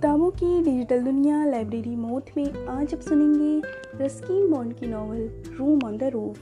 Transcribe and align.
किताबों 0.00 0.30
की 0.30 0.62
डिजिटल 0.62 1.00
दुनिया 1.00 1.44
लाइब्रेरी 1.44 1.96
मोड 1.96 2.22
में 2.36 2.66
आज 2.66 2.94
आप 2.94 3.00
सुनेंगे 3.00 3.68
रस्कीन 4.04 4.50
बॉन्ड 4.50 4.74
की 4.74 4.86
novel, 4.86 5.42
room 5.58 5.80
on 5.84 5.96
the 5.98 6.02
roof. 6.02 6.38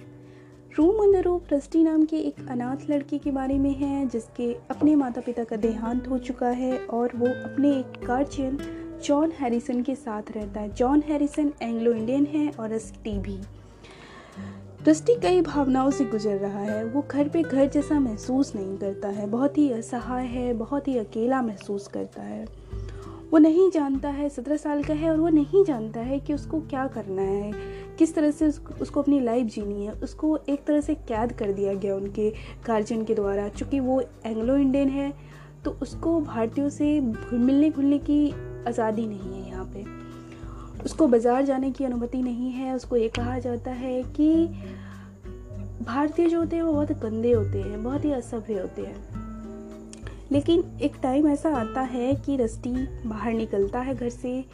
Room 0.78 0.96
on 0.96 1.12
the 1.12 1.16
roof 1.16 1.52
Rusty 1.52 1.82
नाम 1.82 2.04
के 2.04 2.16
एक 2.16 2.34
अनाथ 2.48 2.90
लड़के 2.90 3.18
के 3.18 3.30
बारे 3.30 3.58
में 3.58 3.70
है, 3.70 4.06
जिसके 4.08 4.52
अपने 4.70 4.94
माता 4.94 5.20
पिता 5.20 5.44
का 5.44 5.56
देहांत 5.56 6.08
हो 6.08 6.18
चुका 6.18 6.48
है 6.48 6.78
और 6.78 7.10
वो 7.14 7.26
अपने 7.26 7.70
एक 7.70 8.06
गार्जियन, 8.06 8.58
जॉन 9.04 9.32
हैरिसन 9.40 9.82
के 9.82 9.94
साथ 9.94 10.22
रहता 10.36 10.60
है। 10.60 10.72
जॉन 10.74 11.02
हैरिसन 11.08 11.52
एंग्लो 11.62 11.92
इंडियन 11.92 12.26
है 12.26 12.48
और 12.60 12.70
रस्टी 12.70 13.18
भी 13.18 13.38
रस्टी 14.88 15.14
कई 15.14 15.40
भावनाओं 15.40 15.90
से 15.90 16.04
गुजर 16.04 16.36
रहा 16.36 16.62
है। 16.62 16.84
वो 16.84 17.04
घर 17.10 17.28
पे 17.28 17.42
घर 17.42 17.66
जैसा 17.66 18.00
महसूस 18.00 18.54
नहीं 18.54 18.78
करता 18.78 19.08
है। 19.08 19.26
बहुत 19.26 19.58
ही 19.58 19.70
असहाय 19.72 20.26
है, 20.26 20.52
बहुत 20.54 20.88
ही 20.88 20.98
अकेला 20.98 21.42
महसूस 21.42 21.88
करता 21.88 22.22
है। 22.22 22.57
वो 23.30 23.38
नहीं 23.38 23.70
जानता 23.70 24.08
है, 24.08 24.28
सत्रह 24.28 24.56
साल 24.56 24.82
का 24.82 24.94
है 24.94 25.10
और 25.10 25.16
वो 25.16 25.28
नहीं 25.30 25.64
जानता 25.64 26.00
है 26.00 26.18
कि 26.20 26.34
उसको 26.34 26.60
क्या 26.60 26.86
करना 26.86 27.22
है, 27.22 27.52
किस 27.98 28.14
तरह 28.14 28.30
से 28.30 28.46
उसको 28.80 29.02
अपनी 29.02 29.20
लाइफ 29.20 29.46
जीनी 29.46 29.86
है। 29.86 29.92
उसको 29.94 30.36
एक 30.48 30.64
तरह 30.64 30.80
से 30.80 30.94
कैद 30.94 31.32
कर 31.32 31.52
दिया 31.52 31.74
गया 31.74 31.96
उनके 31.96 32.30
गार्जियन 32.66 33.04
के 33.04 33.14
द्वारा। 33.14 33.48
चूँकि 33.50 33.80
वो 33.80 34.00
एंग्लो 34.26 34.56
इंडियन 34.56 34.88
है 34.88 35.12
तो 35.64 35.70
उसको 35.82 36.20
भारतीयों 36.20 36.68
से 36.70 37.00
मिलने 37.00 37.70
घुलने 37.70 37.98
की 38.00 38.30
आज़ादी 38.68 39.06
नहीं 39.06 39.32
है 39.32 39.46
यहाँ 39.48 39.64
पे। 39.74 39.84
उसको 40.84 41.06
बाज़ार 41.06 41.44
जाने 41.44 41.70
की 41.70 41.84
अनुमति 41.84 42.22
नहीं 42.22 42.50
है। 42.50 42.74
उसको 42.74 42.96
ये 42.96 43.08
कहा 43.10 43.38
जाता 43.38 43.70
है 43.72 44.02
कि 44.10 44.46
भारतीय 45.82 46.26
जो 46.28 46.38
होते 46.38 46.56
हैं, 46.56 46.62
वो 46.62 46.72
बहुत 46.72 46.92
गंदे 47.00 47.32
होते 47.32 47.60
हैं, 47.60 47.82
बहुत 47.84 48.04
ही 48.04 48.12
असभ्य 48.12 48.54
होते 48.54 48.82
हैं। 48.82 49.07
लेकिन 50.32 50.78
एक 50.82 50.96
टाइम 51.02 51.28
ऐसा 51.28 51.50
आता 51.56 51.80
है 51.80 52.14
कि 52.14 52.36
रस्टी 52.36 52.72
बाहर 53.08 53.32
निकलता 53.32 53.80
है 53.80 53.94
घर 53.94 54.08
से 54.08 54.44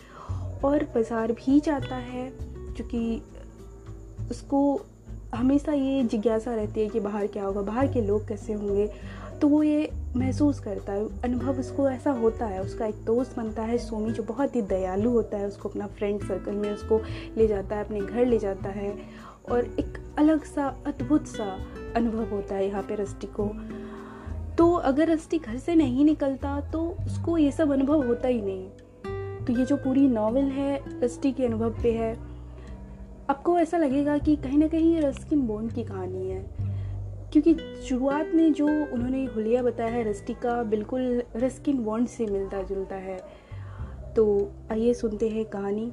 और 0.64 0.84
बाज़ार 0.84 1.32
भी 1.32 1.60
जाता 1.60 1.96
है 1.96 2.32
क्योंकि 2.76 3.22
उसको 4.30 4.80
हमेशा 5.34 5.72
ये 5.72 6.02
जिज्ञासा 6.02 6.54
रहती 6.54 6.80
है 6.80 6.88
कि 6.88 7.00
बाहर 7.00 7.26
क्या 7.26 7.44
होगा, 7.44 7.62
बाहर 7.62 7.86
के 7.86 8.00
लोग 8.00 8.28
कैसे 8.28 8.52
होंगे। 8.52 8.90
तो 9.40 9.48
वो 9.48 9.62
ये 9.62 9.90
महसूस 10.16 10.60
करता 10.60 10.92
है, 10.92 11.22
अनुभव 11.22 11.58
उसको 11.60 11.88
ऐसा 11.88 12.10
होता 12.10 12.46
है, 12.46 12.62
उसका 12.62 12.86
एक 12.86 12.94
दोस्त 12.94 13.36
बनता 13.36 13.62
है, 13.62 13.78
सोमी, 13.78 14.12
जो 14.12 14.22
बहुत 14.22 14.56
ही 14.56 14.62
दयालु 14.62 15.10
होता 15.10 15.38
है, 15.38 15.46
उसको 15.46 15.68
अपना 15.68 15.86
फ्रेंड 15.86 16.22
सर्कल 16.22 16.52
में 16.52 16.72
उसको 16.72 17.00
ले 17.36 17.46
जाता 17.46 17.76
है, 17.76 17.84
अपने 17.84 18.00
घर 18.00 18.26
ले 18.26 18.38
जाता 18.38 18.68
है। 18.68 18.96
और 19.50 19.64
एक 19.64 20.14
अलग 20.18 20.44
सा, 20.44 20.66
अद्भुत 20.86 21.26
सा 21.26 21.58
अनुभव 21.96 22.30
होता 22.30 22.54
है 22.54 22.68
यहाँ 22.68 22.82
पे 22.82 22.94
रस्टी 22.94 23.26
को। 23.26 23.44
तो 24.58 24.72
अगर 24.72 25.08
रस्टी 25.08 25.38
घर 25.38 25.56
से 25.58 25.74
नहीं 25.74 26.04
निकलता 26.04 26.60
तो 26.60 26.96
उसको 27.06 27.38
ये 27.38 27.50
सब 27.52 27.72
अनुभव 27.72 28.06
होता 28.06 28.28
ही 28.28 28.40
नहीं। 28.42 28.68
तो 29.44 29.52
ये 29.52 29.64
जो 29.64 29.76
पूरी 29.76 30.08
नावल 30.08 30.42
है 30.42 31.00
रस्टी 31.00 31.32
के 31.32 31.46
अनुभव 31.46 31.70
पे 31.82 31.92
है, 31.92 32.16
आपको 33.30 33.58
ऐसा 33.58 33.76
लगेगा 33.76 34.18
कि 34.18 34.36
कहीं 34.36 34.58
ना 34.58 34.68
कहीं 34.68 34.94
ये 34.94 35.00
रस्किन 35.00 35.40
बोन 35.40 35.68
की 35.68 35.84
कहानी 35.84 36.30
है। 36.30 36.44
क्योंकि 37.32 37.54
शुरुआत 37.88 38.30
में 38.34 38.52
जो 38.52 38.66
उन्होंने 38.66 39.24
हुलिया 39.24 39.62
बताया 39.62 39.90
है 39.90 40.10
रस्टी 40.10 40.34
का, 40.34 40.62
बिल्कुल 40.62 41.22
रस्किन 41.36 41.84
बॉन्ड 41.84 42.08
से 42.08 42.26
मिलता 42.26 42.62
जुलता 42.62 42.96
है। 42.96 43.18
तो 44.16 44.52
आइए 44.72 44.94
सुनते 44.94 45.28
हैं 45.28 45.44
कहानी। 45.44 45.92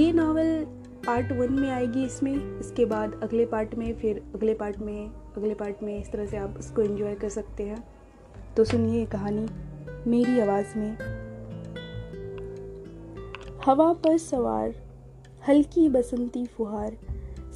ये 0.00 0.12
नावल 0.12 0.66
पार्ट 1.06 1.32
वन 1.32 1.52
में 1.52 1.70
आएगी 1.70 2.04
इसमें, 2.04 2.60
इसके 2.60 2.84
बाद 2.84 3.20
अगले 3.22 3.46
पार्ट 3.46 3.74
में, 3.74 3.94
फिर 3.94 4.22
अगले 4.34 4.54
पार्ट 4.54 4.78
में 4.78 5.10
अगले 5.36 5.54
पार्ट 5.54 5.82
में 5.82 6.00
इस 6.00 6.12
तरह 6.12 6.26
से 6.26 6.36
आप 6.36 6.54
उसको 6.58 6.82
एंजॉय 6.82 7.14
कर 7.14 7.28
सकते 7.28 7.62
हैं। 7.62 7.88
तो 8.56 8.64
सुनिए 8.64 9.06
कहानी, 9.06 9.46
मेरी 10.06 10.40
आवाज़ 10.40 10.78
में। 10.78 10.98
हवा 13.66 13.92
पर 13.92 14.18
सवार, 14.18 14.74
हल्की 15.48 15.88
बसंती 15.88 16.46
फुहार, 16.46 16.96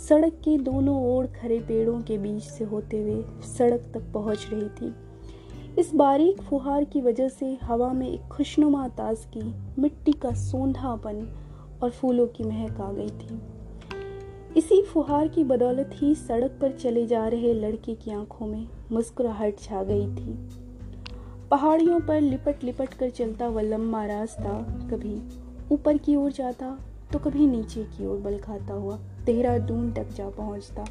सड़क 0.08 0.32
के 0.32 0.58
दोनों 0.58 1.16
ओर 1.16 1.26
खड़े 1.26 1.60
पेड़ों 1.60 2.02
के 2.02 2.18
बीच 2.18 2.42
से 2.42 2.64
होते 2.64 3.02
हुए 3.02 3.24
सड़क 3.42 3.80
तक 3.94 4.02
पहुँच 4.14 4.48
रही 4.52 4.68
थी। 4.68 4.94
इस 5.78 5.94
बारीक 5.94 6.42
फुहार 6.42 6.84
की 6.84 7.00
वजह 7.00 7.28
से 7.28 7.58
हवा 7.62 7.92
में 7.92 8.08
एक 8.08 8.20
खुशनुमा 8.20 8.88
ताजगी, 8.88 9.54
मिट्टी 9.78 10.12
का 10.12 10.30
सोंधापन 10.30 11.34
और 11.82 11.90
फूलों 11.90 12.26
की 12.26 12.44
महक 12.44 12.80
आ 12.80 12.92
गई 12.92 13.08
थी। 13.08 13.53
इसी 14.56 14.80
फुहार 14.82 15.28
की 15.28 15.42
बदौलत 15.44 15.90
ही 15.94 16.14
सड़क 16.14 16.58
पर 16.60 16.72
चले 16.72 17.06
जा 17.06 17.26
रहे 17.28 17.52
लड़के 17.54 17.94
की 17.94 18.10
आँखों 18.10 18.46
में 18.46 18.66
मुस्कुराहट 18.92 19.58
छा 19.58 19.82
गई 19.82 20.06
थी। 20.06 20.34
पहाड़ियों 21.50 22.00
पर 22.00 22.20
लिपट 22.20 22.64
लिपट 22.64 22.94
कर 22.94 23.10
चलता 23.10 23.48
वह 23.48 23.62
लंबा 23.62 24.04
रास्ता 24.06 24.52
कभी 24.90 25.16
ऊपर 25.72 25.98
की 25.98 26.16
ओर 26.16 26.32
जाता 26.32 26.70
तो 27.12 27.18
कभी 27.18 27.46
नीचे 27.46 27.82
की 27.86 28.06
ओर 28.06 28.18
बल 28.18 28.38
खाता 28.38 28.74
हुआ 28.74 28.98
देहरादून 29.24 29.92
तक 29.92 30.08
जा 30.08 30.28
पहुँचता। 30.28 30.84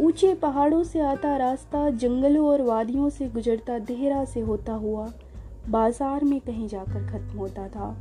ऊँचे 0.00 0.34
पहाड़ों 0.34 0.82
से 0.84 1.00
आता 1.00 1.36
रास्ता, 1.36 1.88
जंगलों 1.90 2.46
और 2.48 2.62
वादियों 2.62 3.08
से 3.10 3.28
गुजरता 3.28 3.78
देहरा 3.78 4.24
से 4.24 4.40
होता 4.40 4.72
हुआ 4.74 5.12
बाज़ार 5.68 6.24
में 6.24 6.40
कहीं 6.40 6.68
जाकर 6.68 7.06
खत्म 7.08 7.38
होता 7.38 7.68
था। 7.68 7.96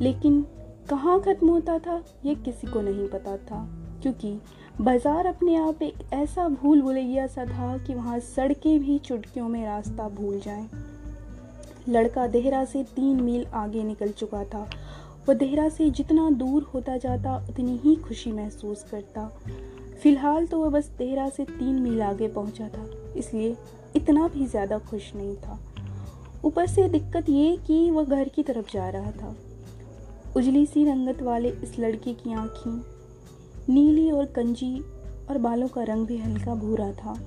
लेकिन 0.00 0.44
कहाँ 0.90 1.20
ख़त्म 1.20 1.48
होता 1.48 1.78
था, 1.78 2.02
ये 2.24 2.34
किसी 2.36 2.66
को 2.66 2.80
नहीं 2.80 3.08
पता 3.08 3.36
था। 3.38 3.66
क्योंकि 4.02 4.38
बाज़ार 4.80 5.26
अपने 5.26 5.54
आप 5.56 5.82
एक 5.82 5.98
ऐसा 6.12 6.46
भूल 6.50 6.80
भुलैया 6.82 7.26
सा 7.26 7.44
था 7.46 7.76
कि 7.78 7.94
वहाँ 7.94 8.18
सड़कें 8.20 8.78
भी 8.80 8.98
चुटकियों 8.98 9.48
में 9.48 9.64
रास्ता 9.64 10.08
भूल 10.10 10.38
जाएँ। 10.40 10.68
लड़का 11.88 12.26
देहरा 12.26 12.64
से 12.64 12.82
तीन 12.86 13.20
मील 13.22 13.44
आगे 13.54 13.82
निकल 13.84 14.10
चुका 14.10 14.42
था। 14.44 14.68
वह 15.28 15.34
देहरा 15.34 15.68
से 15.68 15.88
जितना 15.90 16.30
दूर 16.30 16.62
होता 16.74 16.96
जाता, 16.96 17.36
उतनी 17.50 17.76
ही 17.84 17.94
खुशी 17.98 18.32
महसूस 18.32 18.84
करता। 18.90 19.26
फ़िलहाल 20.02 20.46
तो 20.46 20.58
वह 20.58 20.70
बस 20.70 20.90
देहरा 20.98 21.28
से 21.28 21.44
तीन 21.44 21.74
मील 21.74 22.02
आगे 22.02 22.28
पहुँचा 22.28 22.68
था, 22.68 22.86
इसलिए 23.16 23.56
इतना 23.96 24.26
भी 24.28 24.46
ज़्यादा 24.46 24.78
खुश 24.80 25.14
नहीं 25.14 25.36
था। 25.36 25.58
ऊपर 26.44 26.66
से 26.66 26.88
दिक्कत 26.88 27.28
ये 27.28 27.56
कि 27.66 27.90
वह 27.90 28.04
घर 28.04 28.28
की 28.28 28.42
तरफ़ 28.42 28.72
जा 28.72 28.88
रहा 28.88 29.10
था। 29.12 29.34
उजली 30.36 30.66
सी 30.66 30.84
रंगत 30.84 31.22
वाले 31.22 31.48
इस 31.48 31.78
लड़के 31.78 32.12
की 32.12 32.32
आँखें, 32.32 32.80
नीली 33.74 34.10
और 34.10 34.24
कंजी 34.24 34.84
और 35.30 35.38
बालों 35.38 35.68
का 35.68 35.82
रंग 35.82 36.06
भी 36.06 36.18
हल्का 36.18 36.54
भूरा 36.54 36.92
था। 36.92 37.26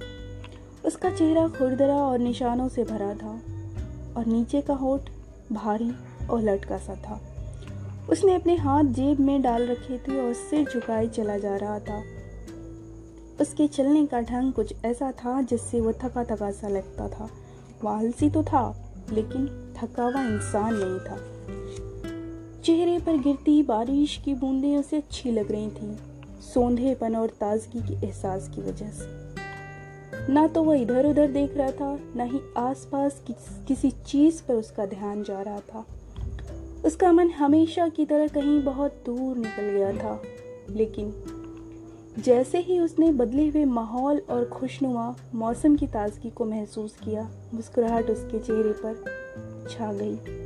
उसका 0.85 1.09
चेहरा 1.09 1.47
खुरदरा 1.47 1.95
और 1.95 2.19
निशानों 2.19 2.69
से 2.69 2.83
भरा 2.83 3.13
था 3.13 3.41
और 4.17 4.25
नीचे 4.25 4.61
का 4.61 4.73
होठ 4.73 5.01
भारी 5.51 5.91
और 6.27 6.41
लटका 6.41 6.77
सा 6.77 6.95
था। 6.95 7.21
उसने 8.09 8.35
अपने 8.35 8.55
हाथ 8.55 8.83
जेब 8.83 9.19
में 9.19 9.41
डाल 9.41 9.67
रखे 9.67 9.97
थे 9.97 10.27
और 10.27 10.33
सिर 10.33 10.69
झुकाए 10.73 11.07
चला 11.07 11.37
जा 11.37 11.55
रहा 11.55 11.79
था। 11.79 12.03
उसके 13.41 13.67
चलने 13.67 14.05
का 14.05 14.21
ढंग 14.21 14.53
कुछ 14.53 14.73
ऐसा 14.85 15.11
था 15.11 15.41
जिससे 15.41 15.81
वह 15.81 15.91
थका 15.91 16.23
थका 16.23 16.51
सा 16.51 16.67
लगता 16.67 17.07
था। 17.07 17.29
वह 17.83 17.91
आलसी 17.91 18.29
तो 18.29 18.43
था, 18.43 18.91
लेकिन 19.13 19.73
थका 19.77 20.03
हुआ 20.03 20.21
इंसान 20.21 20.73
नहीं 20.73 20.99
था। 20.99 21.32
चेहरे 22.63 22.99
पर 22.99 23.17
गिरती 23.17 23.61
बारिश 23.63 24.15
की 24.25 24.33
बूंदें 24.33 24.77
उसे 24.77 24.97
अच्छी 24.97 25.31
लग 25.31 25.51
रही 25.51 25.67
थी 25.69 25.97
सौंधेपन 26.41 27.15
और 27.15 27.29
ताजगी 27.29 27.79
के 27.79 27.93
एहसास 28.05 28.49
की 28.55 28.61
वजह 28.61 28.89
से। 28.89 30.33
ना 30.33 30.47
तो 30.47 30.63
वह 30.63 30.75
इधर 30.75 31.05
उधर 31.05 31.31
देख 31.31 31.57
रहा 31.57 31.71
था 31.71 31.99
ना 32.15 32.23
ही 32.23 32.39
आसपास 32.57 33.21
किस, 33.27 33.49
किसी 33.67 33.91
चीज़ 33.91 34.41
पर 34.47 34.53
उसका 34.53 34.85
ध्यान 34.85 35.23
जा 35.23 35.41
रहा 35.41 35.59
था। 35.59 35.85
उसका 36.85 37.11
मन 37.11 37.29
हमेशा 37.29 37.87
की 37.87 38.05
तरह 38.05 38.27
कहीं 38.27 38.63
बहुत 38.63 39.03
दूर 39.05 39.37
निकल 39.37 39.69
गया 39.69 39.91
था 39.93 40.21
लेकिन 40.69 41.13
जैसे 42.19 42.57
ही 42.57 42.79
उसने 42.79 43.11
बदले 43.11 43.47
हुए 43.49 43.65
माहौल 43.65 44.21
और 44.29 44.45
खुशनुमा 44.45 45.15
मौसम 45.35 45.75
की 45.75 45.87
ताजगी 45.87 46.29
को 46.29 46.45
महसूस 46.45 46.95
किया 47.03 47.29
मुस्कुराहट 47.53 48.09
उसके 48.09 48.39
चेहरे 48.39 48.73
पर 48.85 49.67
छा 49.69 49.93
गई। 49.93 50.42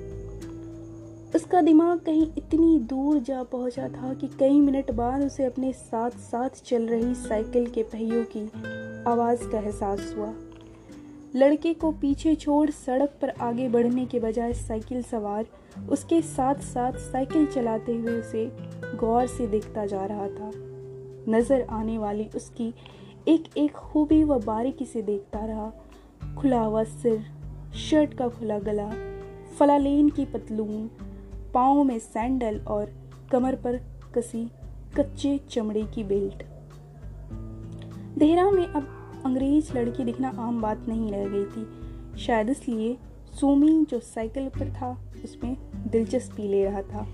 उसका 1.35 1.61
दिमाग 1.61 1.99
कहीं 1.99 2.27
इतनी 2.37 2.79
दूर 2.79 3.19
जा 3.19 3.43
पहुँचा 3.43 3.87
था 3.87 4.13
कि 4.13 4.27
कई 4.27 4.59
मिनट 4.59 4.91
बाद 4.91 5.23
उसे 5.23 5.45
अपने 5.45 5.71
साथ 5.73 6.11
साथ 6.11 6.49
चल 6.65 6.87
रही 6.87 7.13
साइकिल 7.15 7.67
के 7.67 7.83
पहियों 7.83 8.23
की 8.35 8.45
आवाज़ 9.07 9.47
का 9.47 9.57
एहसास 9.57 10.13
हुआ। 10.17 10.33
लड़के 11.35 11.73
को 11.73 11.91
पीछे 11.91 12.35
छोड़ 12.35 12.69
सड़क 12.69 13.17
पर 13.21 13.29
आगे 13.29 13.67
बढ़ने 13.69 14.05
के 14.05 14.19
बजाय 14.19 14.53
साइकिल 14.53 15.01
सवार, 15.03 15.45
उसके 15.89 16.21
साथ 16.21 16.55
साथ 16.55 16.93
साइकिल 16.93 17.45
चलाते 17.45 17.95
हुए 17.95 18.19
उसे 18.19 18.45
गौर 18.97 19.27
से 19.27 19.47
देखता 19.47 19.85
जा 19.85 20.05
रहा 20.05 20.27
था। 20.27 20.51
नज़र 21.29 21.65
आने 21.69 21.97
वाली 21.97 22.29
उसकी 22.35 22.73
एक 23.27 23.57
एक 23.57 23.71
खूबी 23.71 24.23
व 24.23 24.39
बारीकी 24.39 24.85
से 24.85 25.01
देखता 25.01 25.45
रहा। 25.45 25.71
खुला 26.37 26.61
हुआ 26.61 26.83
सिर, 26.83 27.19
शर्ट 27.75 28.13
का 28.13 28.27
खुला 28.27 28.59
गला, 28.59 28.89
फलालेन 29.59 30.09
की 30.09 30.25
पतलून 30.25 30.89
पाँव 31.53 31.83
में 31.83 31.99
सैंडल 31.99 32.59
और 32.59 32.91
कमर 33.31 33.55
पर 33.55 33.77
कसी 34.15 34.51
कच्चे 34.97 35.39
चमड़े 35.49 35.83
की 35.83 36.03
बेल्ट। 36.03 36.43
देहरा 38.17 38.51
में 38.51 38.67
अब 38.67 38.87
अंग्रेज़ 39.25 39.77
लड़की 39.77 40.03
दिखना 40.03 40.29
आम 40.29 40.61
बात 40.61 40.85
नहीं 40.87 41.11
रह 41.11 41.27
गई 41.27 41.45
थी। 41.45 41.67
शायद 42.19 42.49
इसलिए 42.49 42.97
सोमी 43.39 43.85
जो 43.89 43.99
साइकिल 43.99 44.49
पर 44.49 44.69
था, 44.69 45.11
उसमें 45.23 45.57
दिलचस्पी 45.91 46.43
ले 46.43 46.63
रहा 46.65 46.81
था। 46.81 47.07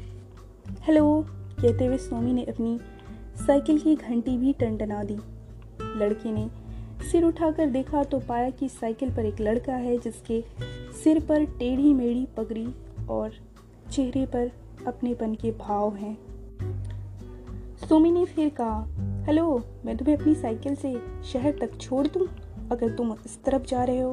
हेलो, 0.82 1.26
कहते 1.30 1.86
हुए 1.86 1.98
सोमी 1.98 2.34
ने 2.34 2.44
अपनी 2.44 2.80
साइकिल 3.36 3.80
की 3.80 3.96
घंटी 3.96 4.38
भी 4.38 4.54
टनटना 4.54 5.04
दी। 5.04 5.18
लड़के 5.82 6.32
ने 6.32 6.50
सिर 7.12 7.24
उठाकर 7.24 7.70
देखा 7.70 8.04
तो 8.04 8.20
पाया 8.20 8.50
कि 8.50 8.70
साइकिल 8.70 9.16
पर 9.16 9.26
एक 9.26 9.42
लड़का 9.42 9.74
है 9.74 9.98
जिसके 9.98 10.44
सिर 11.04 11.20
पर 11.20 11.46
टेढ़ी 11.46 11.94
मेढ़ी 11.94 12.28
पगड़ी 12.38 12.68
और 13.10 13.32
चेहरे 13.92 14.26
पर 14.26 14.52
अपनेपन 14.88 15.36
के 15.36 15.52
भाव 15.52 15.96
हैं। 15.96 16.18
सोमी 17.90 18.12
ने 18.12 18.26
फिर 18.26 18.50
कहा, 18.50 18.86
हेलो, 19.26 19.62
मैं 19.86 19.98
तुम्हें 19.98 20.18
अपनी 20.18 20.36
साइकिल 20.36 20.76
से 20.76 20.94
शहर 21.24 21.58
तक 21.62 21.78
छोड़ 21.78 22.08
दूँ, 22.08 22.28
अगर 22.72 22.96
तुम 22.96 23.14
इस 23.26 23.44
तरफ़ 23.44 23.64
जा 23.64 23.84
रहे 23.84 24.00
हो? 24.00 24.12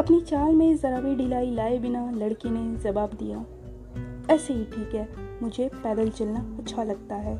अपनी 0.00 0.20
चाल 0.20 0.54
में 0.54 0.76
जरा 0.76 1.00
भी 1.00 1.14
ढिलाई 1.16 1.50
लाए 1.50 1.78
बिना 1.78 2.10
लड़के 2.10 2.50
ने 2.50 2.76
जवाब 2.78 3.10
दिया, 3.14 3.44
ऐसे 4.34 4.54
ही 4.54 4.64
ठीक 4.64 4.94
है, 4.94 5.08
मुझे 5.42 5.68
पैदल 5.74 6.10
चलना 6.10 6.56
अच्छा 6.58 6.82
लगता 6.82 7.14
है। 7.14 7.34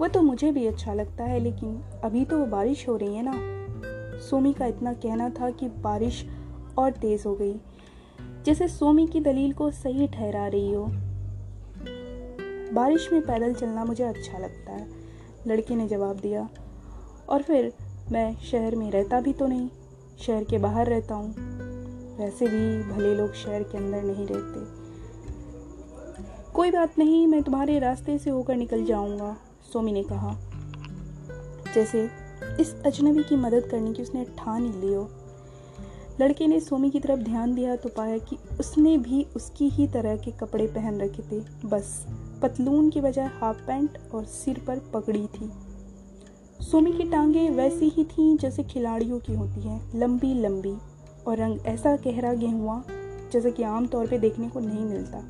वह 0.00 0.08
तो 0.08 0.22
मुझे 0.22 0.52
भी 0.52 0.66
अच्छा 0.66 0.94
लगता 0.94 1.24
है, 1.24 1.40
लेकिन 1.40 1.82
अभी 2.04 2.24
तो 2.24 2.44
बारिश 2.46 2.88
हो 2.88 2.96
रही 2.96 3.14
है 3.14 3.22
ना। 3.24 4.18
सोमी 4.18 4.52
का 4.52 4.66
इतना 4.66 4.92
कहना 4.92 5.28
था 5.30 5.50
कि 5.50 5.68
बारिश 5.68 6.24
और 6.78 6.90
तेज 6.90 7.22
हो 7.26 7.34
गई। 7.34 7.54
जैसे 8.46 8.68
सोमी 8.68 9.06
की 9.06 9.20
दलील 9.20 9.52
को 9.52 9.70
सही 9.70 10.06
ठहरा 10.06 10.46
रही 10.46 10.72
हो। 10.72 10.86
बारिश 12.72 13.12
में 13.12 13.22
पैदल 13.22 13.54
चलना 13.54 13.84
मुझे 13.84 14.04
अच्छा 14.04 14.38
लगता 14.38 14.72
है, 14.72 14.86
लड़के 15.46 15.74
ने 15.74 15.88
जवाब 15.88 16.16
दिया। 16.16 16.48
और 17.28 17.42
फिर 17.42 17.72
मैं 18.12 18.36
शहर 18.36 18.74
में 18.74 18.90
रहता 18.90 19.20
भी 19.20 19.32
तो 19.32 19.46
नहीं, 19.46 19.68
शहर 20.20 20.44
के 20.44 20.58
बाहर 20.58 20.86
रहता 20.86 21.14
हूँ। 21.14 21.34
वैसे 22.18 22.46
भी 22.46 22.92
भले 22.92 23.14
लोग 23.14 23.34
शहर 23.34 23.62
के 23.62 23.78
अंदर 23.78 24.02
नहीं 24.02 24.26
रहते। 24.26 24.82
कोई 26.52 26.70
बात 26.70 26.98
नहीं, 26.98 27.26
मैं 27.26 27.42
तुम्हारे 27.42 27.78
रास्ते 27.78 28.18
से 28.18 28.30
होकर 28.30 28.56
निकल 28.56 28.84
जाऊँगा, 28.84 29.36
सोमी 29.72 29.92
ने 29.92 30.02
कहा। 30.02 30.36
जैसे 31.74 32.10
इस 32.60 32.82
अजनबी 32.86 33.22
की 33.22 33.36
मदद 33.36 33.68
करने 33.70 33.92
की 33.92 34.02
उसने 34.02 34.24
ठान 34.24 34.62
ली 34.62 34.94
हो। 34.94 35.10
लड़के 36.20 36.46
ने 36.46 36.60
सोमी 36.60 36.90
की 36.90 37.00
तरफ़ 37.00 37.20
ध्यान 37.20 37.54
दिया 37.54 37.76
तो 37.76 37.88
पाया 37.88 38.18
कि 38.18 38.36
उसने 38.60 38.98
भी 38.98 39.26
उसकी 39.36 39.68
ही 39.68 39.86
तरह 39.86 40.16
के 40.16 40.30
कपड़े 40.30 40.66
पहन 40.66 41.00
रखे 41.00 41.22
थे। 41.22 41.68
बस, 41.68 42.06
पतलून 42.42 42.90
की 42.90 43.00
बजाय 43.00 43.26
हाफ़ 43.26 43.56
पैंट 43.56 43.98
और 44.14 44.24
सिर 44.24 44.58
पर 44.66 44.78
पगड़ी 44.78 45.26
थी। 45.26 45.50
सोमी 46.60 46.92
की 46.92 47.02
टांगें 47.02 47.50
वैसी 47.50 47.88
ही 47.88 48.04
थीं 48.04 48.36
जैसे 48.36 48.62
खिलाड़ियों 48.62 49.18
की 49.18 49.34
होती 49.34 49.60
हैं, 49.60 49.98
लंबी 49.98 50.34
लंबी, 50.34 50.76
और 51.26 51.36
रंग 51.36 51.58
ऐसा 51.66 51.96
गहरा 51.96 52.32
गेहुआ 52.32 52.82
जैसे 53.32 53.50
कि 53.50 53.62
आमतौर 53.62 54.06
पे 54.06 54.18
देखने 54.18 54.48
को 54.48 54.60
नहीं 54.60 54.84
मिलता। 54.84 55.24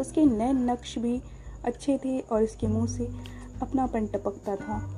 उसके 0.00 0.24
नए 0.24 0.52
नक्श 0.52 0.98
भी 0.98 1.22
अच्छे 1.64 1.98
थे 1.98 2.20
और 2.20 2.42
उसके 2.42 2.66
मुँह 2.66 2.86
से 2.86 3.08
अपनापन 3.62 4.06
टपकता 4.06 4.56
था। 4.56 4.97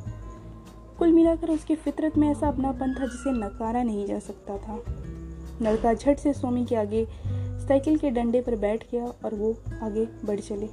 कुल 1.01 1.13
मिलाकर 1.13 1.51
उसकी 1.51 1.75
फितरत 1.75 2.17
में 2.17 2.29
ऐसा 2.29 2.49
अपनापन 2.49 2.95
था 2.95 3.07
जिसे 3.07 3.33
नकारा 3.33 3.83
नहीं 3.83 4.07
जा 4.07 4.19
सकता 4.19 4.59
था। 4.59 4.83
लड़का 5.63 5.95
झट 5.95 6.19
से 6.19 6.33
स्वामी 6.33 6.65
के 6.65 6.77
आगे 6.77 7.09
साइकिल 7.69 7.99
के 7.99 8.11
डंडे 8.11 8.41
पर 8.41 8.57
बैठ 8.57 8.85
गया 8.93 9.05
और 9.05 9.35
वो 9.35 9.57
आगे 9.83 10.05
बढ़ 10.25 10.41
चले। 10.41 10.69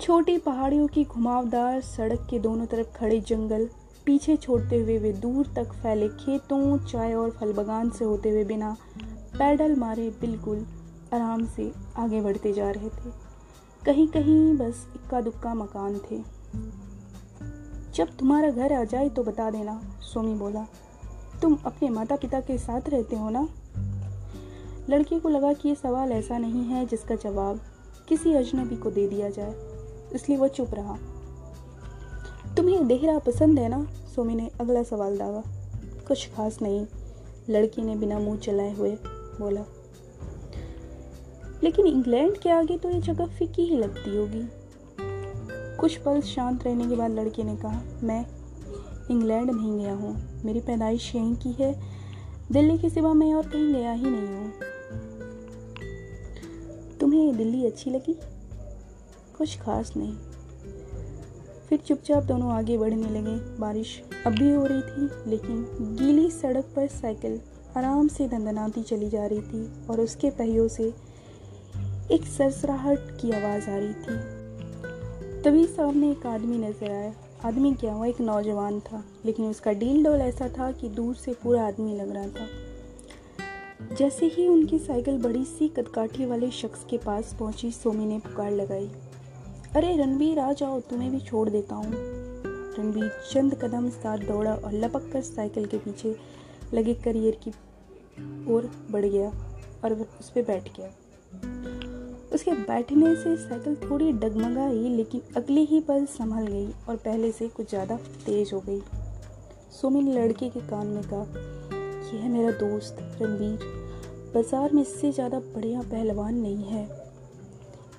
छोटी 0.00 0.38
पहाड़ियों 0.38 0.86
की 0.86 1.04
घुमावदार 1.04 1.80
सड़क 1.80 2.26
के 2.30 2.38
दोनों 2.38 2.66
तरफ़ 2.66 2.86
खड़े 2.86 3.20
जंगल, 3.20 3.68
पीछे 4.06 4.36
छोड़ते 4.36 4.76
हुए 4.76 4.98
वे 4.98 5.12
दूर 5.12 5.46
तक 5.56 5.72
फैले 5.72 6.08
खेतों, 6.08 6.78
चाय 6.78 7.14
और 7.14 7.30
फल 7.30 7.52
बगान 7.52 7.90
से 7.90 8.04
होते 8.04 8.30
हुए 8.30 8.44
बिना 8.44 8.76
पैडल 9.38 9.76
मारे 9.76 10.10
बिल्कुल 10.20 10.66
आराम 11.14 11.46
से 11.46 11.72
आगे 11.96 12.20
बढ़ते 12.20 12.52
जा 12.52 12.70
रहे 12.70 12.88
थे। 12.88 13.10
कहीं 13.86 14.08
कहीं 14.08 14.56
बस 14.56 14.88
इक्का 14.94 15.20
दुक्का 15.20 15.54
मकान 15.54 16.00
थे। 16.10 16.38
जब 17.98 18.08
तुम्हारा 18.16 18.50
घर 18.50 18.72
आ 18.72 18.82
जाए 18.84 19.08
तो 19.08 19.22
बता 19.24 19.50
देना, 19.50 19.80
सोमी 20.02 20.34
बोला। 20.34 20.66
तुम 21.42 21.56
अपने 21.66 21.88
माता 21.88 22.16
पिता 22.16 22.40
के 22.40 22.58
साथ 22.58 22.88
रहते 22.88 23.16
हो 23.16 23.30
ना? 23.30 23.48
लड़के 24.90 25.18
को 25.20 25.28
लगा 25.28 25.52
कि 25.52 25.68
ये 25.68 25.74
सवाल 25.74 26.12
ऐसा 26.12 26.38
नहीं 26.38 26.62
है 26.64 26.84
जिसका 26.86 27.14
जवाब 27.14 27.60
किसी 28.08 28.34
अजनबी 28.34 28.76
को 28.76 28.90
दे 28.90 29.06
दिया 29.08 29.30
जाए, 29.30 29.54
इसलिए 30.14 30.38
वो 30.38 30.48
चुप 30.48 30.74
रहा। 30.74 30.96
तुम्हें 32.56 32.86
देहरा 32.86 33.18
पसंद 33.18 33.58
है 33.58 33.68
ना? 33.68 33.82
सोमी 34.14 34.34
ने 34.34 34.50
अगला 34.60 34.82
सवाल 34.82 35.18
दागा 35.18 35.42
कुछ 36.08 36.28
खास 36.28 36.58
नहीं, 36.62 36.86
लड़की 37.50 37.82
ने 37.82 37.96
बिना 37.96 38.18
मुँह 38.18 38.38
चलाए 38.38 38.74
हुए 38.74 38.90
बोला। 39.40 39.64
लेकिन 41.62 41.86
इंग्लैंड 41.86 42.38
के 42.38 42.50
आगे 42.50 42.78
तो 42.78 42.90
ये 42.90 43.00
जगह 43.00 43.26
फीकी 43.28 43.62
ही 43.62 43.76
लगती 43.76 44.16
होगी। 44.16 44.42
कुछ 45.80 45.96
पल 45.96 46.20
शांत 46.20 46.64
रहने 46.64 46.88
के 46.88 46.96
बाद 46.96 47.10
लड़के 47.10 47.42
ने 47.42 47.56
कहा, 47.56 47.82
मैं 48.02 48.26
इंग्लैंड 49.10 49.50
नहीं 49.50 49.78
गया 49.78 49.94
हूँ। 49.94 50.42
मेरी 50.44 50.60
पैदाइश 50.60 51.14
यहीं 51.14 51.36
की 51.36 51.52
है। 51.52 51.80
दिल्ली 52.52 52.78
के 52.78 52.90
सिवा 52.90 53.12
मैं 53.12 53.34
और 53.34 53.46
कहीं 53.46 53.74
गया 53.74 53.92
ही 53.92 54.06
नहीं 54.06 54.28
हूँ। 54.28 54.52
तुम्हें 57.00 57.36
दिल्ली 57.36 57.66
अच्छी 57.66 57.90
लगी? 57.90 58.18
कुछ 59.38 59.58
खास 59.60 59.92
नहीं। 59.96 60.16
फिर 61.68 61.78
चुपचाप 61.78 62.22
दोनों 62.22 62.52
आगे 62.52 62.78
बढ़ने 62.78 63.20
लगे। 63.20 63.58
बारिश 63.58 64.02
अब 64.26 64.32
भी 64.32 64.50
हो 64.50 64.66
रही 64.66 64.82
थी, 64.82 65.30
लेकिन 65.30 65.62
गीली 66.00 66.30
सड़क 66.30 66.64
पर 66.76 66.86
साइकिल 66.86 67.40
आराम 67.76 68.08
से 68.08 68.28
दंदनाती 68.28 68.82
चली 68.82 69.08
जा 69.08 69.26
रही 69.26 69.42
थी 69.42 69.86
और 69.86 70.00
उसके 70.00 70.30
पहियों 70.30 70.68
से 70.68 70.94
एक 72.10 72.24
सरसराहट 72.24 72.98
की 73.20 73.30
आवाज़ 73.30 73.70
आ 73.70 73.76
रही 73.76 73.94
थी। 73.94 74.37
तभी 75.44 75.66
सामने 75.66 76.10
एक 76.10 76.26
आदमी 76.26 76.58
नज़र 76.58 76.90
आया। 76.90 77.12
आदमी 77.44 77.74
क्या 77.74 77.92
हुआ? 77.92 78.06
एक 78.06 78.20
नौजवान 78.20 78.80
था, 78.80 79.04
लेकिन 79.24 79.46
उसका 79.46 79.72
डील 79.72 80.04
डोल 80.04 80.20
ऐसा 80.20 80.48
था 80.48 80.72
कि 80.72 80.88
दूर 80.88 81.14
से 81.14 81.32
पूरा 81.32 81.66
आदमी 81.66 81.96
लग 81.96 82.10
रहा 82.10 82.28
था। 82.28 83.94
जैसे 83.94 84.26
ही 84.26 84.48
उनकी 84.48 84.78
साइकिल 84.78 85.22
बड़ी 85.22 85.44
सी 85.44 85.68
कदकाठी 85.68 86.26
वाले 86.26 86.50
शख्स 86.50 86.84
के 86.90 86.98
पास 86.98 87.36
पहुँची, 87.38 87.70
सोमी 87.70 88.06
ने 88.06 88.18
पुकार 88.18 88.50
लगाई। 88.50 88.90
अरे 89.76 89.96
रणबीर, 89.96 90.38
आ 90.38 90.52
जाओ, 90.52 90.80
तुम्हें 90.80 91.10
भी 91.10 91.20
छोड़ 91.20 91.48
देता 91.48 91.74
हूँ। 91.74 91.92
रणबीर 92.78 93.10
चंद 93.32 93.54
कदम 93.54 93.88
साथ 93.90 94.18
दौड़ा 94.18 94.54
और 94.54 94.72
लपक 94.72 95.10
कर 95.12 95.20
साइकिल 95.20 95.66
के 95.66 95.78
पीछे 95.78 96.16
लगे 96.74 96.94
करियर 96.94 97.38
की 97.48 97.50
ओर 98.52 98.70
बढ़ 98.90 99.06
गया 99.06 99.28
और 99.84 99.92
उस 100.20 100.30
पर 100.30 100.42
बैठ 100.42 100.76
गया। 100.76 100.90
उसके 102.34 102.50
बैठने 102.52 103.14
से 103.16 103.36
साइकिल 103.38 103.74
थोड़ी 103.82 104.12
डगमगाई 104.14 104.88
लेकिन 104.88 105.20
अगले 105.36 105.60
ही 105.60 105.80
पल 105.80 106.04
संभल 106.08 106.46
गई 106.46 106.66
और 106.88 106.96
पहले 106.96 107.30
से 107.32 107.48
कुछ 107.48 107.68
ज़्यादा 107.70 107.96
तेज 108.26 108.50
हो 108.54 108.60
गई। 108.60 108.80
सोमी 109.72 110.02
ने 110.02 110.14
लड़के 110.14 110.48
के 110.48 110.60
कान 110.60 110.86
में 110.86 111.02
कहा, 111.04 111.26
यह 112.06 112.20
है 112.20 112.28
मेरा 112.28 112.50
दोस्त, 112.58 112.96
रणवीर। 113.22 113.58
बाज़ार 114.34 114.72
में 114.72 114.82
इससे 114.82 115.10
ज़्यादा 115.12 115.38
बढ़िया 115.54 115.82
पहलवान 115.82 116.34
नहीं 116.34 116.64
है। 116.64 116.88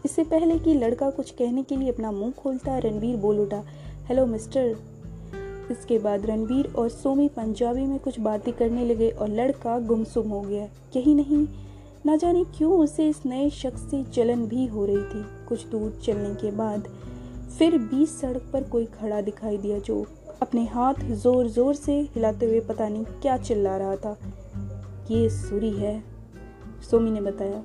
इससे 0.05 0.23
पहले 0.25 0.57
कि 0.59 0.73
लड़का 0.73 1.09
कुछ 1.09 1.31
कहने 1.31 1.63
के 1.63 1.75
लिए 1.75 1.91
अपना 1.91 2.11
मुँह 2.11 2.31
खोलता 2.33 2.71
है 2.71 2.81
रणवीर 2.81 3.15
बोल 3.17 3.39
उठा, 3.39 3.63
हेलो, 4.07 4.25
मिस्टर। 4.25 4.75
इसके 5.71 5.97
बाद 5.99 6.25
रणवीर 6.25 6.73
और 6.77 6.89
सोमी 6.89 7.27
पंजाबी 7.27 7.85
में 7.85 7.97
कुछ 7.99 8.19
बातें 8.19 8.53
करने 8.53 8.85
लगे 8.85 9.09
और 9.09 9.29
लड़का 9.29 9.77
गुमसुम 9.79 10.29
हो 10.29 10.41
गया। 10.41 10.63
यही 10.95 11.13
नहीं 11.15 11.45
ना 12.05 12.15
जाने 12.15 12.43
क्यों 12.57 12.71
उसे 12.73 13.07
इस 13.09 13.21
नए 13.25 13.49
शख्स 13.49 13.81
से 13.91 14.03
जलन 14.13 14.45
भी 14.47 14.65
हो 14.65 14.85
रही 14.85 15.03
थी। 15.03 15.23
कुछ 15.47 15.65
दूर 15.67 15.99
चलने 16.03 16.33
के 16.35 16.51
बाद 16.51 16.87
फिर 17.57 17.77
बीच 17.77 18.09
सड़क 18.09 18.49
पर 18.53 18.63
कोई 18.63 18.85
खड़ा 18.93 19.19
दिखाई 19.21 19.57
दिया 19.57 19.79
जो 19.79 20.05
अपने 20.41 20.65
हाथ 20.65 21.03
ज़ोर 21.13 21.47
ज़ोर 21.47 21.73
से 21.75 21.99
हिलाते 22.15 22.45
हुए 22.45 22.59
पता 22.59 22.87
नहीं 22.87 23.03
क्या 23.21 23.37
चिल्ला 23.37 23.75
रहा 23.77 23.95
था। 23.95 24.17
ये 25.11 25.29
सूरी 25.29 25.71
है, 25.71 26.03
सोमी 26.91 27.11
ने 27.11 27.21
बताया। 27.21 27.61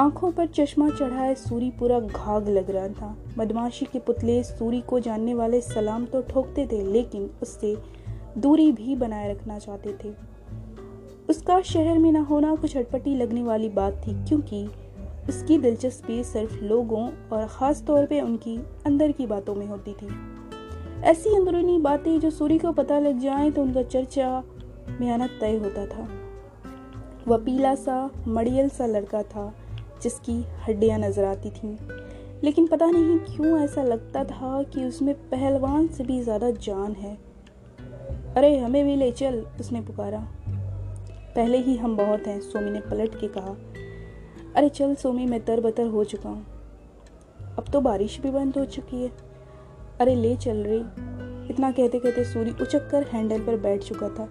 आँखों 0.00 0.30
पर 0.32 0.46
चश्मा 0.48 0.88
चढ़ाए 0.90 1.34
सूरी 1.34 1.70
पूरा 1.70 2.00
घाग 2.00 2.48
लग 2.48 2.70
रहा 2.70 2.88
था। 2.90 3.16
बदमाशी 3.38 3.84
के 3.84 3.98
पुतले 3.98 4.42
सूरी 4.44 4.80
को 4.80 5.00
जानने 5.00 5.34
वाले 5.34 5.60
सलाम 5.60 6.04
तो 6.06 6.22
ठोकते 6.22 6.66
थे, 6.66 6.82
लेकिन 6.92 7.30
उससे 7.42 7.76
दूरी 8.38 8.70
भी 8.72 8.96
बनाए 8.96 9.30
रखना 9.32 9.58
चाहते 9.58 9.96
थे। 10.04 10.14
उसका 11.28 11.60
शहर 11.62 11.98
में 11.98 12.10
ना 12.12 12.20
होना 12.20 12.54
कुछ 12.54 12.76
अटपटी 12.76 13.14
लगने 13.16 13.42
वाली 13.42 13.68
बात 13.68 14.02
थी, 14.06 14.14
क्योंकि 14.24 14.66
उसकी 15.28 15.58
दिलचस्पी 15.58 16.22
सिर्फ़ 16.24 16.54
लोगों 16.64 17.08
और 17.32 17.46
ख़ास 17.48 17.82
तौर 17.86 18.06
पे 18.06 18.20
उनकी 18.20 18.56
अंदर 18.86 19.12
की 19.12 19.26
बातों 19.26 19.54
में 19.54 19.66
होती 19.66 19.92
थी। 19.92 20.08
ऐसी 21.02 21.34
अंदरूनी 21.36 21.78
बातें 21.78 22.18
जो 22.20 22.30
सूरी 22.30 22.58
को 22.58 22.72
पता 22.72 22.98
लग 22.98 23.18
जाए 23.18 23.50
तो 23.50 23.62
उनका 23.62 23.82
चर्चा 23.82 24.42
मेहनत 25.00 25.38
तय 25.40 25.56
होता 25.56 25.86
था। 25.86 26.08
वह 27.28 27.36
पीला 27.36 27.74
सा, 27.74 28.10
मड़ियल 28.28 28.68
सा 28.68 28.86
लड़का 28.86 29.22
था, 29.22 29.52
जिसकी 30.02 30.40
हड्डियाँ 30.68 30.98
नज़र 30.98 31.24
आती 31.24 31.50
थीं। 31.50 31.76
लेकिन 32.44 32.66
पता 32.66 32.86
नहीं 32.86 33.18
क्यों 33.26 33.58
ऐसा 33.60 33.82
लगता 33.82 34.24
था 34.24 34.62
कि 34.64 34.84
उसमें 34.84 35.14
पहलवान 35.30 35.86
से 35.86 36.04
भी 36.04 36.20
ज़्यादा 36.22 36.50
जान 36.50 36.92
है। 36.92 37.16
अरे, 38.36 38.56
हमें 38.58 38.84
भी 38.84 38.96
ले 38.96 39.10
चल, 39.12 39.44
उसने 39.60 39.80
पुकारा। 39.80 40.26
पहले 41.34 41.58
ही 41.58 41.76
हम 41.76 41.96
बहुत 41.96 42.26
हैं, 42.26 42.40
सोमी 42.40 42.70
ने 42.70 42.80
पलट 42.80 43.14
के 43.20 43.28
कहा। 43.28 43.56
अरे 44.56 44.68
चल 44.68 44.94
सोमी, 44.94 45.26
मैं 45.26 45.44
तरबतर 45.44 45.86
हो 45.86 46.04
चुका 46.04 46.28
हूँ। 46.28 46.46
अब 47.58 47.64
तो 47.72 47.80
बारिश 47.80 48.18
भी 48.20 48.30
बंद 48.30 48.58
हो 48.58 48.64
चुकी 48.64 49.02
है। 49.02 49.10
अरे 50.00 50.14
ले 50.14 50.34
चल 50.36 50.56
रही 50.56 50.80
इतना 51.50 51.70
कहते 51.70 51.98
कहते 51.98 52.24
सूरी 52.24 52.50
उचक 52.52 52.88
कर 52.90 53.02
हैंडल 53.02 53.40
पर 53.40 53.56
बैठ 53.56 53.82
चुका 53.82 54.08
था, 54.08 54.28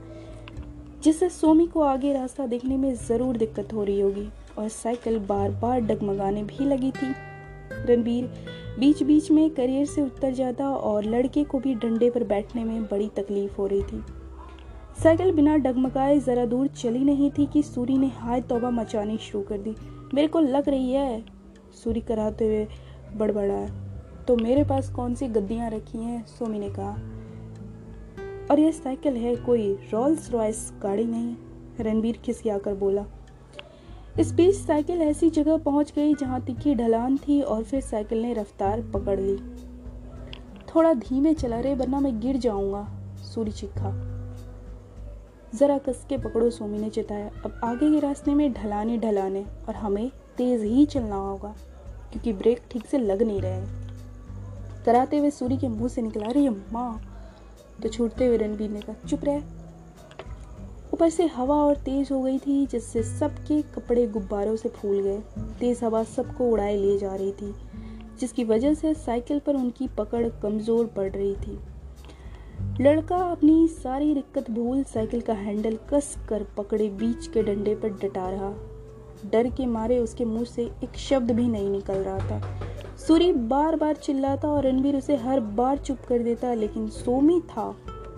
जिससे 1.04 1.30
सोमी 1.30 1.68
को 1.68 1.82
आगे 1.82 2.14
रास्ता 2.14 2.46
देखने 2.46 2.78
में 2.78 2.94
ज़रूर 2.98 3.38
दिक्कत 3.38 3.74
हो 3.74 3.84
रही 3.84 4.00
होगी, 4.02 4.28
और 4.58 4.68
साइकिल 4.70 5.20
बार 5.20 5.52
बार 5.52 5.82
डगमगाने 5.82 6.44
भी 6.44 6.66
लगी 6.66 6.92
थी। 6.92 7.14
रणबीर 7.86 8.30
बीच 8.80 9.04
बीच 9.04 9.30
में 9.32 9.50
करियर 9.50 9.86
से 9.86 10.02
उतर 10.02 10.34
जाता 10.34 10.70
और 10.70 11.06
लड़के 11.06 11.44
को 11.44 11.60
भी 11.60 11.74
डंडे 11.76 12.10
पर 12.10 12.24
बैठने 12.24 12.64
में 12.64 12.84
बड़ी 12.84 13.10
तकलीफ़ 13.16 13.56
हो 13.58 13.68
रही 13.68 13.84
थी। 13.84 14.04
साइकिल 15.04 15.32
बिना 15.32 15.58
डगमगाए 15.58 16.20
ज़रा 16.20 16.46
दूर 16.46 16.68
चली 16.68 17.00
नहीं 17.00 17.32
थी 17.32 17.46
कि 17.46 17.64
सूरी 17.64 17.98
ने 17.98 18.08
हाय 18.08 18.42
तोबा 18.42 18.70
मचानी 18.70 19.18
शुरू 19.18 19.44
कर 19.44 19.58
दी। 19.58 19.76
मेरे 20.14 20.28
को 20.28 20.40
लग 20.40 20.70
रही 20.70 20.92
है, 20.92 21.24
सूरी 21.84 22.02
कराते 22.02 22.46
हुए 22.46 22.68
बड़बड़ाया। 23.18 23.70
तो 24.28 24.36
मेरे 24.36 24.64
पास 24.64 24.90
कौन 24.90 25.16
सी 25.16 25.28
गद्दियाँ 25.28 25.70
रखी 25.70 25.98
हैं? 25.98 26.26
सोमी 26.26 26.60
ने 26.60 26.70
कहा। 26.70 26.92
और 28.52 28.60
यह 28.60 28.72
साइकिल 28.72 29.14
है 29.14 29.36
कोई 29.36 29.74
रोल्स 29.74 30.32
रॉयस 30.32 30.74
गाड़ी 30.84 31.04
नहीं, 31.04 31.36
रणबीर 31.80 32.18
खिसियाकर 32.18 32.74
बोला। 32.74 33.06
इस 34.20 34.32
बीच 34.32 34.56
साइकिल 34.56 35.02
ऐसी 35.02 35.30
जगह 35.30 35.58
पहुँच 35.58 35.94
गई 35.96 36.14
जहाँ 36.14 36.42
तिखी 36.42 36.76
ढलान 36.76 37.18
थी 37.18 37.42
और 37.42 37.64
फिर 37.64 37.82
साइकिल 37.82 38.22
ने 38.22 38.34
रफ्तार 38.34 38.82
पकड़ 38.82 39.20
ली। 39.20 39.38
थोड़ा 40.76 40.94
धीमे 40.94 41.34
चला 41.34 41.60
रहे 41.60 41.76
वरना 41.76 42.00
मैं 42.00 42.20
गिर 42.20 42.38
जाऊँगा, 42.38 42.88
सूरी 43.18 43.52
चिखा 43.52 44.11
जरा 45.54 45.78
कस 45.78 46.06
के 46.10 46.18
पकड़ो 46.18 46.50
सोमी 46.50 46.78
ने 46.78 46.90
चिताया। 46.90 47.30
अब 47.46 47.60
आगे 47.64 47.90
के 47.92 48.00
रास्ते 48.00 48.34
में 48.34 48.52
ढलाने 48.54 48.98
ढलाने 48.98 49.46
और 49.68 49.76
हमें 49.76 50.10
तेज 50.38 50.62
ही 50.64 50.86
चलना 50.86 51.16
होगा, 51.18 51.56
क्योंकि 52.12 52.34
ब्रेक 52.34 52.62
ठीक 52.72 52.86
से 52.86 52.98
लग 52.98 53.22
नहीं 53.22 53.42
रहे 53.42 53.62
कराते 54.86 55.18
हुए 55.18 55.30
सूरी 55.32 55.58
के 55.58 55.68
मुँह 55.68 55.88
से 55.88 56.02
निकला 56.02 56.28
रही 56.28 56.50
माँ 56.50 57.02
तो 57.84 57.90
छूटते 57.90 58.26
हुए 58.26 58.38
रणबीर 58.38 58.70
ने 58.70 58.82
कहा, 58.82 59.08
चुप 59.08 59.24
रहे। 59.24 59.42
ऊपर 60.94 61.10
से 61.10 61.26
हवा 61.28 61.56
और 61.56 61.76
तेज 61.76 62.12
हो 62.12 62.22
गई 62.22 62.38
थी, 62.38 62.66
जिससे 62.66 63.04
सबके 63.04 63.62
कपड़े 63.74 64.06
गुब्बारों 64.08 64.56
से 64.56 64.70
फूल 64.70 65.02
गए। 65.02 65.18
तेज 65.60 65.84
हवा 65.84 66.04
सबको 66.06 66.50
उड़ाए 66.50 66.76
ले 66.76 66.98
जा 66.98 67.14
रही 67.16 67.32
थी, 67.32 67.54
जिसकी 68.20 68.44
वजह 68.44 68.74
से 68.74 68.94
साइकिल 68.96 69.40
पर 69.40 69.56
उनकी 69.56 69.88
पकड़ 69.98 70.28
कमज़ोर 70.42 70.86
पड़ 70.88 71.10
रही 71.10 71.34
थी। 71.36 71.58
लड़का 72.82 73.16
अपनी 73.16 73.68
सारी 73.68 74.14
रिक्कत 74.14 74.50
भूल 74.52 74.84
साइकिल 74.84 75.22
का 75.22 75.34
हैंडल 75.34 75.78
कस 75.90 76.16
कर 76.30 76.46
पकड़े 76.58 76.88
बीच 76.90 77.28
के 77.28 77.44
डंडे 77.44 77.76
पर 77.76 77.90
डटा 78.00 78.30
रहा। 78.30 78.54
डर 79.32 79.50
के 79.50 79.66
मारे 79.66 79.98
उसके 80.00 80.26
मुँह 80.26 80.44
से 80.44 80.64
एक 80.84 80.98
शब्द 80.98 81.32
भी 81.32 81.48
नहीं 81.48 81.70
निकल 81.70 81.98
रहा 81.98 82.18
था। 82.20 82.96
सूरी 82.98 83.32
बार 83.34 83.76
बार 83.76 83.96
चिल्लाता 83.96 84.48
और 84.48 84.68
रणबीर 84.68 84.96
उसे 84.96 85.16
हर 85.16 85.40
बार 85.40 85.78
चुप 85.78 85.98
कर 86.10 86.20
देता, 86.20 86.54
लेकिन 86.54 86.88
सोमी 86.90 87.40
था 87.42 87.76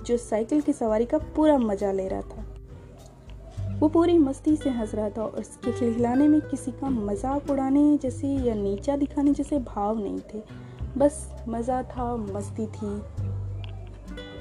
जो 0.08 0.18
साइकिल 0.18 0.62
की 0.62 0.74
सवारी 0.74 1.06
का 1.06 1.18
पूरा 1.36 1.58
मज़ा 1.58 1.92
ले 1.92 2.08
रहा 2.08 2.22
था। 2.22 2.46
वो 3.80 3.88
पूरी 3.90 4.18
मस्ती 4.18 4.56
से 4.56 4.70
हंस 4.70 4.96
रहा 4.96 5.10
था 5.10 5.24
और 5.24 5.40
उसके 5.40 5.72
खिलखिलाने 5.72 6.28
में 6.28 6.40
किसी 6.42 6.72
का 6.72 6.90
मज़ाक 6.90 7.50
उड़ाने 7.52 7.98
जैसे 7.98 8.28
या 8.28 8.56
नीचा 8.56 8.96
दिखाने 8.96 9.34
जैसे 9.34 9.60
भाव 9.60 10.00
नहीं 10.00 10.20
थे। 10.34 10.42
बस 10.98 11.30
मज़ा 11.50 11.82
था, 11.84 12.16
मस्ती 12.16 12.66
थी। 12.68 13.23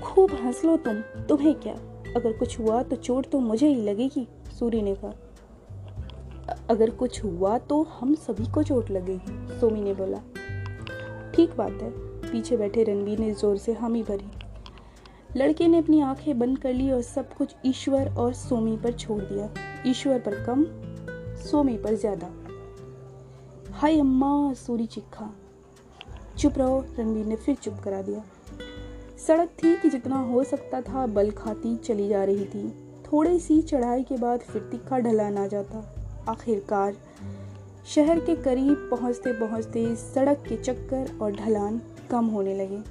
खूब 0.02 0.32
हंस 0.34 0.64
लो 0.64 0.76
तुम, 0.76 1.00
तुम्हें 1.28 1.54
क्या? 1.54 1.74
अगर 2.16 2.32
कुछ 2.32 2.58
हुआ 2.60 2.82
तो 2.82 2.96
चोट 2.96 3.28
तो 3.30 3.38
मुझे 3.40 3.66
ही 3.66 3.82
लगेगी, 3.82 4.26
सूरी 4.58 4.82
ने 4.82 4.94
कहा। 4.94 5.12
अगर 6.70 6.90
कुछ 6.90 7.22
हुआ 7.24 7.56
तो 7.58 7.82
हम 7.92 8.14
सभी 8.14 8.46
को 8.46 8.62
चोट 8.62 8.90
लगेगी, 8.90 9.58
सोमी 9.60 9.80
ने 9.80 9.94
बोला। 9.94 10.18
ठीक 11.34 11.56
बात 11.56 11.82
है, 11.82 11.90
पीछे 12.22 12.56
बैठे 12.56 12.84
रणवीर 12.84 13.18
ने 13.18 13.32
ज़ोर 13.32 13.56
से 13.56 13.72
हामी 13.72 14.02
भरी। 14.02 14.30
लड़के 15.36 15.68
ने 15.68 15.78
अपनी 15.78 16.00
आँखें 16.00 16.38
बंद 16.38 16.58
कर 16.58 16.72
ली 16.72 16.90
और 16.90 17.02
सब 17.02 17.32
कुछ 17.34 17.54
ईश्वर 17.66 18.14
और 18.14 18.32
सोमी 18.34 18.76
पर 18.76 18.92
छोड़ 18.92 19.22
दिया। 19.22 19.48
ईश्वर 19.86 20.18
पर 20.18 20.44
कम, 20.44 20.64
सोमी 21.42 21.76
पर 21.78 21.94
ज़्यादा। 21.94 22.30
हाय 23.72 23.98
अम्मा, 24.00 24.52
सूरी 24.54 24.86
चिखा 24.86 25.30
चुप 26.38 26.58
रहो 26.58 26.84
रणवीर 26.98 27.26
ने 27.26 27.36
फिर 27.36 27.54
चुप 27.54 27.80
करा 27.84 28.02
दिया। 28.02 28.22
सड़क 29.26 29.48
थी 29.48 29.76
कि 29.76 29.88
जितना 29.88 30.16
हो 30.16 30.44
सकता 30.44 30.80
था, 30.80 31.06
बल 31.06 31.30
खाती 31.30 31.76
चली 31.76 32.08
जा 32.08 32.24
रही 32.24 32.44
थी। 32.44 32.70
थोड़ी 33.12 33.40
सी 33.40 33.62
चढ़ाई 33.62 34.02
के 34.02 34.16
बाद 34.16 34.40
फिर 34.40 34.62
तिखा 34.62 34.98
ढलान 34.98 35.38
आ 35.38 35.46
जाता। 35.46 35.94
आखिरकार 36.28 36.96
शहर 37.86 38.20
के 38.20 38.36
करीब 38.36 38.88
पहुँचते 38.90 39.32
पहुँचते 39.32 39.96
सड़क 39.96 40.44
के 40.48 40.56
चक्कर 40.56 41.18
और 41.22 41.32
ढलान 41.32 41.80
कम 42.10 42.26
होने 42.26 42.54
लगे। 42.54 42.82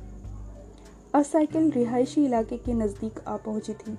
अब 1.16 1.22
साइकिल 1.22 1.72
रिहायशी 1.72 2.26
इलाके 2.26 2.58
के 2.58 2.74
नज़दीक 2.74 3.20
आ 3.28 3.38
पहुँची 3.38 3.74
थी। 3.74 3.98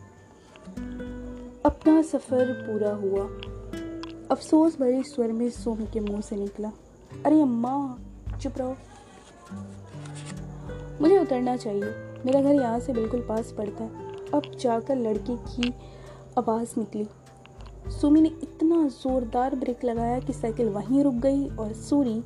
अपना 1.66 2.02
सफ़र 2.02 2.52
पूरा 2.52 2.90
हुआ। 2.90 3.24
अफसोस 4.30 4.78
भरे 4.80 5.02
स्वर 5.02 5.32
में 5.32 5.50
सोमी 5.50 5.86
के 5.86 6.00
मुँह 6.00 6.20
से 6.20 6.36
निकला। 6.36 6.72
अरे 7.26 7.42
अम्मा, 7.42 7.98
चुप 8.42 8.52
रहो। 8.58 8.76
मुझे 11.00 11.18
उतरना 11.18 11.56
चाहिए। 11.56 12.11
मेरा 12.26 12.40
घर 12.42 12.54
यहाँ 12.54 12.80
से 12.80 12.92
बिल्कुल 12.92 13.20
पास 13.20 13.52
पड़ता 13.52 13.84
है। 13.84 13.90
अब 14.34 14.42
जाकर 14.60 14.96
लड़के 14.96 15.36
की 15.36 15.74
आवाज़ 16.38 16.68
निकली। 16.78 17.06
सुमी 18.00 18.20
ने 18.20 18.28
इतना 18.28 18.88
ज़ोरदार 18.88 19.54
ब्रेक 19.54 19.84
लगाया 19.84 20.18
कि 20.20 20.32
साइकिल 20.32 20.68
वहीं 20.68 21.02
रुक 21.04 21.14
गई 21.14 21.48
और 21.48 21.72
सूरी 21.72 22.22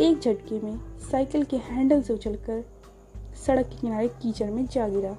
एक 0.00 0.20
झटके 0.20 0.60
में 0.60 0.98
साइकिल 0.98 1.44
के 1.44 1.56
हैंडल 1.56 2.02
से 2.02 2.12
उछलकर 2.12 2.64
सड़क 3.46 3.66
के 3.66 3.76
किनारे 3.76 4.08
कीचड़ 4.08 4.50
में 4.50 4.66
जा 4.66 4.88
गिरा। 4.88 5.16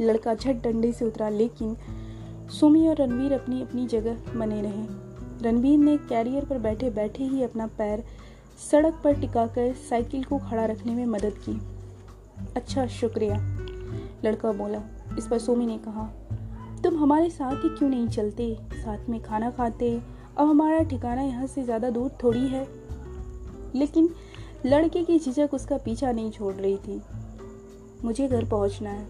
लड़का 0.00 0.34
झट 0.34 0.62
डंडे 0.62 0.92
से 0.92 1.04
उतरा, 1.04 1.28
लेकिन 1.28 1.76
सुमी 2.50 2.88
और 2.88 2.96
रणवीर 2.96 3.32
अपनी 3.32 3.62
अपनी 3.62 3.86
जगह 3.86 4.32
बने 4.36 4.62
रहे। 4.62 4.86
रणवीर 5.42 5.78
ने 5.78 5.96
कैरियर 5.96 6.44
पर 6.44 6.58
बैठे 6.58 6.90
बैठे 6.90 7.24
ही 7.24 7.42
अपना 7.42 7.66
पैर 7.66 8.04
सड़क 8.70 9.00
पर 9.04 9.20
टिकाकर 9.20 9.72
साइकिल 9.90 10.24
को 10.24 10.38
खड़ा 10.38 10.64
रखने 10.64 10.94
में 10.94 11.06
मदद 11.06 11.34
की। 11.48 11.73
अच्छा 12.56 12.86
शुक्रिया। 12.86 13.36
लड़का 14.24 14.52
बोला, 14.52 14.82
इस 15.18 15.26
पर 15.26 15.38
सोमी 15.38 15.66
ने 15.66 15.78
कहा, 15.78 16.04
तुम 16.82 16.96
हमारे 16.96 17.30
साथ 17.30 17.64
ही 17.64 17.68
क्यों 17.68 17.88
नहीं 17.88 18.08
चलते? 18.08 18.56
साथ 18.74 19.08
में 19.08 19.22
खाना 19.22 19.50
खाते, 19.50 20.02
अब 20.36 20.48
हमारा 20.48 20.82
ठिकाना 20.82 21.22
यहाँ 21.22 21.46
से 21.46 21.62
ज़्यादा 21.62 21.90
दूर 21.90 22.10
थोड़ी 22.22 22.46
है। 22.48 22.66
लेकिन 23.74 24.08
लड़के 24.66 25.04
की 25.04 25.18
झिझक 25.18 25.54
उसका 25.54 25.76
पीछा 25.76 26.12
नहीं 26.12 26.30
छोड़ 26.30 26.54
रही 26.54 26.76
थी। 26.76 27.02
मुझे 28.04 28.28
घर 28.28 28.44
पहुँचना 28.44 28.90
है। 28.90 29.06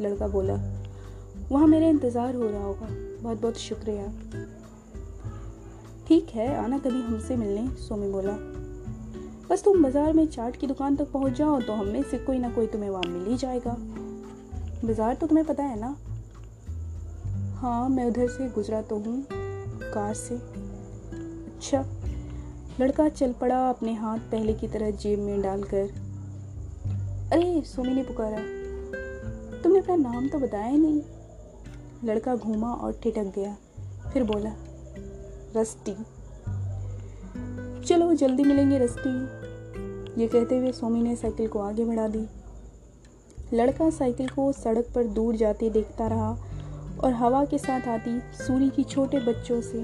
लड़का 0.00 0.28
बोला, 0.28 0.54
वहाँ 1.50 1.66
मेरा 1.66 1.86
इंतज़ार 1.86 2.34
हो 2.34 2.48
रहा 2.48 2.64
होगा। 2.64 2.88
बहुत 3.22 3.40
बहुत 3.40 3.56
शुक्रिया। 3.56 4.06
ठीक 6.08 6.28
है, 6.28 6.56
आना 6.56 6.78
कभी 6.78 7.00
हमसे 7.02 7.36
मिलने, 7.36 7.68
सोमी 7.76 8.10
बोला। 8.10 8.49
बस 9.50 9.62
तुम 9.64 9.82
बाज़ार 9.82 10.12
में 10.12 10.26
चाट 10.26 10.56
की 10.56 10.66
दुकान 10.66 10.96
तक 10.96 11.10
पहुँच 11.12 11.32
जाओ 11.32 11.60
तो 11.60 11.72
हमें 11.72 12.02
से 12.02 12.18
कोई 12.18 12.38
ना 12.38 12.50
कोई 12.50 12.66
तुम्हें 12.66 12.90
वहाँ 12.90 13.04
मिल 13.04 13.24
ही 13.26 13.36
जाएगा। 13.36 13.74
बाज़ार 14.84 15.14
तो 15.14 15.26
तुम्हें 15.26 15.46
पता 15.46 15.62
है 15.62 15.78
ना? 15.80 15.96
हाँ 17.60 17.88
मैं 17.88 18.04
उधर 18.04 18.28
से 18.28 18.48
गुजरा 18.48 18.82
तो 18.82 18.96
हूँ, 18.96 19.24
कार 19.84 20.14
से। 20.14 20.34
अच्छा 20.34 21.84
लड़का 22.80 23.08
चल 23.08 23.32
पड़ा 23.32 23.58
अपने 23.68 23.94
हाथ 23.94 24.18
पहले 24.30 24.52
की 24.52 24.68
तरह 24.68 24.90
जेब 24.92 25.18
में 25.18 25.42
डालकर। 25.42 25.90
अरे 27.32 27.60
सोमी 27.66 27.94
ने 27.94 28.02
पुकारा। 28.02 28.38
तुमने 29.62 29.78
अपना 29.78 29.96
नाम 29.96 30.28
तो 30.28 30.38
बताया 30.38 30.76
नहीं। 30.76 31.02
लड़का 32.04 32.36
घूमा 32.36 32.72
और 32.72 32.98
ठिटक 33.02 33.32
गया, 33.36 33.56
फिर 34.12 34.24
बोला, 34.24 34.54
रस्टी। 35.56 35.96
चलो, 37.84 38.12
जल्दी 38.14 38.44
मिलेंगे 38.44 38.78
रस्टी। 38.78 39.10
ये 40.18 40.26
कहते 40.26 40.58
हुए 40.58 40.72
सोमी 40.72 41.02
ने 41.02 41.16
साइकिल 41.16 41.48
को 41.48 41.58
आगे 41.58 41.84
बढ़ा 41.84 42.08
दी। 42.08 42.26
लड़का 43.54 43.90
साइकिल 43.90 44.28
को 44.28 44.52
सड़क 44.52 44.86
पर 44.94 45.04
दूर 45.04 45.36
जाते 45.36 45.70
देखता 45.70 46.06
रहा 46.06 46.38
और 47.04 47.12
हवा 47.12 47.44
के 47.44 47.58
साथ 47.58 47.88
आती 47.88 48.20
सूरी 48.20 48.70
की 48.70 48.84
छोटे 48.84 49.18
बच्चों 49.18 49.60
से 49.60 49.78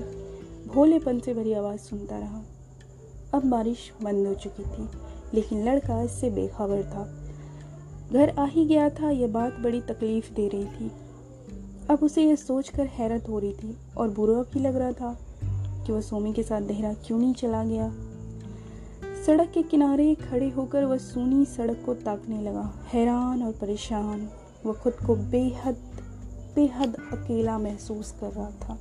भोलेपन 0.74 1.20
से 1.20 1.34
भरी 1.34 1.52
आवाज़ 1.52 1.80
सुनता 1.80 2.18
रहा। 2.18 2.42
अब 3.34 3.44
बारिश 3.44 3.92
बंद 4.02 4.26
हो 4.26 4.34
चुकी 4.34 4.62
थी, 4.62 4.88
लेकिन 5.34 5.68
लड़का 5.68 6.02
इससे 6.02 6.30
बेखबर 6.30 6.82
था। 6.82 7.22
घर 8.12 8.30
आ 8.38 8.44
ही 8.44 8.64
गया 8.64 8.90
था, 8.90 9.10
यह 9.10 9.28
बात 9.28 9.56
बड़ी 9.60 9.80
तकलीफ़ 9.80 10.34
दे 10.34 10.48
रही 10.48 10.64
थी। 10.64 10.92
अब 11.90 11.98
उसे 12.02 12.22
यह 12.22 12.34
सोचकर 12.34 12.86
हैरत 12.86 13.28
हो 13.28 13.38
रही 13.38 13.52
थी 13.52 13.76
और 13.96 14.08
बुरा 14.08 14.42
भी 14.42 14.60
लग 14.60 14.76
रहा 14.76 14.92
था 14.92 15.18
कि 15.86 15.92
वह 15.92 16.00
सोमी 16.00 16.32
के 16.32 16.42
साथ 16.42 16.60
देहरा 16.60 16.92
क्यों 16.92 17.18
नहीं 17.18 17.34
चला 17.34 17.64
गया। 17.64 17.94
सड़क 19.26 19.50
के 19.54 19.62
किनारे 19.62 20.14
खड़े 20.14 20.48
होकर 20.50 20.84
वह 20.84 20.96
सूनी 20.96 21.44
सड़क 21.44 21.82
को 21.86 21.94
ताकने 21.94 22.42
लगा। 22.42 22.88
हैरान 22.92 23.42
और 23.42 23.52
परेशान, 23.52 24.28
वह 24.66 24.72
खुद 24.72 24.92
को 25.06 25.16
बेहद 25.16 25.76
बेहद 26.54 26.94
अकेला 27.12 27.58
महसूस 27.58 28.14
कर 28.20 28.30
रहा 28.30 28.50
था। 28.50 28.78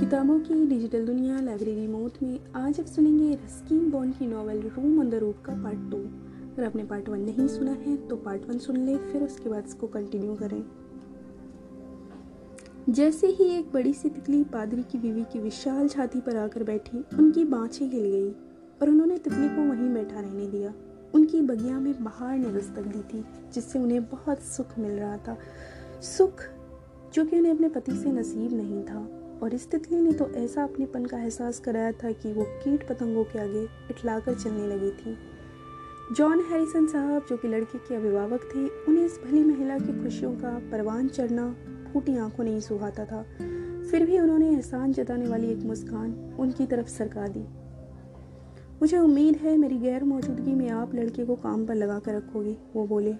किताबों 0.00 0.40
की 0.40 0.66
डिजिटल 0.66 1.06
दुनिया 1.06 1.40
लाइब्रेरी 1.40 1.86
मौत 1.86 2.22
में 2.22 2.38
आज 2.56 2.80
आप 2.80 2.86
सुनेंगे 2.86 3.34
रस्किन 3.34 3.90
बॉन्ड 3.90 4.14
की 4.14 4.26
नॉवल 4.26 4.60
रूम 4.60 5.10
द 5.10 5.14
रूफ 5.14 5.42
का 5.44 5.52
पार्ट 5.52 5.90
टू 5.90 6.29
अगर 6.50 6.64
आपने 6.64 6.84
पार्ट 6.84 7.08
वन 7.08 7.20
नहीं 7.20 7.48
सुना 7.48 7.70
है 7.70 7.96
तो 7.96 8.16
पार्ट 8.16 8.48
वन 8.48 8.58
सुन 8.58 8.76
ले, 8.76 8.96
फिर 8.96 9.22
उसके 9.22 9.48
बाद 9.48 9.66
इसको 9.66 9.86
कंटिन्यू 9.86 10.34
करें। 10.34 10.64
जैसे 12.88 13.26
ही 13.26 13.44
एक 13.44 13.72
बड़ी 13.72 13.92
सी 13.92 14.08
तितली 14.08 14.44
पादरी 14.44 14.82
की 14.82 14.98
बीवी 14.98 15.22
की 15.22 15.38
विशाल 15.38 15.88
छाती 15.88 16.20
पर 16.20 16.36
आकर 16.36 16.62
बैठी, 16.62 16.98
उनकी 16.98 17.44
बाँछें 17.44 17.86
हिल 17.86 18.04
गई 18.04 18.30
और 18.82 18.88
उन्होंने 18.88 19.18
तितली 19.18 19.48
को 19.48 19.70
वहीं 19.70 19.94
बैठा 19.94 20.20
रहने 20.20 20.46
दिया। 20.46 20.74
उनकी 21.14 21.42
बगिया 21.42 21.80
में 21.80 22.04
बाहर 22.04 22.38
ने 22.38 22.52
दस्तक 22.52 22.82
दी 22.82 23.02
थी, 23.02 23.24
जिससे 23.52 23.78
उन्हें 23.78 24.04
बहुत 24.04 24.42
सुख 24.42 24.78
मिल 24.78 24.92
रहा 24.92 25.16
था। 25.16 25.36
सुख, 26.02 26.32
जो 27.14 27.24
कि 27.24 27.38
उन्हें 27.38 27.54
अपने 27.54 27.68
पति 27.68 27.92
से 27.92 28.12
नसीब 28.12 28.52
नहीं 28.52 28.84
था। 28.84 29.16
और 29.42 29.54
इस 29.54 29.70
तितली 29.70 30.00
ने 30.00 30.12
तो 30.12 30.30
ऐसा 30.30 30.64
अपनेपन 30.64 31.06
का 31.06 31.18
एहसास 31.18 31.60
कराया 31.60 31.92
था 31.92 32.12
कि 32.12 32.32
वो 32.32 32.44
कीट 32.48 32.88
पतंगों 32.88 33.24
के 33.24 33.38
आगे 33.38 33.62
इटलाकर 33.62 34.34
चलने 34.34 34.66
लगी 34.66 34.90
थी। 34.90 35.16
जॉन 36.12 36.40
हैरिसन 36.40 36.86
साहब, 36.86 37.26
जो 37.28 37.36
कि 37.36 37.48
लड़के 37.48 37.78
के 37.78 37.94
अभिभावक 37.94 38.48
थे, 38.54 38.66
उन्हें 38.88 39.04
इस 39.04 39.18
भली 39.24 39.44
महिला 39.44 39.78
की 39.78 39.92
खुशियों 40.02 40.32
का 40.32 40.50
परवान 40.72 41.08
चढ़ना 41.08 41.44
फूटी 41.92 42.16
आँखों 42.16 42.44
नहीं 42.44 42.60
सुहाता 42.60 43.04
था। 43.04 43.22
फिर 43.90 44.04
भी 44.06 44.18
उन्होंने 44.18 44.48
एहसान 44.50 44.92
जताने 44.92 45.28
वाली 45.28 45.50
एक 45.52 45.58
मुस्कान 45.58 46.36
उनकी 46.38 46.66
तरफ़ 46.66 46.88
सरका 46.88 47.26
दी। 47.28 47.44
मुझे 48.82 48.98
उम्मीद 48.98 49.36
है 49.36 49.56
मेरी 49.56 49.78
गैर 49.78 50.04
मौजूदगी 50.04 50.54
में 50.54 50.68
आप 50.70 50.94
लड़के 50.94 51.24
को 51.24 51.36
काम 51.36 51.66
पर 51.66 51.74
लगा 51.74 51.98
कर 51.98 52.16
रखोगे, 52.16 52.56
वो 52.76 52.86
बोले। 52.86 53.14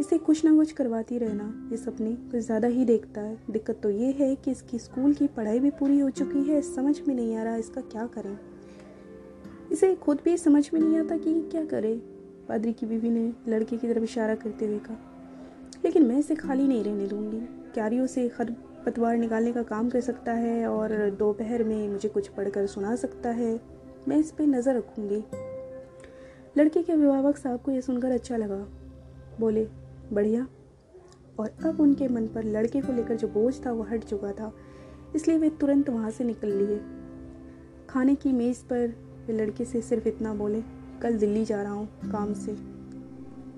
इसे 0.00 0.18
कुछ 0.18 0.44
ना 0.44 0.54
कुछ 0.56 0.72
करवाती 0.72 1.18
रहना, 1.18 1.68
ये 1.72 1.76
सपने 1.76 2.12
कुछ 2.12 2.40
ज़्यादा 2.40 2.68
ही 2.68 2.84
देखता 2.84 3.20
है। 3.20 3.38
दिक्कत 3.50 3.80
तो 3.82 3.90
ये 3.90 4.12
है 4.12 4.34
कि 4.34 4.50
इसकी 4.50 4.78
स्कूल 4.78 5.14
की 5.14 5.26
पढ़ाई 5.26 5.58
भी 5.58 5.70
पूरी 5.70 5.98
हो 6.00 6.10
चुकी 6.10 6.42
है, 6.42 6.60
समझ 6.62 7.00
में 7.08 7.14
नहीं 7.14 7.36
आ 7.36 7.42
रहा 7.42 7.56
इसका 7.56 7.80
क्या 7.80 8.06
करें? 8.06 8.49
इसे 9.72 9.94
खुद 9.94 10.18
भी 10.24 10.36
समझ 10.36 10.70
में 10.74 10.80
नहीं 10.80 10.98
आता 10.98 11.16
कि 11.16 11.48
क्या 11.50 11.64
करे, 11.64 11.94
पादरी 12.48 12.72
की 12.72 12.86
बीवी 12.86 13.10
ने 13.10 13.32
लड़के 13.48 13.76
की 13.76 13.88
तरफ़ 13.88 14.04
इशारा 14.04 14.34
करते 14.34 14.66
हुए 14.66 14.78
कहा। 14.78 14.96
लेकिन 15.84 16.06
मैं 16.06 16.18
इसे 16.18 16.34
खाली 16.34 16.66
नहीं 16.68 16.84
रहने 16.84 17.06
दूँगी। 17.06 17.40
क्यारियों 17.74 18.06
से 18.06 18.28
खर 18.28 18.54
पतवार 18.86 19.16
निकालने 19.16 19.52
का 19.52 19.62
काम 19.62 19.90
कर 19.90 20.00
सकता 20.00 20.32
है 20.32 20.66
और 20.66 21.10
दोपहर 21.10 21.64
में 21.64 21.88
मुझे 21.88 22.08
कुछ 22.08 22.28
पढ़कर 22.28 22.66
सुना 22.66 22.96
सकता 22.96 23.30
है। 23.30 23.60
मैं 24.08 24.16
इस 24.16 24.30
पर 24.32 24.46
नज़र 24.46 24.76
रखूँगी। 24.76 25.24
लड़के 26.58 26.82
के 26.82 26.92
अभिभावक 26.92 27.36
साहब 27.36 27.60
को 27.60 27.70
यह 27.70 27.80
सुनकर 27.80 28.10
अच्छा 28.10 28.36
लगा। 28.36 28.66
बोले, 29.40 29.68
बढ़िया। 30.12 30.46
और 31.38 31.50
अब 31.64 31.80
उनके 31.80 32.08
मन 32.08 32.26
पर 32.26 32.44
लड़के 32.44 32.80
को 32.80 32.92
लेकर 32.92 33.16
जो 33.16 33.28
बोझ 33.28 33.66
था 33.66 33.72
वो 33.72 33.82
हट 33.82 34.04
चुका 34.04 34.32
था, 34.32 34.52
इसलिए 35.16 35.38
वे 35.38 35.50
तुरंत 35.50 35.90
वहाँ 35.90 36.10
से 36.10 36.24
निकल 36.24 36.48
लिए। 36.48 36.80
खाने 37.90 38.14
की 38.14 38.32
मेज़ 38.32 38.64
पर 38.64 39.09
वे 39.30 39.38
लड़के 39.38 39.64
से 39.64 39.80
सिर्फ़ 39.80 40.08
इतना 40.08 40.34
बोले, 40.34 40.62
कल 41.02 41.18
दिल्ली 41.18 41.44
जा 41.44 41.62
रहा 41.62 41.72
हूँ, 41.72 41.86
काम 41.86 42.34
से। 42.34 42.56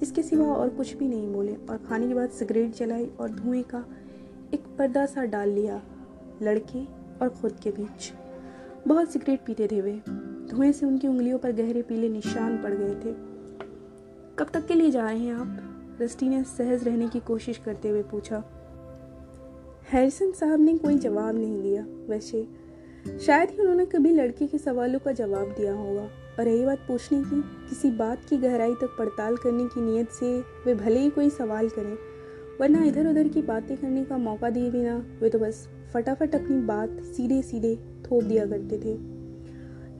इसके 0.02 0.22
सिवा 0.22 0.46
और 0.46 0.68
कुछ 0.68 0.96
भी 0.96 1.08
नहीं 1.08 1.32
बोले 1.32 1.54
और 1.54 1.76
खाने 1.76 2.08
के 2.08 2.14
बाद 2.14 2.30
सिगरेट 2.30 2.74
जलाई 2.74 3.10
और 3.20 3.30
धुएँ 3.30 3.62
का 3.62 3.84
एक 4.54 4.60
पर्दा 4.78 5.06
सा 5.06 5.24
डाल 5.24 5.48
लिया, 5.48 5.82
लड़के 6.42 6.84
और 7.22 7.28
खुद 7.28 7.52
के 7.52 7.70
बीच। 7.70 8.12
बहुत 8.88 9.10
सिगरेट 9.10 9.40
पीते 9.40 9.66
थे 9.66 9.80
वे। 9.80 10.02
धुएँ 10.50 10.72
से 10.72 10.86
उनकी 10.86 11.08
उंगलियों 11.08 11.38
पर 11.38 11.52
गहरे 11.52 11.82
पीले 11.82 12.08
निशान 12.08 12.62
पड़ 12.62 12.74
गए 12.74 12.94
थे। 12.94 13.14
कब 14.38 14.46
तक 14.54 14.66
के 14.66 14.74
लिए 14.74 14.90
जा 14.90 15.10
रहे 15.10 15.18
हैं 15.18 15.34
आप? 15.34 15.58
रस्टी 16.00 16.28
ने 16.28 16.44
सहज 16.44 16.84
रहने 16.84 17.08
की 17.08 17.20
कोशिश 17.20 17.58
करते 17.58 17.88
हुए 17.88 18.02
पूछा। 18.02 18.44
हैरिसन 19.92 20.32
साहब 20.32 20.60
ने 20.60 20.78
कोई 20.78 20.98
जवाब 20.98 21.34
नहीं 21.34 21.62
दिया। 21.62 21.86
वैसे 22.08 22.61
शायद 23.06 23.50
ही 23.50 23.58
उन्होंने 23.58 23.84
कभी 23.86 24.10
लड़की 24.10 24.46
के 24.46 24.58
सवालों 24.58 24.98
का 24.98 25.12
जवाब 25.12 25.54
दिया 25.58 25.72
होगा। 25.74 26.02
और 26.38 26.44
रही 26.44 26.64
बात 26.64 26.78
पूछने 26.78 27.18
की, 27.20 27.40
किसी 27.68 27.90
बात 27.90 28.24
की 28.24 28.36
गहराई 28.36 28.74
तक 28.74 28.96
पड़ताल 28.98 29.36
करने 29.36 29.64
की 29.64 29.80
नीयत 29.80 30.10
से 30.10 30.38
वे 30.66 30.74
भले 30.74 31.00
ही 31.00 31.10
कोई 31.10 31.30
सवाल 31.30 31.68
करें, 31.68 31.96
वरना 32.60 32.84
इधर 32.84 33.06
उधर 33.06 33.28
की 33.28 33.42
बातें 33.42 33.76
करने 33.76 34.04
का 34.04 34.16
मौका 34.16 34.50
दिए 34.50 34.70
बिना 34.70 34.96
वे 35.22 35.28
तो 35.28 35.38
बस 35.38 35.68
फटाफट 35.94 36.34
अपनी 36.34 36.60
बात 36.60 37.00
सीधे 37.06 37.42
सीधे 37.42 37.74
थोप 38.02 38.22
दिया 38.24 38.46
करते 38.46 38.78
थे। 38.78 38.96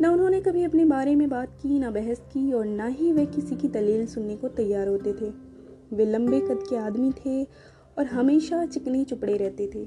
न 0.01 0.07
उन्होंने 0.07 0.41
कभी 0.41 0.65
अपने 0.65 0.85
बारे 0.85 1.15
में 1.15 1.29
बात 1.29 1.59
की, 1.63 1.79
ना 1.79 1.91
बहस 1.91 2.21
की, 2.33 2.53
और 2.53 2.67
ना 2.67 2.87
ही 2.87 3.13
वे 3.13 3.27
किसी 3.27 3.57
की 3.57 3.69
दलील 3.69 4.07
सुनने 4.07 4.37
को 4.37 4.49
तैयार 4.49 4.89
होते 4.89 5.13
थे। 5.13 5.33
वे 5.93 6.05
लंबे 6.05 6.41
कद 6.41 6.65
के 6.71 6.77
आदमी 6.77 7.13
थे 7.13 7.43
और 7.99 8.07
हमेशा 8.07 8.65
चिकने 8.67 9.05
चुपड़े 9.05 9.37
रहते 9.37 9.71
थे। 9.75 9.85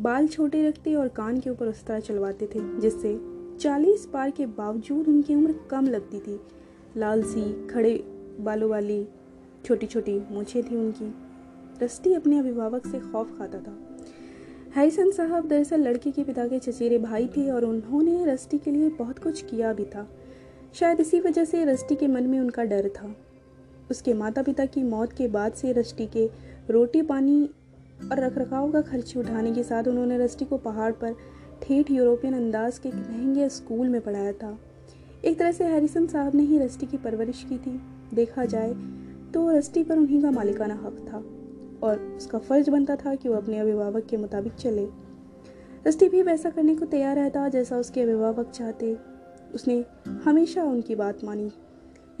बाल 0.00 0.26
छोटे 0.28 0.68
रखते 0.68 0.94
और 0.94 1.08
कान 1.08 1.40
के 1.40 1.50
ऊपर 1.50 1.68
उस 1.68 1.84
तरह 1.86 2.00
चलवाते 2.00 2.46
थे, 2.46 2.60
जिससे 2.80 3.18
चालीस 3.60 4.06
पार 4.06 4.30
के 4.30 4.46
बावजूद 4.46 5.08
उनकी 5.08 5.34
उम्र 5.34 5.54
कम 5.70 5.86
लगती 5.86 6.18
थी। 6.18 6.40
लाल 6.96 7.22
सी 7.22 7.66
खड़े 7.66 7.94
बालों 8.40 8.70
वाली 8.70 9.06
छोटी 9.64 9.86
छोटी 9.86 10.18
मूछें 10.30 10.62
थी 10.62 10.76
उनकी। 10.76 11.12
रस्टी 11.82 12.12
अपने 12.14 12.38
अभिभावक 12.38 12.86
से 12.86 13.00
खौफ 13.00 13.36
खाता 13.38 13.58
था। 13.58 13.76
हैरिसन 14.76 15.10
साहब 15.10 15.48
दरअसल 15.48 15.80
लड़के 15.80 16.10
के 16.10 16.24
पिता 16.24 16.46
के 16.46 16.58
चचेरे 16.58 16.98
भाई 16.98 17.26
थे 17.26 17.50
और 17.50 17.64
उन्होंने 17.64 18.24
रस्टी 18.24 18.58
के 18.58 18.70
लिए 18.70 18.88
बहुत 18.88 19.18
कुछ 19.18 19.42
किया 19.42 19.72
भी 19.72 19.84
था। 19.84 20.08
शायद 20.74 21.00
इसी 21.00 21.20
वजह 21.20 21.44
से 21.44 21.64
रस्टी 21.64 21.94
के 21.94 22.06
मन 22.06 22.24
में 22.24 22.40
उनका 22.40 22.64
डर 22.64 22.88
था। 22.88 23.14
उसके 23.90 24.14
माता 24.14 24.42
पिता 24.42 24.66
की 24.66 24.82
मौत 24.82 25.12
के 25.12 25.28
बाद 25.28 25.52
से 25.52 25.72
रस्टी 25.72 26.06
के 26.06 26.30
रोटी 26.70 27.02
पानी 27.02 27.48
और 28.02 28.20
रखरखाव 28.20 28.70
का 28.72 28.80
खर्च 28.82 29.16
उठाने 29.16 29.52
के 29.52 29.62
साथ 29.62 29.88
उन्होंने 29.88 30.18
रस्टी 30.18 30.44
को 30.44 30.56
पहाड़ 30.58 30.92
पर 30.92 31.14
ठेठ 31.62 31.90
यूरोपियन 31.90 32.34
अंदाज 32.34 32.78
के 32.78 32.88
एक 32.88 32.94
महँगे 32.94 33.48
स्कूल 33.48 33.88
में 33.88 34.00
पढ़ाया 34.00 34.32
था। 34.32 34.58
एक 35.24 35.38
तरह 35.38 35.52
से 35.52 35.64
हैरिसन 35.64 36.06
साहब 36.06 36.34
ने 36.34 36.42
ही 36.42 36.58
रस्टी 36.58 36.86
की 36.86 36.96
परवरिश 36.96 37.44
की 37.48 37.58
थी। 37.58 37.80
देखा 38.14 38.44
जाए 38.44 38.72
तो 39.34 39.50
रस्टी 39.50 39.82
पर 39.84 39.98
उन्हीं 39.98 40.22
का 40.22 40.30
मालिकाना 40.30 40.74
हक 40.74 41.04
था 41.08 41.18
और 41.82 41.98
उसका 42.16 42.38
फ़र्ज़ 42.38 42.70
बनता 42.70 42.96
था 42.96 43.14
कि 43.14 43.28
वो 43.28 43.34
अपने 43.34 43.58
अभिभावक 43.58 44.06
के 44.06 44.16
मुताबिक 44.16 44.54
चले। 44.54 44.86
रस्टी 45.86 46.08
भी 46.08 46.22
वैसा 46.22 46.50
करने 46.50 46.74
को 46.76 46.86
तैयार 46.86 47.16
रहता 47.16 47.48
जैसा 47.48 47.76
उसके 47.76 48.02
अभिभावक 48.02 48.50
चाहते। 48.50 48.96
उसने 49.54 49.84
हमेशा 50.24 50.64
उनकी 50.64 50.94
बात 50.94 51.24
मानी, 51.24 51.50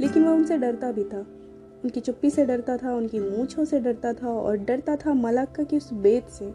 लेकिन 0.00 0.24
वह 0.24 0.30
उनसे 0.30 0.58
डरता 0.58 0.90
भी 0.92 1.04
था। 1.04 1.24
उनकी 1.84 2.00
चुप्पी 2.00 2.30
से 2.30 2.44
डरता 2.46 2.76
था, 2.76 2.94
उनकी 2.94 3.20
मूछों 3.20 3.64
से 3.64 3.80
डरता 3.80 4.12
था 4.12 4.28
और 4.28 4.56
डरता 4.56 4.96
था 4.96 5.14
मलाक्का 5.14 5.62
की 5.62 5.76
उस 5.76 5.92
बेत 5.92 6.28
से, 6.28 6.52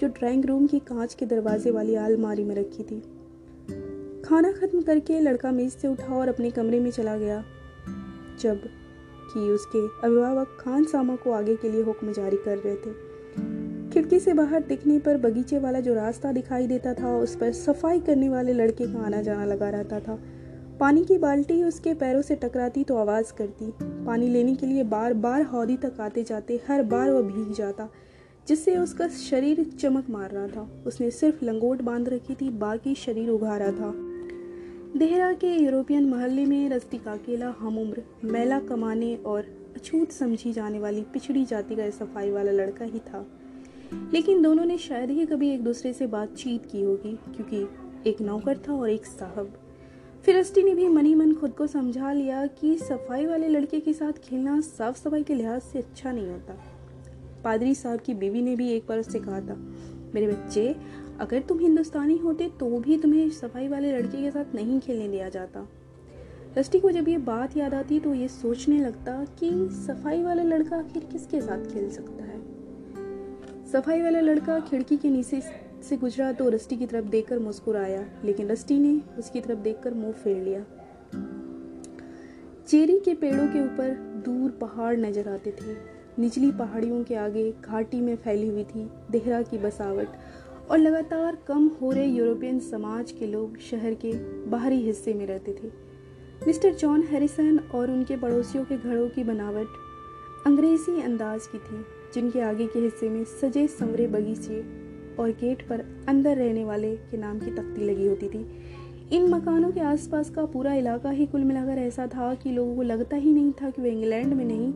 जो 0.00 0.08
ड्राइंग 0.08 0.44
रूम 0.44 0.66
की 0.66 0.78
कांच 0.78 1.14
के 1.14 1.26
दरवाजे 1.26 1.70
वाली 1.70 1.94
आलमारी 1.94 2.44
में 2.44 2.54
रखी 2.54 2.82
थी। 2.82 3.00
खाना 4.24 4.52
खत्म 4.52 4.82
करके 4.82 5.20
लड़का 5.20 5.50
मेज 5.52 5.72
से 5.72 5.88
उठा 5.88 6.14
और 6.14 6.28
अपने 6.28 6.50
कमरे 6.50 6.80
में 6.80 6.90
चला 6.90 7.16
गया, 7.16 7.44
जब 8.40 8.60
कि 9.32 9.40
उसके 9.40 9.86
अभिभावक 10.06 10.56
खान 10.60 10.84
सामा 10.84 11.16
को 11.16 11.32
आगे 11.32 11.56
के 11.56 11.70
लिए 11.70 11.82
हुक्म 11.82 12.12
जारी 12.12 12.36
कर 12.36 12.58
रहे 12.58 12.76
थे। 12.76 13.90
खिड़की 13.90 14.18
से 14.20 14.32
बाहर 14.34 14.62
दिखने 14.62 14.98
पर 14.98 15.16
बगीचे 15.16 15.58
वाला 15.58 15.80
जो 15.80 15.94
रास्ता 15.94 16.32
दिखाई 16.32 16.66
देता 16.66 16.94
था, 16.94 17.16
उस 17.16 17.36
पर 17.36 17.52
सफ़ाई 17.52 18.00
करने 18.00 18.28
वाले 18.28 18.52
लड़के 18.52 18.86
का 18.86 18.98
आना 18.98 19.22
जाना 19.22 19.44
लगा 19.44 19.70
रहता 19.70 20.00
था। 20.00 20.18
पानी 20.80 21.04
की 21.04 21.18
बाल्टी 21.18 21.62
उसके 21.64 21.94
पैरों 21.94 22.22
से 22.22 22.34
टकराती 22.34 22.84
तो 22.84 22.96
आवाज़ 22.96 23.32
करती। 23.32 23.72
पानी 24.06 24.28
लेने 24.28 24.54
के 24.54 24.66
लिए 24.66 24.82
बार 24.82 25.14
बार 25.14 25.42
हौदी 25.42 25.76
तक 25.76 26.00
आते 26.00 26.22
जाते, 26.22 26.60
हर 26.68 26.82
बार 26.82 27.10
वह 27.10 27.22
भीग 27.22 27.54
जाता, 27.54 27.88
जिससे 28.48 28.76
उसका 28.76 29.08
शरीर 29.08 29.64
चमक 29.64 30.10
मार 30.10 30.30
रहा 30.30 30.46
था। 30.46 30.84
उसने 30.86 31.10
सिर्फ़ 31.10 31.44
लंगोट 31.44 31.82
बाँध 31.82 32.08
रखी 32.08 32.34
थी, 32.34 32.50
बाकी 32.50 32.94
शरीर 32.94 33.30
उघारा 33.30 33.72
था। 33.72 33.92
देहरा 34.96 35.32
के 35.32 35.64
यूरोपियन 35.64 36.04
मोहल्ले 36.04 36.46
में 36.46 36.68
रस्ती 36.68 36.98
का 36.98 37.12
अकेला 37.12 37.54
हम 37.58 37.78
उम्र 37.78 38.02
मैला 38.24 38.60
कमाने 38.60 39.16
और 39.16 39.44
अछूत 39.76 40.12
समझी 40.12 40.52
जाने 40.52 40.78
वाली 40.78 41.02
पिछड़ी 41.02 41.44
जाति 41.44 41.76
का 41.76 41.90
सफ़ाई 41.90 42.30
वाला 42.30 42.52
लड़का 42.52 42.84
ही 42.84 42.98
था। 42.98 43.26
लेकिन 44.12 44.42
दोनों 44.42 44.64
ने 44.64 44.78
शायद 44.78 45.10
ही 45.10 45.26
कभी 45.26 45.50
एक 45.50 45.64
दूसरे 45.64 45.92
से 45.92 46.06
बातचीत 46.06 46.66
की 46.66 46.82
होगी, 46.82 47.18
क्योंकि 47.36 47.68
एक 48.10 48.20
नौकर 48.20 48.58
था 48.58 48.72
और 48.72 48.90
एक 48.90 49.06
साहब। 49.06 49.61
फिरस्ती 50.24 50.62
ने 50.62 50.74
भी 50.74 50.86
मनी 50.88 51.14
मन 51.14 51.32
खुद 51.34 51.52
को 51.52 51.66
समझा 51.66 52.12
लिया 52.12 52.44
कि 52.58 52.76
सफ़ाई 52.78 53.24
वाले 53.26 53.48
लड़के 53.48 53.78
के 53.80 53.92
साथ 53.92 54.18
खेलना 54.24 54.60
साफ़ 54.60 54.96
सफ़ाई 54.96 55.22
के 55.22 55.34
लिहाज 55.34 55.62
से 55.62 55.78
अच्छा 55.78 56.12
नहीं 56.12 56.26
होता। 56.26 56.54
पादरी 57.44 57.74
साहब 57.74 58.00
की 58.00 58.14
बीवी 58.14 58.42
ने 58.42 58.54
भी 58.56 58.68
एक 58.72 58.84
बार 58.88 58.98
उससे 58.98 59.20
कहा 59.20 59.40
था, 59.40 59.54
मेरे 60.14 60.26
बच्चे, 60.26 60.74
अगर 61.20 61.40
तुम 61.40 61.58
हिंदुस्तानी 61.58 62.16
होते 62.18 62.48
तो 62.60 62.78
भी 62.78 62.98
तुम्हें 62.98 63.28
सफ़ाई 63.30 63.68
वाले 63.68 63.92
लड़के 63.92 64.22
के 64.22 64.30
साथ 64.30 64.54
नहीं 64.54 64.78
खेलने 64.80 65.08
दिया 65.08 65.28
जाता। 65.28 65.66
रस्टी 66.58 66.80
को 66.80 66.90
जब 66.90 67.08
ये 67.08 67.18
बात 67.20 67.56
याद 67.56 67.74
आती 67.74 68.00
तो 68.00 68.14
ये 68.14 68.28
सोचने 68.28 68.78
लगता 68.78 69.24
कि 69.38 69.50
सफ़ाई 69.78 70.22
वाला 70.22 70.42
लड़का 70.42 70.76
आखिर 70.76 71.04
किसके 71.04 71.40
साथ 71.40 71.66
खेल 71.72 71.90
सकता 71.90 72.24
है? 72.24 72.40
सफ़ाई 73.72 74.02
वाला 74.02 74.20
लड़का 74.20 74.60
खिड़की 74.60 74.96
के 74.96 75.10
नीचे 75.10 75.40
से 75.82 75.96
गुजरा 75.96 76.30
तो 76.32 76.48
रस्टी 76.48 76.76
की 76.76 76.86
तरफ़ 76.86 77.04
देखकर 77.06 77.38
मुस्कुराया, 77.38 78.04
लेकिन 78.24 78.48
रस्टी 78.48 78.78
ने 78.78 79.00
उसकी 79.18 79.40
तरफ़ 79.40 79.58
देखकर 79.58 79.94
मुँह 79.94 80.12
फेर 80.14 80.36
लिया। 80.36 80.64
चेरी 82.68 82.98
के 82.98 83.14
पेड़ों 83.14 83.46
के 83.48 83.60
ऊपर 83.60 83.94
दूर 84.24 84.50
पहाड़ 84.60 84.96
नज़र 84.96 85.28
आते 85.28 85.50
थे। 85.52 85.76
निचली 86.18 86.50
पहाड़ियों 86.52 87.02
के 87.04 87.14
आगे 87.14 87.50
घाटी 87.62 88.00
में 88.00 88.16
फैली 88.16 88.48
हुई 88.48 88.64
थी 88.64 88.88
देहरा 89.10 89.42
की 89.42 89.58
बसावट, 89.58 90.08
और 90.70 90.78
लगातार 90.78 91.38
कम 91.48 91.66
हो 91.80 91.90
रहे 91.92 92.06
यूरोपियन 92.06 92.58
समाज 92.60 93.12
के 93.12 93.26
लोग 93.26 93.58
शहर 93.60 93.94
के 93.94 94.12
बाहरी 94.50 94.80
हिस्से 94.82 95.14
में 95.14 95.26
रहते 95.26 95.52
थे। 95.52 95.70
मिस्टर 96.46 96.74
जॉन 96.74 97.02
हैरिसन 97.02 97.58
और 97.74 97.90
उनके 97.90 98.16
पड़ोसियों 98.16 98.64
के 98.64 98.76
घरों 98.76 99.08
की 99.08 99.24
बनावट 99.24 99.66
अंग्रेज़ी 100.46 101.02
अंदाज 101.02 101.46
की 101.46 101.58
थी, 101.58 101.84
जिनके 102.14 102.40
आगे 102.40 102.66
के 102.66 102.78
हिस्से 102.78 103.08
में 103.08 103.24
सजे 103.24 103.66
संवरे 103.68 104.06
बगीचे 104.06 104.60
और 105.18 105.30
गेट 105.30 105.66
पर 105.68 105.84
अंदर 106.08 106.36
रहने 106.36 106.64
वाले 106.64 106.94
के 107.10 107.16
नाम 107.16 107.38
की 107.38 107.50
तख्ती 107.50 107.84
लगी 107.84 108.06
होती 108.06 108.28
थी। 108.28 108.46
इन 109.12 109.28
मकानों 109.28 109.70
के 109.72 109.80
आसपास 109.80 110.30
का 110.30 110.44
पूरा 110.46 110.74
इलाका 110.74 111.10
ही 111.10 111.26
कुल 111.26 111.44
मिलाकर 111.44 111.78
ऐसा 111.78 112.06
था 112.06 112.34
कि 112.34 112.50
लोगों 112.50 112.76
को 112.76 112.82
लगता 112.82 113.16
ही 113.16 113.32
नहीं 113.32 113.52
था 113.52 113.70
कि 113.70 113.82
वे 113.82 113.90
इंग्लैंड 113.90 114.34
में 114.34 114.44
नहीं, 114.44 114.72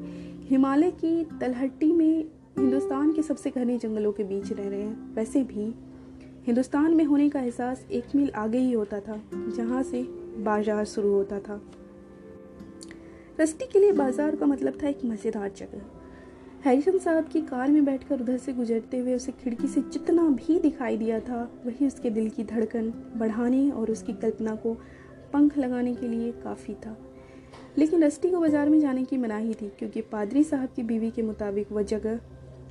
हिमालय 0.49 0.90
की 0.90 1.22
तलहट्टी 1.40 1.92
में 1.92 2.25
हिंदुस्तान 2.59 3.12
के 3.12 3.22
सबसे 3.22 3.51
घने 3.51 3.79
जंगलों 3.79 4.12
के 4.12 4.25
बीच 4.25 4.53
रह 4.53 4.68
रहे 4.68 4.83
हैं। 4.83 5.14
वैसे 5.14 5.42
भी, 5.42 5.75
हिंदुस्तान 6.46 6.94
में 6.94 7.05
होने 7.05 7.29
का 7.29 7.40
एहसास 7.40 7.87
एक 7.90 8.14
मील 8.16 8.31
आगे 8.37 8.59
ही 8.59 8.72
होता 8.72 9.01
था, 9.01 9.20
जहाँ 9.35 9.83
से 9.83 10.03
बाज़ार 10.44 10.85
शुरू 10.85 11.12
होता 11.12 11.38
था। 11.38 11.61
रस्ती 13.40 13.66
के 13.66 13.79
लिए 13.79 13.92
बाज़ार 13.92 14.37
का 14.37 14.46
मतलब 14.46 14.79
था 14.83 14.88
एक 14.88 15.05
मज़ेदार 15.05 15.51
जगह। 15.57 15.81
हैरिसन 16.66 16.98
साहब 16.98 17.26
की 17.29 17.40
कार 17.40 17.70
में 17.70 17.85
बैठकर 17.85 18.20
उधर 18.20 18.37
से 18.37 18.52
गुजरते 18.52 18.98
हुए 18.98 19.14
उसे 19.14 19.33
खिड़की 19.33 19.68
से 19.68 19.81
जितना 19.83 20.22
भी 20.29 20.59
दिखाई 20.61 20.96
दिया 20.96 21.18
था, 21.20 21.42
वही 21.66 21.87
उसके 21.87 22.11
दिल 22.11 22.29
की 22.31 22.44
धड़कन 22.44 22.88
बढ़ाने 23.16 23.70
और 23.70 23.90
उसकी 23.90 24.12
कल्पना 24.12 24.55
को 24.55 24.72
पंख 25.33 25.59
लगाने 25.59 25.94
के 25.94 26.09
लिए 26.09 26.33
काफ़ी 26.33 26.74
था। 26.74 26.96
लेकिन 27.79 28.02
रस्टी 28.05 28.31
को 28.31 28.40
बाज़ार 28.40 28.68
में 28.68 28.79
जाने 28.81 29.05
की 29.05 29.16
मनाही 29.16 29.55
थी, 29.55 29.68
क्योंकि 29.68 30.00
पादरी 30.02 30.42
साहब 30.44 30.68
की 30.76 30.83
बीवी 30.83 31.11
के 31.11 31.22
मुताबिक 31.22 31.70
वह 31.72 31.83
जगह 31.83 32.18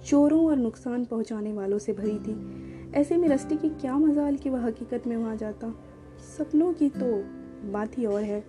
चोरों 0.05 0.45
और 0.45 0.57
नुकसान 0.57 1.05
पहुँचाने 1.05 1.53
वालों 1.53 1.77
से 1.77 1.93
भरी 1.93 2.17
थी। 2.19 2.91
ऐसे 2.95 3.17
में 3.17 3.27
रस्टी 3.29 3.57
की 3.57 3.69
क्या 3.71 3.97
मजाल 3.97 4.35
कि 4.35 4.49
वह 4.49 4.65
हकीकत 4.67 5.07
में 5.07 5.15
वहाँ 5.17 5.35
जाता। 5.37 5.73
सपनों 6.37 6.73
की 6.73 6.89
तो 6.89 7.13
बात 7.71 7.97
ही 7.97 8.05
और 8.05 8.23
है। 8.23 8.43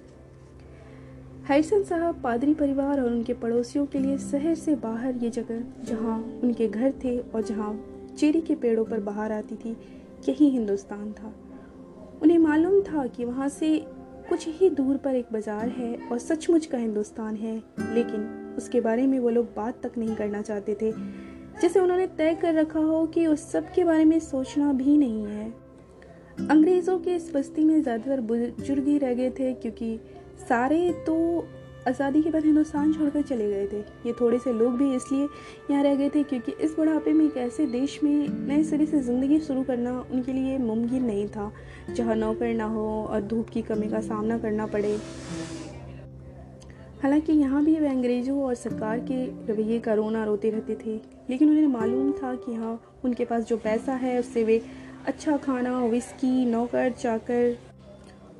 हैरिसन 1.46 1.82
साहब 1.84 2.20
पादरी 2.22 2.52
परिवार 2.54 3.00
और 3.00 3.06
उनके 3.06 3.34
पड़ोसियों 3.34 3.84
के 3.86 3.98
लिए 3.98 4.16
शहर 4.20 4.54
से 4.54 4.74
बाहर 4.76 5.16
ये 5.16 5.28
जगह, 5.30 5.60
जहाँ 5.84 6.18
उनके 6.44 6.66
घर 6.68 6.92
थे 7.04 7.18
और 7.18 7.42
जहाँ 7.42 7.68
चेरी 8.18 8.40
के 8.40 8.54
पेड़ों 8.54 8.84
पर 8.84 9.00
बाहर 9.00 9.32
आती 9.32 9.56
थी, 9.56 9.76
यही 10.28 10.48
हिंदुस्तान 10.50 11.12
था। 11.12 11.32
उन्हें 12.22 12.38
मालूम 12.38 12.80
था 12.82 13.06
कि 13.06 13.24
वहाँ 13.24 13.48
से 13.48 13.78
कुछ 14.28 14.46
ही 14.50 14.70
दूर 14.70 14.96
पर 14.96 15.14
एक 15.14 15.26
बाज़ार 15.32 15.68
है 15.68 15.94
और 16.02 16.18
सचमुच 16.18 16.66
का 16.66 16.78
हिंदुस्तान 16.78 17.36
है, 17.36 17.56
लेकिन 17.94 18.54
उसके 18.58 18.80
बारे 18.80 19.06
में 19.06 19.18
वो 19.18 19.30
लोग 19.30 19.54
बात 19.56 19.80
तक 19.82 19.98
नहीं 19.98 20.16
करना 20.16 20.42
चाहते 20.42 20.76
थे, 20.82 20.92
जिसे 21.60 21.80
उन्होंने 21.80 22.06
तय 22.08 22.34
कर 22.42 22.54
रखा 22.54 22.80
हो 22.80 23.06
कि 23.06 23.26
उस 23.26 23.50
सब 23.52 23.72
के 23.74 23.84
बारे 23.84 24.04
में 24.04 24.18
सोचना 24.20 24.72
भी 24.72 24.96
नहीं 24.96 25.24
है। 25.26 25.48
अंग्रेज़ों 26.40 26.98
की 26.98 27.10
इस 27.10 27.30
बस्ती 27.34 27.64
में 27.64 27.82
ज़्यादातर 27.82 28.20
बुज़ुर्ग 28.22 28.86
ही 28.86 28.98
रह 28.98 29.14
गए 29.14 29.30
थे, 29.30 29.52
क्योंकि 29.54 29.98
सारे 30.38 30.90
तो 31.06 31.46
आज़ादी 31.88 32.22
के 32.22 32.30
बाद 32.30 32.44
हिंदुस्तान 32.44 32.92
छोड़कर 32.92 33.22
चले 33.22 33.48
गए 33.50 33.66
थे। 33.66 33.78
ये 34.06 34.12
थोड़े 34.20 34.38
से 34.38 34.52
लोग 34.52 34.76
भी 34.78 34.94
इसलिए 34.94 35.28
यहाँ 35.70 35.82
रह 35.82 35.94
गए 35.94 36.08
थे 36.08 36.22
क्योंकि 36.22 36.52
इस 36.60 36.74
बुढ़ापे 36.76 37.12
में 37.12 37.24
एक 37.24 37.36
ऐसे 37.36 37.66
देश 37.66 37.98
में 38.04 38.28
नए 38.46 38.62
सिरे 38.64 38.86
से 38.86 39.00
ज़िंदगी 39.00 39.38
शुरू 39.40 39.62
करना 39.64 39.98
उनके 40.02 40.32
लिए 40.32 40.56
मुमकिन 40.58 41.04
नहीं 41.04 41.26
था। 41.28 41.50
जहाँ 41.90 42.16
नौकर 42.16 42.54
ना 42.54 42.64
हो 42.64 42.86
और 43.04 43.20
धूप 43.22 43.48
की 43.48 43.62
कमी 43.62 43.88
का 43.88 44.00
सामना 44.00 44.38
करना 44.38 44.66
पड़े। 44.66 44.96
हालाँकि 47.02 47.32
यहाँ 47.32 47.64
भी 47.64 47.74
वे 47.74 47.88
अंग्रेज़ों 47.88 48.42
और 48.42 48.54
सरकार 48.54 48.98
के 49.10 49.24
रवैये 49.46 49.78
का 49.78 49.94
रोना 49.94 50.24
रोते 50.24 50.50
रहते 50.50 50.74
थे, 50.76 50.94
लेकिन 51.30 51.50
उन्हें 51.50 51.66
मालूम 51.68 52.10
था 52.12 52.34
कि 52.36 52.54
हाँ 52.54 52.80
उनके 53.04 53.24
पास 53.24 53.44
जो 53.44 53.56
पैसा 53.56 53.94
है, 53.94 54.18
उससे 54.20 54.44
वे 54.44 54.60
अच्छा 55.06 55.36
खाना 55.36 55.78
विस्की 55.84 56.44
नौकर, 56.46 56.90
चाकर 56.92 57.56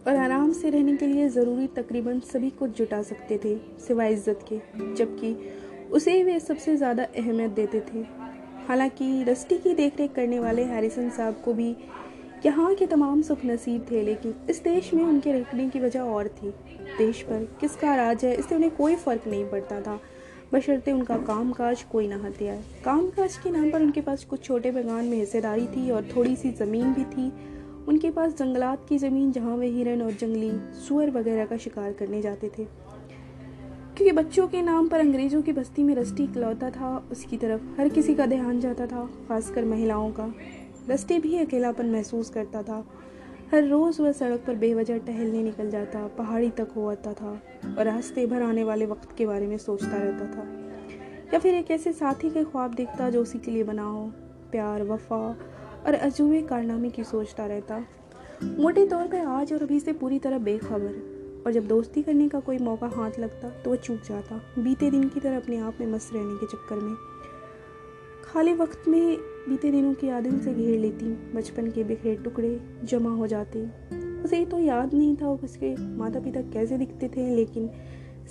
और 0.07 0.16
आराम 0.16 0.53
से 0.53 0.71
रहने 0.71 0.97
के 0.97 1.07
लिए 1.07 1.29
ज़रूरी 1.29 1.66
तकरीबन 1.77 2.21
सभी 2.23 2.51
कुछ 2.51 2.77
जुटा 2.79 3.03
सकते 3.03 3.38
थे, 3.45 3.57
सिवाय 3.87 4.12
इज़्ज़त 4.12 4.45
के, 4.49 4.59
जबकि 4.95 5.35
उसे 5.92 6.23
वे 6.23 6.38
सबसे 6.40 6.77
ज़्यादा 6.77 7.05
अहमियत 7.16 7.51
देते 7.51 7.81
थे। 7.83 8.05
हालाँकि 8.69 9.23
रस्टी 9.25 9.59
की 9.59 9.75
देखरेख 9.75 10.12
करने 10.14 10.38
वाले 10.40 10.64
हैरिसन 10.64 11.11
साहब 11.11 11.40
को 11.45 11.53
भी 11.53 11.75
यहाँ 12.47 12.75
के 12.75 12.87
तमाम 12.87 13.23
सुख 13.23 13.45
नसीब 13.45 13.87
थे, 13.90 14.03
लेकिन 14.03 14.35
इस 14.51 14.62
देश 14.62 14.92
में 14.95 15.03
उनके 15.05 15.33
रखने 15.33 15.69
की 15.69 15.81
वजह 15.81 16.01
और 16.01 16.29
थी। 16.29 16.51
देश 16.99 17.23
पर 17.23 17.45
किसका 17.61 17.95
राज 17.95 18.25
है, 18.25 18.35
इससे 18.35 18.55
उन्हें 18.55 18.75
कोई 18.77 18.97
फ़र्क 18.97 19.27
नहीं 19.27 19.45
पड़ता 19.45 19.81
था। 19.81 19.99
बशर्ते 20.53 20.92
उनका 20.92 21.16
काम 21.19 21.53
काज 21.53 21.83
कोई 21.83 22.09
ना 22.09 22.16
हत्या 22.16 22.55
काम 22.85 23.07
काज 23.11 23.37
के 23.37 23.51
नाम 23.51 23.71
पर 23.71 23.83
उनके 23.83 24.01
पास 24.01 24.25
कुछ 24.25 24.42
छोटे 24.45 24.71
बगान 24.71 25.05
में 25.05 25.16
हिस्सेदारी 25.19 25.66
थी 25.66 25.90
और 25.90 26.09
थोड़ी 26.16 26.37
सी 26.37 26.51
ज़मीन 26.55 26.92
भी 26.95 27.05
थी। 27.07 27.31
उनके 27.88 28.11
पास 28.11 28.37
जंगलात 28.37 28.87
की 28.88 28.99
ज़मीन 28.99 29.33
जहाँ 29.33 29.57
वे 29.57 29.66
हिरन 29.66 30.03
और 30.03 30.12
जंगली 30.12 30.53
सुअर 30.88 31.11
वगैरह 31.11 31.44
का 31.44 31.57
शिकार 31.57 31.92
करने 31.92 32.22
जाते 32.22 32.49
थे। 32.49 32.87
क्योंकि 33.96 34.12
बच्चों 34.12 34.49
के 34.49 34.62
नाम 34.62 34.88
पर 34.88 35.01
अंग्रेज़ों 35.01 35.42
की 35.42 35.53
बस्ती 35.53 35.83
में 35.83 35.94
रस्टी 35.94 36.25
इकलौता 36.25 36.70
था, 36.70 37.09
उसकी 37.12 37.37
तरफ़ 37.37 37.81
हर 37.81 37.88
किसी 37.88 38.14
का 38.14 38.27
ध्यान 38.27 38.61
जाता 38.61 38.87
था, 38.87 39.11
खासकर 39.29 39.64
महिलाओं 39.64 40.11
का। 40.11 40.35
रस्टी 40.90 41.18
भी 41.18 41.38
अकेलापन 41.38 41.87
महसूस 41.87 42.31
करता 42.31 42.62
था। 42.62 42.87
हर 43.53 43.64
रोज़ 43.64 44.03
वह 44.03 44.12
सड़क 44.12 44.44
पर 44.46 44.55
बेवजह 44.55 44.99
टहलने 44.99 45.42
निकल 45.42 45.70
जाता, 45.70 46.07
पहाड़ी 46.07 46.51
तक 46.51 46.68
हो 46.77 46.87
आता 46.87 47.12
था 47.12 47.42
और 47.79 47.85
रास्ते 47.85 48.27
भर 48.27 48.42
आने 48.42 48.64
वाले 48.64 48.87
वक्त 48.87 49.16
के 49.18 49.27
बारे 49.27 49.46
में 49.46 49.59
सोचता 49.59 49.96
रहता 49.96 50.27
था। 50.27 50.49
या 51.35 51.38
फिर 51.38 51.55
एक 51.55 51.70
ऐसे 51.70 51.92
साथी 51.92 52.31
के 52.31 52.44
ख्वाब 52.44 52.75
देखता 52.75 53.11
जो 53.11 53.22
उसी 53.22 53.38
के 53.38 53.51
लिए 53.51 53.64
बना 53.64 53.83
हो, 53.83 54.12
प्यार, 54.51 54.83
वफा 54.83 55.38
और 55.87 55.94
अजूबे 55.94 56.40
कारनामे 56.42 56.90
की 56.90 57.05
सोचता 57.05 57.46
रहता। 57.46 57.85
मोटे 58.42 58.87
तौर 58.87 59.07
पर 59.07 59.27
आज 59.29 59.53
और 59.53 59.62
अभी 59.62 59.81
से 59.81 59.92
पूरी 59.92 60.18
तरह 60.18 60.38
बेखबर। 60.38 61.42
और 61.46 61.53
जब 61.53 61.66
दोस्ती 61.68 62.03
करने 62.03 62.29
का 62.29 62.40
कोई 62.40 62.59
मौका 62.59 62.87
हाथ 62.87 63.18
लगता 63.18 63.49
तो 63.62 63.70
वह 63.70 63.77
चूक 63.77 64.01
जाता। 64.01 64.40
बीते 64.59 64.90
दिन 64.90 65.09
की 65.09 65.20
तरह 65.20 65.37
अपने 65.37 65.59
आप 65.59 65.77
में 65.81 65.87
मस्त 65.87 66.14
रहने 66.14 66.37
के 66.37 66.46
चक्कर 66.46 66.77
में। 66.77 66.94
खाली 68.25 68.55
वक्त 68.55 68.88
में 68.88 69.16
बीते 69.49 69.70
दिनों 69.70 69.92
की 69.94 70.07
यादें 70.07 70.38
से 70.40 70.55
घेर 70.55 70.79
लेती। 70.79 71.12
बचपन 71.35 71.70
के 71.70 71.85
बिखरे 71.85 72.14
टुकड़े 72.14 72.59
जमा 72.85 73.11
हो 73.11 73.27
जाते। 73.27 73.64
उसे 74.25 74.44
तो 74.44 74.59
याद 74.59 74.94
नहीं 74.94 75.14
था 75.16 75.31
उसके 75.31 75.75
माता 75.77 76.20
पिता 76.20 76.40
कैसे 76.42 76.79
दिखते 76.79 77.09
थे, 77.09 77.35
लेकिन 77.37 77.70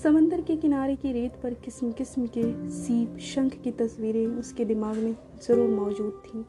समंदर 0.04 0.42
के 0.42 0.56
किनारे 0.56 0.96
की 0.96 1.12
रेत 1.12 1.40
पर 1.44 1.54
किस्म 1.56 1.92
किस्म 1.92 2.26
के 2.28 2.44
सीप, 2.72 3.18
शंख 3.26 3.56
की 3.64 3.72
तस्वीरें 3.72 4.26
उसके 4.28 4.66
दिमाग 4.66 4.96
में 4.96 5.16
ज़रूर 5.48 5.70
मौजूद 5.70 6.22
थीं। 6.26 6.44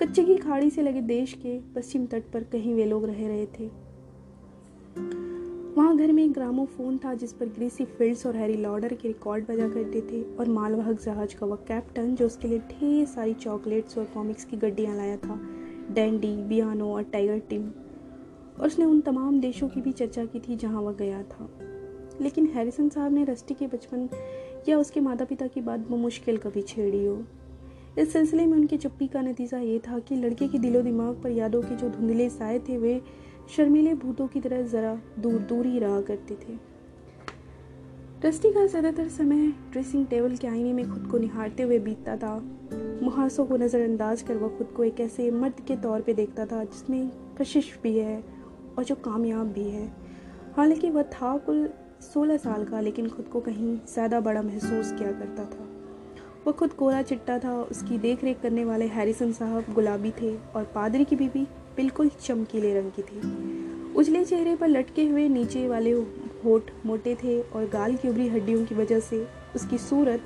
कच्चे 0.00 0.24
की 0.24 0.36
खाड़ी 0.36 0.70
से 0.70 0.82
लगे 0.82 1.00
देश 1.00 1.32
के 1.32 1.60
पश्चिम 1.60 2.06
तट 2.06 2.22
पर 2.32 2.44
कहीं 2.44 2.74
वे 2.74 2.84
लोग 2.84 3.04
रह 3.04 3.28
रहे 3.28 3.46
थे। 3.46 3.66
वहाँ 5.74 5.96
घर 5.96 6.12
में 6.12 6.24
एक 6.24 6.32
ग्रामोफोन 6.32 6.98
था, 6.98 7.14
जिस 7.14 7.32
पर 7.32 7.46
ग्रीसी 7.46 7.84
फील्ड्स 7.84 8.26
और 8.26 8.36
हैरी 8.36 8.54
लॉर्डर 8.54 8.94
के 8.94 9.08
रिकॉर्ड 9.08 9.44
बजा 9.48 9.68
करते 9.68 10.00
थे 10.00 10.36
और 10.36 10.48
मालवाहक 10.48 11.00
जहाज़ 11.00 11.36
का 11.36 11.46
वह 11.46 11.56
कैप्टन, 11.56 12.14
जो 12.14 12.26
उसके 12.26 12.48
लिए 12.48 12.58
ढेर 12.58 13.06
सारी 13.06 13.34
चॉकलेट्स 13.34 13.98
और 13.98 14.04
कॉमिक्स 14.04 14.44
की 14.44 14.56
गड्डियाँ 14.56 14.96
लाया 14.96 15.16
था, 15.16 15.40
डैंडी, 15.90 16.36
बियानो 16.36 16.94
और 16.94 17.02
टाइगर 17.02 17.38
टिम। 17.38 17.68
और 18.60 18.66
उसने 18.66 18.84
उन 18.84 19.00
तमाम 19.00 19.40
देशों 19.40 19.68
की 19.68 19.80
भी 19.80 19.92
चर्चा 19.92 20.24
की 20.24 20.40
थी 20.40 20.56
जहाँ 20.56 20.82
वह 20.82 20.92
गया 20.92 21.22
था। 21.22 21.58
लेकिन 22.20 22.46
हैरिसन 22.46 22.88
साहब 22.88 23.12
ने 23.12 23.24
रस्टी 23.24 23.54
के 23.54 23.66
बचपन 23.66 24.08
या 24.68 24.78
उसके 24.78 25.00
माता 25.00 25.24
पिता 25.24 25.46
की 25.46 25.60
बात 25.60 25.90
मुश्किल 25.90 26.36
कभी 26.36 26.62
छेड़ी 26.62 27.06
हो। 27.06 27.22
इस 27.98 28.12
सिलसिले 28.12 28.44
में 28.46 28.56
उनकी 28.58 28.76
चुप्पी 28.76 29.06
का 29.06 29.20
नतीजा 29.20 29.58
ये 29.58 29.78
था 29.78 29.98
कि 29.98 30.16
लड़के 30.16 30.46
के 30.48 30.58
दिलो 30.58 30.80
दिमाग 30.82 31.22
पर 31.22 31.30
यादों 31.30 31.60
के 31.62 31.74
जो 31.74 31.88
धुंधले 31.88 32.28
साए 32.28 32.58
थे, 32.58 32.76
वे 32.76 33.00
शर्मीले 33.56 33.94
भूतों 33.94 34.26
की 34.26 34.40
तरह 34.40 34.62
ज़रा 34.62 34.94
दूर 35.18 35.40
दूर 35.40 35.66
ही 35.66 35.78
रहा 35.78 36.00
करते 36.00 36.34
थे। 36.34 36.56
रस्टी 38.24 38.50
का 38.52 38.66
ज़्यादातर 38.66 39.08
समय 39.08 39.46
ड्रेसिंग 39.72 40.06
टेबल 40.06 40.36
के 40.36 40.46
आईने 40.46 40.72
में 40.72 40.90
खुद 40.90 41.06
को 41.06 41.18
निहारते 41.18 41.62
हुए 41.62 41.78
बीतता 41.78 42.16
था। 42.16 42.36
मुहासों 43.02 43.44
को 43.46 43.56
नज़रअंदाज 43.56 44.22
कर 44.22 44.36
वह 44.36 44.56
खुद 44.58 44.66
को 44.66 44.84
एक 44.84 45.00
ऐसे 45.00 45.30
मर्द 45.30 45.60
के 45.60 45.76
तौर 45.76 46.00
पे 46.00 46.14
देखता 46.14 46.46
था, 46.46 46.64
जिसमें 46.64 47.10
कशिश 47.40 47.78
भी 47.82 47.96
है 47.98 48.22
और 48.78 48.84
जो 48.84 48.94
कामयाब 48.94 49.52
भी 49.52 49.68
है। 49.68 49.86
हालाँकि 50.56 50.90
वह 50.90 51.02
था 51.02 51.36
कुल 51.36 51.68
सोलह 52.02 52.36
साल 52.36 52.64
का, 52.64 52.80
लेकिन 52.80 53.08
खुद 53.08 53.28
को 53.28 53.40
कहीं 53.40 53.78
ज़्यादा 53.92 54.20
बड़ा 54.20 54.42
महसूस 54.42 54.92
किया 54.92 55.12
करता 55.12 55.44
था। 55.44 55.68
वह 56.46 56.52
खुद 56.52 56.72
कोरा 56.72 57.02
चिट्टा 57.02 57.38
था, 57.38 57.62
उसकी 57.62 57.98
देख 57.98 58.24
रेख 58.24 58.40
करने 58.40 58.64
वाले 58.64 58.86
हैरिसन 58.86 59.32
साहब 59.32 59.72
गुलाबी 59.74 60.10
थे 60.10 60.36
और 60.56 60.64
पादरी 60.64 61.04
की 61.04 61.16
बीबी 61.16 61.46
बिल्कुल 61.76 62.08
चमकीले 62.20 62.74
रंग 62.74 62.90
की 62.90 63.02
थी। 63.02 63.92
उजले 63.94 64.24
चेहरे 64.24 64.56
पर 64.56 64.68
लटके 64.68 65.06
हुए 65.06 65.28
नीचे 65.28 65.68
वाले 65.68 65.92
होठ 66.44 66.70
मोटे 66.86 67.14
थे 67.14 67.40
और 67.40 67.68
गाल 67.68 67.96
की 67.96 68.08
उभरी 68.08 68.28
हड्डियों 68.28 68.64
की 68.64 68.74
वजह 68.74 69.00
से 69.00 69.26
उसकी 69.56 69.78
सूरत 69.78 70.20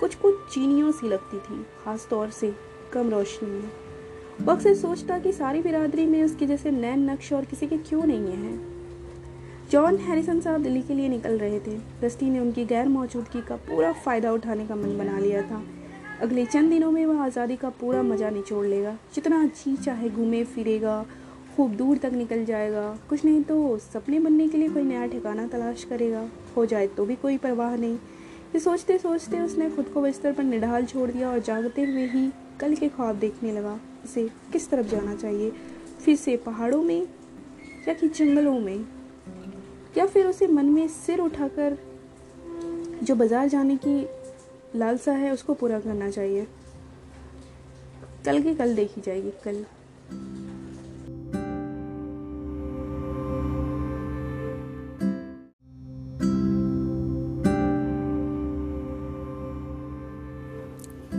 कुछ 0.00 0.14
कुछ 0.14 0.34
चीनियों 0.54 0.92
सी 0.92 1.08
लगती 1.08 1.38
थी 1.38 1.62
खास 1.84 2.06
तौर 2.10 2.30
से 2.30 2.52
कम 2.92 3.10
रोशनी 3.10 3.50
में। 3.50 3.70
वो 4.40 4.52
अक्सर 4.52 4.74
सोचता 4.74 5.18
कि 5.18 5.32
सारी 5.32 5.62
बिरादरी 5.62 6.06
में 6.06 6.22
उसके 6.24 6.46
जैसे 6.46 6.70
नैन 6.70 7.10
नक्श 7.10 7.32
और 7.32 7.44
किसी 7.44 7.66
के 7.66 7.78
क्यों 7.78 8.02
नहीं 8.04 8.32
है? 8.32 8.81
जॉन 9.72 9.96
हैरिसन 9.96 10.40
साहब 10.40 10.62
दिल्ली 10.62 10.80
के 10.82 10.94
लिए 10.94 11.08
निकल 11.08 11.38
रहे 11.38 11.58
थे। 11.60 11.76
रस्टी 12.02 12.28
ने 12.30 12.38
उनकी 12.38 12.64
गैर 12.64 12.88
मौजूदगी 12.88 13.40
का 13.40 13.56
पूरा 13.68 13.92
फ़ायदा 13.94 14.32
उठाने 14.32 14.66
का 14.66 14.74
मन 14.76 14.98
बना 14.98 15.18
लिया 15.18 15.42
था। 15.42 15.62
अगले 16.22 16.44
चंद 16.46 16.70
दिनों 16.70 16.90
में 16.90 17.06
वह 17.06 17.22
आज़ादी 17.24 17.56
का 17.56 17.68
पूरा 17.70 18.02
मज़ा 18.02 18.30
निचोड़ 18.30 18.66
लेगा। 18.66 18.92
जितना 19.14 19.44
जी 19.46 19.74
चाहे 19.76 20.10
घूमे, 20.10 20.44
फिरेगा, 20.44 21.06
खूब 21.56 21.76
दूर 21.76 21.98
तक 21.98 22.12
निकल 22.12 22.44
जाएगा। 22.44 22.86
कुछ 23.08 23.24
नहीं 23.24 23.42
तो 23.42 23.78
सपने 23.78 24.20
बनने 24.20 24.48
के 24.48 24.58
लिए 24.58 24.68
कोई 24.68 24.82
नया 24.82 25.06
ठिकाना 25.06 25.46
तलाश 25.46 25.84
करेगा। 25.84 26.28
हो 26.56 26.66
जाए 26.66 26.86
तो 26.86 27.06
भी 27.06 27.16
कोई 27.16 27.38
परवाह 27.38 27.76
नहीं। 27.76 27.94
ये 27.94 28.60
सोचते 28.60 28.98
सोचते 28.98 29.40
उसने 29.40 29.70
खुद 29.70 29.88
को 29.88 30.02
बिस्तर 30.02 30.32
पर 30.32 30.42
निढाल 30.44 30.86
छोड़ 30.86 31.10
दिया 31.10 31.30
और 31.30 31.38
जागते 31.42 31.82
हुए 31.82 32.06
ही 32.06 32.30
कल 32.60 32.74
के 32.74 32.88
ख्वाब 32.88 33.18
देखने 33.18 33.52
लगा। 33.52 33.78
उसे 34.04 34.30
किस 34.52 34.70
तरफ़ 34.70 34.86
जाना 34.86 35.14
चाहिए? 35.16 35.52
फिर 36.04 36.16
से 36.16 36.36
पहाड़ों 36.36 36.82
में 36.82 37.00
या 37.88 37.94
कि 37.94 38.08
जंगलों 38.08 38.60
में? 38.60 38.84
या 39.96 40.06
फिर 40.06 40.26
उसे 40.26 40.46
मन 40.46 40.66
में 40.66 40.88
सिर 40.88 41.20
उठाकर 41.20 41.78
जो 43.02 43.14
बाज़ार 43.14 43.48
जाने 43.48 43.76
की 43.76 44.06
लालसा 44.78 45.12
है 45.12 45.32
उसको 45.32 45.54
पूरा 45.54 45.80
करना 45.80 46.10
चाहिए। 46.10 46.46
कल 48.24 48.42
की 48.42 48.54
कल 48.54 48.74
देखी 48.74 49.00
जाएगी, 49.00 49.30
कल। 49.44 49.64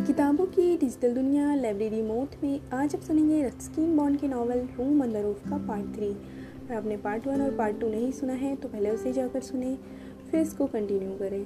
किताबों 0.08 0.46
की 0.46 0.78
डिजिटल 0.78 1.14
दुनिया, 1.14 1.54
लाइब्रेरी 1.56 2.02
मोड 2.02 2.36
में 2.44 2.72
आज 2.74 2.96
आप 2.96 3.02
सुनेंगे 3.02 3.44
रस्किन 3.44 3.98
बॉन्ड 3.98 4.20
की 4.20 4.28
नावल 4.28 4.68
रूम 4.78 5.04
रूफ 5.04 5.50
का 5.50 5.58
पार्ट 5.58 5.96
थ्री 5.96 6.16
अगर 6.64 6.76
आपने 6.76 6.98
पार्ट 6.98 7.28
वन 7.28 7.42
और 7.42 7.56
पार्ट 7.56 7.80
टू 7.80 7.90
नहीं 7.90 8.12
सुना 8.12 8.34
है 8.34 8.56
तो 8.56 8.68
पहले 8.68 8.90
उसे 8.90 9.14
जाकर 9.14 9.40
सुने, 9.40 9.76
फिर 10.32 10.40
इसको 10.40 10.68
कंटिन्यू 10.68 11.18
करें। 11.18 11.44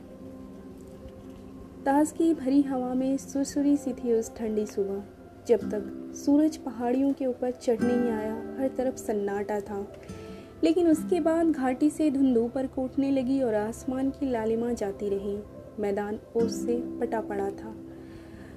ताज 1.85 2.11
की 2.11 2.33
भरी 2.33 2.61
हवा 2.61 2.93
में 2.93 3.17
सुरसुरी 3.17 3.77
सी 3.77 3.93
थी 3.93 4.13
उस 4.13 4.35
ठंडी 4.35 4.65
सुबह। 4.65 5.03
जब 5.47 5.59
तक 5.59 6.13
सूरज 6.15 6.57
पहाड़ियों 6.57 7.13
के 7.13 7.25
ऊपर 7.25 7.51
चढ़ 7.51 7.81
नहीं 7.81 8.11
आया, 8.11 8.33
हर 8.59 8.67
तरफ़ 8.67 8.95
सन्नाटा 8.95 9.59
था। 9.59 9.87
लेकिन 10.63 10.87
उसके 10.87 11.19
बाद 11.19 11.51
घाटी 11.51 11.89
से 11.89 12.11
धुंधु 12.11 12.47
पर 12.47 12.67
कोटने 12.67 13.11
लगी 13.11 13.41
और 13.41 13.55
आसमान 13.55 14.09
की 14.09 14.31
लालिमा 14.31 14.73
जाती 14.73 15.09
रही। 15.09 15.37
मैदान 15.79 16.19
ओस 16.35 16.65
से 16.65 16.99
पटा 16.99 17.21
पड़ा 17.21 17.49
था। 17.49 17.75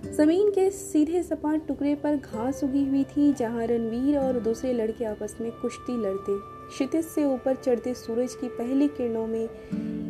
ज़मीन 0.06 0.50
के 0.50 0.70
सीधे 0.70 1.22
सपाट 1.22 1.66
टुकड़े 1.66 1.94
पर 1.94 2.16
घास 2.16 2.62
उगी 2.64 2.84
हुई 2.84 3.02
थी, 3.04 3.32
जहाँ 3.32 3.66
रणवीर 3.66 4.18
और 4.18 4.38
दूसरे 4.40 4.72
लड़के 4.72 5.04
आपस 5.04 5.36
में 5.40 5.50
कुश्ती 5.52 5.96
लड़ते। 5.96 6.38
क्षितिज 6.68 7.04
से 7.04 7.24
ऊपर 7.24 7.54
चढ़ते 7.54 7.94
सूरज 7.94 8.34
की 8.34 8.48
पहली 8.48 8.88
किरणों 8.88 9.26
में 9.26 9.48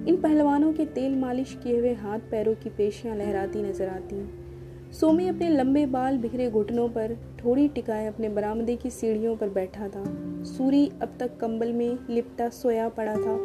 इन 0.06 0.16
पहलवानों 0.16 0.72
के 0.72 0.84
तेल 0.86 1.16
मालिश 1.16 1.56
किए 1.62 1.78
हुए 1.78 1.94
हाथ 1.94 2.18
पैरों 2.18 2.54
की 2.54 2.70
पेशियाँ 2.70 3.16
लहराती 3.16 3.62
नज़र 3.62 3.88
आती। 3.88 4.92
सोमी 4.92 5.28
अपने 5.28 5.48
लंबे 5.48 5.84
बाल 5.86 6.18
बिखरे 6.18 6.50
घुटनों 6.50 6.88
पर 6.88 7.16
थोड़ी 7.44 7.68
टिकाए 7.68 8.06
अपने 8.06 8.28
बरामदे 8.28 8.76
की 8.76 8.90
सीढ़ियों 8.90 9.36
पर 9.36 9.48
बैठा 9.48 9.88
था। 9.88 10.04
सूरी 10.44 10.86
अब 11.02 11.16
तक 11.20 11.36
कंबल 11.38 11.72
में 11.72 11.98
लिपटा 12.10 12.48
सोया 12.48 12.88
पड़ा 12.88 13.14
था। 13.16 13.38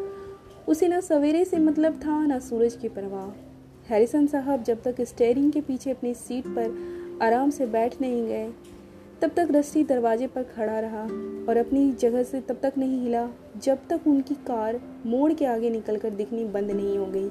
उसे 0.67 0.87
न 0.87 0.99
सवेरे 1.01 1.45
से 1.45 1.57
मतलब 1.57 1.99
था, 2.05 2.25
न 2.25 2.39
सूरज 2.39 2.75
की 2.75 2.89
परवाह। 2.89 3.44
हैरिसन 3.85 4.25
साहब 4.27 4.63
जब 4.63 4.81
तक 4.83 5.01
स्टेयरिंग 5.01 5.51
के 5.53 5.61
पीछे 5.61 5.91
अपनी 5.91 6.13
सीट 6.13 6.45
पर 6.47 7.19
आराम 7.23 7.49
से 7.49 7.65
बैठ 7.65 7.99
नहीं 8.01 8.25
गए, 8.27 8.47
तब 9.21 9.31
तक 9.35 9.47
रस्सी 9.51 9.83
दरवाजे 9.83 10.27
पर 10.27 10.43
खड़ा 10.45 10.79
रहा 10.79 11.01
और 11.49 11.57
अपनी 11.57 11.91
जगह 11.93 12.23
से 12.23 12.41
तब 12.41 12.59
तक 12.63 12.77
नहीं 12.77 12.99
हिला 13.01 13.27
जब 13.63 13.85
तक 13.89 14.07
उनकी 14.07 14.35
कार 14.47 14.79
मोड़ 15.05 15.31
के 15.33 15.45
आगे 15.45 15.69
निकलकर 15.69 16.09
दिखनी 16.11 16.45
बंद 16.45 16.71
नहीं 16.71 16.97
हो 16.97 17.05
गई। 17.05 17.29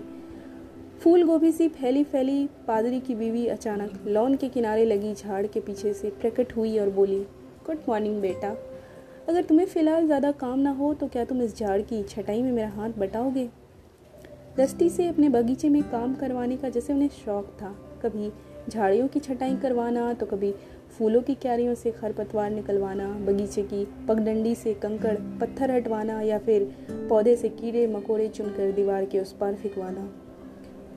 फूल 1.00 1.24
गोभी 1.24 1.50
सी 1.52 1.68
फैली 1.70 2.04
फैली 2.04 2.46
पादरी 2.66 3.00
की 3.00 3.14
बीवी 3.14 3.46
अचानक 3.46 4.06
लॉन 4.06 4.36
के 4.36 4.48
किनारे 4.48 4.84
लगी 4.84 5.12
झाड़ 5.14 5.46
के 5.46 5.60
पीछे 5.60 5.92
से 5.94 6.10
प्रकट 6.12 6.56
हुई 6.56 6.78
और 6.78 6.90
बोली, 6.90 7.20
गुड 7.66 7.78
मॉर्निंग 7.88 8.20
बेटा, 8.20 8.56
अगर 9.28 9.42
तुम्हें 9.42 9.66
फ़िलहाल 9.66 10.06
ज़्यादा 10.06 10.32
काम 10.38 10.58
ना 10.58 10.70
हो 10.72 10.94
तो 10.94 11.08
क्या 11.08 11.24
तुम 11.24 11.42
इस 11.42 11.56
झाड़ 11.56 11.80
की 11.82 12.02
छटाई 12.04 12.42
में 12.42 12.52
मेरा 12.52 12.68
हाथ 12.70 12.98
बटाओगे? 12.98 13.48
रस्ती 14.58 14.88
से 14.90 15.06
अपने 15.08 15.28
बगीचे 15.28 15.68
में 15.68 15.82
काम 15.82 16.14
करवाने 16.14 16.56
का 16.56 16.68
जैसे 16.68 16.92
उन्हें 16.92 17.08
शौक 17.14 17.46
था। 17.62 17.74
कभी 18.02 18.30
झाड़ियों 18.68 19.06
की 19.08 19.20
छटाई 19.20 19.56
करवाना 19.56 20.12
तो 20.12 20.26
कभी 20.26 20.52
फूलों 20.98 21.22
की 21.22 21.34
क्यारियों 21.34 21.74
से 21.74 21.90
खरपतवार 21.92 22.50
निकलवाना, 22.50 23.08
बगीचे 23.26 23.62
की 23.62 23.84
पगडंडी 24.08 24.54
से 24.54 24.74
कंकड़ 24.74 25.14
पत्थर 25.40 25.70
हटवाना 25.70 26.20
या 26.20 26.38
फिर 26.38 26.68
पौधे 27.08 27.34
से 27.36 27.48
कीड़े 27.50 27.86
मकोड़े 27.86 28.28
चुनकर 28.28 28.70
दीवार 28.72 29.04
के 29.04 29.20
उस 29.20 29.32
पार 29.32 29.54
फेंकवाना। 29.54 30.08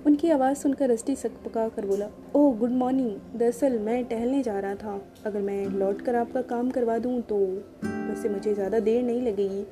उनकी 0.05 0.29
आवाज़ 0.31 0.57
सुनकर 0.57 0.89
रस्टी 0.89 1.15
सकपका 1.15 1.67
कर 1.69 1.85
बोला 1.85 2.09
ओह 2.35 2.55
गुड 2.57 2.71
मॉर्निंग। 2.73 3.39
दरअसल 3.39 3.79
मैं 3.79 4.03
टहलने 4.05 4.43
जा 4.43 4.59
रहा 4.59 4.75
था। 4.75 5.01
अगर 5.25 5.41
मैं 5.41 5.65
लौट 5.69 6.01
कर 6.01 6.15
आपका 6.15 6.41
काम 6.45 6.69
करवा 6.71 6.97
दूँ 6.97 7.21
तो 7.23 7.37
वैसे 7.83 8.29
मुझे 8.29 8.53
ज़्यादा 8.53 8.79
देर 8.81 9.03
नहीं 9.03 9.21
लगेगी। 9.21 9.65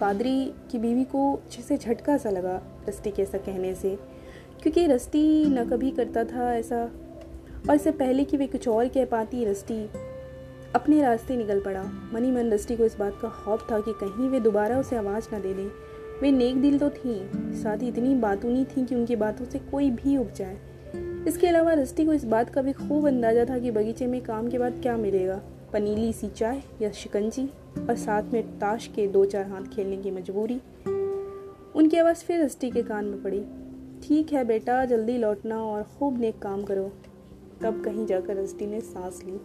पादरी 0.00 0.52
की 0.70 0.78
बीवी 0.78 1.04
को 1.04 1.40
जैसे 1.52 1.76
झटका 1.76 2.16
सा 2.16 2.30
लगा 2.30 2.60
रस्टी 2.88 3.10
के 3.10 3.22
ऐसा 3.22 3.38
कहने 3.38 3.74
से, 3.74 3.96
क्योंकि 4.62 4.86
रस्टी 4.86 5.44
न 5.44 5.64
कभी 5.64 5.90
करता 5.90 6.24
था 6.24 6.54
ऐसा। 6.54 6.82
और 7.68 7.74
इससे 7.74 7.90
पहले 7.90 8.24
कि 8.24 8.36
वे 8.36 8.46
कुछ 8.46 8.68
और 8.68 8.88
कह 8.88 9.04
पाती, 9.04 9.44
रस्टी 9.44 9.84
अपने 10.74 11.00
रास्ते 11.02 11.36
निकल 11.36 11.60
पड़ा। 11.60 11.82
मनी 12.14 12.30
मन 12.30 12.50
रस्टी 12.50 12.76
को 12.76 12.84
इस 12.84 12.96
बात 12.98 13.18
का 13.22 13.28
खौफ 13.28 13.66
था 13.72 13.80
कि 13.80 13.92
कहीं 13.92 14.28
वे 14.28 14.40
दोबारा 14.40 14.78
उसे 14.78 14.96
आवाज़ 14.96 15.28
ना 15.32 15.38
दे 15.38 15.54
दें। 15.54 15.68
वे 16.22 16.30
नेक 16.32 16.60
दिल 16.62 16.78
तो 16.78 16.90
थी, 16.90 17.30
साथ 17.62 17.82
ही 17.82 17.88
इतनी 17.88 18.14
बातूनी 18.14 18.64
थी 18.64 18.84
कि 18.84 18.94
उनकी 18.94 19.16
बातों 19.16 19.44
से 19.44 19.58
कोई 19.70 19.90
भी 19.90 20.16
उग 20.16 20.32
जाए 20.32 20.56
इसके 21.28 21.46
अलावा 21.46 21.72
रस्टी 21.72 22.04
को 22.06 22.12
इस 22.12 22.24
बात 22.24 22.50
का 22.50 22.62
भी 22.62 22.72
खूब 22.72 23.06
अंदाज़ा 23.06 23.44
था 23.44 23.58
कि 23.58 23.70
बगीचे 23.70 24.06
में 24.06 24.20
काम 24.20 24.48
के 24.48 24.58
बाद 24.58 24.80
क्या 24.82 24.96
मिलेगा। 24.96 25.40
पनीली 25.72 26.12
सी 26.12 26.28
चाय 26.28 26.62
या 26.82 26.90
शिकंजी? 26.90 27.48
और 27.80 27.96
साथ 27.96 28.22
में 28.22 28.58
ताश 28.58 28.86
के 28.86 29.06
दो 29.06 29.24
चार 29.24 29.46
हाथ 29.46 29.62
खेलने 29.62 29.96
की 29.96 30.10
मजबूरी। 30.10 30.60
उनकी 31.74 31.96
आवाज़ 31.96 32.24
फिर 32.24 32.42
रस्टी 32.42 32.70
के 32.70 32.82
कान 32.82 33.04
में 33.04 33.22
पड़ी। 33.22 33.44
ठीक 34.02 34.32
है 34.32 34.44
बेटा, 34.44 34.84
जल्दी 34.84 35.18
लौटना 35.18 35.62
और 35.64 35.82
खूब 35.82 36.20
नेक 36.20 36.38
काम 36.38 36.62
करो। 36.62 36.90
तब 37.62 37.82
कहीं 37.84 38.06
जाकर 38.06 38.36
रस्टी 38.36 38.66
ने 38.66 38.80
सांस 38.80 39.22
ली। 39.24 39.40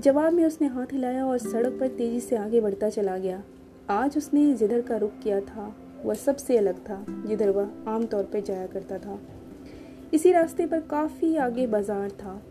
जवाब 0.00 0.32
में 0.32 0.44
उसने 0.44 0.66
हाथ 0.66 0.92
हिलाया 0.92 1.26
और 1.26 1.38
सड़क 1.38 1.78
पर 1.80 1.88
तेज़ी 1.88 2.20
से 2.20 2.36
आगे 2.36 2.60
बढ़ता 2.60 2.88
चला 2.88 3.16
गया। 3.18 3.42
आज 3.90 4.16
उसने 4.16 4.54
जिधर 4.54 4.80
का 4.80 4.96
रुख 4.96 5.18
किया 5.22 5.40
था, 5.40 5.76
वह 6.04 6.14
सबसे 6.14 6.56
अलग 6.56 6.78
था, 6.78 7.04
जिधर 7.26 7.50
वह 7.50 7.70
आमतौर 7.88 8.24
पर 8.24 8.40
जाया 8.40 8.66
करता 8.66 8.98
था। 8.98 9.18
इसी 10.14 10.32
रास्ते 10.32 10.66
पर 10.66 10.80
काफ़ी 10.80 11.36
आगे 11.36 11.66
बाज़ार 11.66 12.10
था। 12.10 12.42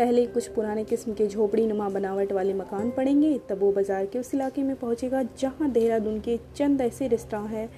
पहले 0.00 0.24
कुछ 0.26 0.46
पुराने 0.48 0.82
किस्म 0.84 1.12
के 1.14 1.26
झोपड़ी 1.26 1.66
नुमा 1.66 1.88
बनावट 1.88 2.32
वाले 2.32 2.52
मकान 2.54 2.90
पड़ेंगे, 2.90 3.36
तब 3.48 3.58
वो 3.60 3.70
बाज़ार 3.72 4.06
के 4.06 4.18
उस 4.18 4.32
इलाके 4.34 4.62
में 4.62 4.76
पहुंचेगा, 4.76 5.22
जहाँ 5.38 5.70
देहरादून 5.70 6.20
के 6.20 6.38
चंद 6.56 6.80
ऐसे 6.80 7.08
रेस्टोरेंट 7.08 7.50
हैं, 7.50 7.68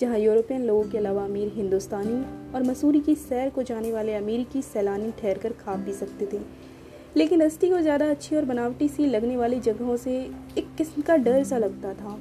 जहाँ 0.00 0.18
यूरोपियन 0.18 0.64
लोगों 0.64 0.84
के 0.84 0.98
अलावा 0.98 1.24
अमीर 1.24 1.52
हिंदुस्तानी 1.54 2.16
और 2.54 2.62
मसूरी 2.62 3.00
की 3.00 3.14
सैर 3.16 3.50
को 3.50 3.62
जाने 3.62 3.92
वाले 3.92 4.14
अमेरिकी 4.14 4.62
सैलानी 4.62 5.12
ठहर 5.20 5.38
कर 5.38 5.52
खा 5.60 5.76
पी 5.84 5.92
सकते 5.94 6.26
थे। 6.32 6.40
लेकिन 7.16 7.42
रस्ती 7.42 7.70
को 7.70 7.80
ज़्यादा 7.80 8.10
अच्छी 8.10 8.36
और 8.36 8.44
बनावटी 8.44 8.88
सी 8.88 9.06
लगने 9.06 9.36
वाली 9.36 9.60
जगहों 9.60 9.96
से 9.98 10.18
एक 10.58 10.74
किस्म 10.78 11.02
का 11.02 11.16
डर 11.18 11.42
सा 11.44 11.58
लगता 11.58 11.94
था, 11.94 12.18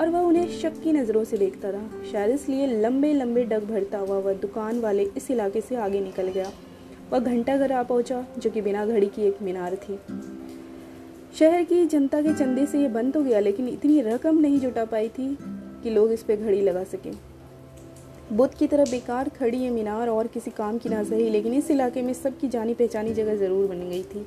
और 0.00 0.08
वह 0.08 0.20
उन्हें 0.20 0.48
शक 0.60 0.82
की 0.84 0.92
नज़रों 0.92 1.24
से 1.24 1.38
देखता 1.38 1.72
था 1.72 1.88
शायद 2.12 2.30
इसलिए 2.30 2.66
लंबे 2.78 3.12
लंबे 3.14 3.44
डग 3.46 3.70
भरता 3.70 3.98
हुआ 3.98 4.18
वह 4.18 4.32
दुकान 4.38 4.80
वाले 4.80 5.10
इस 5.16 5.30
इलाके 5.30 5.60
से 5.60 5.76
आगे 5.78 6.00
निकल 6.00 6.28
गया। 6.28 6.50
वह 7.12 7.18
घंटा 7.18 7.56
घर 7.56 7.72
आ 7.72 7.82
पहुँचा, 7.82 8.24
जो 8.38 8.50
कि 8.50 8.60
बिना 8.62 8.84
घड़ी 8.86 9.06
की 9.06 9.22
एक 9.22 9.42
मीनार 9.42 9.76
थी। 9.78 9.98
शहर 11.38 11.62
की 11.64 11.84
जनता 11.86 12.20
के 12.22 12.32
चंदे 12.34 12.66
से 12.66 12.80
ये 12.80 12.88
बंद 12.88 13.12
तो 13.14 13.22
गया, 13.22 13.40
लेकिन 13.40 13.68
इतनी 13.68 14.00
रकम 14.02 14.38
नहीं 14.38 14.58
जुटा 14.60 14.84
पाई 14.84 15.08
थी 15.08 15.36
कि 15.82 15.90
लोग 15.90 16.12
इस 16.12 16.22
पर 16.22 16.36
घड़ी 16.36 16.60
लगा 16.62 16.84
सकें। 16.86 17.12
बुद्ध 18.32 18.52
की 18.54 18.66
तरह 18.66 18.84
बेकार 18.84 19.28
खड़ी 19.30 19.58
ये 19.58 19.70
मीनार 19.70 20.08
और 20.08 20.26
किसी 20.26 20.50
काम 20.50 20.78
की 20.78 20.88
ना 20.88 21.02
सही 21.04 21.28
लेकिन 21.30 21.54
इस 21.54 21.70
इलाके 21.70 22.02
में 22.02 22.12
सबकी 22.14 22.48
जानी 22.48 22.74
पहचानी 22.74 23.14
जगह 23.14 23.36
ज़रूर 23.36 23.66
बन 23.66 23.80
गई 23.80 24.02
थी। 24.04 24.26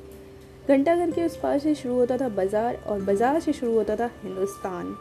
घंटाघर 0.68 1.10
के 1.10 1.24
उस 1.26 1.36
पार 1.36 1.58
से 1.58 1.74
शुरू 1.74 1.94
होता 1.94 2.16
था 2.16 2.28
बाज़ार, 2.30 2.74
और 2.76 3.00
बाज़ार 3.00 3.40
से 3.40 3.52
शुरू 3.52 3.72
होता 3.74 3.96
था 3.96 4.10
हिंदुस्तान। 4.22 4.94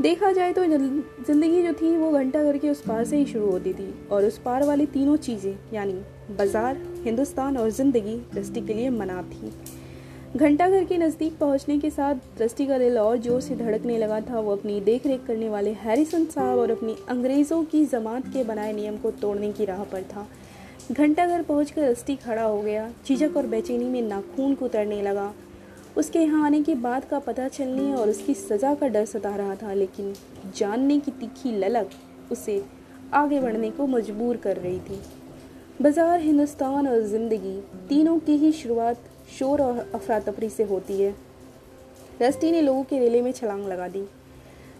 देखा 0.00 0.30
जाए 0.32 0.52
तो 0.52 0.64
ज़िंदगी 0.64 1.62
जो 1.62 1.72
थी, 1.72 1.96
वो 1.96 2.10
घंटा 2.12 2.42
घर 2.42 2.58
के 2.58 2.70
उस 2.70 2.80
पार 2.82 3.04
से 3.04 3.16
ही 3.16 3.26
शुरू 3.26 3.50
होती 3.50 3.72
थी, 3.74 3.92
और 4.10 4.24
उस 4.24 4.38
पार 4.38 4.64
वाली 4.64 4.86
तीनों 4.88 5.16
चीज़ें, 5.18 5.54
यानी 5.74 6.00
बाज़ार, 6.30 6.76
हिंदुस्तान 7.04 7.56
और 7.56 7.70
ज़िंदगी 7.70 8.16
दृष्टि 8.34 8.60
के 8.60 8.74
लिए 8.74 8.88
मना 8.90 9.22
थी। 9.24 9.52
घंटा 10.36 10.68
घर 10.68 10.84
के 10.84 10.96
नज़दीक 10.98 11.38
पहुँचने 11.38 11.78
के 11.78 11.90
साथ 11.90 12.14
दृष्टि 12.38 12.66
का 12.66 12.78
दिल 12.78 12.98
और 12.98 13.16
ज़ोर 13.18 13.40
से 13.40 13.56
धड़कने 13.56 13.96
लगा 13.98 14.20
था। 14.20 14.40
वो 14.40 14.52
अपनी 14.52 14.80
देख 14.80 15.06
रेख 15.06 15.24
करने 15.26 15.48
वाले 15.48 15.72
हैरिसन 15.74 16.24
साहब 16.26 16.58
और 16.58 16.70
अपनी 16.70 16.96
अंग्रेज़ों 17.08 17.62
की 17.64 17.84
जमात 17.86 18.26
के 18.26 18.44
बनाए 18.44 18.72
नियम 18.72 18.96
को 18.96 19.10
तोड़ने 19.12 19.52
की 19.52 19.64
राह 19.64 19.82
पर 19.84 20.02
था। 20.04 20.26
घंटा 20.92 21.26
घर 21.26 21.42
पहुँच 21.42 21.72
रस्टी 21.78 22.16
खड़ा 22.16 22.42
हो 22.42 22.60
गया। 22.62 22.90
झिझक 23.06 23.36
और 23.36 23.46
बेचैनी 23.46 23.84
में 23.84 24.02
नाखून 24.02 24.54
को 24.54 24.64
उतरने 24.64 25.02
लगा। 25.02 25.32
उसके 25.96 26.18
यहाँ 26.18 26.44
आने 26.46 26.62
के 26.62 26.74
बाद 26.76 27.04
का 27.04 27.18
पता 27.18 27.48
चलने 27.48 27.92
और 27.94 28.08
उसकी 28.08 28.34
सज़ा 28.34 28.74
का 28.74 28.88
डर 28.88 29.04
सता 29.06 29.34
रहा 29.36 29.54
था, 29.54 29.72
लेकिन 29.72 30.14
जानने 30.56 30.98
की 30.98 31.10
तीखी 31.10 31.58
ललक 31.58 31.90
उसे 32.32 32.62
आगे 33.14 33.40
बढ़ने 33.40 33.70
को 33.70 33.86
मजबूर 33.86 34.36
कर 34.36 34.56
रही 34.56 34.78
थी। 34.80 35.00
बाज़ार 35.80 36.20
हिंदुस्तान 36.20 36.86
और 36.88 37.02
ज़िंदगी 37.02 37.54
तीनों 37.88 38.18
की 38.18 38.36
ही 38.36 38.50
शुरुआत 38.52 39.02
शोर 39.32 39.60
और 39.62 39.78
अफरा 39.94 40.18
तफरी 40.20 40.48
से 40.50 40.64
होती 40.64 41.00
है। 41.00 41.14
रस्टी 42.22 42.50
ने 42.52 42.62
लोगों 42.62 42.82
के 42.84 42.98
रेले 42.98 43.20
में 43.22 43.30
छलांग 43.32 43.66
लगा 43.66 43.86
दी। 43.88 44.02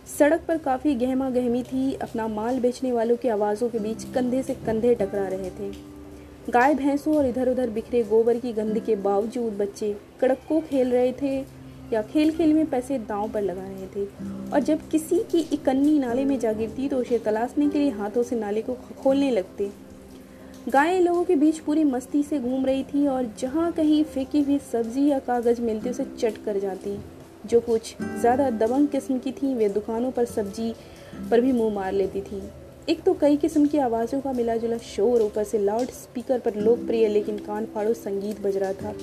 सड़क 0.08 0.42
पर 0.48 0.58
काफ़ी 0.58 0.94
गहमा 0.94 1.28
गहमी 1.30 1.62
थी। 1.62 1.92
अपना 1.96 2.26
माल 2.28 2.58
बेचने 2.60 2.92
वालों 2.92 3.16
की 3.16 3.28
आवाज़ों 3.28 3.68
के 3.68 3.78
बीच 3.78 4.04
कंधे 4.14 4.42
से 4.42 4.54
कंधे 4.66 4.94
टकरा 4.94 5.26
रहे 5.28 5.50
थे। 5.50 5.70
गाय, 6.50 6.74
भैंसों 6.74 7.16
और 7.16 7.26
इधर 7.26 7.48
उधर 7.48 7.70
बिखरे 7.70 8.02
गोबर 8.04 8.38
की 8.38 8.52
गंद 8.52 8.78
के 8.80 8.96
बावजूद 8.98 9.58
बच्चे 9.58 9.96
कड़क्को 10.20 10.60
खेल 10.60 10.90
रहे 10.90 11.12
थे 11.22 11.36
या 11.92 12.02
खेल 12.04 12.36
खेल 12.36 12.54
में 12.54 12.64
पैसे 12.70 12.98
दांव 13.00 13.28
पर 13.32 13.42
लगा 13.42 13.62
रहे 13.62 13.86
थे। 13.96 14.08
और 14.52 14.60
जब 14.60 14.88
किसी 14.90 15.24
की 15.30 15.48
इकन्नी 15.52 15.98
नाले 15.98 16.24
में 16.24 16.38
जा 16.38 16.52
गिरती 16.54 16.88
तो 16.88 16.96
उसे 16.96 17.18
तलाशने 17.20 17.68
के 17.68 17.78
लिए 17.78 17.90
हाथों 17.92 18.22
से 18.22 18.36
नाले 18.36 18.62
को 18.62 18.74
खोलने 19.02 19.30
लगते। 19.30 19.70
गायें 20.68 21.00
लोगों 21.00 21.22
के 21.24 21.34
बीच 21.36 21.58
पूरी 21.58 21.82
मस्ती 21.84 22.22
से 22.22 22.38
घूम 22.38 22.64
रही 22.66 22.82
थी 22.84 23.06
और 23.08 23.26
जहाँ 23.38 23.70
कहीं 23.72 24.02
फेंकी 24.04 24.40
हुई 24.42 24.58
सब्ज़ी 24.72 25.06
या 25.06 25.18
कागज़ 25.18 25.60
मिलती 25.62 25.90
उसे 25.90 26.04
चट 26.18 26.44
कर 26.44 26.58
जाती। 26.60 26.96
जो 27.46 27.60
कुछ 27.60 27.94
ज़्यादा 28.02 28.48
दबंग 28.50 28.88
किस्म 28.88 29.18
की 29.18 29.32
थी, 29.32 29.54
वे 29.54 29.68
दुकानों 29.68 30.10
पर 30.10 30.24
सब्ज़ी 30.24 30.74
पर 31.30 31.40
भी 31.40 31.52
मुँह 31.52 31.74
मार 31.74 31.92
लेती 31.92 32.20
थी। 32.20 32.42
एक 32.88 33.02
तो 33.02 33.14
कई 33.14 33.36
किस्म 33.36 33.66
की 33.66 33.78
आवाज़ों 33.78 34.20
का 34.20 34.32
मिला 34.32 34.56
जुला 34.56 34.78
शोर, 34.78 35.22
ऊपर 35.22 35.44
से 35.44 35.58
लाउड 35.58 35.90
स्पीकर 35.92 36.38
पर 36.38 36.56
लोकप्रिय 36.56 37.08
लेकिन 37.08 37.38
कान 37.38 37.66
फाड़ो 37.66 37.94
संगीत 37.94 38.40
बज 38.40 38.56
रहा 38.56 38.72
था। 38.72 38.94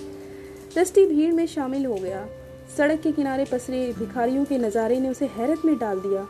रस्टी 0.78 1.06
भीड़ 1.06 1.34
में 1.34 1.46
शामिल 1.48 1.86
हो 1.86 1.96
गया। 1.96 2.26
सड़क 2.78 3.02
के 3.02 3.12
किनारे 3.12 3.46
पसरे 3.46 3.86
भिखारियों 4.00 4.46
के 4.46 4.58
नज़ारे 4.58 5.00
ने 5.00 5.10
उसे 5.10 5.26
हैरत 5.38 5.66
में 5.66 5.78
डाल 5.78 6.00
दिया। 6.00 6.28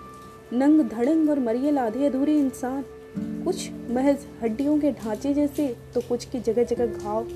नंग 0.54 0.90
धड़ंग 0.90 1.30
और 1.30 1.40
मरियल 1.40 1.78
आधे 1.80 2.06
अधूरे 2.06 2.38
इंसान 2.40 2.84
कुछ 3.18 3.70
महज 3.90 4.18
हड्डियों 4.44 4.80
के 4.80 4.92
ढांचे 4.92 5.34
जैसे 5.34 5.76
तो 5.94 6.02
कुछ 6.02 6.26
की 6.26 6.40
जगह 6.40 6.64
जगह 6.64 6.86
घाव। 6.86 7.28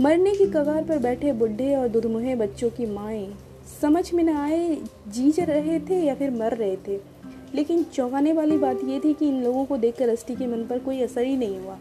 मरने 0.00 0.34
की 0.34 0.46
कगार 0.46 0.84
पर 0.84 0.98
बैठे 0.98 1.32
बुढ़े 1.32 1.76
और 1.76 1.88
दुधमुहे 1.88 2.34
बच्चों 2.34 2.70
की 2.70 2.86
माएँ। 2.86 3.34
समझ 3.80 4.12
में 4.14 4.24
न 4.24 4.28
आए 4.28 4.74
जी 5.08 5.22
जीज 5.22 5.40
रहे 5.40 5.80
थे 5.80 5.94
या 5.94 6.14
फिर 6.14 6.30
मर 6.30 6.54
रहे 6.54 6.76
थे। 6.76 7.16
लेकिन 7.54 7.82
चौंकाने 7.82 8.32
वाली 8.32 8.58
बात 8.58 8.78
यह 8.84 9.00
थी 9.04 9.14
कि 9.14 9.28
इन 9.28 9.42
लोगों 9.42 9.64
को 9.64 9.76
देखकर 9.76 10.08
रस्टी 10.08 10.36
के 10.36 10.46
मन 10.46 10.66
पर 10.66 10.78
कोई 10.78 11.00
असर 11.00 11.22
ही 11.22 11.36
नहीं 11.36 11.58
हुआ। 11.60 11.78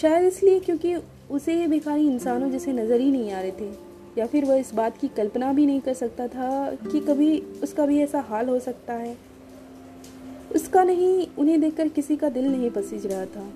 शायद 0.00 0.24
इसलिए 0.24 0.60
क्योंकि 0.60 0.96
उसे 1.30 1.54
ये 1.54 1.66
भिखारी 1.66 2.06
इंसानों 2.06 2.50
जैसे 2.50 2.72
नज़र 2.72 3.00
ही 3.00 3.10
नहीं 3.10 3.32
आ 3.32 3.40
रहे 3.40 3.50
थे। 3.50 3.92
या 4.18 4.26
फिर 4.26 4.44
वह 4.44 4.56
इस 4.56 4.74
बात 4.74 4.98
की 4.98 5.08
कल्पना 5.08 5.52
भी 5.52 5.66
नहीं 5.66 5.80
कर 5.80 5.94
सकता 5.94 6.28
था 6.28 6.70
कि 6.74 7.00
कभी 7.00 7.38
उसका 7.62 7.86
भी 7.86 8.00
ऐसा 8.00 8.20
हाल 8.20 8.48
हो 8.48 8.58
सकता 8.58 8.92
है। 8.92 9.31
उसका 10.54 10.82
नहीं, 10.84 11.26
उन्हें 11.38 11.60
देखकर 11.60 11.88
किसी 11.90 12.16
का 12.16 12.28
दिल 12.28 12.46
नहीं 12.46 12.70
पसीज 12.70 13.06
रहा 13.06 13.24
था। 13.26 13.46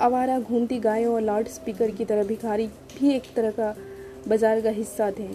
आवारा 0.00 0.38
घूमती 0.40 0.78
गायों 0.80 1.14
और 1.14 1.20
लाउड 1.22 1.48
स्पीकर 1.48 1.90
की 1.90 2.04
तरह 2.04 2.24
भिखारी 2.24 2.66
भी 2.66 3.10
एक 3.10 3.22
तरह 3.36 3.50
का 3.50 3.74
बाज़ार 4.28 4.60
का 4.60 4.70
हिस्सा 4.72 5.10
थे, 5.10 5.28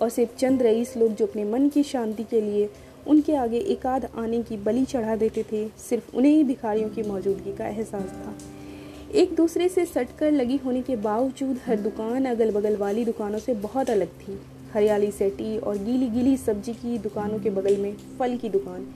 और 0.00 0.08
सिर्फ़ 0.10 0.36
चंद 0.38 0.62
रईस 0.62 0.96
लोग 0.96 1.14
जो 1.14 1.26
अपने 1.26 1.44
मन 1.44 1.68
की 1.68 1.82
शांति 1.84 2.24
के 2.24 2.40
लिए 2.40 2.68
उनके 3.06 3.34
आगे 3.36 3.58
एकाध 3.58 4.08
आने 4.16 4.42
की 4.42 4.56
बलि 4.58 4.84
चढ़ा 4.84 5.16
देते 5.16 5.42
थे, 5.42 5.66
सिर्फ़ 5.80 6.16
उन्हें 6.16 6.32
ही 6.32 6.44
भिखारियों 6.44 6.88
की 6.88 7.02
मौजूदगी 7.02 7.52
का 7.52 7.66
एहसास 7.66 8.10
था। 8.16 8.34
एक 9.14 9.34
दूसरे 9.36 9.68
से 9.68 9.84
सटकर 9.86 10.30
लगी 10.32 10.56
होने 10.56 10.80
के 10.82 10.96
बावजूद 10.98 11.58
हर 11.66 11.80
दुकान 11.80 12.24
अगल 12.24 12.50
बगल 12.50 12.76
वाली 12.76 13.04
दुकानों 13.04 13.38
से 13.38 13.54
बहुत 13.56 13.90
अलग 13.90 14.08
थी। 14.20 14.38
हरियाली 14.74 15.10
सेटी 15.10 15.58
और 15.58 15.78
गीली 15.78 16.08
गीली 16.08 16.36
सब्ज़ी 16.36 16.72
की 16.72 16.98
दुकानों 16.98 17.38
के 17.38 17.50
बगल 17.50 17.76
में 17.76 17.96
फल 18.18 18.36
की 18.36 18.48
दुकान। 18.48 18.86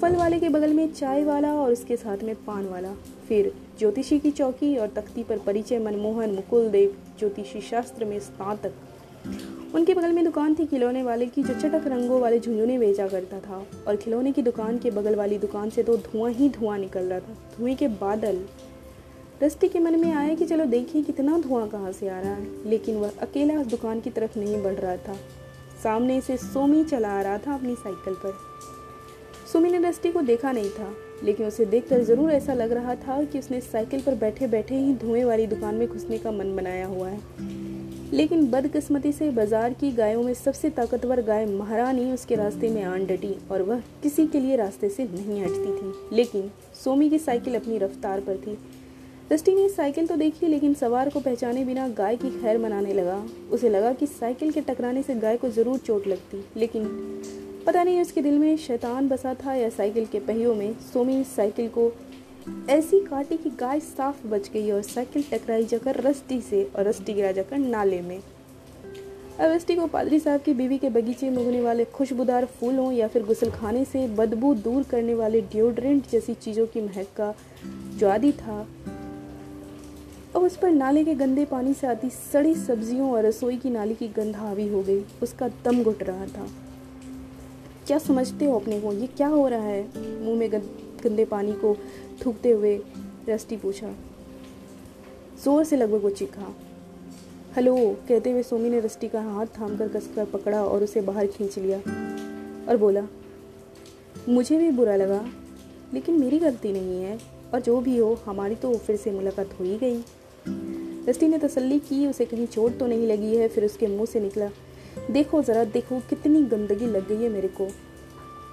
फल 0.00 0.16
वाले 0.16 0.38
के 0.40 0.48
बगल 0.48 0.74
में 0.74 0.92
चाय 0.92 1.24
वाला 1.24 1.54
और 1.54 1.72
उसके 1.72 1.96
साथ 1.96 2.18
में 2.22 2.34
पान 2.34 2.66
वाला। 2.66 2.92
फिर 3.28 3.52
ज्योतिषी 3.78 4.18
की 4.18 4.30
चौकी 4.30 4.76
और 4.76 4.88
तख्ती 4.88 5.22
पर 5.22 5.38
परिचय 5.38 5.78
मनमोहन 5.78 6.30
मुकुल 6.30 6.68
देव 6.68 6.94
ज्योतिषी 7.18 7.60
शास्त्र 7.60 8.04
में 8.04 8.20
स्नातक। 8.20 8.72
उनके 9.74 9.94
बगल 9.94 10.12
में 10.12 10.24
दुकान 10.24 10.54
थी 10.54 10.66
खिलौने 10.66 11.02
वाले 11.02 11.26
की 11.26 11.42
जो 11.42 11.54
चटक 11.54 11.86
रंगों 11.86 12.20
वाले 12.20 12.40
झुंझुने 12.40 12.78
बेचा 12.78 13.08
करता 13.08 13.40
था। 13.40 13.66
और 13.88 13.96
खिलौने 13.96 14.32
की 14.32 14.42
दुकान 14.42 14.78
के 14.78 14.90
बगल 14.90 15.14
वाली 15.14 15.38
दुकान 15.38 15.70
से 15.70 15.82
तो 15.82 15.96
धुआँ 15.96 16.30
ही 16.30 16.48
धुआँ 16.48 16.78
निकल 16.78 17.00
रहा 17.00 17.20
था। 17.20 17.36
धुएँ 17.58 17.74
के 17.74 17.88
बादल। 17.88 18.40
रस्ती 19.42 19.68
के 19.68 19.78
मन 19.78 19.98
में 20.00 20.12
आया 20.12 20.34
कि 20.34 20.46
चलो 20.46 20.64
देखिए 20.64 21.02
कितना 21.02 21.38
धुआँ 21.38 21.66
कहाँ 21.68 21.90
से 21.92 22.08
आ 22.08 22.18
रहा 22.20 22.34
है। 22.34 22.46
लेकिन 22.66 22.96
वह 22.96 23.10
अकेला 23.22 23.54
उस 23.54 23.66
दुकान 23.66 24.00
की 24.00 24.10
तरफ़ 24.10 24.38
नहीं 24.38 24.62
बढ़ 24.62 24.74
रहा 24.74 24.96
था। 24.98 25.14
सामने 25.82 26.20
से 26.20 26.36
सोमी 26.36 26.82
चला 26.84 27.08
आ 27.08 27.20
रहा 27.22 27.38
था 27.38 27.54
अपनी 27.54 27.74
साइकिल 27.74 28.14
पर। 28.14 28.34
सोमी 29.52 29.70
ने 29.70 29.78
रस्टी 29.80 30.10
को 30.12 30.22
देखा 30.22 30.52
नहीं 30.52 30.70
था, 30.70 30.92
लेकिन 31.24 31.46
उसे 31.46 31.64
देखकर 31.66 32.02
ज़रूर 32.04 32.30
ऐसा 32.30 32.54
लग 32.54 32.72
रहा 32.72 32.94
था 32.96 33.22
कि 33.22 33.38
उसने 33.38 33.60
साइकिल 33.60 34.00
पर 34.00 34.14
बैठे 34.14 34.46
बैठे 34.46 34.76
ही 34.76 34.94
धुएँ 34.94 35.24
वाली 35.24 35.46
दुकान 35.46 35.74
में 35.74 35.86
घुसने 35.88 36.18
का 36.18 36.30
मन 36.30 36.54
बनाया 36.56 36.86
हुआ 36.86 37.08
है। 37.08 37.20
लेकिन 38.12 38.46
बदकिस्मती 38.50 39.12
से 39.12 39.30
बाज़ार 39.30 39.72
की 39.72 39.90
गायों 39.92 40.22
में 40.22 40.32
सबसे 40.34 40.70
ताकतवर 40.70 41.20
गाय 41.22 41.46
महारानी 41.46 42.10
उसके 42.12 42.34
रास्ते 42.34 42.68
में 42.70 42.82
आन 42.82 43.06
डटी 43.06 43.34
और 43.50 43.62
वह 43.62 43.82
किसी 44.02 44.26
के 44.26 44.40
लिए 44.40 44.56
रास्ते 44.56 44.88
से 44.88 45.04
नहीं 45.04 45.42
हटती 45.42 45.72
थी। 45.72 46.16
लेकिन 46.16 46.50
सोमी 46.84 47.08
की 47.10 47.18
साइकिल 47.18 47.54
अपनी 47.54 47.78
रफ्तार 47.78 48.20
पर 48.20 48.36
थी। 48.36 48.58
दस्टी 49.30 49.54
ने 49.54 49.68
साइकिल 49.68 50.06
तो 50.06 50.14
देखी 50.16 50.46
लेकिन 50.46 50.74
सवार 50.74 51.08
को 51.10 51.20
पहचाने 51.20 51.64
बिना 51.64 51.86
गाय 51.88 52.16
की 52.16 52.30
खैर 52.40 52.58
मनाने 52.58 52.92
लगा। 52.92 53.16
उसे 53.52 53.68
लगा 53.68 53.92
कि 53.92 54.06
साइकिल 54.06 54.52
के 54.52 54.60
टकराने 54.60 55.02
से 55.02 55.14
गाय 55.14 55.36
को 55.36 55.48
ज़रूर 55.48 55.78
चोट 55.78 56.06
लगती, 56.06 56.44
लेकिन 56.56 56.86
पता 57.66 57.82
नहीं 57.82 58.00
उसके 58.00 58.22
दिल 58.22 58.38
में 58.38 58.56
शैतान 58.56 59.08
बसा 59.08 59.34
था 59.34 59.54
या 59.54 59.68
साइकिल 59.68 60.06
के 60.06 60.20
पहियों 60.20 60.54
में 60.54 60.72
सोमी 60.92 61.22
साइकिल 61.26 61.68
को 61.68 61.90
ऐसी 62.70 63.00
काटी 63.00 63.36
कि 63.36 63.50
गाय 63.50 63.80
साफ़ 63.80 64.26
बच 64.26 64.50
गई 64.50 64.70
और 64.70 64.82
साइकिल 64.82 65.24
टकराई 65.32 65.64
जाकर 65.64 66.00
रस्टी 66.00 66.40
से 66.40 66.62
और 66.76 66.88
रस्टी 66.88 67.12
गिरा 67.12 67.32
जाकर 67.32 67.58
नाले 67.58 68.00
में। 68.00 68.18
अब 68.18 69.50
रस्टी 69.52 69.76
को 69.76 69.86
पादरी 69.86 70.20
साहब 70.20 70.40
की 70.40 70.54
बीवी 70.54 70.78
के 70.78 70.88
बगीचे 70.90 71.30
में 71.30 71.38
उगने 71.38 71.60
वाले 71.60 71.84
खुशबूदार 71.84 72.44
फूलों 72.60 72.90
या 72.92 73.08
फिर 73.08 73.22
गुसल 73.22 73.50
खाने 73.50 73.84
से 73.84 74.06
बदबू 74.16 74.54
दूर 74.54 74.82
करने 74.82 75.14
वाले 75.14 75.40
डिओड्रेंट 75.52 76.10
जैसी 76.10 76.34
चीज़ों 76.34 76.66
की 76.66 76.80
महक 76.80 77.06
का 77.16 77.34
जो 77.96 78.08
आदि 78.08 78.32
था 78.32 78.66
अब 80.36 80.42
उस 80.42 80.56
पर 80.56 80.70
नाले 80.70 81.04
के 81.04 81.14
गंदे 81.14 81.44
पानी 81.44 81.72
से 81.74 81.86
आती 81.86 82.08
सड़ी 82.10 82.54
सब्जियों 82.54 83.10
और 83.12 83.24
रसोई 83.26 83.56
की 83.56 83.70
नाली 83.70 83.94
की 83.94 84.08
गंध 84.08 84.36
हावी 84.36 84.66
हो 84.68 84.82
गई। 84.82 85.04
उसका 85.22 85.48
दम 85.64 85.82
घुट 85.82 86.02
रहा 86.02 86.26
था। 86.26 86.46
क्या 87.86 87.98
समझते 87.98 88.44
हो 88.44 88.58
अपने 88.58 88.80
को? 88.80 88.92
ये 88.92 89.06
क्या 89.06 89.28
हो 89.28 89.46
रहा 89.48 89.62
है? 89.62 89.82
मुँह 90.24 90.38
में 90.38 90.50
गंदे 90.52 91.24
पानी 91.24 91.52
को 91.54 91.76
थूकते 92.24 92.50
हुए 92.50 92.80
रस्टी 93.28 93.56
पूछा। 93.56 93.92
ज़ोर 95.44 95.64
से 95.64 95.76
लगभग 95.76 96.02
वो 96.02 96.10
चीखा। 96.10 96.54
हेलो, 97.56 97.76
कहते 98.08 98.30
हुए 98.30 98.42
सोमी 98.42 98.70
ने 98.70 98.80
रस्टी 98.80 99.08
का 99.08 99.20
हाथ 99.22 99.46
थाम 99.58 99.76
कर 99.76 99.88
कसकर 99.88 100.24
पकड़ा 100.24 100.62
और 100.64 100.82
उसे 100.82 101.00
बाहर 101.00 101.26
खींच 101.26 101.58
लिया 101.58 101.78
और 102.68 102.76
बोला, 102.76 103.06
मुझे 104.28 104.58
भी 104.58 104.70
बुरा 104.70 104.96
लगा, 104.96 105.24
लेकिन 105.94 106.20
मेरी 106.20 106.38
गलती 106.38 106.72
नहीं 106.72 107.02
है 107.02 107.18
और 107.54 107.60
जो 107.60 107.80
भी 107.80 107.96
हो, 107.96 108.12
हमारी 108.26 108.54
तो 108.54 108.74
फिर 108.76 108.96
से 108.96 109.10
मुलाकात 109.10 109.58
हो 109.60 109.64
ही 109.64 109.76
गई। 109.78 110.02
रस्टी 111.08 111.28
ने 111.28 111.38
तसल्ली 111.38 111.78
की, 111.78 112.06
उसे 112.06 112.24
कहीं 112.24 112.46
चोट 112.46 112.78
तो 112.78 112.86
नहीं 112.86 113.06
लगी 113.06 113.36
है, 113.36 113.48
फिर 113.48 113.64
उसके 113.64 113.86
मुँह 113.86 114.06
से 114.06 114.20
निकला। 114.20 114.50
देखो, 115.10 115.42
ज़रा 115.42 115.64
देखो, 115.64 116.00
कितनी 116.00 116.42
गंदगी 116.42 116.86
लग 116.86 117.08
गई 117.08 117.22
है 117.24 117.28
मेरे 117.28 117.48
को। 117.48 117.64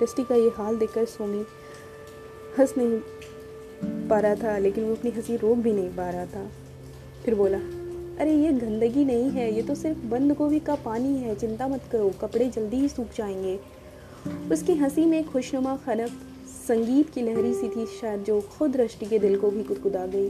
रस्टी 0.04 0.24
का 0.24 0.36
ये 0.36 0.52
हाल 0.56 0.78
देखकर 0.78 1.06
सोमी 1.06 1.46
हंस 2.60 2.74
नहीं 2.78 3.00
पा 4.08 4.20
रहा 4.20 4.36
था, 4.36 4.58
लेकिन 4.58 4.84
वो 4.84 4.96
अपनी 4.96 5.12
हँसी 5.12 5.36
रोक 5.36 5.58
भी 5.58 5.74
नहीं 5.74 5.90
पा 5.90 6.10
रहा 6.10 6.26
था। 6.26 6.52
फिर 7.26 7.36
बोला, 7.36 7.58
अरे, 8.20 8.36
ये 8.36 8.52
गंदगी 8.52 9.06
नहीं 9.06 9.30
है, 9.30 9.56
ये 9.56 9.62
तो 9.62 9.76
सिर्फ़ 9.76 10.00
बंद 10.00 10.32
गोभी 10.32 10.60
का 10.60 10.76
पानी 10.76 11.18
है, 11.18 11.36
चिंता 11.36 11.68
मत 11.68 11.82
करो, 11.92 12.12
कपड़े 12.22 12.50
जल्दी 12.50 12.78
ही 12.78 12.88
सूख 12.88 13.06
जाएँगे। 13.16 13.60
उसकी 14.52 14.74
हँसी 14.74 15.06
में 15.06 15.30
खुशनुमा 15.30 15.78
खनक 15.78 16.10
संगीत 16.68 17.10
की 17.10 17.22
लहरी 17.22 17.54
सी 17.54 17.70
थी, 17.70 17.86
शायद 17.86 18.24
जो 18.24 18.42
खुद 18.42 18.78
रष्टि 18.78 19.06
के 19.06 19.20
दिल 19.20 19.40
को 19.40 19.52
भी 19.52 19.64
कुदकुदा 19.64 20.06
गई। 20.06 20.30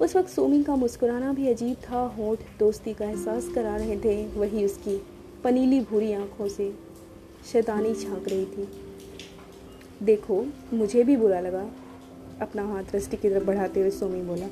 उस 0.00 0.14
वक्त 0.16 0.28
सोमी 0.28 0.62
का 0.62 0.74
मुस्कुराना 0.76 1.32
भी 1.32 1.48
अजीब 1.48 1.76
था, 1.84 2.00
होठ 2.08 2.38
दोस्ती 2.58 2.92
का 2.94 3.04
एहसास 3.04 3.48
करा 3.54 3.74
रहे 3.76 3.96
थे 3.98 4.26
वही 4.30 4.64
उसकी 4.64 4.96
पनीली 5.44 5.80
भूरी 5.80 6.12
आँखों 6.12 6.48
से। 6.48 6.70
शैतानी 7.52 7.94
झाँक 7.94 8.28
रही 8.28 8.44
थी। 8.46 8.68
देखो, 10.02 10.44
मुझे 10.72 11.04
भी 11.04 11.16
बुरा 11.16 11.40
लगा, 11.40 11.66
अपना 12.42 12.64
हाथ 12.64 12.94
रस्टी 12.94 13.16
की 13.16 13.30
तरफ़ 13.30 13.44
बढ़ाते 13.44 13.80
हुए 13.80 13.90
सोमी 13.90 14.22
बोला। 14.22 14.48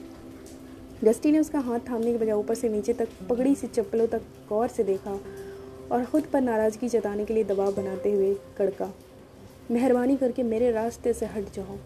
रस्टी 1.05 1.33
ने 1.33 1.39
उसका 1.39 1.59
हाथ 1.61 1.89
थामने 1.89 2.13
के 2.13 2.19
बजाय 2.19 2.35
ऊपर 2.35 2.55
से 2.55 2.69
नीचे 2.69 2.93
तक, 2.93 3.09
पगड़ी 3.31 3.55
से 3.55 3.67
चप्पलों 3.67 4.07
तक 4.07 4.23
गौर 4.49 4.69
से 4.69 4.85
देखा 4.85 5.19
और 5.93 6.05
ख़ुद 6.05 6.25
पर 6.33 6.41
नाराज़गी 6.41 6.89
जताने 6.89 7.25
के 7.25 7.35
लिए 7.35 7.45
दबाव 7.45 7.75
बनाते 7.75 8.13
हुए 8.13 8.35
कड़का, 8.59 8.93
मेहरबानी 9.71 10.17
करके 10.17 10.43
मेरे 10.45 10.71
रास्ते 10.73 11.13
से 11.13 11.27
हट 11.27 11.55
जाओ। 11.55 11.79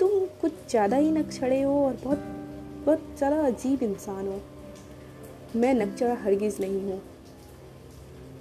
तुम 0.00 0.10
कुछ 0.40 0.52
ज़्यादा 0.70 0.96
ही 0.96 1.10
नकचड़े 1.12 1.60
हो 1.62 1.72
और 1.86 1.96
बहुत 2.04 2.18
बहुत 2.84 3.00
ज़्यादा 3.18 3.40
अजीब 3.46 3.82
इंसान 3.82 4.26
हो। 4.26 4.40
मैं 5.56 5.74
नकचड़ा 5.74 6.14
हरगिज़ 6.14 6.60
नहीं 6.60 6.80
हूँ। 6.82 7.00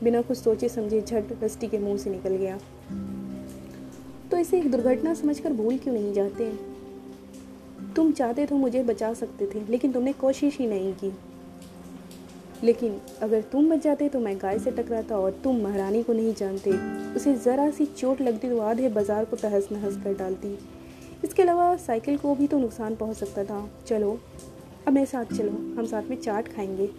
बिना 0.03 0.22
कुछ 0.22 0.38
सोचे 0.38 0.70
समझे 0.70 1.01
झट 1.01 1.43
रस्टी 1.43 1.68
के 1.68 1.80
मुँह 1.80 1.97
से 1.97 2.10
निकल 2.10 2.36
गया। 2.36 2.57
तो 4.32 4.38
इसे 4.38 4.60
एक 4.60 4.72
दुर्घटना 4.72 5.14
समझकर 5.14 5.53
भूल 5.53 5.78
क्यों 5.78 5.93
नहीं 5.93 6.14
जाते? 6.14 6.51
तुम 7.95 8.12
चाहते 8.12 8.45
तो 8.45 8.55
मुझे 8.55 8.84
बचा 8.84 9.14
सकते 9.14 9.45
थे, 9.45 9.66
लेकिन 9.70 9.91
तुमने 9.91 10.14
कोशिश 10.16 10.57
ही 10.57 10.68
नहीं 10.68 10.93
की। 10.93 11.14
लेकिन 12.64 12.99
अगर 13.22 13.41
तुम 13.41 13.70
बच 13.70 13.84
जाते 13.84 14.10
तो 14.10 14.20
मैं 14.20 14.38
गाय 14.38 14.60
से 14.60 14.72
टकराता 14.72 15.18
और 15.18 15.39
तुम 15.43 15.62
महारानी 15.62 16.03
को 16.03 16.14
नहीं 16.14 16.34
जानते। 16.34 16.72
उसे 17.16 17.36
ज़रा 17.36 17.70
सी 17.72 17.86
चोट 17.88 18.22
लगती 18.22 18.49
तो 18.49 18.60
आधे 18.62 18.89
बाज़ार 18.89 19.26
को 19.26 19.36
तहस 19.36 19.68
नहस 19.72 20.03
कर 20.03 20.14
डालती। 20.14 20.57
इसके 21.24 21.41
अलावा 21.41 21.76
साइकिल 21.78 22.17
को 22.17 22.36
भी 22.36 22.47
तो 22.47 22.59
नुकसान 22.59 22.95
पहुँच 22.95 23.17
सकता 23.17 23.43
था। 23.43 23.70
चलो, 23.88 24.20
अब 24.88 24.93
मेरे 24.93 25.05
साथ 25.05 25.26
चलो, 25.26 25.51
हम 25.51 25.86
साथ 25.86 26.09
में 26.09 26.17
चाट 26.22 26.47
खाएँगे। 26.55 26.89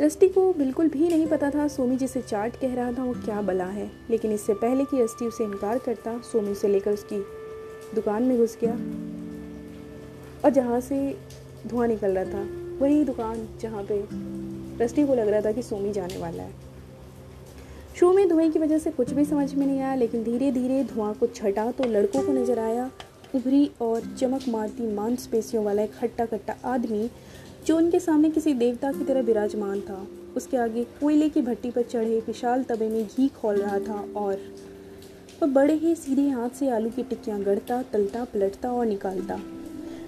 रस्टी 0.00 0.28
को 0.28 0.52
बिल्कुल 0.52 0.88
भी 0.88 1.08
नहीं 1.08 1.26
पता 1.26 1.50
था 1.50 1.68
सोमी 1.68 1.96
जिसे 1.96 2.22
चाट 2.22 2.56
कह 2.56 2.74
रहा 2.74 2.92
था 2.92 3.04
वो 3.04 3.12
क्या 3.14 3.42
बला 3.42 3.64
है, 3.64 3.90
लेकिन 4.10 4.32
इससे 4.32 4.54
पहले 4.54 4.84
कि 4.84 5.02
रस्टी 5.02 5.26
उसे 5.26 5.44
इनकार 5.44 5.78
करता, 5.78 6.20
सोमी 6.32 6.50
उसे 6.50 6.68
लेकर 6.68 6.92
उसकी 6.92 7.18
दुकान 7.94 8.22
में 8.22 8.38
घुस 8.38 8.58
गया। 8.64 8.72
और 10.44 10.50
जहाँ 10.50 10.80
से 10.80 11.16
धुआँ 11.66 11.86
निकल 11.86 12.18
रहा 12.18 12.24
था, 12.24 12.46
वही 12.78 13.04
दुकान 13.04 13.48
जहाँ 13.60 13.84
पे 13.90 14.04
रस्टी 14.84 15.06
को 15.06 15.14
लग 15.14 15.28
रहा 15.28 15.40
था 15.40 15.52
कि 15.52 15.62
सोमी 15.62 15.92
जाने 15.92 16.18
वाला 16.18 16.42
है। 16.42 16.63
शो 17.94 18.12
में 18.12 18.28
धुएँ 18.28 18.50
की 18.50 18.58
वजह 18.58 18.78
से 18.78 18.90
कुछ 18.90 19.10
भी 19.12 19.24
समझ 19.24 19.54
में 19.54 19.66
नहीं 19.66 19.80
आया, 19.80 19.94
लेकिन 19.94 20.22
धीरे 20.24 20.50
धीरे 20.52 20.82
धुआँ 20.84 21.12
को 21.14 21.26
छटा 21.26 21.70
तो 21.70 21.84
लड़कों 21.84 22.22
को 22.22 22.32
नज़र 22.32 22.58
आया। 22.58 22.90
उभरी 23.34 23.70
और 23.80 24.00
चमक 24.18 24.48
मारती 24.48 24.86
मांसपेशियों 24.94 25.64
वाला 25.64 25.82
एक 25.82 25.92
हट्टा 26.02 26.24
कट्टा 26.26 26.56
आदमी, 26.64 27.08
जो 27.66 27.76
उनके 27.76 28.00
सामने 28.00 28.30
किसी 28.30 28.54
देवता 28.54 28.90
की 28.92 29.04
तरह 29.04 29.20
विराजमान 29.20 29.80
था। 29.80 30.06
उसके 30.36 30.56
आगे 30.56 30.84
कोयले 31.00 31.28
की 31.28 31.42
भट्टी 31.42 31.70
पर 31.70 31.82
चढ़े 31.82 32.18
विशाल 32.26 32.62
तबे 32.62 32.88
में 32.88 33.06
घी 33.06 33.28
खोल 33.36 33.56
रहा 33.56 33.78
था 33.78 34.04
और 34.16 34.40
वह 35.42 35.52
बड़े 35.52 35.74
ही 35.74 35.94
सीधे 35.94 36.28
हाथ 36.28 36.58
से 36.58 36.70
आलू 36.70 36.90
की 36.90 37.02
टिक्कियाँ 37.02 37.40
गढ़ता 37.42 37.82
तलता, 37.82 38.24
पलटता 38.24 38.72
और 38.72 38.86
निकालता। 38.86 39.38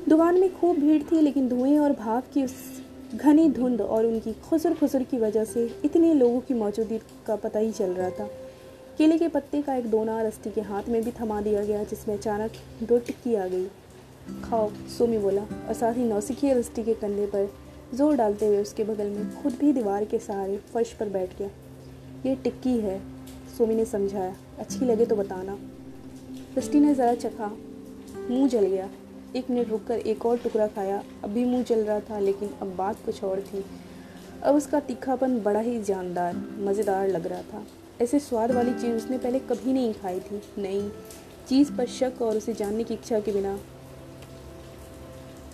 दुकान 0.09 0.41
में 0.41 0.55
खूब 0.55 0.77
भीड़ 0.77 1.03
थी, 1.03 1.21
लेकिन 1.21 1.49
धुएँ 1.49 1.79
और 1.79 1.93
भाप 1.93 2.33
की 2.35 2.45
उस 2.45 2.55
घनी 3.17 3.49
धुंध 3.49 3.81
और 3.81 4.07
उनकी 4.07 4.33
खुसर 4.33 4.75
खुसर 4.75 5.03
की 5.03 5.19
वजह 5.19 5.45
से 5.45 5.65
इतने 5.85 6.15
लोगों 6.15 6.41
की 6.41 6.55
मौजूदगी 6.55 6.99
का 7.27 7.37
पता 7.37 7.59
ही 7.59 7.73
चल 7.73 7.91
रहा 7.91 8.11
था। 8.11 8.25
केले 8.99 9.19
के 9.19 9.29
पत्ते 9.29 9.63
का 9.63 9.75
एक 9.75 9.91
दोना 9.91 10.21
रस्ती 10.23 10.51
के 10.51 10.61
हाथ 10.61 10.89
में 10.89 11.03
भी 11.05 11.11
थमा 11.11 11.41
दिया 11.41 11.65
गया, 11.65 11.85
जिसमें 11.85 12.17
अचानक 12.17 12.53
दो 12.83 12.99
टिक्की 12.99 13.35
आ 13.35 13.47
गई। 13.47 13.67
खाओ, 14.45 14.71
सोमी 14.99 15.19
बोला, 15.19 15.43
और 15.43 15.75
साथ 15.75 15.95
ही 15.95 16.05
नौसिखिए 16.05 16.55
रस्ती 16.55 16.83
के 16.83 16.95
कंधे 16.95 17.27
पर 17.27 17.49
ज़ोर 17.95 18.17
डालते 18.17 18.47
हुए 18.47 18.61
उसके 18.63 18.85
बगल 18.85 19.07
में 19.07 19.43
खुद 19.43 19.53
भी 19.53 19.73
दीवार 19.73 20.05
के 20.05 20.19
सहारे 20.19 20.57
फर्श 20.75 20.93
पर 20.93 21.09
बैठ 21.09 21.39
गया। 21.39 21.49
ये 22.27 22.35
टिक्की 22.35 22.79
है, 22.79 23.01
सोमी 23.59 23.75
ने 23.75 23.85
समझाया। 23.85 24.37
अच्छी 24.59 24.85
लगे 24.85 25.07
तो 25.07 25.17
बताना। 25.17 25.59
रस्टी 26.59 26.81
ने 26.81 26.95
ज़रा 26.95 27.15
चखा, 27.15 27.53
मुँह 28.31 28.49
जल 28.49 28.67
गया। 28.67 28.89
एक 29.37 29.51
मिनट 29.51 29.69
रुककर 29.69 29.99
एक 29.99 30.27
और 30.27 30.39
टुकड़ा 30.39 30.67
खाया। 30.67 31.03
अभी 31.25 31.45
मुँह 31.45 31.63
चल 31.63 31.85
रहा 31.85 32.01
था, 32.01 32.19
लेकिन 32.19 32.51
अब 32.63 32.75
बात 32.77 33.05
कुछ 33.05 33.23
और 33.25 33.41
थी। 33.43 33.65
अब 34.43 34.55
उसका 34.55 34.81
तीखापन 34.81 35.39
बड़ा 35.41 35.61
ही 35.61 35.83
जानदार, 35.83 36.37
मज़ेदार 36.59 37.09
लग 37.09 37.27
रहा 37.27 37.43
था। 37.43 37.67
ऐसे 38.01 38.19
स्वाद 38.19 38.53
वाली 38.53 38.73
चीज़ 38.73 38.97
उसने 38.97 39.19
पहले 39.19 39.39
कभी 39.39 39.73
नहीं 39.73 39.93
खाई 39.95 40.21
थी। 40.21 40.43
नहीं, 40.59 40.91
चीज़ 41.49 41.73
पर 41.73 41.87
शक 41.87 42.23
और 42.23 42.37
उसे 42.37 42.55
जानने 42.55 42.85
की 42.85 42.95
इच्छा 42.95 43.21
के 43.21 43.33
बिना। 43.33 43.59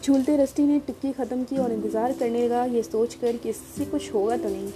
झूलते 0.05 0.37
रस्टी 0.37 0.63
ने 0.63 0.79
टिक्की 0.79 1.13
ख़त्म 1.13 1.45
की 1.45 1.59
और 1.59 1.73
इंतज़ार 1.73 2.13
करने 2.13 2.45
लगा। 2.45 2.65
ये 2.65 2.83
सोच 2.83 3.15
कर 3.15 3.37
कि 3.37 3.49
इससे 3.49 3.85
कुछ 3.85 4.13
होगा 4.15 4.37
तो 4.37 4.49
नहीं। 4.49 4.71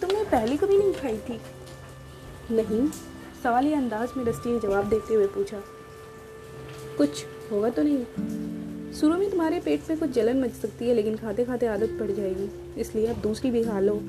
तुमने 0.00 0.24
पहले 0.24 0.56
कभी 0.56 0.78
नहीं 0.78 0.92
खाई 0.92 1.16
थी? 1.18 1.40
नहीं, 2.50 2.88
सवाल 3.42 3.72
अंदाज 3.72 4.16
में 4.16 4.24
रस्टी 4.24 4.52
ने 4.52 4.60
जवाब 4.60 4.88
देते 4.88 5.14
हुए 5.14 5.26
पूछा। 5.26 5.62
कुछ 6.98 7.24
होगा 7.50 7.70
तो 7.70 7.82
नहीं। 7.82 8.92
शुरू 8.92 9.16
में 9.16 9.30
तुम्हारे 9.30 9.60
पेट 9.60 9.90
में 9.90 9.98
कुछ 9.98 10.10
जलन 10.10 10.42
मच 10.44 10.50
सकती 10.52 10.88
है, 10.88 10.94
लेकिन 10.94 11.16
खाते 11.16 11.44
खाते 11.44 11.66
आदत 11.66 11.96
पड़ 12.00 12.10
जाएगी, 12.10 12.48
इसलिए 12.80 13.06
अब 13.06 13.20
दूसरी 13.22 13.50
भी 13.50 13.64
खा 13.64 13.80
लो। 13.80 14.00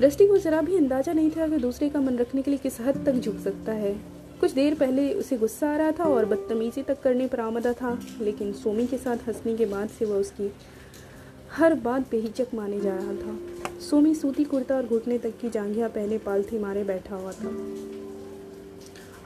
रस्टी 0.00 0.26
को 0.28 0.38
जरा 0.38 0.60
भी 0.62 0.76
अंदाज़ा 0.76 1.12
नहीं 1.12 1.30
था 1.30 1.48
कि 1.48 1.56
दूसरे 1.56 1.88
का 1.88 2.00
मन 2.00 2.16
रखने 2.16 2.42
के 2.42 2.50
लिए 2.50 2.58
किस 2.58 2.80
हद 2.80 3.04
तक 3.06 3.14
झुक 3.14 3.38
सकता 3.38 3.72
है। 3.72 3.92
कुछ 4.40 4.52
देर 4.52 4.74
पहले 4.74 5.12
उसे 5.14 5.36
गुस्सा 5.36 5.70
आ 5.70 5.76
रहा 5.76 5.92
था 5.92 6.04
और 6.04 6.24
बदतमीजी 6.24 6.82
तक 6.82 7.00
करने 7.02 7.26
पर 7.26 7.40
आमदा 7.40 7.72
था, 7.72 7.98
लेकिन 8.20 8.52
सोमी 8.54 8.86
के 8.86 8.98
साथ 8.98 9.28
हंसने 9.28 9.56
के 9.56 9.66
बाद 9.66 9.88
से 9.88 10.04
वह 10.04 10.16
उसकी 10.16 10.50
हर 11.52 11.74
बात 11.74 12.10
बेहिचक 12.10 12.54
माने 12.54 12.80
जा 12.80 12.94
रहा 12.96 13.14
था। 13.14 13.80
सोमी 13.80 14.14
सूती 14.14 14.44
कुर्ता 14.44 14.76
और 14.76 14.86
घुटने 14.86 15.18
तक 15.18 15.38
की 15.40 15.50
जांघिया 15.50 15.88
पहले 15.88 16.18
पालथी 16.18 16.58
मारे 16.58 16.84
बैठा 16.84 17.16
हुआ 17.16 17.32
था। 17.32 17.50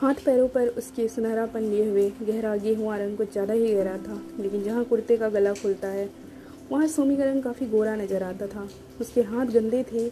हाथ 0.03 0.15
पैरों 0.25 0.47
पर 0.49 0.69
उसके 0.69 1.07
सुनहरापन 1.09 1.61
लिए 1.63 1.89
हुए 1.89 2.09
गहरा 2.23 2.55
गेहुआ 2.57 2.97
रंग 2.97 3.17
कुछ 3.17 3.33
ज़्यादा 3.33 3.55
ही 3.55 3.73
गहरा 3.75 3.97
था, 3.99 4.21
लेकिन 4.41 4.63
जहाँ 4.63 4.85
कुर्ते 4.85 5.17
का 5.17 5.29
गला 5.29 5.53
खुलता 5.53 5.89
है, 5.89 6.09
वहाँ 6.71 6.87
सोमी 6.87 7.17
का 7.17 7.25
रंग 7.25 7.43
काफ़ी 7.43 7.67
गोरा 7.67 7.95
नज़र 7.97 8.23
आता 8.23 8.47
था। 8.47 8.69
उसके 9.01 9.23
हाथ 9.23 9.47
गंदे 9.49 9.83
थे, 9.93 10.05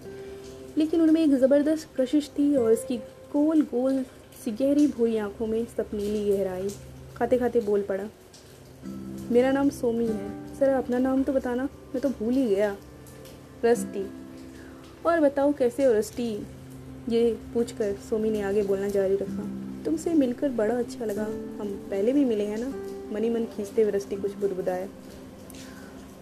लेकिन 0.78 1.00
उनमें 1.00 1.20
एक 1.22 1.34
ज़बरदस्त 1.36 1.88
कशिश 1.96 2.30
थी 2.38 2.54
और 2.56 2.72
उसकी 2.72 2.96
गोल 3.32 3.62
गोल 3.64 4.02
सी 4.44 4.50
गहरी 4.52 4.86
भूरी 4.88 5.16
आँखों 5.18 5.46
में 5.46 5.64
सपनीली 5.66 6.24
गहराई। 6.28 6.68
खाते 7.16 7.38
खाते 7.38 7.60
बोल 7.60 7.82
पड़ा, 7.82 8.04
मेरा 9.30 9.50
नाम 9.52 9.70
सोमी 9.70 10.06
है। 10.06 10.54
सर, 10.58 10.68
अपना 10.68 10.98
नाम 10.98 11.22
तो 11.22 11.32
बताना, 11.32 11.64
मैं 11.64 12.00
तो 12.00 12.08
भूल 12.10 12.32
ही 12.34 12.46
गया। 12.46 12.76
रस्टी। 13.64 14.06
और 15.06 15.20
बताओ 15.20 15.52
कैसे 15.52 15.84
हो, 15.84 15.92
रस्टी? 15.92 16.32
ये 17.08 17.32
पूछकर 17.54 17.94
सोमी 18.10 18.30
ने 18.30 18.40
आगे 18.42 18.62
बोलना 18.62 18.88
जारी 18.88 19.16
रखा। 19.16 19.48
तुमसे 19.84 20.14
मिलकर 20.14 20.48
बड़ा 20.48 20.74
अच्छा 20.74 21.04
लगा। 21.04 21.24
हम 21.60 21.68
पहले 21.90 22.12
भी 22.12 22.24
मिले 22.24 22.44
हैं 22.44 22.58
ना? 22.58 22.72
मनी 23.12 23.30
मन 23.30 23.44
खींचते 23.46 23.82
हुए 23.82 23.92
रस्टी 23.92 24.16
कुछ 24.16 24.34
बुदबुदाया 24.34 24.88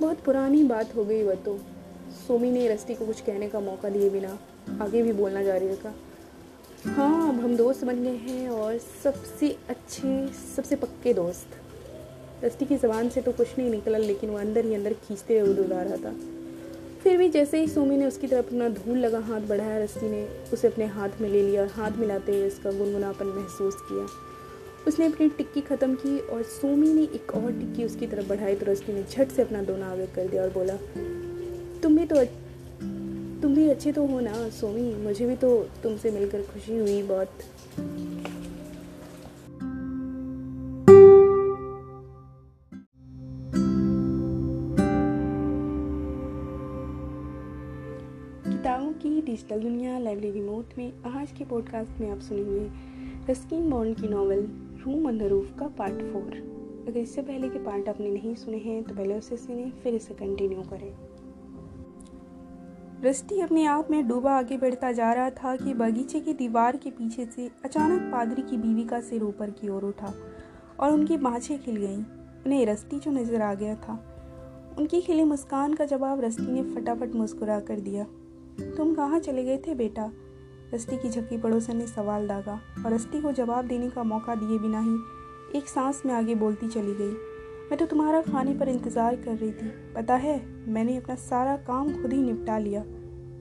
बहुत 0.00 0.20
पुरानी 0.24 0.62
बात 0.64 0.94
हो 0.96 1.04
गई 1.04 1.22
वह 1.22 1.34
तो। 1.34 1.58
सोमी 2.26 2.50
ने 2.50 2.68
रस्टी 2.68 2.94
को 2.94 3.06
कुछ 3.06 3.20
कहने 3.20 3.48
का 3.48 3.60
मौका 3.60 3.88
दिए 3.88 4.10
बिना 4.10 4.38
आगे 4.80 5.02
भी 5.02 5.12
बोलना 5.12 5.42
जारी 5.42 5.68
रखा। 5.68 5.94
हाँ 6.86 7.28
अब 7.28 7.40
हम 7.40 7.56
दोस्त 7.56 7.84
बन 7.84 8.02
गए 8.02 8.16
हैं 8.16 8.48
और 8.48 8.78
सबसे 9.04 9.48
अच्छे, 9.68 10.28
सबसे 10.56 10.76
पक्के 10.76 11.14
दोस्त। 11.14 12.44
रस्टी 12.44 12.64
की 12.64 12.76
ज़बान 12.76 13.08
से 13.08 13.20
तो 13.20 13.32
कुछ 13.32 13.58
नहीं 13.58 13.70
निकला, 13.70 13.98
लेकिन 13.98 14.30
वो 14.30 14.38
अंदर 14.38 14.64
ही 14.64 14.74
अंदर 14.74 14.92
खींचते 15.06 15.38
हुए 15.38 15.64
उड़ा 15.64 15.82
रहा 15.82 15.96
था। 15.96 16.14
फिर 17.08 17.16
भी 17.16 17.28
जैसे 17.28 17.58
ही 17.60 17.68
सोमी 17.68 17.96
ने 17.96 18.06
उसकी 18.06 18.26
तरफ़ 18.26 18.46
अपना 18.46 18.68
धूल 18.68 18.98
लगा 18.98 19.18
हाथ 19.18 19.40
बढ़ाया, 19.40 19.76
रस्सी 19.78 20.08
ने 20.10 20.26
उसे 20.52 20.68
अपने 20.68 20.86
हाथ 20.86 21.20
में 21.20 21.28
ले 21.28 21.42
लिया 21.42 21.62
और 21.62 21.68
हाथ 21.68 21.90
मिलाते 21.98 22.32
हुए 22.32 22.46
उसका 22.46 22.70
गुनगुनापन 22.70 23.26
महसूस 23.26 23.76
किया। 23.82 24.06
उसने 24.86 25.06
अपनी 25.06 25.28
टिक्की 25.28 25.60
ख़त्म 25.60 25.94
की 25.94 26.18
और 26.18 26.42
सोमी 26.42 26.92
ने 26.92 27.02
एक 27.04 27.34
और 27.34 27.50
टिक्की 27.52 27.84
उसकी 27.84 28.06
तरफ़ 28.06 28.28
बढ़ाई 28.28 28.54
तो 28.54 28.66
रस्ती 28.66 28.92
ने 28.92 29.02
झट 29.02 29.30
से 29.30 29.42
अपना 29.42 29.62
दोना 29.62 29.90
आगे 29.92 30.06
कर 30.06 30.28
दिया 30.28 30.42
और 30.42 30.50
बोला, 30.50 30.76
तुम 31.82 31.96
भी 31.96 32.04
तो 32.04 32.24
तुम 33.42 33.54
भी 33.54 33.68
अच्छे 33.70 33.92
तो 33.92 34.06
हो 34.06 34.20
ना 34.20 34.48
सोमी? 34.50 34.94
मुझे 35.04 35.26
भी 35.26 35.36
तो 35.36 35.56
तुमसे 35.82 36.10
मिलकर 36.10 36.42
खुशी 36.42 36.78
हुई 36.78 37.02
बहुत। 37.04 38.27
डिजिटल 49.38 49.60
दुनिया 49.60 49.98
लाइब्रेरी 49.98 50.40
मोड 50.40 50.64
में 50.78 51.02
आज 51.06 51.32
के 51.32 51.44
पॉडकास्ट 51.44 52.00
में 52.00 52.10
आप 52.10 52.20
सुनेंगे 52.20 53.32
रस्किन 53.32 53.70
बॉन्ड 53.70 53.96
की 53.96 54.08
novel 54.08 54.40
room 54.84 55.06
on 55.06 55.18
the 55.18 55.22
roof 55.22 55.52
का 55.58 55.66
पार्ट 55.68 56.00
फोर 56.12 56.34
अगर 56.88 56.98
इससे 56.98 57.22
पहले 57.22 57.48
के 57.48 57.58
पार्ट 57.58 57.88
आपने 57.88 58.10
नहीं 58.10 58.34
सुने 58.34 58.58
हैं 58.58 58.82
तो 58.82 58.94
पहले 58.94 59.18
उसे 59.18 59.36
सुने, 59.36 59.70
फिर 59.70 59.94
इसे 59.94 60.14
कंटिन्यू 60.14 60.62
करें। 60.62 60.92
रस्टी 63.04 63.40
अपने 63.40 63.66
आप 63.66 63.90
में 63.90 64.08
डूबा 64.08 64.32
आगे 64.38 64.56
बढ़ता 64.56 64.92
जा 64.92 65.12
रहा 65.12 65.30
था 65.30 65.56
कि 65.56 65.74
बगीचे 65.74 66.20
की 66.20 66.34
दीवार 66.34 66.76
के 66.76 66.90
पीछे 66.90 67.26
से 67.26 67.50
अचानक 67.64 68.12
पादरी 68.12 68.42
की 68.42 68.56
बीवी 68.56 68.84
का 68.84 69.00
सिर 69.00 69.22
ऊपर 69.22 69.50
की 69.50 69.68
ओर 69.68 69.84
उठा 69.84 70.14
और 70.80 70.92
उनकी 70.92 71.16
बाँछें 71.16 71.58
खिल 71.58 71.76
गईं। 71.76 72.04
उन्हें 72.46 72.66
रस्टी 72.66 72.98
जो 72.98 73.10
नज़र 73.10 73.42
आ 73.42 73.54
गया 73.54 73.74
था, 73.74 74.02
उनकी 74.78 75.00
खिली 75.00 75.24
मुस्कान 75.24 75.74
का 75.74 75.84
जवाब 75.84 76.20
रस्ती 76.20 76.52
ने 76.52 76.74
फटाफट 76.74 77.14
मुस्कुरा 77.14 77.60
कर 77.60 77.80
दिया। 77.80 78.06
तुम 78.58 78.94
कहाँ 78.94 79.18
चले 79.20 79.44
गए 79.44 79.58
थे 79.58 79.74
बेटा? 79.74 80.10
रस्ती 80.74 80.96
की 80.96 81.08
झकी 81.10 81.36
पड़ोसन 81.38 81.76
ने 81.76 81.86
सवाल 81.86 82.26
दागा 82.28 82.60
और 82.86 82.92
रस्ती 82.92 83.20
को 83.20 83.32
जवाब 83.32 83.66
देने 83.66 83.88
का 83.90 84.02
मौका 84.02 84.34
दिए 84.34 84.58
बिना 84.58 84.80
ही 84.80 85.58
एक 85.58 85.68
सांस 85.68 86.02
में 86.06 86.12
आगे 86.14 86.34
बोलती 86.34 86.68
चली 86.68 86.94
गई। 86.94 87.12
मैं 87.70 87.76
तो 87.76 87.86
तुम्हारा 87.86 88.20
खाने 88.22 88.54
पर 88.54 88.68
इंतज़ार 88.68 89.16
कर 89.16 89.36
रही 89.36 89.50
थी। 89.52 89.68
पता 89.94 90.14
है, 90.14 90.40
मैंने 90.68 90.96
अपना 90.96 91.14
सारा 91.14 91.56
काम 91.56 91.92
खुद 92.02 92.12
ही 92.12 92.22
निपटा 92.22 92.58
लिया। 92.58 92.82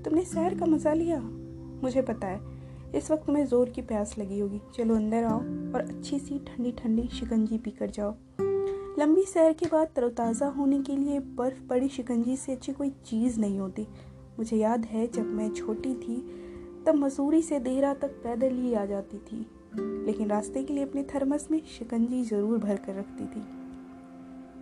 तुमने 0.03 0.21
सैर 0.21 0.57
का 0.59 0.65
मज़ा 0.65 0.93
लिया? 0.93 1.19
मुझे 1.83 2.01
पता 2.01 2.27
है। 2.27 2.39
इस 2.95 3.11
वक्त 3.11 3.25
तुम्हें 3.25 3.45
ज़ोर 3.45 3.69
की 3.69 3.81
प्यास 3.81 4.17
लगी 4.17 4.39
होगी। 4.39 4.61
चलो 4.75 4.95
अंदर 4.95 5.23
आओ 5.23 5.39
और 5.73 5.81
अच्छी 5.81 6.19
सी 6.19 6.39
ठंडी 6.39 6.71
ठंडी 6.71 7.07
शिकंजी 7.13 7.57
पी 7.57 7.71
कर 7.71 7.89
जाओ। 7.89 8.15
लंबी 8.99 9.23
सैर 9.23 9.53
के 9.53 9.65
बाद 9.65 9.87
तरोताज़ा 9.95 10.47
होने 10.47 10.81
के 10.81 10.95
लिए 10.95 11.19
बर्फ़ 11.19 11.61
पड़ी 11.69 11.89
शिकंजी 11.89 12.35
से 12.35 12.51
अच्छी 12.51 12.73
कोई 12.73 12.89
चीज़ 13.05 13.39
नहीं 13.39 13.59
होती। 13.59 13.87
मुझे 14.37 14.57
याद 14.57 14.85
है 14.85 15.07
जब 15.07 15.25
मैं 15.25 15.49
छोटी 15.53 15.93
थी, 15.95 16.15
तब 16.85 16.95
मसूरी 16.95 17.41
से 17.41 17.59
देहरा 17.59 17.93
तक 17.93 18.09
पैदल 18.23 18.55
ही 18.55 18.73
आ 18.73 18.85
जाती 18.85 19.17
थी। 19.17 19.45
लेकिन 20.05 20.27
रास्ते 20.27 20.63
के 20.63 20.73
लिए 20.73 20.83
अपने 20.83 21.03
थर्मस 21.03 21.47
में 21.51 21.61
शिकंजी 21.67 22.23
ज़रूर 22.23 22.57
भर 22.57 22.75
कर 22.75 22.95
रखती 22.95 23.25
थी। 23.25 23.43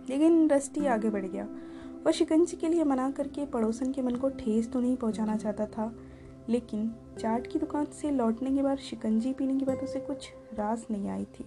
लेकिन 0.08 0.48
रस्टी 0.50 0.86
आगे 0.86 1.10
बढ़ 1.10 1.26
गया 1.26 1.48
वह 2.06 2.12
शिकंजी 2.12 2.56
के 2.56 2.68
लिए 2.68 2.84
मना 2.84 3.10
करके 3.10 3.46
पड़ोसन 3.46 3.92
के 3.92 4.02
मन 4.02 4.16
को 4.16 4.28
ठेस 4.28 4.70
तो 4.72 4.80
नहीं 4.80 4.96
पहुंचाना 4.96 5.36
चाहता 5.36 5.66
था। 5.66 5.92
लेकिन 6.48 6.90
चाट 7.20 7.46
की 7.46 7.58
दुकान 7.58 7.86
से 7.92 8.10
लौटने 8.10 8.54
के 8.54 8.62
बाद 8.62 8.78
शिकंजी 8.78 9.32
पीने 9.32 9.58
के 9.58 9.64
बाद 9.64 9.78
उसे 9.78 10.00
कुछ 10.00 10.28
रास 10.54 10.86
नहीं 10.90 11.08
आई 11.08 11.24
थी। 11.24 11.44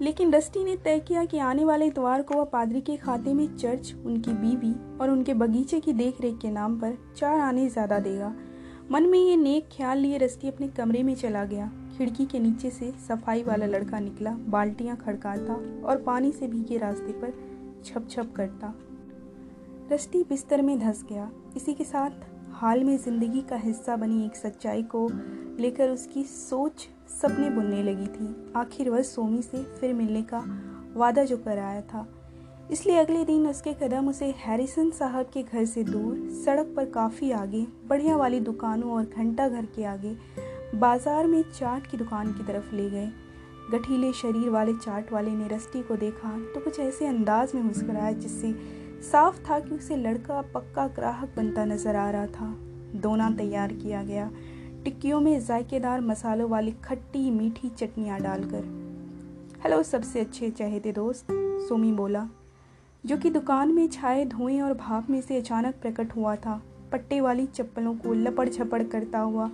लेकिन 0.00 0.32
रस्टी 0.32 0.64
ने 0.64 0.76
तय 0.76 0.98
किया 0.98 1.24
कि 1.24 1.38
आने 1.38 1.64
वाले 1.64 1.86
इतवार 1.86 2.22
को 2.22 2.34
वह 2.34 2.44
पादरी 2.44 2.80
के 2.80 2.96
खाते 2.96 3.34
में 3.34 3.56
चर्च, 3.56 3.94
उनकी 3.96 4.32
बीवी 4.32 4.74
और 4.98 5.10
उनके 5.10 5.34
बगीचे 5.34 5.80
की 5.80 5.92
देखरेख 5.92 6.38
के 6.38 6.50
नाम 6.50 6.78
पर 6.80 6.96
चार 7.16 7.40
आने 7.40 7.68
ज़्यादा 7.68 7.98
देगा। 7.98 8.34
मन 8.90 9.02
में 9.02 9.18
ये 9.18 9.36
नेक 9.36 9.68
ख्याल 9.72 9.98
लिए 9.98 10.18
रस्ती 10.18 10.48
अपने 10.48 10.68
कमरे 10.68 11.02
में 11.02 11.14
चला 11.14 11.44
गया। 11.44 11.70
खिड़की 11.96 12.26
के 12.26 12.38
नीचे 12.38 12.70
से 12.70 12.90
सफ़ाई 13.08 13.42
वाला 13.42 13.66
लड़का 13.66 13.98
निकला, 13.98 14.30
बाल्टियाँ 14.30 14.96
खड़काता 14.96 15.54
और 15.84 16.02
पानी 16.02 16.32
से 16.32 16.46
भीगे 16.46 16.78
रास्ते 16.78 17.12
पर 17.12 17.32
छप 17.84 18.08
छप 18.10 18.32
करता। 18.36 18.74
रस्टी 19.92 20.22
बिस्तर 20.22 20.62
में 20.62 20.78
धस 20.78 21.04
गया। 21.08 21.30
इसी 21.56 21.74
के 21.74 21.84
साथ 21.84 22.10
हाल 22.52 22.84
में 22.84 22.96
ज़िंदगी 22.96 23.40
का 23.40 23.56
हिस्सा 23.56 23.96
बनी 23.96 24.24
एक 24.24 24.36
सच्चाई 24.36 24.82
को 24.94 25.08
लेकर 25.60 25.90
उसकी 25.90 26.24
सोच 26.24 26.88
सपने 27.10 27.50
बुनने 27.50 27.82
लगी 27.82 28.06
थी। 28.08 28.52
आखिर 28.56 28.90
वह 28.90 29.02
सोमी 29.02 29.42
से 29.42 29.62
फिर 29.80 29.94
मिलने 29.94 30.22
का 30.24 30.44
वादा 30.96 31.24
जो 31.24 31.36
कर 31.36 31.58
आया 31.58 31.80
था। 31.82 32.06
इसलिए 32.70 32.96
अगले 32.96 33.24
दिन 33.24 33.46
उसके 33.46 33.72
कदम 33.72 34.08
उसे 34.08 34.26
हैरिसन 34.38 34.90
साहब 34.90 35.30
के 35.34 35.42
घर 35.42 35.64
से 35.64 35.82
दूर, 35.84 36.16
सड़क 36.44 36.72
पर 36.76 36.84
काफ़ी 36.90 37.30
आगे, 37.32 37.66
बढ़िया 37.86 38.16
वाली 38.16 38.40
दुकानों 38.40 38.92
और 38.92 39.04
घंटा 39.06 39.48
घर 39.48 39.66
के 39.76 39.84
आगे, 39.84 40.16
बाज़ार 40.76 41.26
में 41.26 41.42
चाट 41.50 41.86
की 41.86 41.96
दुकान 41.96 42.32
की 42.32 42.44
तरफ़ 42.44 42.74
ले 42.74 42.88
गए। 42.90 43.10
गठीले 43.72 44.12
शरीर 44.12 44.48
वाले 44.50 44.72
चाट 44.74 45.12
वाले 45.12 45.30
ने 45.30 45.48
रस्टी 45.48 45.82
को 45.82 45.96
देखा 45.96 46.30
तो 46.54 46.60
कुछ 46.60 46.78
ऐसे 46.80 47.06
अंदाज 47.06 47.54
में 47.54 47.62
मुस्कुराया 47.62 48.12
जिससे 48.12 48.52
साफ़ 49.02 49.38
था 49.40 49.58
कि 49.60 49.74
उसे 49.74 49.96
लड़का 49.96 50.40
पक्का 50.54 50.86
ग्राहक 50.88 51.34
बनता 51.36 51.64
नज़र 51.64 51.96
आ 51.96 52.10
रहा 52.10 52.26
था। 52.28 52.54
दोना 52.96 53.30
तैयार 53.30 53.72
किया 53.74 54.02
गया। 54.02 54.30
टिक्कियों 54.84 55.20
में 55.20 55.44
जायकेदार 55.44 56.00
मसालों 56.00 56.50
वाली 56.50 56.70
खट्टी 56.70 57.30
मीठी 57.30 57.68
चटनियाँ 57.68 58.20
डालकर। 58.20 58.64
हेलो, 59.64 59.82
सबसे 59.82 60.20
अच्छे 60.20 60.50
चहेते 60.50 60.92
दोस्त, 60.92 61.26
सोमी 61.68 61.92
बोला, 61.92 62.28
जो 63.06 63.16
कि 63.16 63.30
दुकान 63.30 63.72
में 63.72 63.88
छाए 63.88 64.24
धुएँ 64.24 64.60
और 64.60 64.74
भाप 64.74 65.10
में 65.10 65.20
से 65.20 65.36
अचानक 65.36 65.74
प्रकट 65.74 66.16
हुआ 66.16 66.36
था। 66.36 66.62
पट्टे 66.92 67.20
वाली 67.20 67.46
चप्पलों 67.46 67.94
को 67.94 68.14
लपड़ 68.14 68.48
छपड़ 68.48 68.82
करता 68.82 69.18
हुआ 69.18 69.50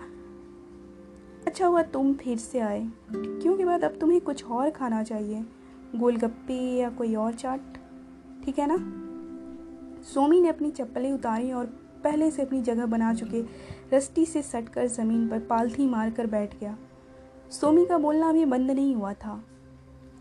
अच्छा 1.46 1.66
हुआ 1.66 1.82
तुम 1.82 2.14
फिर 2.14 2.38
से 2.38 2.58
आए। 2.60 2.88
क्योंकि 3.12 3.64
बाद 3.64 3.84
अब 3.84 3.98
तुम्हें 4.00 4.20
कुछ 4.20 4.44
और 4.44 4.70
खाना 4.70 5.02
चाहिए। 5.02 5.44
गोलगप्पे 5.96 6.76
या 6.76 6.90
कोई 6.90 7.14
और 7.14 7.34
चाट? 7.34 7.60
ठीक 8.44 8.58
है 8.58 8.66
ना? 8.68 8.76
सोमी 10.02 10.40
ने 10.40 10.48
अपनी 10.48 10.70
चप्पलें 10.70 11.12
उतारी 11.12 11.52
और 11.52 11.66
पहले 12.04 12.30
से 12.30 12.42
अपनी 12.42 12.62
जगह 12.62 12.86
बना 12.86 13.14
चुके 13.14 13.70
रस्टी 13.94 14.26
से 14.26 14.42
सटकर 14.42 14.86
ज़मीन 14.86 15.28
पर 15.28 15.38
पालथी 15.38 15.86
मारकर 15.86 16.26
बैठ 16.26 16.60
गया। 16.60 16.78
सोमी 17.50 17.86
का 17.86 17.98
बोलना 17.98 18.28
अभी 18.28 18.44
बंद 18.44 18.70
नहीं 18.70 18.94
हुआ 18.94 19.12
था। 19.12 19.44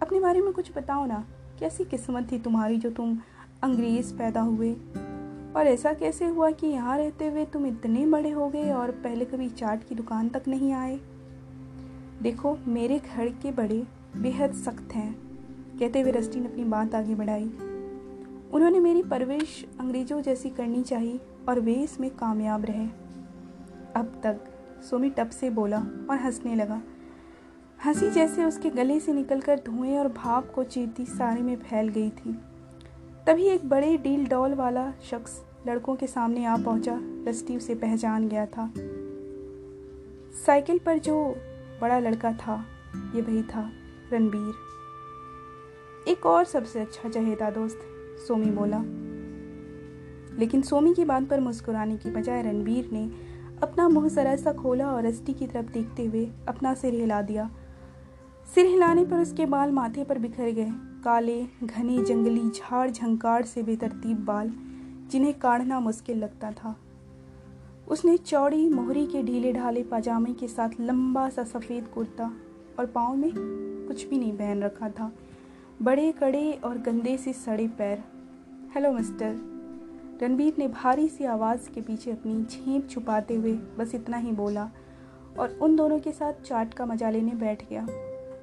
अपने 0.02 0.20
बारे 0.20 0.42
में 0.42 0.54
कुछ 0.54 0.78
बताओ 0.78 1.06
ना, 1.06 1.26
कैसी 1.60 1.86
किस्मत 1.86 2.32
थी 2.32 2.40
तुम्हारी 2.40 2.78
जो 2.78 2.90
तुम 2.90 3.20
अंग्रेज़ 3.64 4.14
पैदा 4.14 4.42
हुए? 4.42 4.74
और 5.56 5.68
ऐसा 5.68 5.94
कैसे 5.94 6.26
हुआ 6.26 6.52
कि 6.52 6.68
यहाँ 6.68 6.98
रहते 6.98 7.28
हुए 7.28 7.46
तुम 7.46 7.66
इतने 7.66 8.06
बड़े 8.06 8.30
हो 8.30 8.50
गए 8.50 8.72
और 8.72 8.92
पहले 8.92 9.26
कभी 9.26 9.50
चाट 9.50 9.84
की 9.84 9.96
दुकान 9.96 10.30
तक 10.30 10.44
नहीं 10.48 10.74
आए? 10.74 11.00
देखो, 12.22 12.58
मेरे 12.68 13.00
घर 13.00 13.30
के 13.30 13.52
बड़े 13.52 13.88
बेहद 14.18 14.54
सख्त 14.54 14.96
हैं, 14.96 15.16
कहते 15.80 16.02
हुए 16.02 16.12
रस्टी 16.12 16.40
ने 16.40 16.46
अपनी 16.46 16.64
बात 16.64 16.96
आगे 16.96 17.16
बढ़ाई। 17.16 17.52
उन्होंने 18.54 18.80
मेरी 18.80 19.04
परवरिश 19.04 19.66
अंग्रेज़ों 19.80 20.22
जैसी 20.22 20.50
करनी 20.50 20.84
चाहिए 20.84 21.20
और 21.50 21.60
वे 21.60 21.74
इसमें 21.74 22.10
कामयाब 22.12 22.66
रहे। 22.66 23.09
अब 23.96 24.22
तक 24.24 24.40
सोमी 24.84 25.10
टप 25.10 25.30
से 25.30 25.50
बोला 25.50 25.78
और 25.80 26.16
हंसने 26.16 26.56
लगा। 26.56 26.82
हँसी 27.86 28.12
जैसे 28.12 28.46
उसके 28.46 28.70
गले 28.70 29.00
से 29.00 29.14
निकलकर 29.14 29.60
धुएँ 29.60 29.98
और 29.98 30.08
भाप 30.08 30.52
को 30.56 30.64
चीरती 30.64 31.06
सारे 31.06 31.42
में 31.42 31.56
फैल 31.56 31.88
गई 31.88 32.10
थी। 32.10 32.40
तभी 33.28 33.44
एक 33.44 33.70
बड़े 33.70 33.98
डील 33.98 34.28
डॉल 34.28 34.54
वाला 34.54 34.92
शख्स 34.92 35.44
लड़कों 35.68 35.96
के 35.96 36.08
सामने 36.08 36.46
आ 36.46 36.58
पहुँचा 36.58 37.00
रस्टी 37.04 37.58
उसे 37.58 37.76
पहचान 37.76 38.28
गया 38.28 38.46
था। 38.46 38.74
साइकिल 40.46 40.80
पर 40.86 40.98
जो 40.98 41.36
बड़ा 41.82 42.00
लड़का 42.00 42.32
था, 42.34 42.66
ये 43.16 43.22
वही 43.22 43.44
था, 43.44 43.72
रणबीर। 44.12 44.54
एक 46.08 46.26
और 46.26 46.46
सबसे 46.46 46.80
अच्छा 46.80 47.10
चहेता 47.10 47.50
दोस्त, 47.50 47.80
सोमी 48.28 48.52
बोला। 48.52 48.84
लेकिन 50.40 50.62
सोमी 50.62 50.94
की 50.94 51.06
बात 51.06 51.30
पर 51.30 51.40
मुस्कुराने 51.40 51.98
की 51.98 52.12
बजाय 52.12 52.42
रणबीर 52.42 52.90
ने 52.92 53.29
अपना 53.64 53.90
मुँह 53.90 54.08
जरा 54.08 54.36
सा 54.36 54.54
खोला 54.54 54.92
और 54.92 55.06
रस्टी 55.06 55.34
की 55.34 55.48
तरफ़ 55.48 55.72
देखते 55.72 56.06
हुए 56.06 56.32
अपना 56.48 56.74
सिर 56.74 56.94
हिला 56.94 57.22
दिया। 57.22 57.50
सिर 58.56 58.66
हिलाने 58.66 59.06
पर 59.06 59.18
उसके 59.18 59.46
बाल 59.46 59.72
माथे 59.72 60.04
पर 60.04 60.20
बिखर 60.20 60.52
गए। 60.52 60.72
काले, 61.04 61.48
घने 61.64 62.04
जंगली, 62.04 62.50
झाड़ 62.50 62.92
झंकार 62.92 63.46
से 63.46 63.64
बेतरतीब 63.64 64.26
बाल, 64.26 64.54
जिन्हें 65.12 65.40
काढ़ना 65.40 65.80
मुश्किल 65.80 66.18
लगता 66.18 66.52
था। 66.52 66.76
उसने 67.88 68.18
चौड़ी 68.18 68.70
मोहरी 68.70 69.08
के 69.08 69.24
ढीले 69.24 69.54
ढाले 69.54 69.84
पाजामे 69.84 70.34
के 70.34 70.48
साथ 70.48 70.70
लंबा 70.80 71.30
सा 71.30 71.44
सफ़ेद 71.44 71.88
कुर्ता 71.88 72.32
और 72.80 72.86
पाँव 72.86 73.16
में 73.16 73.32
कुछ 73.88 74.08
भी 74.08 74.18
नहीं 74.18 74.34
पहन 74.34 74.64
रखा 74.64 74.90
था। 74.90 75.12
बड़े 75.82 76.12
कड़े 76.12 76.52
और 76.64 76.78
गंदे 76.78 77.18
से 77.18 77.34
सड़े 77.34 77.68
पैर। 77.68 78.04
हेलो 78.76 78.92
मिस्टर 78.92 79.49
रणबीर 80.22 80.54
ने 80.58 80.68
भारी 80.68 81.08
सी 81.08 81.26
आवाज़ 81.26 81.70
के 81.70 81.82
पीछे 81.82 82.12
अपनी 82.12 82.44
झींप 82.44 82.90
छुपाते 82.90 83.36
हुए 83.36 83.54
बस 83.78 83.96
इतना 83.96 84.18
ही 84.18 84.32
बोला 84.32 84.70
और 85.40 85.58
उन 85.62 85.76
दोनों 85.76 86.00
के 86.00 86.12
साथ 86.12 86.34
चाट 86.34 86.74
का 86.74 86.86
मज़ा 86.86 87.10
लेने 87.10 87.32
बैठ 87.32 87.70
गया। 87.70 87.88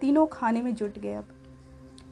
तीनों 0.01 0.27
खाने 0.27 0.63
में 0.63 0.75
जुट 0.75 0.99
गए 0.99 1.13
अब। 1.13 1.25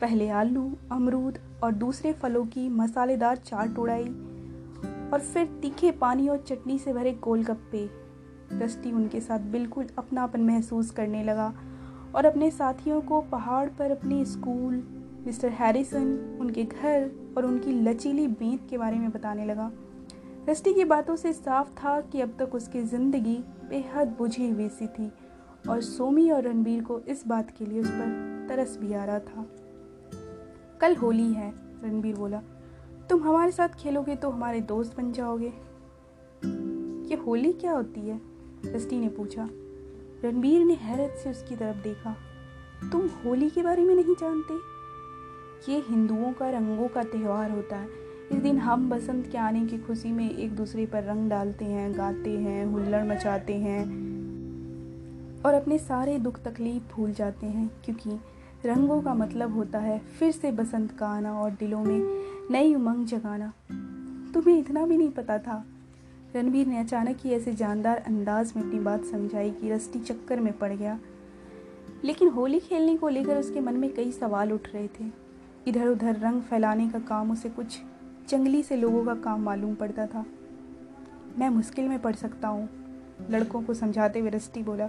पहले 0.00 0.28
आलू, 0.28 0.72
अमरूद 0.92 1.38
और 1.64 1.72
दूसरे 1.72 2.12
फलों 2.12 2.46
की 2.46 2.68
मसालेदार 2.68 3.36
चाट 3.36 3.78
उड़ाई 3.78 4.08
और 5.12 5.20
फिर 5.20 5.58
तीखे 5.62 5.90
पानी 5.90 6.28
और 6.28 6.38
चटनी 6.38 6.78
से 6.78 6.92
भरे 6.92 7.12
गोलगप्पे। 7.12 7.88
रस्टी 8.52 8.92
उनके 8.92 9.20
साथ 9.20 9.38
बिल्कुल 9.38 9.86
अपनापन 9.98 10.40
महसूस 10.40 10.90
करने 10.90 11.24
लगा 11.24 11.52
और 12.14 12.24
अपने 12.24 12.50
साथियों 12.50 13.00
को 13.00 13.20
पहाड़ 13.20 13.68
पर 13.68 13.90
अपने 13.90 14.24
स्कूल, 14.24 14.82
मिस्टर 15.26 15.48
हैरिसन, 15.48 16.38
उनके 16.40 16.64
घर 16.64 17.10
और 17.36 17.46
उनकी 17.46 17.72
लचीली 17.72 18.26
बेंत 18.28 18.66
के 18.70 18.78
बारे 18.78 18.98
में 18.98 19.10
बताने 19.10 19.44
लगा। 19.44 19.72
रस्टी 20.48 20.74
की 20.74 20.84
बातों 20.84 21.16
से 21.16 21.32
साफ़ 21.32 21.70
था 21.70 22.00
कि 22.00 22.20
अब 22.20 22.36
तक 22.38 22.54
उसकी 22.54 22.82
ज़िंदगी 22.82 23.36
बेहद 23.68 24.08
बुझी 24.08 24.50
हुई 24.50 24.68
सी 24.68 24.86
थी 24.86 25.12
और 25.68 25.80
सोमी 25.80 26.30
और 26.30 26.42
रणबीर 26.42 26.82
को 26.84 27.00
इस 27.00 27.26
बात 27.26 27.50
के 27.50 27.66
लिए 27.66 27.80
उस 27.80 27.88
पर 27.88 28.46
तरस 28.48 28.78
भी 28.80 28.94
आ 28.94 29.04
रहा 29.04 29.18
था। 29.18 29.46
कल 30.80 30.96
होली 30.96 31.32
है, 31.32 31.52
रणबीर 31.84 32.16
बोला। 32.16 32.42
तुम 33.10 33.22
हमारे 33.22 33.52
साथ 33.52 33.68
खेलोगे 33.68 34.16
तो 34.16 34.30
हमारे 34.30 34.60
दोस्त 34.60 34.96
बन 34.96 35.12
जाओगे। 35.12 35.52
ये 37.08 37.16
होली 37.16 37.52
क्या 37.52 37.72
होती 37.72 38.00
है? 38.00 38.20
रस्टी 38.66 38.98
ने 38.98 39.08
पूछा। 39.08 39.48
रणबीर 40.24 40.64
ने 40.64 40.74
हैरत 40.74 41.16
से 41.24 41.30
उसकी 41.30 41.56
तरफ़ 41.56 41.76
देखा। 41.76 42.16
तुम 42.92 43.06
होली 43.06 43.50
के 43.50 43.62
बारे 43.62 43.84
में 43.84 43.94
नहीं 43.94 44.14
जानते? 44.20 44.73
ये 45.68 45.84
हिंदुओं 45.88 46.32
का 46.32 46.50
रंगों 46.50 46.88
का 46.88 47.02
त्यौहार 47.02 47.50
होता 47.50 47.76
है। 47.76 47.88
इस 48.32 48.38
दिन 48.38 48.58
हम 48.58 48.90
बसंत 48.90 49.26
के 49.32 49.38
आने 49.38 49.66
की 49.66 49.78
खुशी 49.78 50.12
में 50.12 50.30
एक 50.30 50.56
दूसरे 50.56 50.86
पर 50.86 51.02
रंग 51.02 51.30
डालते 51.30 51.64
हैं, 51.64 51.98
गाते 51.98 52.30
हैं, 52.30 52.66
हुल्लड़ 52.66 53.04
मचाते 53.04 53.54
हैं 53.54 53.84
और 55.42 55.54
अपने 55.54 55.78
सारे 55.78 56.18
दुख 56.18 56.42
तकलीफ़ 56.42 56.94
भूल 56.94 57.12
जाते 57.12 57.46
हैं, 57.46 57.70
क्योंकि 57.84 58.10
रंगों 58.68 59.02
का 59.02 59.14
मतलब 59.14 59.54
होता 59.54 59.78
है 59.78 59.98
फिर 59.98 60.32
से 60.32 60.52
बसंत 60.52 60.92
का 60.92 61.08
आना 61.08 61.40
और 61.40 61.50
दिलों 61.50 61.84
में 61.84 62.24
नई 62.50 62.74
उमंग 62.74 63.06
जगाना। 63.06 63.52
तुम्हें 64.34 64.58
इतना 64.58 64.86
भी 64.86 64.96
नहीं 64.96 65.10
पता 65.10 65.38
था? 65.38 65.64
रणबीर 66.36 66.66
ने 66.66 66.78
अचानक 66.78 67.16
ही 67.20 67.30
ऐसे 67.30 67.54
जानदार 67.54 67.96
अंदाज 67.96 68.52
में 68.56 68.62
अपनी 68.62 68.80
बात 68.80 69.04
समझाई 69.04 69.50
कि 69.50 69.70
रस्टी 69.70 70.00
चक्कर 70.00 70.40
में 70.40 70.58
पड़ 70.58 70.72
गया। 70.72 70.98
लेकिन 72.04 72.28
होली 72.28 72.60
खेलने 72.60 72.96
को 72.96 73.08
लेकर 73.08 73.36
उसके 73.36 73.60
मन 73.60 73.74
में 73.74 73.94
कई 73.94 74.12
सवाल 74.12 74.52
उठ 74.52 74.68
रहे 74.74 74.86
थे। 74.86 75.23
इधर 75.68 75.86
उधर 75.86 76.16
रंग 76.16 76.42
फैलाने 76.42 76.88
का 76.88 76.98
काम 76.98 77.30
उसे 77.30 77.48
कुछ 77.48 77.78
जंगली 78.28 78.62
से 78.62 78.76
लोगों 78.76 79.04
का 79.04 79.14
काम 79.14 79.42
मालूम 79.42 79.74
पड़ता 79.74 80.06
था। 80.06 80.24
मैं 81.38 81.48
मुश्किल 81.48 81.88
में 81.88 81.98
पड़ 81.98 82.14
सकता 82.14 82.48
हूँ, 82.48 82.68
लड़कों 83.30 83.62
को 83.62 83.74
समझाते 83.74 84.18
हुए 84.18 84.30
रस्टी 84.30 84.62
बोला। 84.62 84.88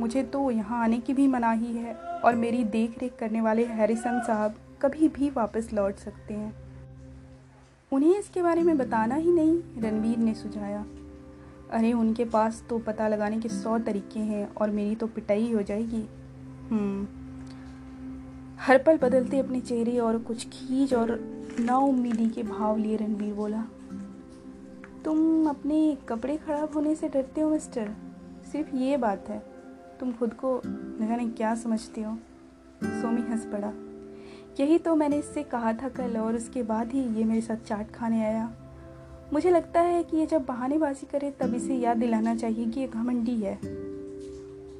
मुझे 0.00 0.22
तो 0.22 0.50
यहाँ 0.50 0.82
आने 0.84 0.98
की 0.98 1.14
भी 1.14 1.26
मनाही 1.26 1.72
है 1.72 1.94
और 1.94 2.34
मेरी 2.34 2.64
देख 2.64 2.98
रेख 2.98 3.16
करने 3.20 3.40
वाले 3.40 3.64
हैरिसन 3.64 4.20
साहब 4.20 4.54
कभी 4.82 5.08
भी 5.08 5.30
वापस 5.30 5.70
लौट 5.72 5.96
सकते 5.96 6.34
हैं। 6.34 6.54
उन्हें 7.92 8.18
इसके 8.18 8.42
बारे 8.42 8.62
में 8.62 8.78
बताना 8.78 9.14
ही 9.14 9.32
नहीं, 9.32 9.82
रणवीर 9.82 10.18
ने 10.18 10.34
सुझाया। 10.34 10.86
अरे, 11.70 11.92
उनके 11.92 12.24
पास 12.24 12.64
तो 12.70 12.78
पता 12.78 13.08
लगाने 13.08 13.40
के 13.40 13.48
सौ 13.48 13.78
तरीके 13.78 14.20
हैं 14.20 14.54
और 14.54 14.70
मेरी 14.70 14.94
तो 14.94 15.06
पिटाई 15.06 15.52
हो 15.52 15.62
जाएगी। 15.62 16.08
हम्म। 16.70 17.19
हर 18.60 18.78
पल 18.78 18.98
बदलते 18.98 19.38
अपने 19.38 19.60
चेहरे 19.60 19.98
और 19.98 20.18
कुछ 20.18 20.46
खींच 20.48 20.92
और 20.94 21.10
नाउमीदी 21.60 22.28
के 22.30 22.42
भाव 22.42 22.78
लिए 22.78 22.96
रणबीर 22.96 23.32
बोला, 23.34 23.62
तुम 25.04 25.48
अपने 25.48 25.96
कपड़े 26.08 26.36
खराब 26.36 26.74
होने 26.74 26.94
से 26.94 27.08
डरते 27.08 27.40
हो, 27.40 27.50
मिस्टर? 27.50 27.90
सिर्फ़ 28.52 28.74
ये 28.76 28.96
बात 28.96 29.28
है, 29.28 29.42
तुम 30.00 30.12
खुद 30.12 30.34
को 30.34 30.60
न 30.66 31.06
जाने 31.08 31.28
क्या 31.28 31.54
समझते 31.54 32.02
हो? 32.02 32.14
सोमी 32.82 33.22
हंस 33.22 33.46
पड़ा, 33.46 33.72
यही 34.60 34.78
तो 34.78 34.94
मैंने 34.94 35.18
इससे 35.18 35.42
कहा 35.42 35.72
था 35.72 35.88
कल 35.88 36.16
और 36.16 36.36
उसके 36.36 36.62
बाद 36.62 36.92
ही 36.92 37.04
ये 37.18 37.24
मेरे 37.24 37.40
साथ 37.40 37.66
चाट 37.66 37.90
खाने 37.90 38.24
आया। 38.24 38.50
मुझे 39.32 39.50
लगता 39.50 39.80
है 39.80 40.02
कि 40.04 40.16
ये 40.16 40.26
जब 40.26 40.44
बहानेबाजी 40.44 41.06
करे 41.12 41.30
तब 41.30 41.54
इसे 41.54 41.74
याद 41.74 41.96
दिलाना 41.96 42.34
चाहिए 42.34 42.66
कि 42.66 42.80
ये 42.80 42.88
घमंडी 42.88 43.36
है। 43.36 43.58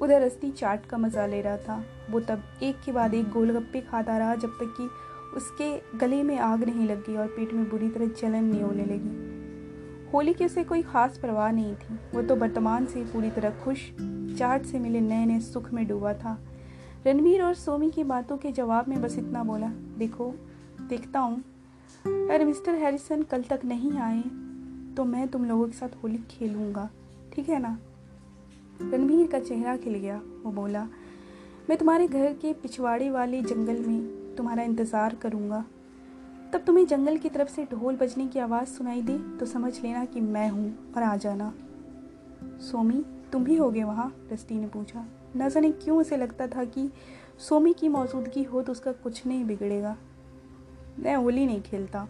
उधर 0.01 0.21
रस्ती 0.21 0.51
चाट 0.51 0.85
का 0.85 0.97
मज़ा 0.97 1.25
ले 1.25 1.41
रहा 1.41 1.57
था। 1.57 1.83
वो 2.09 2.19
तब 2.19 2.43
एक 2.63 2.81
के 2.85 2.91
बाद 2.91 3.13
एक 3.13 3.29
गोलगप्पे 3.29 3.81
खाता 3.81 4.17
रहा 4.17 4.35
जब 4.35 4.57
तक 4.59 4.73
कि 4.77 4.89
उसके 5.37 5.97
गले 5.97 6.21
में 6.23 6.37
आग 6.39 6.63
नहीं 6.63 6.87
लग 6.87 7.05
गई 7.05 7.15
और 7.15 7.27
पेट 7.27 7.53
में 7.53 7.69
बुरी 7.69 7.89
तरह 7.89 8.07
जलन 8.21 8.43
नहीं 8.43 8.61
होने 8.61 8.85
लगी। 8.85 10.09
होली 10.13 10.33
की 10.33 10.45
उसे 10.45 10.63
कोई 10.63 10.81
खास 10.83 11.17
परवाह 11.17 11.51
नहीं 11.51 11.75
थी। 11.75 11.99
वो 12.13 12.21
तो 12.21 12.35
वर्तमान 12.35 12.85
से 12.85 13.03
पूरी 13.03 13.29
तरह 13.29 13.63
खुश, 13.63 13.89
चाट 14.37 14.65
से 14.65 14.79
मिले 14.79 15.01
नए 15.01 15.25
नए 15.25 15.39
सुख 15.41 15.71
में 15.73 15.85
डूबा 15.87 16.13
था। 16.13 16.37
रणवीर 17.05 17.43
और 17.43 17.53
सोमी 17.53 17.89
की 17.91 18.03
बातों 18.03 18.37
के 18.37 18.51
जवाब 18.51 18.87
में 18.87 19.01
बस 19.01 19.17
इतना 19.17 19.43
बोला, 19.43 19.67
देखो, 19.97 20.33
देखता 20.81 21.19
हूँ। 21.19 21.43
अगर 22.05 22.45
मिस्टर 22.45 22.75
हैरिसन 22.75 23.23
कल 23.23 23.43
तक 23.43 23.65
नहीं 23.65 23.97
आए 23.99 24.21
तो 24.97 25.03
मैं 25.05 25.27
तुम 25.27 25.45
लोगों 25.45 25.65
के 25.67 25.73
साथ 25.73 26.03
होली 26.03 26.17
खेलूँगा। 26.29 26.89
ठीक 27.33 27.49
है 27.49 27.59
ना? 27.61 27.77
रणवीर 28.83 29.27
का 29.27 29.39
चेहरा 29.39 29.75
खिल 29.77 29.93
गया। 29.93 30.21
वो 30.43 30.51
बोला, 30.51 30.87
मैं 31.69 31.77
तुम्हारे 31.77 32.07
घर 32.07 32.33
के 32.33 32.53
पिछवाड़े 32.53 33.09
वाले 33.09 33.41
जंगल 33.41 33.79
में 33.79 34.35
तुम्हारा 34.35 34.63
इंतज़ार 34.63 35.15
करूँगा। 35.15 35.63
तब 36.53 36.61
तुम्हें 36.61 36.85
जंगल 36.87 37.17
की 37.17 37.29
तरफ़ 37.29 37.49
से 37.49 37.65
ढोल 37.65 37.95
बजने 37.95 38.27
की 38.27 38.39
आवाज़ 38.39 38.69
सुनाई 38.69 39.01
दे 39.01 39.17
तो 39.39 39.45
समझ 39.45 39.73
लेना 39.83 40.03
कि 40.05 40.21
मैं 40.21 40.49
हूँ 40.49 40.93
और 40.97 41.03
आ 41.03 41.15
जाना। 41.15 41.53
सोमी, 42.61 43.03
तुम 43.31 43.43
भी 43.43 43.55
होगे 43.55 43.83
वहाँ? 43.83 44.13
रस्ती 44.31 44.55
ने 44.55 44.67
पूछा। 44.67 45.05
न 45.37 45.49
जाने 45.49 45.71
क्यों 45.73 45.97
उसे 45.97 46.17
लगता 46.17 46.47
था 46.47 46.63
कि 46.65 46.89
सोमी 47.39 47.73
की 47.73 47.89
मौजूदगी 47.89 48.43
हो 48.43 48.61
तो 48.61 48.71
उसका 48.71 48.91
कुछ 48.93 49.25
नहीं 49.27 49.45
बिगड़ेगा। 49.45 49.95
मैं 50.99 51.15
होली 51.15 51.45
नहीं 51.45 51.61
खेलता। 51.61 52.07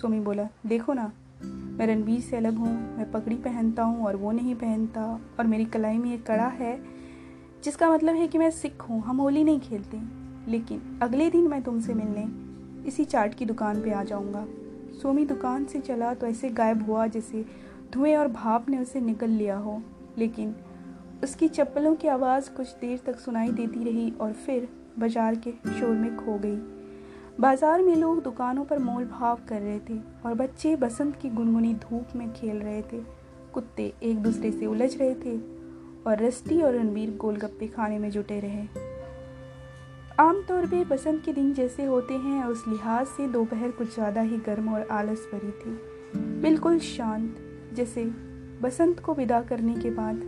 सोमी 0.00 0.20
बोला, 0.20 0.48
देखो 0.66 0.92
ना 0.92 1.10
मैं 1.42 1.86
रणबीर 1.86 2.20
से 2.20 2.36
अलग 2.36 2.56
हूँ, 2.56 2.96
मैं 2.96 3.10
पगड़ी 3.12 3.36
पहनता 3.36 3.82
हूँ 3.82 4.04
और 4.06 4.16
वो 4.16 4.32
नहीं 4.32 4.54
पहनता। 4.54 5.20
और 5.38 5.46
मेरी 5.46 5.64
कलाई 5.64 5.98
में 5.98 6.14
एक 6.14 6.26
कड़ा 6.26 6.46
है, 6.46 6.80
जिसका 7.64 7.90
मतलब 7.90 8.14
है 8.14 8.28
कि 8.28 8.38
मैं 8.38 8.50
सिख 8.50 8.82
हूँ, 8.82 9.02
हम 9.02 9.16
होली 9.16 9.44
नहीं 9.44 9.60
खेलते। 9.60 10.00
लेकिन 10.50 10.98
अगले 11.02 11.30
दिन 11.30 11.48
मैं 11.48 11.62
तुमसे 11.62 11.94
मिलने 11.94 12.26
इसी 12.88 13.04
चाट 13.04 13.34
की 13.34 13.44
दुकान 13.44 13.82
पे 13.82 13.90
आ 13.90 14.02
जाऊँगा। 14.04 14.46
सोमी 15.02 15.24
दुकान 15.24 15.64
से 15.64 15.80
चला 15.80 16.14
तो 16.14 16.26
ऐसे 16.26 16.48
गायब 16.48 16.86
हुआ 16.86 17.06
जैसे 17.06 17.44
धुएँ 17.92 18.16
और 18.16 18.28
भाप 18.28 18.68
ने 18.68 18.78
उसे 18.78 19.00
निकल 19.00 19.30
लिया 19.30 19.56
हो। 19.56 19.82
लेकिन 20.18 20.54
उसकी 21.24 21.48
चप्पलों 21.48 21.94
की 21.94 22.08
आवाज़ 22.08 22.50
कुछ 22.50 22.68
देर 22.68 23.00
तक 23.06 23.18
सुनाई 23.18 23.52
देती 23.52 23.84
रही 23.84 24.10
और 24.20 24.32
फिर 24.32 24.68
बाज़ार 24.98 25.34
के 25.34 25.50
शोर 25.50 25.96
में 25.96 26.16
खो 26.16 26.38
गई। 26.38 26.79
बाज़ार 27.40 27.82
में 27.82 27.94
लोग 27.96 28.22
दुकानों 28.22 28.64
पर 28.64 28.78
मोल 28.78 29.04
भाव 29.04 29.38
कर 29.48 29.60
रहे 29.60 29.78
थे 29.80 29.98
और 30.26 30.34
बच्चे 30.34 30.74
बसंत 30.76 31.16
की 31.16 31.28
गुनगुनी 31.28 31.72
धूप 31.74 32.08
में 32.16 32.32
खेल 32.32 32.56
रहे 32.56 32.82
थे। 32.82 33.00
कुत्ते 33.54 33.92
एक 34.02 34.18
दूसरे 34.22 34.50
से 34.52 34.66
उलझ 34.66 34.96
रहे 34.96 35.14
थे 35.14 35.36
और 36.06 36.22
रस्ती 36.22 36.60
और 36.62 36.74
रणवीर 36.74 37.16
गोलगप्पे 37.16 37.66
खाने 37.66 37.98
में 37.98 38.10
जुटे 38.10 38.40
रहे। 38.40 38.66
आमतौर 40.18 40.66
पर 40.66 40.84
बसंत 40.86 41.24
के 41.24 41.32
दिन 41.32 41.52
जैसे 41.54 41.84
होते 41.84 42.14
हैं 42.16 42.44
उस 42.44 42.64
लिहाज 42.68 43.06
से 43.06 43.28
दोपहर 43.28 43.70
कुछ 43.70 43.94
ज़्यादा 43.94 44.20
ही 44.20 44.36
गर्म 44.46 44.72
और 44.74 44.86
आलस 44.92 45.28
भरी 45.32 45.50
थी। 45.52 45.78
बिल्कुल 46.40 46.78
शांत, 46.78 47.36
जैसे 47.74 48.04
बसंत 48.62 49.00
को 49.00 49.14
विदा 49.14 49.40
करने 49.42 49.74
के 49.74 49.90
बाद 49.90 50.22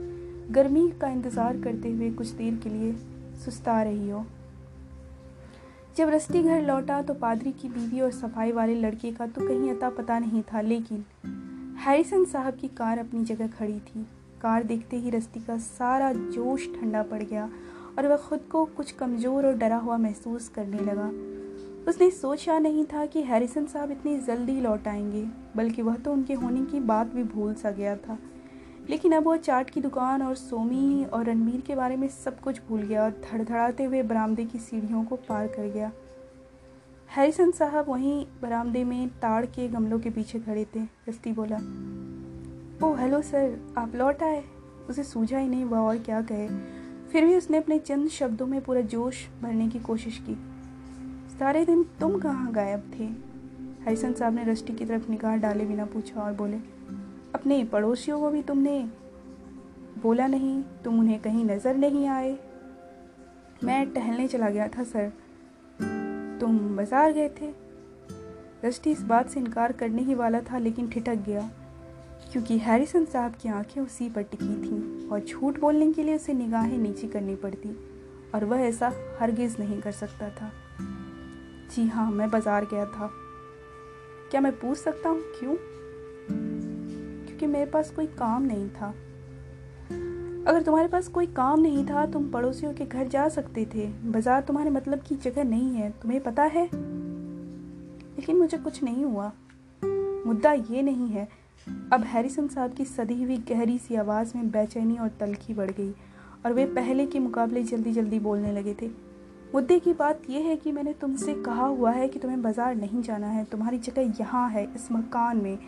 गर्मी 0.51 0.91
का 1.01 1.09
इंतज़ार 1.09 1.61
करते 1.63 1.91
हुए 1.91 2.11
कुछ 2.11 2.29
देर 2.29 2.61
के 2.63 2.71
लिए 2.71 2.95
सुस्ता 3.45 3.83
रही 3.83 4.09
हो। 4.11 4.27
जब 5.97 6.09
रस्ती 6.09 6.43
घर 6.43 6.63
लौटा 6.63 7.01
तो 7.03 7.15
पादरी 7.15 7.51
की 7.53 7.69
बीवी 7.69 8.01
और 8.01 8.11
सफ़ाई 8.11 8.53
वाले 8.53 8.75
लड़के 8.75 9.11
का 9.13 9.27
तो 9.27 9.47
कहीं 9.49 9.71
अता 9.71 9.89
पता 9.91 10.19
नहीं 10.19 10.43
था, 10.43 10.61
लेकिन 10.61 11.05
हैरिसन 11.79 12.25
साहब 12.25 12.55
की 12.55 12.69
कार 12.69 12.99
अपनी 12.99 13.25
जगह 13.25 13.49
खड़ी 13.49 13.79
थी। 13.81 14.07
कार 14.43 14.63
देखते 14.63 14.97
ही 14.97 15.11
रस्ती 15.11 15.41
का 15.41 15.57
सारा 15.59 16.13
जोश 16.13 16.67
ठंडा 16.71 17.03
पड़ 17.03 17.23
गया 17.23 17.49
और 17.99 18.07
वह 18.07 18.17
खुद 18.19 18.41
को 18.53 18.65
कुछ 18.67 18.93
कमज़ोर 18.93 19.47
और 19.47 19.57
डरा 19.57 19.77
हुआ 19.77 19.97
महसूस 19.97 20.49
करने 20.49 20.81
लगा। 20.83 21.11
उसने 21.89 22.11
सोचा 22.13 22.59
नहीं 22.59 22.85
था 22.85 23.07
कि 23.07 23.23
हैरिसन 23.23 23.67
साहब 23.67 23.91
इतनी 23.91 24.19
जल्दी 24.19 24.61
लौट 24.61 24.89
आएँगे, 24.89 25.27
बल्कि 25.57 25.83
वह 25.83 25.97
तो 25.97 26.13
उनके 26.13 26.35
होने 26.35 26.65
की 26.65 26.81
बात 26.83 27.15
भी 27.15 27.25
भूल 27.25 27.55
सा 27.55 27.71
गया 27.71 27.97
था। 27.99 28.19
लेकिन 28.91 29.13
अब 29.13 29.27
वह 29.27 29.37
चाट 29.37 29.71
की 29.71 29.81
दुकान 29.81 30.23
और 30.23 30.35
सोमी 30.35 31.05
और 31.05 31.25
रणबीर 31.25 31.61
के 31.61 31.75
बारे 31.75 31.97
में 31.97 32.09
सब 32.09 32.41
कुछ 32.41 32.61
भूल 32.69 32.83
गया 32.83 33.03
और 33.03 33.11
धड़धड़ाते 33.11 33.85
हुए 33.85 34.03
बरामदे 34.03 34.45
की 34.45 34.59
सीढ़ियों 34.59 35.05
को 35.05 35.17
पार 35.17 35.47
कर 35.47 35.69
गया। 35.69 35.93
हैरिसन 37.17 37.51
साहब 37.51 37.89
वहीं 37.89 38.27
बरामदे 38.43 38.85
में 38.85 39.09
ताड़ 39.09 39.47
के 39.47 39.69
गमलों 39.69 40.01
के 40.01 40.11
पीछे 40.11 40.39
खड़े 40.39 40.67
थे। 40.77 40.83
रस्ती 41.09 41.33
बोला, 41.33 41.57
ओ, 42.87 42.95
हेलो 42.95 43.23
सर, 43.23 43.75
आप 43.79 43.93
लौट 43.95 44.23
आए। 44.23 44.45
उसे 44.89 45.03
सूझा 45.03 45.39
ही 45.39 45.49
नहीं 45.49 45.65
वह 45.65 45.79
और 45.79 45.99
क्या 45.99 46.23
कहे। 46.23 46.49
फिर 47.13 47.25
भी 47.25 47.37
उसने 47.37 47.57
अपने 47.57 47.79
चंद 47.79 48.09
शब्दों 48.09 48.47
में 48.47 48.61
पूरा 48.61 48.81
जोश 48.81 49.29
भरने 49.43 49.69
की 49.69 49.79
कोशिश 49.79 50.19
की। 50.19 50.35
सारे 51.39 51.65
दिन 51.65 51.85
तुम 51.85 52.19
कहाँ 52.19 52.53
गायब 52.53 52.93
थे? 52.99 53.05
हैरिसन 53.85 54.13
साहब 54.13 54.35
ने 54.35 54.45
रस्टी 54.45 54.73
की 54.73 54.85
तरफ़ 54.85 55.11
निगाह 55.11 55.37
डाले 55.37 55.65
बिना 55.65 55.85
पूछा 55.85 56.21
और 56.21 56.33
बोले 56.33 56.72
अपने 57.43 57.63
पड़ोसियों 57.65 58.19
को 58.21 58.29
भी 58.31 58.41
तुमने 58.43 58.73
बोला 60.03 60.27
नहीं, 60.27 60.63
तुम 60.85 60.99
उन्हें 60.99 61.19
कहीं 61.21 61.45
नज़र 61.45 61.77
नहीं 61.77 62.07
आए। 62.09 62.31
मैं 63.65 63.91
टहलने 63.93 64.27
चला 64.29 64.51
गया 64.51 64.69
था, 64.69 64.85
सर। 64.85 65.09
तुम 66.41 66.77
बाज़ार 66.77 67.13
गए 67.13 67.29
थे। 67.29 67.51
रस्टी 68.65 68.91
इस 68.91 69.03
बात 69.03 69.31
से 69.31 69.41
इनकार 69.41 69.73
करने 69.73 70.03
ही 70.03 70.15
वाला 70.15 70.41
था, 70.41 70.59
लेकिन 70.59 70.89
ठिठक 70.89 71.25
गया, 71.27 71.51
क्योंकि 72.33 72.59
हैरिसन 72.59 73.05
साहब 73.05 73.35
की 73.35 73.49
आँखें 73.49 73.81
उसी 73.81 74.09
पर 74.09 74.23
टिकी 74.23 74.55
थीं 74.63 75.09
और 75.09 75.21
झूठ 75.21 75.61
बोलने 75.61 75.93
के 75.93 76.03
लिए 76.03 76.17
उसे 76.17 76.35
निगाहें 76.35 76.79
नीची 76.79 77.09
करनी 77.09 77.37
पड़ती, 77.37 77.77
और 78.35 78.45
वह 78.45 78.61
ऐसा 78.61 78.93
हरगिज़ 79.21 79.59
नहीं 79.59 79.81
कर 79.81 79.93
सकता 79.93 80.31
था। 80.31 80.53
जी 81.75 81.89
हाँ 81.89 82.11
मैं 82.11 82.31
बाज़ार 82.31 82.65
गया 82.65 82.87
था। 82.87 83.11
क्या 84.31 84.41
मैं 84.41 84.59
पूछ 84.59 84.79
सकता 84.79 85.09
हूँ? 85.09 85.21
क्यों? 85.41 85.57
क्योंकि 87.43 87.59
मेरे 87.59 87.71
पास 87.71 87.91
कोई 87.91 88.07
काम 88.07 88.43
नहीं 88.43 88.69
था। 88.69 88.89
अगर 90.47 90.63
तुम्हारे 90.63 90.89
पास 90.89 91.09
कोई 91.09 91.27
काम 91.27 91.61
नहीं 91.61 91.87
था, 91.87 92.07
तुम 92.07 92.31
पड़ोसियों 92.31 92.73
के 92.75 92.85
घर 92.85 93.09
जा 93.09 93.29
सकते 93.29 93.67
थे। 93.75 93.87
बाज़ार 93.87 94.41
तुम्हारे 94.41 94.71
मतलब 94.71 94.99
की 94.99 95.15
जगह 95.15 95.45
नहीं 95.45 95.75
है, 95.75 95.91
तुम्हें 95.91 96.21
पता 96.21 96.43
है? 96.43 96.71
लेकिन 98.17 98.37
मुझे 98.37 98.59
कुछ 98.59 98.83
नहीं 98.83 99.05
हुआ। 99.05 99.33
मुद्दा 100.27 100.53
ये 100.53 100.83
नहीं 100.83 101.09
है, 101.09 101.29
अब 101.93 102.01
हैरिसन 102.01 102.49
साहब 102.49 102.73
की 102.73 102.85
सदी 102.85 103.23
हुई 103.23 103.37
गहरी 103.37 103.79
सी 103.79 103.95
आवाज़ 103.95 104.33
में 104.37 104.51
बेचैनी 104.51 104.99
और 104.99 105.09
तलखी 105.09 105.55
बढ़ 105.55 105.71
गई 105.71 105.91
और 106.47 106.53
वे 106.53 106.67
पहले 106.67 107.07
के 107.07 107.19
मुकाबले 107.19 107.63
जल्दी 107.63 107.93
जल्दी 107.93 108.19
बोलने 108.19 108.53
लगे 108.53 108.77
थे। 108.83 108.91
मुद्दे 109.55 109.79
की 109.79 109.93
बात 109.93 110.23
यह 110.31 110.41
है 110.41 110.57
कि 110.57 110.73
मैंने 110.73 110.93
तुमसे 110.93 111.35
कहा 111.35 111.67
हुआ 111.67 111.91
है 111.91 112.09
कि 112.09 112.19
तुम्हें 112.19 112.43
बाज़ार 112.43 112.75
नहीं 112.75 113.03
जाना 113.03 113.27
है। 113.27 113.45
तुम्हारी 113.45 113.79
जगह 113.79 114.13
यहाँ 114.21 114.51
है, 114.51 114.65
इस 114.75 114.93
मकान 114.93 115.37
में। 115.37 115.59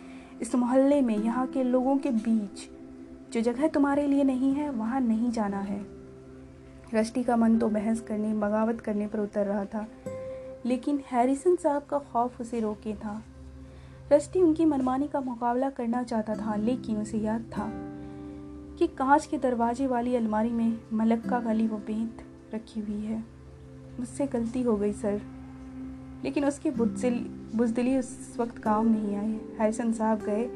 इस 0.41 0.55
मोहल्ले 0.55 1.01
में 1.01 1.17
यहाँ 1.17 1.47
के 1.47 1.63
लोगों 1.63 1.97
के 1.97 2.11
बीच 2.11 2.69
जो 3.33 3.41
जगह 3.41 3.67
तुम्हारे 3.67 4.07
लिए 4.07 4.23
नहीं 4.23 4.53
है, 4.53 4.69
वहाँ 4.69 5.01
नहीं 5.01 5.31
जाना 5.31 5.59
है। 5.59 5.85
रष्टी 6.93 7.23
का 7.23 7.35
मन 7.35 7.57
तो 7.57 7.69
बहस 7.69 8.01
करने, 8.01 8.33
बगावत 8.33 8.81
करने 8.81 9.07
पर 9.07 9.19
उतर 9.19 9.45
रहा 9.45 9.65
था, 9.65 9.87
लेकिन 10.65 11.03
हैरिसन 11.11 11.55
साहब 11.55 11.83
का 11.83 11.97
खौफ 11.97 12.41
उसे 12.41 12.59
रोके 12.59 12.93
था। 12.93 13.23
रस्टी 14.11 14.41
उनकी 14.41 14.65
मनमानी 14.65 15.07
का 15.07 15.21
मुकाबला 15.21 15.69
करना 15.69 16.03
चाहता 16.03 16.35
था, 16.35 16.55
लेकिन 16.55 16.97
उसे 16.97 17.17
याद 17.17 17.41
था 17.41 17.71
कि 18.79 18.87
कांच 18.87 19.25
के 19.25 19.37
दरवाजे 19.37 19.87
वाली 19.87 20.15
अलमारी 20.15 20.49
में 20.49 20.79
मलक्का 20.93 21.37
वाली 21.37 21.67
वो 21.67 21.77
बेंत 21.77 22.23
रखी 22.55 22.79
हुई 22.79 23.01
है। 23.01 23.23
मुझसे 23.99 24.27
गलती 24.27 24.61
हो 24.61 24.75
गई, 24.75 24.93
सर। 24.93 25.21
लेकिन 26.23 26.45
उसकी 26.45 26.71
बुजदिली 26.71 27.44
उस 27.59 28.35
वक्त 28.39 28.57
काम 28.57 28.87
नहीं 28.87 29.15
आई 29.15 29.39
हैरिसन 29.59 29.91
साहब 29.93 30.19
गए, 30.19 30.49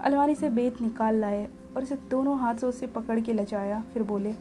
अलमारी 0.00 0.34
से 0.34 0.50
बेत 0.50 0.80
निकाल 0.82 1.14
लाए 1.14 1.48
और 1.76 1.82
उसे 1.82 1.96
दोनों 2.10 2.38
हाथों 2.38 2.70
से 2.70 2.86
पकड़ 2.86 3.20
के 3.20 3.32
लजाया 3.32 3.82
फिर 3.94 4.02
बोले, 4.02 4.32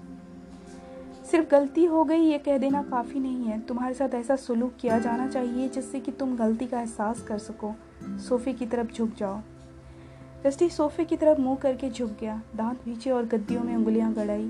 सिर्फ़ 1.32 1.50
गलती 1.50 1.86
हो 1.86 2.04
गई, 2.04 2.20
ये 2.20 2.38
कह 2.38 2.58
देना 2.58 2.82
काफ़ी 2.84 3.20
नहीं 3.20 3.46
है। 3.46 3.60
तुम्हारे 3.60 3.94
साथ 3.94 4.14
ऐसा 4.16 4.36
सलूक 4.36 4.74
किया 4.80 5.00
जाना 5.00 5.28
चाहिए 5.28 5.68
जिससे 5.70 6.00
कि 6.00 6.12
तुम 6.12 6.36
गलती 6.38 6.66
का 6.66 6.80
एहसास 6.80 7.22
कर 7.22 7.38
सको। 7.38 7.74
सोफे 8.20 8.54
की 8.54 8.66
तरफ़ 8.66 8.94
झुक 8.94 9.10
जाओ। 9.18 9.40
रस्टी 10.46 10.70
सोफे 10.70 11.06
की 11.06 11.18
तरफ़ 11.18 11.40
मुँह 11.42 11.56
करके 11.56 11.90
झुक 11.90 12.12
गया। 12.22 12.42
दांत 12.56 12.78
पीछे 12.78 13.12
और 13.12 13.26
गद्दियों 13.26 13.64
में 13.64 13.76
उंगलियाँ 13.76 14.14
गड़ाई। 14.14 14.50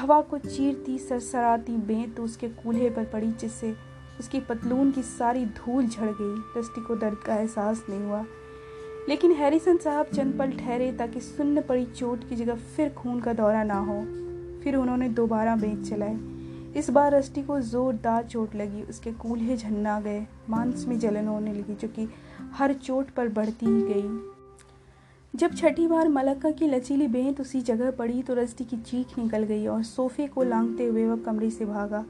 हवा 0.00 0.20
को 0.20 0.38
चीरती, 0.38 0.98
सरसराती 0.98 1.76
बेंत 1.76 2.20
उसके 2.20 2.48
कूल्हे 2.48 2.90
पर 2.90 3.04
पड़ी, 3.04 3.30
जिससे 3.32 3.74
उसकी 4.22 4.40
पतलून 4.40 4.90
की 4.90 5.02
सारी 5.02 5.46
धूल 5.46 5.86
झड़ 5.86 6.08
गई। 6.08 6.60
रस्टी 6.60 6.80
को 6.80 6.96
दर्द 6.96 7.18
का 7.18 7.34
एहसास 7.34 7.86
नहीं 7.88 8.00
हुआ। 8.00 8.24
लेकिन 9.08 9.32
हैरिसन 9.32 9.76
साहब 9.76 10.06
चंद 10.06 10.38
पल 10.38 10.50
ठहरे 10.50 10.92
ताकि 10.92 11.20
सुन्न 11.20 11.62
पड़ी 11.62 11.86
चोट 11.86 12.28
की 12.28 12.36
जगह 12.36 12.54
फिर 12.54 12.88
खून 12.88 13.20
का 13.20 13.32
दौरा 13.32 13.62
ना 13.62 13.78
हो। 13.78 14.00
फिर 14.60 14.76
उन्होंने 14.76 15.08
दोबारा 15.08 15.56
बेंच 15.56 15.88
चलाए। 15.88 16.18
इस 16.76 16.90
बार 16.90 17.14
रस्टी 17.14 17.42
को 17.42 17.60
जोरदार 17.60 18.24
चोट 18.24 18.54
लगी। 18.54 18.82
उसके 18.82 19.12
कूल्हे 19.12 19.56
झन्ना 19.56 20.00
गए। 20.00 20.26
मांस 20.50 20.86
में 20.88 20.98
जलन 20.98 21.28
होने 21.28 21.52
लगी, 21.52 21.74
जो 21.74 21.88
कि 21.88 22.08
हर 22.52 22.72
चोट 22.72 23.10
पर 23.10 23.28
बढ़ती 23.28 23.66
ही 23.66 23.82
गई। 23.82 24.32
जब 25.34 25.54
छठी 25.54 25.86
बार 25.86 26.08
मलक्का 26.08 26.50
की 26.50 26.66
लचीली 26.66 27.08
बेंत 27.08 27.40
उसी 27.40 27.60
जगह 27.60 27.90
पड़ी 27.90 28.22
तो 28.22 28.34
रस्टी 28.34 28.64
की 28.64 28.76
चीख 28.76 29.18
निकल 29.18 29.42
गई 29.42 29.66
और 29.66 29.82
सोफे 29.82 30.26
को 30.26 30.42
लांगते 30.42 30.84
हुए 30.84 31.06
वह 31.06 31.16
कमरे 31.16 31.50
से 31.50 31.64
भागा। 31.64 32.04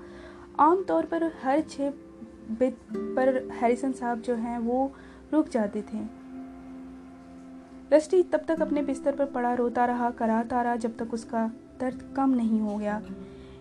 आमतौर 0.61 1.05
पर 1.05 1.25
हर 1.25 1.61
छः 1.61 1.93
पर 2.93 3.49
हैरिसन 3.53 3.93
साहब 3.93 4.21
जो 4.21 4.35
हैं, 4.35 4.59
वो 4.59 4.93
रुक 5.33 5.49
जाते 5.49 5.83
थे। 5.83 6.23
रस्टी 7.93 8.23
तब 8.23 8.45
तक 8.49 8.63
अपने 8.63 8.83
बिस्तर 8.83 9.17
पर 9.17 9.27
पड़ा, 9.27 9.55
रोता 9.55 9.85
रहा, 9.85 10.11
कराता 10.11 10.63
रहा, 10.63 10.77
जब 10.77 10.97
तक 10.97 11.15
उसका 11.15 11.51
दर्द 11.81 12.15
कम 12.17 12.31
नहीं 12.31 12.61
हो 12.61 12.79
गया। 12.79 13.03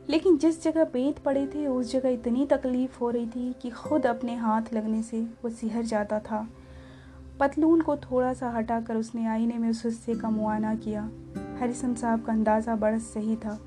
लेकिन 0.10 0.38
जिस 0.38 0.64
जगह 0.64 0.84
बेत 0.84 1.20
पड़े 1.20 1.48
थे, 1.48 1.68
उस 1.68 1.92
जगह 1.92 2.10
इतनी 2.10 2.46
तकलीफ़ 2.46 3.00
हो 3.00 3.10
रही 3.10 3.26
थी 3.26 3.56
कि 3.62 3.70
खुद 3.70 4.06
अपने 4.06 4.36
हाथ 4.36 4.62
लगने 4.74 5.04
से 5.04 5.22
वो 5.22 5.50
सिहर 5.50 5.84
जाता 5.84 6.20
था। 6.20 6.48
पतलून 7.39 7.82
को 7.82 7.98
थोड़ा 7.98 8.34
सा 8.34 8.50
हटाकर 8.50 8.96
उसने 8.96 9.26
आईने 9.26 9.58
में 9.58 9.70
उस 9.70 9.86
हिस्से 9.86 10.16
का 10.16 10.30
मुआयना 10.30 10.76
किया। 10.76 11.10
हरिसन 11.60 11.96
साहब 11.96 12.22
का 12.22 12.34
अंदाज़ा 12.34 12.76
बड़ा 12.76 12.98
सही 12.98 13.36
था। 13.36 13.60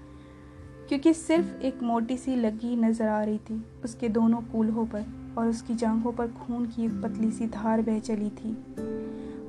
क्योंकि 0.89 1.13
सिर्फ़ 1.15 1.63
एक 1.63 1.83
मोटी 1.83 2.17
सी 2.17 2.35
लगी 2.37 2.75
नज़र 2.77 3.09
आ 3.09 3.23
रही 3.23 3.39
थी, 3.41 3.65
उसके 3.85 4.09
दोनों 4.09 4.41
कूल्हों 4.43 4.85
पर 4.87 5.05
और 5.39 5.49
उसकी 5.49 5.75
जांघों 5.75 6.13
पर 6.13 6.27
खून 6.29 6.67
की 6.67 6.85
एक 6.85 7.01
पतली 7.03 7.31
सी 7.31 7.47
धार 7.47 7.83
बह 7.83 7.99
चली 7.99 8.31
थी। 8.31 8.53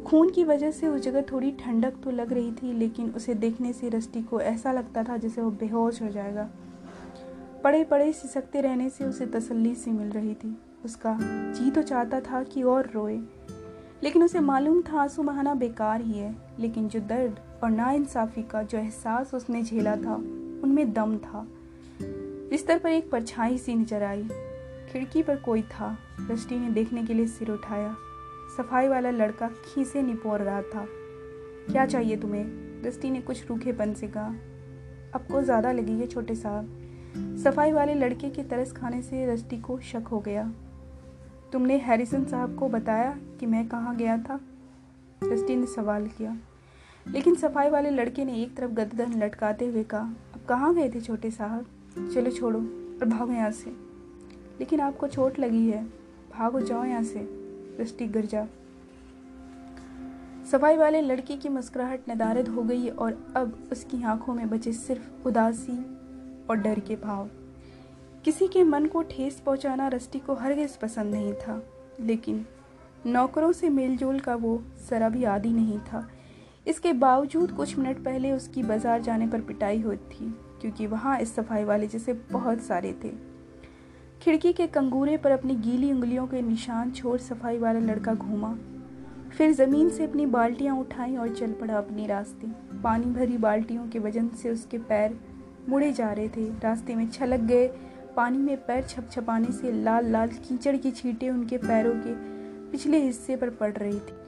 खून 0.05 0.29
की 0.29 0.43
वजह 0.43 0.71
से 0.71 0.87
उस 0.87 1.01
जगह 1.01 1.21
थोड़ी 1.21 1.51
ठंडक 1.51 1.93
तो 2.03 2.11
लग 2.11 2.33
रही 2.33 2.51
थी, 2.51 2.73
लेकिन 2.73 3.09
उसे 3.09 3.33
देखने 3.33 3.73
से 3.73 3.89
रस्टी 3.89 4.21
को 4.21 4.39
ऐसा 4.41 4.71
लगता 4.71 5.03
था 5.03 5.17
जैसे 5.17 5.41
वो 5.41 5.51
बेहोश 5.51 6.01
हो 6.01 6.09
जाएगा। 6.09 6.49
पड़े 7.63 7.83
पड़े 7.83 8.11
सिसकते 8.13 8.61
रहने 8.61 8.89
से 8.89 9.05
उसे 9.05 9.25
तसल्ली 9.25 9.73
सी 9.75 9.91
मिल 9.91 10.09
रही 10.09 10.33
थी। 10.33 10.55
उसका 10.85 11.17
जी 11.21 11.71
तो 11.71 11.81
चाहता 11.81 12.19
था 12.21 12.43
कि 12.43 12.63
और 12.63 12.89
रोए, 12.93 13.19
लेकिन 14.03 14.23
उसे 14.23 14.39
मालूम 14.39 14.81
था 14.81 15.01
आँसू 15.01 15.23
बहाना 15.23 15.53
बेकार 15.55 16.01
ही 16.01 16.17
है, 16.17 16.35
लेकिन 16.59 16.87
जो 16.87 16.99
दर्द 16.99 17.39
और 17.63 17.69
नाइंसाफ़ी 17.69 18.43
का 18.43 18.63
जो 18.63 18.77
एहसास 18.77 19.33
उसने 19.33 19.63
झेला 19.63 19.95
था 19.95 20.21
उनमें 20.65 20.93
दम 20.93 21.17
था। 21.17 21.47
बिस्तर 22.49 22.79
पर 22.79 22.89
एक 22.89 23.09
परछाई 23.11 23.57
सी 23.57 23.75
नज़र 23.75 24.03
आई। 24.03 24.23
खिड़की 24.91 25.23
पर 25.23 25.35
कोई 25.35 25.61
था। 25.61 25.97
रस्टी 26.31 26.59
ने 26.59 26.69
देखने 26.69 27.03
के 27.03 27.13
लिए 27.13 27.27
सिर 27.27 27.51
उठाया। 27.51 27.95
सफ़ाई 28.57 28.87
वाला 28.87 29.09
लड़का 29.09 29.47
खीसे 29.47 30.01
निपोर 30.01 30.39
रहा 30.39 30.61
था। 30.61 30.85
क्या 31.71 31.85
चाहिए 31.85 32.17
तुम्हें? 32.17 32.45
दस्ती 32.83 33.09
ने 33.09 33.21
कुछ 33.21 33.49
रूखेपन 33.49 33.93
से 33.93 34.07
कहा। 34.07 34.35
आपको 35.15 35.41
ज़्यादा 35.41 35.71
लगी 35.71 35.91
है 35.91 36.07
छोटे 36.07 36.35
साहब। 36.35 37.37
सफ़ाई 37.43 37.71
वाले 37.71 37.93
लड़के 37.93 38.29
के 38.29 38.43
तरस 38.43 38.71
खाने 38.71 39.01
से 39.01 39.25
रस्टी 39.25 39.57
को 39.57 39.79
शक 39.79 40.07
हो 40.07 40.19
गया। 40.19 40.51
तुमने 41.51 41.77
हैरिसन 41.77 42.25
साहब 42.25 42.55
को 42.55 42.69
बताया 42.69 43.17
कि 43.39 43.45
मैं 43.45 43.67
कहाँ 43.67 43.95
गया 43.95 44.17
था? 44.17 44.39
रस्टी 45.23 45.55
ने 45.55 45.65
सवाल 45.65 46.07
किया। 46.07 46.37
लेकिन 47.05 47.35
सफ़ाई 47.35 47.69
वाले 47.69 47.89
लड़के 47.89 48.25
ने 48.25 48.41
एक 48.41 48.55
तरफ़ 48.57 48.71
गदन 48.71 49.13
लटकाते 49.23 49.65
हुए 49.67 49.83
कहा, 49.83 50.15
अब 50.33 50.45
कहाँ 50.49 50.73
गए 50.75 50.89
थे 50.89 51.01
छोटे 51.01 51.31
साहब? 51.31 51.65
चलो 52.13 52.31
छोड़ो 52.31 52.59
और 52.59 53.05
भागो 53.05 53.31
यहाँ 53.31 53.51
से। 53.51 53.69
लेकिन 54.59 54.79
आपको 54.79 55.07
चोट 55.07 55.39
लगी 55.39 55.67
है, 55.69 55.83
भागो 56.33 56.59
जाओ 56.59 56.83
यहाँ 56.85 57.03
से 57.03 57.19
दृष्टि 57.77 58.07
गिरजा 58.07 58.47
सफ़ाई 60.51 60.77
वाले 60.77 61.01
लड़के 61.01 61.35
की 61.37 61.49
मुस्कुराहट 61.49 62.09
नदारद 62.09 62.47
हो 62.47 62.63
गई 62.63 62.87
और 62.87 63.17
अब 63.35 63.69
उसकी 63.71 64.01
आँखों 64.03 64.33
में 64.33 64.49
बचे 64.49 64.73
सिर्फ़ 64.73 65.27
उदासी 65.27 65.77
और 66.49 66.57
डर 66.57 66.79
के 66.79 66.95
भाव। 66.95 67.29
किसी 68.25 68.47
के 68.47 68.63
मन 68.63 68.85
को 68.85 69.01
ठेस 69.01 69.41
पहुंचाना 69.45 69.87
रस्टी 69.87 70.19
को 70.19 70.33
हरगिज 70.33 70.75
पसंद 70.77 71.13
नहीं 71.13 71.33
था, 71.33 71.61
लेकिन 72.01 72.45
नौकरों 73.05 73.51
से 73.51 73.69
मेलजोल 73.69 74.19
का 74.19 74.35
वो 74.35 74.61
जरा 74.89 75.09
भी 75.09 75.23
आदि 75.23 75.49
नहीं 75.49 75.79
था। 75.79 76.07
इसके 76.67 76.93
बावजूद 76.93 77.51
कुछ 77.51 77.77
मिनट 77.77 78.03
पहले 78.05 78.31
उसकी 78.31 78.63
बाज़ार 78.63 79.01
जाने 79.01 79.27
पर 79.27 79.41
पिटाई 79.41 79.81
हुई 79.81 79.97
थी, 79.97 80.33
क्योंकि 80.61 80.87
वहाँ 80.87 81.19
इस 81.19 81.35
सफ़ाई 81.35 81.63
वाले 81.63 81.87
जैसे 81.87 82.13
बहुत 82.31 82.61
सारे 82.61 82.93
थे। 83.03 83.11
खिड़की 84.21 84.53
के 84.53 84.67
कंगूरे 84.67 85.17
पर 85.17 85.31
अपनी 85.31 85.55
गीली 85.55 85.91
उंगलियों 85.91 86.25
के 86.27 86.41
निशान 86.41 86.91
छोड़ 86.91 87.17
सफ़ाई 87.19 87.57
वाला 87.57 87.79
लड़का 87.81 88.13
घूमा। 88.13 88.55
फिर 89.29 89.51
ज़मीन 89.53 89.89
से 89.89 90.03
अपनी 90.03 90.25
बाल्टियाँ 90.27 90.77
उठाई 90.77 91.15
और 91.15 91.35
चल 91.35 91.51
पड़ा 91.51 91.77
अपने 91.77 92.07
रास्ते। 92.07 92.47
पानी 92.81 93.05
भरी 93.13 93.37
बाल्टियों 93.37 93.87
के 93.89 93.99
वज़न 93.99 94.29
से 94.41 94.49
उसके 94.49 94.77
पैर 94.79 95.17
मुड़े 95.69 95.91
जा 95.93 96.11
रहे 96.11 96.27
थे। 96.29 96.49
रास्ते 96.63 96.95
में 96.95 97.09
छलक 97.09 97.39
गए, 97.41 97.67
पानी 98.15 98.37
में 98.37 98.57
पैर 98.57 98.83
छप 98.83 99.09
छपाने 99.11 99.51
से 99.51 99.71
लाल 99.73 100.11
लाल 100.11 100.29
कीचड़ 100.29 100.75
की 100.77 100.91
छींटे 100.91 101.29
उनके 101.29 101.57
पैरों 101.59 101.93
के 101.97 102.13
पिछले 102.71 102.97
हिस्से 102.97 103.35
पर 103.35 103.49
पड़ 103.51 103.71
रही 103.73 103.99
थी। 103.99 104.23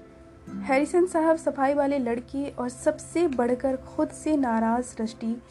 हैरिसन 0.48 1.06
साहब 1.06 1.36
सफ़ाई 1.36 1.74
वाले 1.74 2.00
लड़के 2.00 2.50
और 2.50 2.70
सबसे 2.70 3.28
बढ़कर 3.28 3.76
खुद 3.76 4.10
से 4.10 4.38
नाराज़ 4.38 5.02
रष्टी 5.02 5.41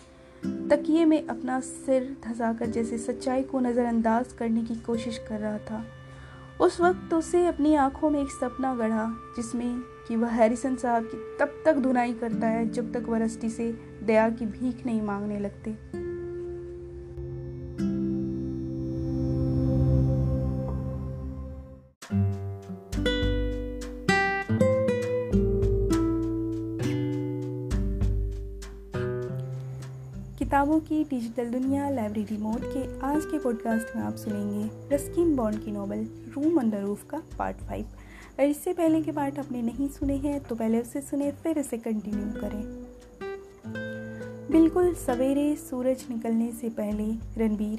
तकिए 0.71 1.05
में 1.05 1.27
अपना 1.27 1.61
सिर 1.61 2.17
धसाकर 2.29 2.67
जैसे 2.67 2.99
सच्चाई 2.99 3.43
को 3.43 3.61
नज़रअंदाज 3.61 4.33
करने 4.33 4.65
की 4.65 4.75
कोशिश 4.75 5.19
कर 5.29 5.41
रहा 5.41 5.59
था। 5.59 5.85
उस 6.61 6.81
वक्त 6.81 7.15
उसे 7.15 7.47
अपनी 7.47 7.75
आँखों 7.75 8.11
में 8.11 8.21
एक 8.23 8.29
सपना 8.29 8.75
गढ़ा, 8.75 9.07
जिसमें 9.37 9.81
कि 10.09 10.17
वह 10.17 10.29
हैरिसन 10.29 10.77
साहब 10.77 11.05
की 11.05 11.37
तब 11.41 11.63
तक 11.65 11.77
धुनाई 11.77 12.13
करता 12.13 12.47
है 12.47 12.69
जब 12.69 12.93
तक 12.93 13.09
वह 13.09 13.19
रस्टी 13.19 13.51
से 13.51 13.73
दया 14.03 14.29
की 14.31 14.47
भीख 14.47 14.87
नहीं 14.87 15.03
मांगने 15.03 15.39
लगते। 15.39 15.71
किताबों 30.57 30.81
की 30.81 31.05
डिजिटल 31.05 31.45
दुनिया 31.45 31.91
लाइब्रेरी 31.91 32.37
मोड 32.37 32.61
के 32.61 33.01
आज 33.01 33.25
के 33.25 33.39
पॉडकास्ट 33.39 33.97
में 33.97 34.03
आप 34.03 34.15
सुनेंगे 34.15 34.95
रस्किन 34.95 35.37
बॉन्ड 35.37 35.65
की 35.65 35.73
नॉवल 35.73 36.07
रूम 36.37 36.61
अंडर 36.61 36.81
रूफ 36.81 37.05
का 37.11 37.23
पार्ट 37.39 37.57
फाइव 37.57 37.87
और 38.39 38.45
इससे 38.45 38.73
पहले 38.73 39.03
के 39.03 39.13
पार्ट 39.13 39.39
आपने 39.39 39.63
नहीं 39.63 39.89
सुने 39.89 40.17
हैं 40.17 40.41
तो 40.41 40.55
पहले 40.55 40.81
उसे 40.81 41.01
सुने, 41.01 41.33
फिर 41.33 41.61
उसे 41.61 41.77
कंटिन्यू 41.77 42.41
करें। 42.41 42.63
बिल्कुल 44.51 44.95
सवेरे 44.95 45.57
सूरज 45.57 46.05
निकलने 46.11 46.51
से 46.53 46.69
पहले 46.69 47.05
रणबीर 47.45 47.79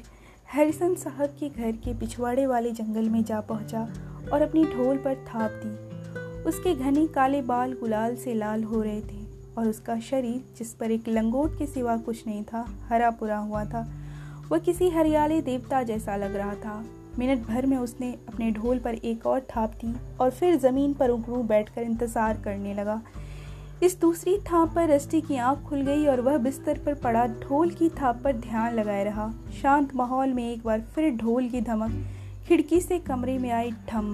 हैरिसन 0.54 0.94
साहब 0.94 1.36
के 1.40 1.48
घर 1.48 1.72
के 1.72 1.98
पिछवाड़े 1.98 2.46
वाले 2.46 2.70
जंगल 2.70 3.08
में 3.08 3.24
जा 3.24 3.40
पहुँचा 3.40 3.88
और 4.32 4.42
अपनी 4.42 4.64
ढोल 4.64 4.96
पर 4.96 5.14
थाप 5.14 5.50
दी। 5.64 6.42
उसके 6.42 6.74
घने 6.74 7.06
काले 7.06 7.42
बाल 7.42 7.72
गुलाल 7.72 8.16
से 8.16 8.34
लाल 8.34 8.64
हो 8.64 8.82
रहे 8.82 9.00
थे। 9.00 9.17
और 9.58 9.68
उसका 9.68 9.98
शरीर, 10.00 10.42
जिस 10.58 10.72
पर 10.74 10.90
एक 10.90 11.08
लंगोट 11.08 11.58
के 11.58 11.66
सिवा 11.66 11.96
कुछ 11.96 12.26
नहीं 12.26 12.42
था, 12.44 12.64
हरा 12.88 13.10
पुरा 13.10 13.38
हुआ 13.38 13.64
था। 13.64 13.86
वह 14.50 14.58
किसी 14.58 14.88
हरियाली 14.90 15.40
देवता 15.42 15.82
जैसा 15.82 16.16
लग 16.16 16.36
रहा 16.36 16.54
था। 16.54 16.84
मिनट 17.18 17.46
भर 17.46 17.66
में 17.66 17.76
उसने 17.76 18.12
अपने 18.28 18.50
ढोल 18.50 18.78
पर 18.78 18.94
एक 18.94 19.26
और 19.26 19.40
थाप 19.56 19.72
दी 19.74 19.94
और 20.20 20.30
फिर 20.30 20.56
ज़मीन 20.56 20.92
पर 20.94 21.10
उगरू 21.10 21.42
बैठकर 21.42 21.82
इंतज़ार 21.82 22.40
करने 22.44 22.74
लगा। 22.74 23.00
इस 23.82 24.00
दूसरी 24.00 24.36
थाप 24.42 24.74
पर 24.74 24.88
रस्टी 24.88 25.20
की 25.20 25.36
आँख 25.36 25.68
खुल 25.68 25.82
गई 25.82 26.06
और 26.06 26.20
वह 26.20 26.36
बिस्तर 26.38 26.78
पर 26.78 26.94
पड़ा 26.94 27.26
ढोल 27.26 27.70
की 27.70 27.88
थाप 27.88 28.20
पर 28.24 28.36
ध्यान 28.36 28.74
लगाए 28.74 29.04
रहा। 29.04 29.30
शांत 29.62 29.94
माहौल 29.94 30.32
में 30.32 30.50
एक 30.52 30.62
बार 30.64 30.80
फिर 30.94 31.10
ढोल 31.16 31.48
की 31.48 31.60
धमक 31.60 32.04
खिड़की 32.48 32.80
से 32.80 32.98
कमरे 32.98 33.38
में 33.38 33.50
आई 33.50 33.70
ठम। 33.88 34.06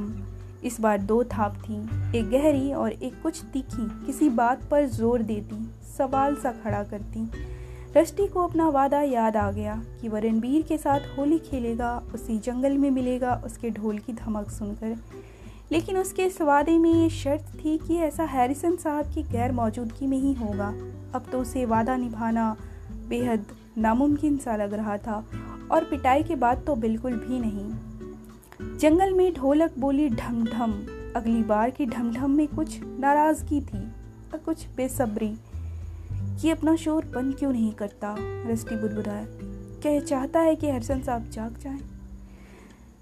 इस 0.65 0.81
बार 0.81 1.01
दो 1.01 1.23
थाप 1.25 1.57
थी, 1.59 1.75
एक 2.19 2.31
गहरी 2.31 2.73
और 2.73 2.93
एक 2.93 3.21
कुछ 3.23 3.43
तीखी। 3.53 3.89
किसी 4.07 4.29
बात 4.29 4.62
पर 4.65 4.87
ज़ोर 4.87 5.23
देती, 5.23 5.57
सवाल 5.99 6.35
सा 6.35 6.53
खड़ा 6.65 6.83
करती। 6.83 7.29
रष्टी 7.97 8.27
को 8.27 8.43
अपना 8.43 8.69
वादा 8.69 9.01
याद 9.01 9.37
आ 9.37 9.51
गया 9.51 9.75
कि 10.01 10.09
वह 10.09 10.21
रणबीर 10.21 10.62
के 10.62 10.79
साथ 10.79 11.01
होली 11.19 11.39
खेलेगा, 11.39 11.97
उसी 12.15 12.39
जंगल 12.39 12.79
में 12.79 12.91
मिलेगा, 12.91 13.43
उसके 13.47 13.71
ढोल 13.71 13.99
की 13.99 14.12
धमक 14.12 14.51
सुनकर। 14.51 14.97
लेकिन 15.73 15.99
उसके 15.99 16.25
इस 16.25 16.41
वादे 16.43 16.79
में 16.79 16.93
ये 16.93 17.09
शर्त 17.11 17.53
थी 17.55 17.77
कि 17.79 17.97
ऐसा 17.97 18.25
हैरिसन 18.25 18.77
साहब 18.77 19.12
की 19.15 19.23
गैर 19.23 19.53
मौजूदगी 19.53 20.07
में 20.07 20.19
ही 20.19 20.33
होगा। 20.33 20.69
अब 21.15 21.27
तो 21.33 21.41
उसे 21.41 21.65
वादा 21.65 21.97
निभाना 21.97 22.57
बेहद 23.09 23.47
नामुमकिन 23.79 24.37
सा 24.37 24.57
लग 24.57 24.75
रहा 24.75 24.97
था, 24.97 25.25
और 25.73 25.85
पिटाई 25.85 26.23
के 26.23 26.37
बाद 26.37 26.65
तो 26.67 26.75
बिल्कुल 26.77 27.12
भी 27.12 27.39
नहीं। 27.39 27.73
जंगल 28.63 29.13
में 29.13 29.35
ढोलक 29.35 29.79
बोली 29.79 30.09
ढम 30.09 30.45
ढम 30.45 30.73
अगली 31.17 31.43
बार 31.43 31.71
की 31.71 31.87
ढम 31.87 32.13
ढम 32.13 32.31
में 32.31 32.49
कुछ 32.49 32.81
नाराज़गी 32.83 33.61
थी 33.61 33.89
और 34.33 34.39
कुछ 34.39 34.67
बेसब्री। 34.77 35.37
कि 36.13 36.51
अपना 36.51 36.77
शोर 36.77 37.05
बंद 37.05 37.37
क्यों 37.39 37.53
नहीं 37.53 37.73
करता? 37.73 38.17
रस्टी 38.21 38.77
बुदबुदाया 38.77 39.27
ये 39.91 40.01
चाहता 40.01 40.41
है 40.41 40.57
कि 40.57 40.71
हरसन 40.71 41.01
साहब 41.01 41.31
जाग 41.31 41.59
जाएँ? 41.59 41.81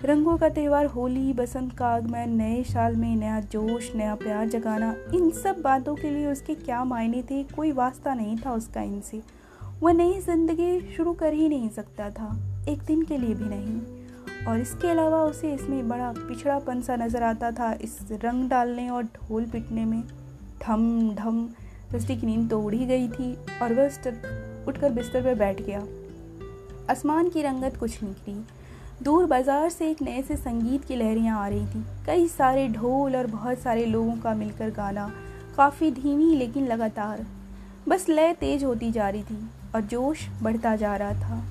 रंगों 0.04 0.38
का 0.38 0.48
त्यौहार, 0.48 0.86
होली, 0.86 1.32
बसंत 1.32 1.76
का 1.78 1.86
आगमन, 1.86 2.28
नए 2.28 2.62
साल 2.62 2.96
में 2.96 3.16
नया 3.16 3.40
जोश, 3.40 3.96
नया 3.96 4.14
प्यार 4.14 4.48
जगाना, 4.48 4.96
इन 5.14 5.30
सब 5.30 5.60
बातों 5.60 5.96
के 5.96 6.10
लिए 6.10 6.26
उसके 6.26 6.54
क्या 6.54 6.84
मायने 6.84 7.22
थे? 7.22 7.42
कोई 7.42 7.72
वास्ता 7.72 8.14
नहीं 8.14 8.36
था 8.46 8.52
उसका 8.52 8.82
इनसे। 8.82 9.22
वह 9.80 9.92
नई 9.92 10.20
ज़िंदगी 10.20 10.94
शुरू 10.96 11.12
कर 11.12 11.32
ही 11.32 11.48
नहीं 11.48 11.70
सकता 11.70 12.10
था। 12.10 12.38
एक 12.68 12.82
दिन 12.82 13.02
के 13.02 13.18
लिए 13.18 13.34
भी 13.34 13.44
नहीं। 13.44 14.01
और 14.48 14.60
इसके 14.60 14.88
अलावा 14.88 15.22
उसे 15.24 15.52
इसमें 15.54 15.88
बड़ा 15.88 16.12
पिछड़ापन 16.18 16.80
सा 16.82 16.96
नज़र 16.96 17.22
आता 17.22 17.50
था, 17.50 17.72
इस 17.74 17.98
रंग 18.12 18.48
डालने 18.50 18.88
और 18.90 19.02
ढोल 19.04 19.44
पिटने 19.44 19.84
में। 19.84 20.02
ढम 20.62 21.14
ढम 21.14 21.48
रस्टी 21.94 22.16
की 22.16 22.26
नींद 22.26 22.48
तो 22.50 22.60
उड़ 22.60 22.74
ही 22.74 22.86
गई 22.86 23.08
थी 23.08 23.34
और 23.62 23.72
वह 23.72 23.86
उठकर 24.68 24.92
बिस्तर 24.92 25.22
पर 25.22 25.34
बैठ 25.34 25.60
गया। 25.62 25.80
आसमान 26.90 27.28
की 27.28 27.42
रंगत 27.42 27.76
कुछ 27.76 28.02
निकली। 28.02 28.34
दूर 29.02 29.26
बाज़ार 29.26 29.68
से 29.70 29.90
एक 29.90 30.02
नए 30.02 30.22
से 30.22 30.36
संगीत 30.36 30.84
की 30.84 30.96
लहरियाँ 30.96 31.38
आ 31.40 31.46
रही 31.48 31.66
थी। 31.66 31.84
कई 32.06 32.28
सारे 32.28 32.66
ढोल 32.68 33.16
और 33.16 33.26
बहुत 33.26 33.58
सारे 33.58 33.86
लोगों 33.86 34.16
का 34.16 34.34
मिलकर 34.34 34.70
गाना, 34.70 35.10
काफ़ी 35.56 35.90
धीमी 35.90 36.34
लेकिन 36.36 36.66
लगातार। 36.66 37.24
बस 37.88 38.08
लय 38.08 38.32
तेज 38.32 38.64
होती 38.64 38.90
जा 38.92 39.08
रही 39.08 39.22
थी 39.22 39.48
और 39.74 39.80
जोश 39.82 40.28
बढ़ता 40.42 40.76
जा 40.76 40.96
रहा 40.96 41.12
था। 41.20 41.42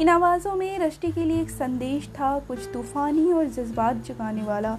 इन 0.00 0.08
आवाज़ों 0.08 0.54
में 0.54 0.78
रष्टी 0.78 1.12
के 1.12 1.24
लिए 1.24 1.42
एक 1.42 1.50
संदेश 1.50 2.08
था, 2.08 2.38
कुछ 2.38 2.58
तूफ़ानी 2.72 3.32
और 3.32 3.46
जज्बात 3.46 3.96
जगाने 3.96 4.42
वाला। 4.42 4.78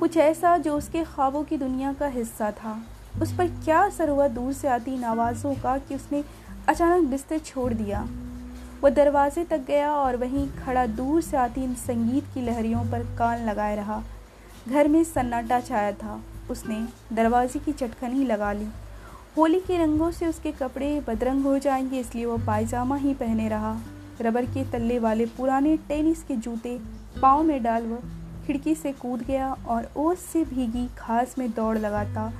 कुछ 0.00 0.16
ऐसा 0.16 0.58
जो 0.58 0.76
उसके 0.76 1.04
ख्वाबों 1.04 1.44
की 1.44 1.56
दुनिया 1.56 1.92
का 1.92 2.06
हिस्सा 2.06 2.50
था। 2.50 2.82
उस 3.22 3.32
पर 3.32 3.46
क्या 3.46 3.80
असर 3.80 4.08
हुआ 4.08 4.28
दूर 4.28 4.52
से 4.52 4.68
आती 4.68 4.94
इन 4.94 5.04
आवाज़ों 5.04 5.54
का 5.54 5.78
कि 5.78 5.94
उसने 5.94 6.24
अचानक 6.68 7.06
बिस्तर 7.06 7.38
छोड़ 7.38 7.74
दिया। 7.74 8.08
वह 8.84 8.90
दरवाजे 8.90 9.44
तक 9.44 9.60
गया 9.66 9.92
और 9.92 10.16
वहीं 10.16 10.48
खड़ा 10.48 10.86
दूर 10.86 11.22
से 11.22 11.36
आती 11.36 11.64
इन 11.64 11.74
संगीत 11.74 12.24
की 12.34 12.42
लहरियों 12.42 12.80
पर 12.80 13.16
कान 13.18 13.46
लगाए 13.46 13.76
रहा। 13.76 14.02
घर 14.68 14.88
में 14.88 15.04
सन्नाटा 15.04 15.60
छाया 15.60 15.92
था। 15.92 16.22
उसने 16.50 16.88
दरवाजे 17.12 17.58
की 17.58 17.72
चटखनी 17.72 18.24
लगा 18.24 18.52
ली। 18.52 18.66
होली 19.36 19.60
के 19.60 19.78
रंगों 19.78 20.10
से 20.10 20.26
उसके 20.26 20.52
कपड़े 20.52 21.04
बदरंग 21.08 21.44
हो 21.44 21.58
जाएँगे, 21.58 22.00
इसलिए 22.00 22.26
वह 22.26 22.46
पायजामा 22.46 22.96
ही 22.96 23.14
पहने 23.14 23.48
रहा। 23.48 23.76
रबर 24.20 24.44
के 24.44 24.64
तल्ले 24.64 24.98
वाले 24.98 25.26
पुराने 25.26 25.76
टेनिस 25.88 26.22
के 26.22 26.36
जूते 26.36 26.78
पाँव 27.22 27.42
में 27.42 27.62
डाल 27.62 27.86
वह 27.86 27.98
खिड़की 28.46 28.74
से 28.74 28.92
कूद 28.92 29.22
गया 29.22 29.52
और 29.68 29.88
ओस 29.96 30.20
से 30.22 30.44
भीगी 30.44 30.86
घास 30.98 31.34
में 31.38 31.50
दौड़ 31.50 31.76
लगाता। 31.78 32.32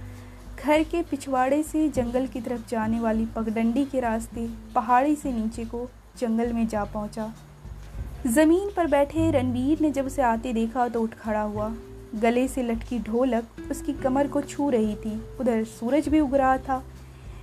घर 0.65 0.83
के 0.83 1.03
पिछवाड़े 1.03 1.63
से 1.63 1.89
जंगल 1.89 2.27
की 2.27 2.41
तरफ़ 2.41 2.69
जाने 2.69 3.01
वाली 3.01 3.27
पगडंडी 3.27 3.85
के 3.85 4.01
रास्ते 4.01 4.49
पहाड़ी 4.75 5.15
से 5.17 5.33
नीचे 5.33 5.65
को 5.65 5.89
जंगल 6.19 6.53
में 6.53 6.67
जा 6.69 6.85
पहुँचा। 6.85 7.33
ज़मीन 8.27 8.71
पर 8.77 8.87
बैठे 8.87 9.31
रणवीर 9.31 9.81
ने 9.81 9.91
जब 9.91 10.07
उसे 10.07 10.23
आते 10.23 10.53
देखा 10.53 10.89
तो 10.89 11.03
उठ 11.03 11.15
खड़ा 11.15 11.43
हुआ। 11.43 11.73
गले 12.15 12.47
से 12.49 12.63
लटकी 12.63 12.99
ढोलक 12.99 13.71
उसकी 13.71 13.93
कमर 13.93 14.29
को 14.29 14.41
छू 14.41 14.71
रही 14.71 14.95
थी। 14.95 15.21
उधर 15.41 15.65
सूरज 15.65 16.09
भी 16.09 16.21
उग 16.21 16.35
रहा 16.35 16.57
था। 16.59 16.83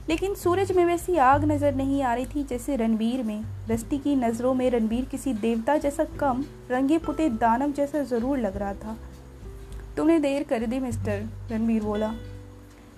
लेकिन 0.09 0.33
सूरज 0.35 0.71
में 0.71 0.83
वैसी 0.85 1.15
आग 1.17 1.43
नज़र 1.43 1.75
नहीं 1.75 2.01
आ 2.03 2.13
रही 2.13 2.25
थी 2.25 2.43
जैसे 2.43 2.75
रणबीर 2.75 3.23
में। 3.23 3.43
रस्ती 3.69 3.97
की 3.97 4.15
नज़रों 4.15 4.53
में 4.53 4.69
रणबीर 4.69 5.05
किसी 5.05 5.33
देवता 5.33 5.77
जैसा 5.77 6.03
कम, 6.19 6.43
रंगे 6.71 6.97
पुते 6.97 7.29
दानव 7.29 7.71
जैसा 7.71 8.03
ज़रूर 8.03 8.37
लग 8.37 8.57
रहा 8.57 8.73
था। 8.73 8.97
तुमने 9.97 10.19
देर 10.19 10.43
कर 10.43 10.65
दी, 10.65 10.79
मिस्टर 10.79 11.25
रणवीर 11.51 11.83
बोला। 11.83 12.13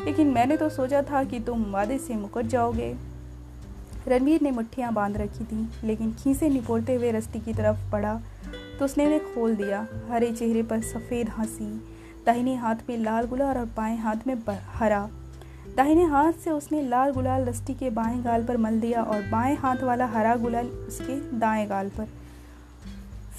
लेकिन 0.06 0.28
मैंने 0.28 0.58
तो 0.58 0.70
सोचा 0.70 1.02
था 1.02 1.24
कि 1.24 1.40
तुम 1.40 1.64
वादे 1.72 1.98
से 1.98 2.16
मुकर 2.16 2.46
जाओगे। 2.46 2.96
रणबीर 4.08 4.42
ने 4.42 4.52
मुट्ठियाँ 4.52 4.94
बाँध 4.94 5.18
रखी 5.18 5.44
थी, 5.46 5.68
लेकिन 5.84 6.14
खीसे 6.14 6.50
निपोड़ते 6.50 6.96
हुए 6.96 7.12
रस्ती 7.12 7.40
की 7.40 7.54
तरफ़ 7.54 7.90
बढ़ा 7.92 8.22
तो 8.80 8.86
उसने 8.86 9.06
उन्हें 9.06 9.34
खोल 9.34 9.56
दिया। 9.56 9.86
हरे 10.10 10.32
चेहरे 10.32 10.64
पर 10.64 10.82
सफ़ेद 10.82 11.30
हँसी, 11.30 11.66
दाहिने 12.26 12.56
हाथ 12.56 12.90
में 12.90 12.98
लाल 12.98 13.28
गुलाल 13.28 13.58
और 13.58 13.66
बाएँ 13.78 13.98
हाथ 13.98 14.28
में 14.28 14.36
हरा। 14.74 15.10
दाहिने 15.78 16.04
हाथ 16.04 16.34
से 16.34 16.52
उसने 16.52 16.82
लाल 16.82 17.12
गुलाल 17.12 17.44
रस्टी 17.46 17.74
के 17.74 17.90
बाएँ 17.90 18.22
गाल 18.24 18.44
पर 18.44 18.58
मल 18.58 18.80
दिया 18.80 19.02
और 19.04 19.22
बाएँ 19.22 19.56
हाथ 19.56 19.84
वाला 19.84 20.06
हरा 20.06 20.36
गुलाल 20.36 20.68
उसके 20.68 21.20
दाएँ 21.40 21.68
गाल 21.68 21.90
पर। 21.90 22.08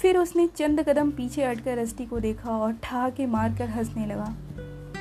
फिर 0.01 0.17
उसने 0.17 0.47
चंद 0.47 0.81
कदम 0.89 1.11
पीछे 1.11 1.45
हटकर 1.45 1.77
रस्टी 1.77 2.05
को 2.05 2.19
देखा 2.19 2.57
और 2.57 2.73
ठहाके 2.83 3.25
मारकर 3.25 3.69
हंसने 3.69 4.05
लगा। 4.05 4.33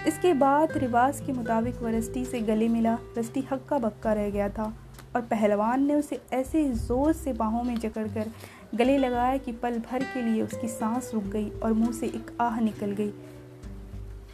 इसके 0.06 0.34
बाद 0.34 0.76
रिवाज 0.76 1.20
के 1.20 1.32
मुताबिक 1.32 1.82
वह 1.82 1.96
रस्टी 1.98 2.24
से 2.24 2.40
गले 2.40 2.68
मिला। 2.68 2.98
रस्ती 3.18 3.46
हक्का 3.52 3.78
बक्का 3.78 4.12
रह 4.12 4.30
गया 4.30 4.48
था 4.48 4.72
और 5.16 5.22
पहलवान 5.22 5.86
ने 5.86 5.94
उसे 5.94 6.20
ऐसे 6.32 6.68
ज़ोर 6.76 7.12
से 7.12 7.32
बाहों 7.32 7.62
में 7.62 7.74
जकड़कर 7.76 8.30
गले 8.74 8.98
लगाया 8.98 9.36
कि 9.36 9.52
पल 9.52 9.78
भर 9.80 10.02
के 10.04 10.22
लिए 10.22 10.42
उसकी 10.42 10.68
सांस 10.68 11.10
रुक 11.14 11.24
गई 11.24 11.50
और 11.50 11.72
मुँह 11.72 11.92
से 11.92 12.06
एक 12.06 12.36
आह 12.40 12.60
निकल 12.60 12.92
गई। 12.92 13.12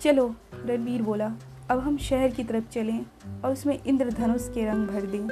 चलो 0.00 0.34
रणवीर 0.54 1.02
बोला 1.02 1.32
अब 1.70 1.78
हम 1.78 1.96
शहर 1.96 2.28
की 2.28 2.44
तरफ़ 2.44 2.64
चलें 2.64 3.04
और 3.44 3.52
उसमें 3.52 3.78
इंद्रधनुष 3.86 4.48
के 4.48 4.64
रंग 4.64 4.88
भर 4.88 5.06
दें। 5.06 5.28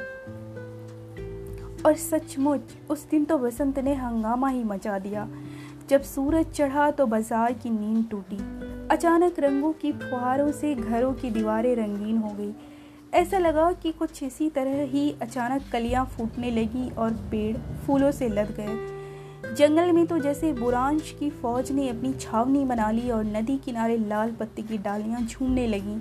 और 1.85 1.95
सचमुच, 1.95 2.61
उस 2.91 3.09
दिन 3.09 3.24
तो 3.24 3.39
बसंत 3.39 3.78
ने 3.78 3.95
हंगामा 3.95 4.49
ही 4.49 4.62
मचा 4.64 4.99
दिया। 4.99 5.28
जब 5.89 6.03
सूरज 6.03 6.47
चढ़ा 6.47 6.91
तो 6.91 7.07
बाज़ार 7.07 7.53
की 7.53 7.70
नींद 7.70 8.07
टूटी। 8.11 8.39
अचानक 8.91 9.39
रंगों 9.39 9.72
की 9.72 9.93
फुहारों 9.93 10.53
से 10.53 10.74
घरों 10.74 11.12
की 11.12 11.30
दीवारें 11.30 11.74
रंगीन 11.76 12.16
हो 12.16 12.30
गई। 12.30 12.53
ऐसा 13.14 13.39
लगा 13.39 13.72
कि 13.72 13.93
कुछ 13.93 14.22
इसी 14.22 14.49
तरह 14.51 14.83
ही 14.83 15.14
अचानक 15.22 15.62
कलियाँ 15.72 16.05
फूटने 16.07 16.51
लगी 16.51 16.89
और 16.91 17.12
पेड़ 17.30 17.57
फूलों 17.57 18.11
से 18.11 18.28
लद 18.28 18.55
गए। 18.61 19.55
जंगल 19.55 19.93
में 19.93 20.07
तो 20.07 20.18
जैसे 20.18 20.53
बुरांश 20.53 21.14
की 21.18 21.30
फौज 21.30 21.72
ने 21.72 21.89
अपनी 21.89 22.12
छावनी 22.12 22.64
बना 22.64 22.91
ली 22.91 23.11
और 23.11 23.24
नदी 23.24 23.59
किनारे 23.59 23.97
लाल 23.99 24.33
पत्ती 24.33 24.62
की 24.62 24.78
डालियाँ 24.78 25.20
झूमने 25.20 25.66
लगीं। 25.66 26.01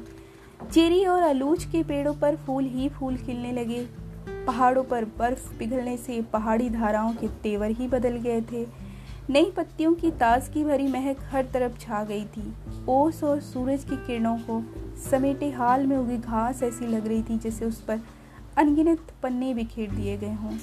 चेरी 0.69 1.05
और 1.05 1.23
आलूच 1.23 1.63
के 1.63 1.83
पेड़ों 1.83 2.13
पर 2.13 2.35
फूल 2.35 2.63
ही 2.63 2.89
फूल 2.89 3.17
खिलने 3.17 3.51
लगे। 3.51 3.87
पहाड़ों 4.47 4.83
पर 4.83 5.05
बर्फ़ 5.05 5.57
पिघलने 5.57 5.97
से 5.97 6.21
पहाड़ी 6.21 6.69
धाराओं 6.69 7.13
के 7.13 7.27
तेवर 7.27 7.71
ही 7.71 7.87
बदल 7.87 8.17
गए 8.17 8.41
थे। 8.41 8.65
नई 9.29 9.51
पत्तियों 9.51 9.93
की 9.93 10.11
ताजगी 10.11 10.63
भरी 10.63 10.87
महक 10.87 11.17
हर 11.23 11.45
तरफ़ 11.45 11.77
छा 11.79 12.03
गई 12.03 12.25
थी। 12.25 12.53
ओस 12.89 13.23
और 13.23 13.39
सूरज 13.39 13.83
की 13.83 13.95
किरणों 13.95 14.37
को 14.49 14.63
समेटे 15.11 15.49
हाल 15.49 15.87
में 15.87 15.97
उगी 15.97 16.17
घास 16.17 16.63
ऐसी 16.63 16.87
लग 16.87 17.07
रही 17.07 17.23
थी 17.23 17.37
जैसे 17.37 17.65
उस 17.65 17.81
पर 17.81 17.99
अनगिनत 18.57 18.99
पन्ने 19.23 19.53
बिखेर 19.53 19.91
दिए 19.91 20.17
गए 20.17 20.33
हों। 20.33 20.57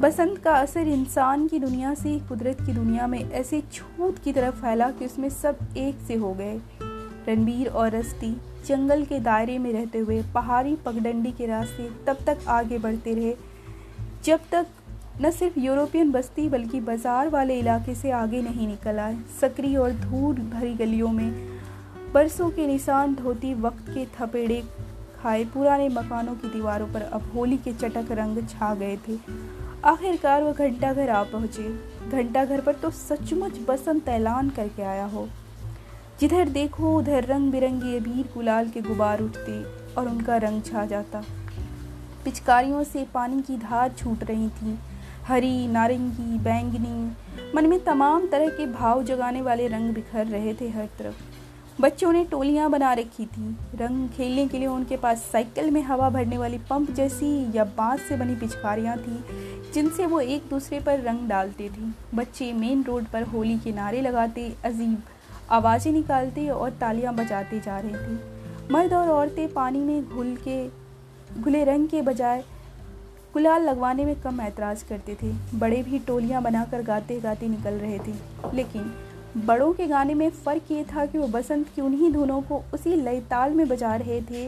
बसंत 0.00 0.38
का 0.38 0.52
असर 0.52 0.80
इंसान 0.80 1.48
की 1.48 1.58
दुनिया 1.58 1.94
से 1.94 2.18
कुदरत 2.18 2.60
की 2.60 2.72
दुनिया 2.72 3.06
में 3.06 3.30
ऐसे 3.30 3.62
छूत 3.72 4.18
की 4.18 4.32
तरफ़ 4.32 4.54
फैला 4.54 4.90
कि 4.90 5.04
उसमें 5.04 5.28
सब 5.28 5.58
एक 5.76 5.98
से 6.06 6.14
हो 6.14 6.34
गए। 6.34 6.60
रणबीर 7.28 7.68
और 7.68 7.90
रस्ती 7.90 8.36
जंगल 8.66 9.04
के 9.04 9.18
दायरे 9.20 9.58
में 9.58 9.72
रहते 9.72 9.98
हुए 9.98 10.22
पहाड़ी 10.34 10.74
पगडंडी 10.84 11.32
के 11.32 11.46
रास्ते 11.46 11.88
तब 12.06 12.24
तक 12.26 12.48
आगे 12.48 12.78
बढ़ते 12.78 13.14
रहे। 13.14 13.34
जब 14.24 14.40
तक 14.52 14.66
न 15.22 15.30
सिर्फ़ 15.30 15.58
यूरोपियन 15.60 16.10
बस्ती 16.12 16.48
बल्कि 16.48 16.80
बाज़ार 16.80 17.28
वाले 17.28 17.58
इलाके 17.58 17.94
से 17.94 18.10
आगे 18.10 18.42
नहीं 18.42 18.66
निकल 18.68 18.98
आए 18.98 19.16
सकरी 19.40 19.74
और 19.76 19.92
धूल 19.92 20.36
भरी 20.52 20.74
गलियों 20.74 21.08
में 21.10 21.32
बरसों 22.14 22.50
के 22.50 22.66
निशान 22.66 23.14
धोती 23.14 23.52
वक्त 23.56 23.90
के 23.90 24.04
थपेड़े 24.16 24.62
खाए 25.16 25.44
पुराने 25.44 25.88
मकानों 25.88 26.34
की 26.34 26.48
दीवारों 26.48 26.86
पर 26.92 27.02
अब 27.02 27.30
होली 27.34 27.56
के 27.56 27.72
चटक 27.72 28.10
रंग 28.12 28.46
छा 28.48 28.74
गए 28.74 28.96
थे। 29.08 29.18
आखिरकार 29.84 30.42
वह 30.42 30.52
घंटा 30.54 30.92
घर 30.92 31.10
आ 31.10 31.22
पहुँचे। 31.24 31.68
घंटा 32.08 32.44
घर 32.44 32.60
पर 32.60 32.74
तो 32.74 32.90
सचमुच 32.90 33.58
बसंत 33.68 34.08
ऐलान 34.08 34.50
करके 34.50 34.82
आया 34.82 35.04
हो। 35.04 35.28
जिधर 36.22 36.48
देखो, 36.48 36.98
उधर 36.98 37.24
रंग 37.24 37.52
बिरंगे 37.52 37.96
अबीर 37.96 38.28
गुलाल 38.34 38.68
के 38.68 38.80
गुबार 38.80 39.20
उठते 39.20 39.62
और 39.94 40.08
उनका 40.08 40.36
रंग 40.36 40.62
छा 40.62 40.86
जाता। 40.86 41.22
पिचकारियों 42.24 42.84
से 42.84 43.06
पानी 43.14 43.42
की 43.42 43.56
धार 43.56 43.92
छूट 43.92 44.24
रही 44.24 44.48
थी। 44.48 44.78
हरी, 45.26 45.66
नारंगी, 45.66 46.38
बैंगनी, 46.38 47.12
मन 47.54 47.66
में 47.66 47.84
तमाम 47.84 48.26
तरह 48.26 48.48
के 48.48 48.66
भाव 48.66 49.02
जगाने 49.02 49.42
वाले 49.42 49.68
रंग 49.68 49.94
बिखर 49.94 50.26
रहे 50.26 50.54
थे 50.54 50.68
हर 50.68 50.88
तरफ़। 50.98 51.14
बच्चों 51.80 52.12
ने 52.12 52.24
टोलियाँ 52.24 52.70
बना 52.70 52.92
रखी 52.92 53.26
थी। 53.26 53.56
रंग 53.74 54.08
खेलने 54.08 54.48
के 54.48 54.58
लिए 54.58 54.68
उनके 54.68 54.96
पास 54.96 55.18
साइकिल 55.32 55.70
में 55.70 55.82
हवा 55.82 56.10
भरने 56.10 56.38
वाली 56.38 56.58
पंप 56.58 56.90
जैसी 56.90 57.56
या 57.56 57.64
बाँस 57.64 58.00
से 58.00 58.16
बनी 58.16 58.34
पिचकारियाँ 58.34 58.98
थी, 58.98 59.24
जिनसे 59.72 60.06
वो 60.06 60.20
एक 60.20 60.42
दूसरे 60.50 60.80
पर 60.80 61.00
रंग 61.00 61.28
डालते 61.28 61.68
थे। 61.68 62.16
बच्चे 62.16 62.52
मेन 62.52 62.82
रोड 62.82 63.04
पर 63.04 63.22
होली 63.22 63.58
के 63.58 63.72
नारे 63.72 64.00
लगाते, 64.00 64.56
अजीब 64.64 65.02
आवाज़ें 65.52 65.92
निकालती 65.92 66.48
और 66.48 66.70
तालियाँ 66.70 67.14
बजाती 67.14 67.60
जा 67.60 67.78
रही 67.78 67.94
थी। 67.94 68.72
मर्द 68.72 68.92
और 68.92 69.08
औरतें 69.08 69.52
पानी 69.52 69.78
में 69.78 70.08
घुल 70.08 70.36
के, 70.48 70.68
घुले 71.40 71.64
रंग 71.64 71.88
के 71.88 72.02
बजाय 72.02 72.44
गुलाल 73.34 73.62
लगवाने 73.62 74.04
में 74.04 74.20
कम 74.20 74.40
ऐतराज़ 74.40 74.84
करते 74.88 75.16
थे। 75.22 75.32
बड़े 75.58 75.82
भी 75.82 75.98
टोलियाँ 75.98 76.42
बनाकर 76.42 76.82
गाते 76.82 77.20
गाते 77.20 77.48
निकल 77.48 77.74
रहे 77.74 77.98
थे। 77.98 78.14
लेकिन 78.54 78.92
बड़ों 79.46 79.72
के 79.72 79.86
गाने 79.86 80.14
में 80.14 80.30
फ़र्क 80.30 80.70
ये 80.70 80.84
था 80.84 81.06
कि 81.06 81.18
वो 81.18 81.26
बसंत 81.28 81.68
की 81.76 81.82
उन्हीं 81.82 82.12
धुनों 82.12 82.40
को 82.42 82.62
उसी 82.74 82.96
लय 82.96 83.20
ताल 83.20 83.54
में 83.54 83.68
बजा 83.68 83.94
रहे 83.96 84.20
थे, 84.22 84.46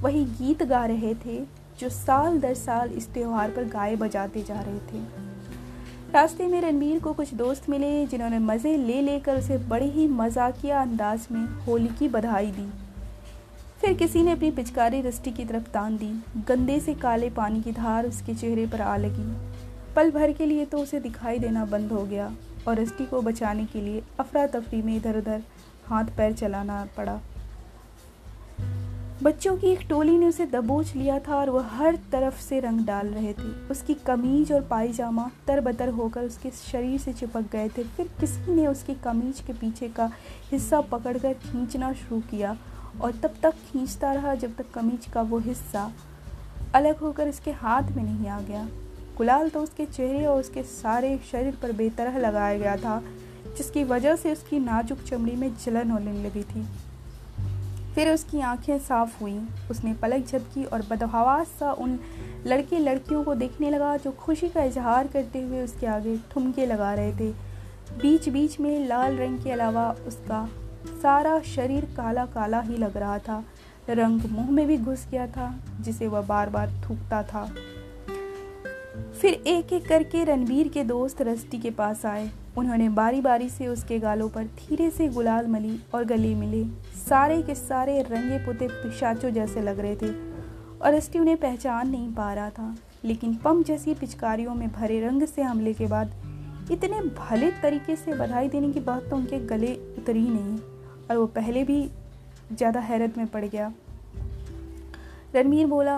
वही 0.00 0.24
गीत 0.24 0.62
गा 0.62 0.84
रहे 0.86 1.14
थे, 1.14 1.40
जो 1.80 1.88
साल 1.88 2.38
दर 2.40 2.54
साल 2.54 2.90
इस 2.90 3.12
त्यौहार 3.14 3.50
पर 3.50 3.64
गाए 3.64 3.96
बजाते 3.96 4.42
जा 4.42 4.60
रहे 4.60 4.78
थे। 4.78 5.29
रास्ते 6.12 6.46
में 6.46 6.60
रणबीर 6.60 6.98
को 7.00 7.12
कुछ 7.12 7.32
दोस्त 7.34 7.68
मिले, 7.70 8.06
जिन्होंने 8.06 8.38
मज़े 8.38 8.76
ले 8.76 9.00
लेकर 9.02 9.36
उसे 9.38 9.58
बड़े 9.68 9.86
ही 9.86 10.06
मजाकिया 10.08 10.80
अंदाज 10.82 11.26
में 11.32 11.44
होली 11.66 11.88
की 11.98 12.08
बधाई 12.08 12.50
दी। 12.50 12.66
फिर 13.80 13.92
किसी 13.94 14.22
ने 14.22 14.32
अपनी 14.32 14.50
पिचकारी 14.50 15.00
रस्टी 15.00 15.30
की 15.30 15.44
तरफ़ 15.44 15.68
तान 15.70 15.96
दी। 15.96 16.10
गंदे 16.48 16.78
से 16.80 16.94
काले 16.94 17.30
पानी 17.30 17.62
की 17.62 17.72
धार 17.72 18.06
उसके 18.06 18.34
चेहरे 18.34 18.66
पर 18.66 18.80
आ 18.80 18.96
लगी। 18.96 19.30
पल 19.96 20.10
भर 20.10 20.32
के 20.32 20.46
लिए 20.46 20.64
तो 20.64 20.78
उसे 20.78 21.00
दिखाई 21.00 21.38
देना 21.38 21.64
बंद 21.66 21.92
हो 21.92 22.04
गया, 22.04 22.30
और 22.68 22.80
रस्टी 22.80 23.06
को 23.06 23.20
बचाने 23.22 23.64
के 23.64 23.80
लिए 23.80 24.02
अफरा 24.20 24.46
तफरी 24.48 24.82
में 24.82 24.96
इधर 24.96 25.18
उधर 25.18 25.42
हाथ 25.86 26.16
पैर 26.16 26.32
चलाना 26.32 26.86
पड़ा। 26.96 27.20
बच्चों 29.22 29.56
की 29.56 29.66
एक 29.66 29.80
टोली 29.88 30.16
ने 30.18 30.26
उसे 30.26 30.44
दबोच 30.46 30.94
लिया 30.96 31.18
था 31.18 31.34
और 31.36 31.50
वह 31.50 31.66
हर 31.68 31.96
तरफ़ 32.12 32.40
से 32.40 32.60
रंग 32.60 32.84
डाल 32.86 33.06
रहे 33.06 33.32
थे। 33.32 33.48
उसकी 33.70 33.94
कमीज 34.06 34.52
और 34.52 34.62
पायजामा 34.62 35.28
तरबतर 35.46 35.88
होकर 35.88 36.24
उसके 36.24 36.50
शरीर 36.50 37.00
से 37.00 37.12
चिपक 37.12 37.50
गए 37.52 37.68
थे। 37.68 37.84
फिर 37.86 38.08
किसी 38.20 38.54
ने 38.54 38.66
उसकी 38.66 38.94
कमीज 39.04 39.40
के 39.40 39.52
पीछे 39.52 39.88
का 39.88 40.10
हिस्सा 40.52 40.80
पकड़कर 40.80 41.34
खींचना 41.34 41.92
शुरू 41.92 42.20
किया 42.30 42.56
और 43.00 43.12
तब 43.12 43.34
तक 43.42 43.54
खींचता 43.72 44.12
रहा 44.12 44.34
जब 44.34 44.56
तक 44.56 44.70
कमीज 44.74 45.06
का 45.06 45.22
वो 45.22 45.38
हिस्सा 45.40 45.90
अलग 46.74 46.98
होकर 46.98 47.28
उसके 47.28 47.50
हाथ 47.52 47.92
में 47.92 48.02
नहीं 48.02 48.28
आ 48.28 48.40
गया। 48.40 48.68
गुलाल 49.16 49.48
तो 49.48 49.62
उसके 49.62 49.84
चेहरे 49.86 50.26
और 50.26 50.40
उसके 50.40 50.62
सारे 50.64 51.18
शरीर 51.32 51.58
पर 51.62 51.72
बेतरह 51.72 52.18
लगाया 52.18 52.58
गया 52.58 52.76
था, 52.76 53.02
जिसकी 53.56 53.84
वजह 53.84 54.16
से 54.16 54.32
उसकी 54.32 54.58
नाजुक 54.58 55.02
चमड़ी 55.02 55.36
में 55.36 55.52
जलन 55.56 55.90
होने 55.90 56.22
लगी 56.24 56.42
थी। 56.44 56.66
फिर 57.94 58.08
उसकी 58.10 58.40
आँखें 58.40 58.78
साफ़ 58.78 59.20
हुईं। 59.20 59.40
उसने 59.70 59.92
पलक 59.92 60.26
झपकी 60.26 60.64
और 60.64 60.82
बदहवास 60.90 61.46
सा 61.46 61.72
उन 61.72 61.98
लड़के 62.46 62.78
लड़कियों 62.78 63.24
को 63.24 63.34
देखने 63.34 63.70
लगा 63.70 63.96
जो 63.96 64.10
खुशी 64.10 64.48
का 64.48 64.62
इजहार 64.62 65.06
करते 65.06 65.42
हुए 65.42 65.62
उसके 65.62 65.86
आगे 65.86 66.16
ठुमके 66.30 66.66
लगा 66.66 66.94
रहे 66.94 67.12
थे। 67.12 67.30
बीच 68.02 68.28
बीच 68.28 68.60
में 68.60 68.86
लाल 68.86 69.16
रंग 69.16 69.38
के 69.38 69.50
अलावा 69.50 69.96
उसका 70.06 70.48
सारा 71.02 71.40
शरीर 71.40 71.84
काला 71.84 72.26
काला 72.26 72.60
ही 72.60 72.76
लग 72.76 72.96
रहा 72.96 73.18
था। 73.18 73.44
रंग 73.90 74.20
मुँह 74.30 74.50
में 74.50 74.66
भी 74.66 74.76
घुस 74.78 75.06
गया 75.10 75.26
था, 75.26 75.54
जिसे 75.80 76.08
वह 76.08 76.20
बार 76.20 76.50
बार 76.50 76.70
थूकता 76.70 77.22
था। 77.22 77.54
फिर 79.20 79.34
एक 79.34 79.72
एक 79.72 79.88
करके 79.88 80.24
रणबीर 80.24 80.68
के 80.68 80.84
दोस्त 80.84 81.22
रस्टी 81.22 81.58
के 81.58 81.70
पास 81.70 82.06
आए। 82.06 82.30
उन्होंने 82.58 82.88
बारी 82.90 83.20
बारी 83.20 83.48
से 83.48 83.66
उसके 83.66 83.98
गालों 83.98 84.28
पर 84.28 84.44
धीरे 84.58 84.90
से 84.90 85.08
गुलाल 85.08 85.46
मली 85.46 85.78
और 85.94 86.04
गले 86.04 86.34
मिले। 86.34 86.64
सारे 86.98 87.40
के 87.42 87.54
सारे 87.54 88.00
रंगे 88.02 88.38
पुते 88.38 88.68
पिशाचों 88.68 89.30
जैसे 89.30 89.60
लग 89.60 89.80
रहे 89.80 89.96
थे 89.96 90.10
और 90.78 90.94
रस्टी 90.94 91.18
उन्हें 91.18 91.36
पहचान 91.36 91.90
नहीं 91.90 92.12
पा 92.14 92.32
रहा 92.34 92.50
था। 92.50 92.74
लेकिन 93.04 93.34
पम 93.34 93.62
जैसी 93.62 93.94
पिचकारियों 93.94 94.54
में 94.54 94.68
भरे 94.70 95.00
रंग 95.00 95.22
से 95.26 95.42
हमले 95.42 95.72
के 95.74 95.86
बाद 95.86 96.12
इतने 96.72 97.00
भले 97.00 97.50
तरीके 97.62 97.96
से 97.96 98.14
बधाई 98.14 98.48
देने 98.48 98.70
की 98.72 98.80
बात 98.80 99.08
तो 99.10 99.16
उनके 99.16 99.38
गले 99.46 99.74
उतरी 99.98 100.22
नहीं 100.22 100.58
और 101.10 101.16
वो 101.16 101.26
पहले 101.28 101.62
भी 101.64 101.82
ज़्यादा 102.52 102.80
हैरत 102.80 103.18
में 103.18 103.26
पड़ 103.26 103.44
गया। 103.44 103.72
रणवीर 105.34 105.66
बोला, 105.66 105.96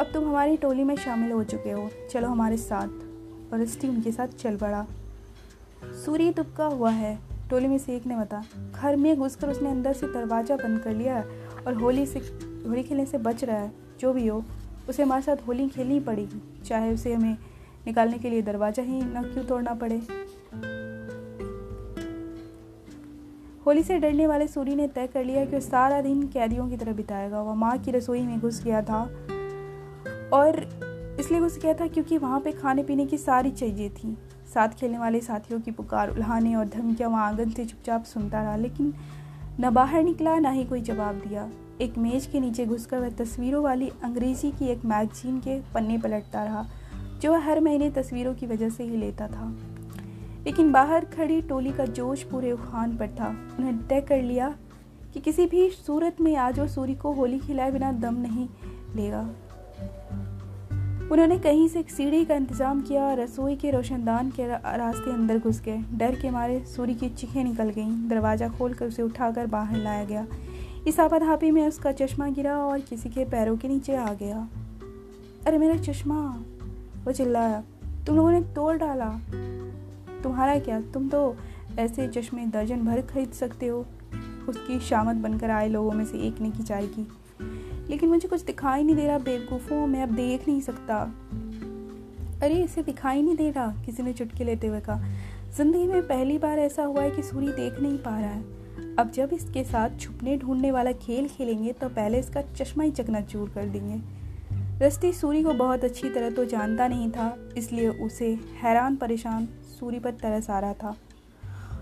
अब 0.00 0.10
तुम 0.14 0.24
हमारी 0.24 0.56
टोली 0.56 0.84
में 0.84 0.94
शामिल 0.96 1.32
हो 1.32 1.42
चुके 1.44 1.70
हो। 1.70 1.88
चलो 2.10 2.28
हमारे 2.28 2.56
साथ। 2.56 3.52
और 3.52 3.60
रस्टी 3.60 3.88
उनके 3.88 4.12
साथ 4.12 4.28
चल 4.38 4.56
पड़ा। 4.56 4.86
सूर्य 6.04 6.32
तुपका 6.32 6.66
हुआ 6.66 6.90
है। 6.92 7.18
टोली 7.50 7.66
में 7.68 7.78
से 7.78 7.96
एक 7.96 8.06
ने 8.06 8.16
बता 8.16 8.42
घर 8.72 8.96
में 8.96 9.16
घुसकर 9.16 9.50
उसने 9.50 9.70
अंदर 9.70 9.92
से 9.92 10.06
दरवाज़ा 10.06 10.56
बंद 10.56 10.78
कर 10.80 10.92
लिया 10.92 11.24
और 11.66 11.74
होली 11.74 12.06
से, 12.06 12.18
होली 12.18 12.82
खेलने 12.82 13.06
से 13.06 13.18
बच 13.18 13.44
रहा 13.44 13.56
है, 13.56 13.72
जो 14.00 14.12
भी 14.12 14.26
हो, 14.26 14.42
उसे 14.88 15.02
हमारे 15.02 15.22
साथ 15.22 15.46
होली 15.46 15.68
खेलनी 15.68 16.00
पड़ेगी, 16.00 16.40
चाहे 16.64 16.92
उसे 16.94 17.12
हमें 17.14 17.36
निकालने 17.86 18.18
के 18.18 18.30
लिए 18.30 18.42
दरवाज़ा 18.42 18.82
ही 18.82 19.00
न 19.00 19.22
क्यों 19.24 19.44
तोड़ना 19.44 19.74
पड़े। 19.74 20.00
होली 23.66 23.82
से 23.82 23.98
डरने 23.98 24.26
वाले 24.26 24.46
सूरी 24.48 24.74
ने 24.74 24.86
तय 24.88 25.06
कर 25.06 25.24
लिया 25.24 25.44
कि 25.44 25.52
वह 25.52 25.60
सारा 25.60 26.00
दिन 26.00 26.26
कैदियों 26.28 26.68
की 26.68 26.76
तरह 26.76 26.92
बिताएगा, 26.92 27.40
वह 27.42 27.54
माँ 27.54 27.76
की 27.78 27.90
रसोई 27.90 28.22
में 28.22 28.40
घुस 28.40 28.62
गया 28.64 28.82
था 28.82 29.02
और 30.32 30.60
इसलिए 31.20 31.40
घुस 31.40 31.58
गया 31.58 31.74
था 31.74 31.86
क्योंकि 31.86 32.18
वहाँ 32.18 32.40
पे 32.40 32.52
खाने 32.52 32.82
पीने 32.82 33.06
की 33.06 33.18
सारी 33.18 33.50
चीज़ें 33.52 33.90
थी। 33.92 34.16
साथ 34.54 34.68
खेलने 34.68 34.98
वाले 34.98 35.20
साथियों 35.20 35.60
की 35.60 35.70
पुकार, 35.70 36.10
उल्हाने 36.10 36.54
और 36.54 36.68
धमकियाँ 36.68 37.10
वहाँ 37.10 37.28
आँगन 37.28 37.50
से 37.50 37.64
चुपचाप 37.64 38.04
सुनता 38.04 38.42
रहा, 38.42 38.56
लेकिन 38.56 38.94
न 39.60 39.70
बाहर 39.70 40.02
निकला, 40.02 40.38
ना 40.38 40.50
ही 40.50 40.64
कोई 40.64 40.80
जवाब 40.80 41.14
दिया। 41.14 41.50
एक 41.80 41.98
मेज 41.98 42.26
के 42.26 42.40
नीचे 42.40 42.66
घुसकर 42.66 42.98
वह 42.98 43.10
तस्वीरों 43.10 43.64
वाली 43.64 43.90
अंग्रेज़ी 44.04 44.50
की 44.50 44.66
एक 44.66 44.84
मैगजीन 44.84 45.38
के 45.38 45.60
पन्ने 45.60 45.98
पलटता 45.98 46.44
रहा, 46.44 46.66
जो 47.22 47.32
वह 47.32 47.38
हर 47.38 47.60
महीने 47.60 47.90
तस्वीरों 47.90 48.34
की 48.34 48.46
वजह 48.46 48.68
से 48.68 48.84
ही 48.84 48.96
लेता 48.96 49.28
था। 49.28 49.56
लेकिन 50.46 50.72
बाहर 50.72 51.04
खड़ी 51.04 51.42
टोली 51.42 51.72
का 51.72 51.84
जोश 51.84 52.22
पूरे 52.22 52.52
उफान 52.52 52.96
पर 52.96 53.08
था। 53.08 53.28
उन्हें 53.58 53.86
तय 53.86 54.00
कर 54.00 54.22
लिया 54.22 54.56
कि 55.14 55.20
किसी 55.20 55.46
भी 55.46 55.70
सूरत 55.70 56.20
में 56.20 56.36
आज 56.36 56.60
वो 56.60 56.66
सूरी 56.66 56.94
को 56.94 57.12
होली 57.12 57.38
खिलाए 57.38 57.70
बिना 57.70 57.92
दम 57.92 58.14
नहीं 58.14 58.48
लेगा। 58.96 59.30
उन्होंने 61.12 61.38
कहीं 61.38 61.68
से 61.68 61.80
एक 61.80 61.90
सीढ़ी 61.90 62.24
का 62.24 62.34
इंतज़ाम 62.34 62.80
किया 62.80 63.04
और 63.04 63.20
रसोई 63.20 63.56
के 63.56 63.70
रोशनदान 63.70 64.30
के 64.30 64.46
रास्ते 64.76 65.12
अंदर 65.12 65.38
घुस 65.38 65.62
गए। 65.62 65.84
डर 65.94 66.14
के 66.14 66.30
मारे 66.30 66.64
सूरी 66.64 66.94
की 66.94 67.08
चीखें 67.08 67.44
निकल 67.44 67.68
गईं। 67.70 68.08
दरवाज़ा 68.08 68.48
खोलकर 68.48 68.86
उसे 68.86 69.02
उठाकर 69.02 69.46
बाहर 69.46 69.78
लाया 69.78 70.04
गया। 70.04 70.26
इस 70.86 71.00
आपाधापी 71.00 71.50
में 71.50 71.68
उसका 71.68 71.92
चश्मा 71.92 72.28
गिरा 72.28 72.58
और 72.58 72.80
किसी 72.80 73.08
के 73.08 73.24
पैरों 73.24 73.56
के 73.56 73.68
नीचे 73.68 73.96
आ 73.96 74.12
गया। 74.12 74.48
अरे, 75.46 75.58
मेरा 75.58 75.76
चश्मा! 75.76 76.44
वो 77.04 77.12
चिल्लाया। 77.12 77.62
तुम 78.06 78.16
लोगों 78.16 78.30
ने 78.30 78.40
तोड़ 78.40 78.76
डाला। 78.76 79.20
तुम्हारा 80.22 80.58
क्या? 80.58 80.80
तुम 80.80 81.08
तो 81.08 81.36
ऐसे 81.78 82.08
चश्मे 82.08 82.46
दर्जन 82.46 82.80
भर 82.80 83.00
खरीद 83.00 83.30
सकते 83.30 83.66
हो। 83.66 83.86
उसकी 84.48 84.80
शामत 84.80 85.16
बनकर 85.16 85.50
आए 85.50 85.68
लोगों 85.68 85.92
में 85.92 86.04
से 86.04 86.18
एक 86.18 86.40
ने 86.40 86.50
की 86.50 86.62
चाय 86.62 86.86
की। 86.86 87.08
लेकिन 87.88 88.08
मुझे 88.08 88.28
कुछ 88.28 88.42
दिखाई 88.42 88.82
नहीं 88.82 88.96
दे 88.96 89.06
रहा, 89.06 89.18
बेवकूफ़ों 89.18 89.86
मैं 89.86 90.02
अब 90.02 90.14
देख 90.16 90.48
नहीं 90.48 90.60
सकता। 90.60 90.98
अरे, 92.42 92.54
इसे 92.54 92.82
दिखाई 92.82 93.22
नहीं 93.22 93.36
दे 93.36 93.50
रहा 93.50 93.66
किसी 93.86 94.02
ने 94.02 94.12
चुटके 94.12 94.44
लेते 94.44 94.66
हुए 94.66 94.80
कहा। 94.80 95.02
ज़िंदगी 95.56 95.86
में 95.86 96.02
पहली 96.02 96.38
बार 96.38 96.58
ऐसा 96.58 96.84
हुआ 96.84 97.02
है 97.02 97.10
कि 97.10 97.22
सूरी 97.22 97.48
देख 97.48 97.80
नहीं 97.80 97.98
पा 97.98 98.18
रहा 98.20 98.30
है। 98.30 98.96
अब 98.98 99.10
जब 99.10 99.30
इसके 99.32 99.62
साथ 99.64 99.98
छुपने 100.00 100.36
ढूँढने 100.36 100.70
वाला 100.70 100.92
खेल 100.94 101.28
खेलेंगे 101.28 101.72
तो 101.72 101.88
पहले 101.88 102.18
इसका 102.18 102.42
चश्मा 102.54 102.84
ही 102.84 102.90
चकनाचूर 102.90 103.48
कर 103.48 103.66
देंगे। 103.66 104.00
रस्ती 104.84 105.12
सूरी 105.12 105.42
को 105.42 105.52
बहुत 105.54 105.84
अच्छी 105.84 106.08
तरह 106.10 106.30
तो 106.30 106.44
जानता 106.44 106.88
नहीं 106.88 107.10
था, 107.10 107.36
इसलिए 107.56 107.88
उसे 107.88 108.32
हैरान 108.62 108.96
परेशान 108.96 109.48
सूरी 109.78 109.98
पर 109.98 110.10
तरस 110.12 110.50
आ 110.50 110.58
रहा 110.58 110.72
था। 110.72 110.96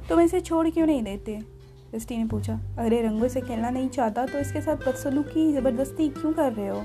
तुम 0.08 0.16
तो 0.16 0.20
इसे 0.20 0.40
छोड़ 0.40 0.68
क्यों 0.70 0.86
नहीं 0.86 1.02
देते? 1.02 1.38
रस्टी 1.94 2.16
ने 2.16 2.24
पूछा, 2.24 2.60
अरे, 2.78 3.02
रंगों 3.02 3.28
से 3.28 3.40
खेलना 3.40 3.70
नहीं 3.70 3.88
चाहता 3.88 4.26
तो 4.26 4.38
इसके 4.38 4.60
साथ 4.60 4.76
बदसलूकी 4.76 5.52
ज़बरदस्ती 5.52 6.08
क्यों 6.08 6.32
कर 6.32 6.52
रहे 6.52 6.68
हो? 6.68 6.82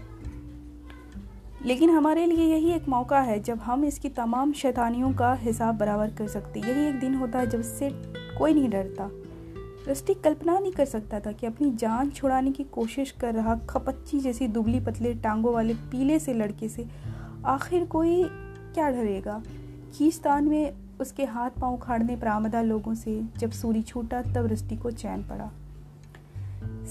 लेकिन 1.65 1.89
हमारे 1.89 2.25
लिए 2.25 2.53
यही 2.53 2.71
एक 2.71 2.89
मौका 2.89 3.19
है 3.19 3.39
जब 3.39 3.57
हम 3.57 3.85
इसकी 3.85 4.09
तमाम 4.09 4.53
शैतानियों 4.53 5.13
का 5.13 5.33
हिसाब 5.33 5.77
बराबर 5.77 6.11
कर 6.11 6.27
सकते। 6.27 6.59
यही 6.59 6.87
एक 6.87 6.99
दिन 6.99 7.13
होता 7.13 7.39
है 7.39 7.47
जब 7.47 7.59
इससे 7.59 7.89
कोई 8.37 8.53
नहीं 8.53 8.69
डरता। 8.69 9.09
रस्टी 9.91 10.13
कल्पना 10.13 10.59
नहीं 10.59 10.71
कर 10.71 10.85
सकता 10.85 11.19
था 11.19 11.31
कि 11.31 11.47
अपनी 11.47 11.71
जान 11.71 12.09
छुड़ाने 12.09 12.51
की 12.51 12.63
कोशिश 12.63 13.11
कर 13.11 13.33
रहा 13.33 13.55
खपच्ची 13.55 14.19
जैसी 14.19 14.47
दुबली 14.47 14.79
पतले 14.79 15.13
टांगों 15.13 15.53
वाले 15.53 15.73
पीले 15.73 16.19
से 16.19 16.33
लड़के 16.33 16.69
से 16.69 16.87
आखिर 17.45 17.85
कोई 17.85 18.23
क्या 18.73 18.89
डरेगा? 18.89 19.43
खींचतान 19.93 20.43
में 20.43 20.86
उसके 21.01 21.25
हाथ 21.25 21.49
पाँव 21.49 21.73
उखाड़ने 21.73 22.15
पर 22.15 22.27
आमदा 22.27 22.61
लोगों 22.61 22.93
से 22.93 23.23
जब 23.37 23.51
सूरी 23.51 23.81
छूटा, 23.81 24.21
तब 24.21 24.45
रस्टी 24.45 24.77
को 24.77 24.91
चैन 24.91 25.23
पड़ा। 25.23 25.51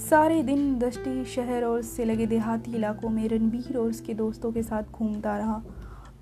सारे 0.09 0.43
दिन 0.43 0.79
दृष्टि 0.79 1.25
शहर 1.25 1.63
और 1.63 1.79
उससे 1.79 2.05
लगे 2.05 2.25
देहाती 2.25 2.71
इलाकों 2.71 3.09
में 3.09 3.29
रणबीर 3.29 3.77
और 3.77 3.89
उसके 3.89 4.13
दोस्तों 4.13 4.51
के 4.51 4.63
साथ 4.63 4.83
घूमता 4.83 5.37
रहा। 5.37 5.61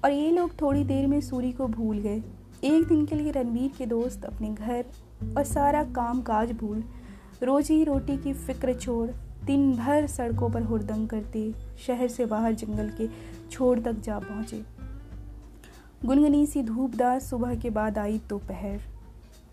और 0.04 0.12
ये 0.12 0.32
लोग 0.32 0.62
थोड़ी 0.62 0.84
देर 0.84 1.08
में 1.08 1.22
सूरी 1.22 1.52
को 1.52 1.68
भूल 1.68 1.98
गए। 1.98 2.24
एक 2.64 2.88
दिन 2.88 3.06
के 3.06 3.16
लिए 3.16 3.32
रणबीर 3.32 3.72
के 3.78 3.86
दोस्त 3.86 4.26
अपने 4.26 4.50
घर 4.50 4.86
और 5.38 5.44
सारा 5.44 5.84
काम 5.84 6.22
काज 6.22 6.52
भूल। 6.52 6.84
रोजी 7.44 7.84
रोटी 7.84 8.18
की 8.18 8.34
फ़िक्र 8.34 8.74
छोड़, 8.74 9.10
दिन 9.46 9.76
भर 9.76 10.08
सड़कों 10.08 10.50
पर 10.50 10.62
हुरदंग 10.64 11.10
करते, 11.10 11.54
शहर 11.88 12.08
से 12.08 12.26
बाहर 12.26 12.54
जंगल 12.54 12.90
के 12.90 13.10
छोर 13.52 13.80
तक 13.80 13.94
जा 13.94 14.20
पहुँचे। 14.20 14.74
गुनगुनी 16.06 16.45
सी 16.45 16.62
धूपदार 16.64 17.20
सुबह 17.20 17.53
के 17.56 17.70
बाद 17.70 17.97
आई 17.97 18.18
दोपहर। 18.30 18.82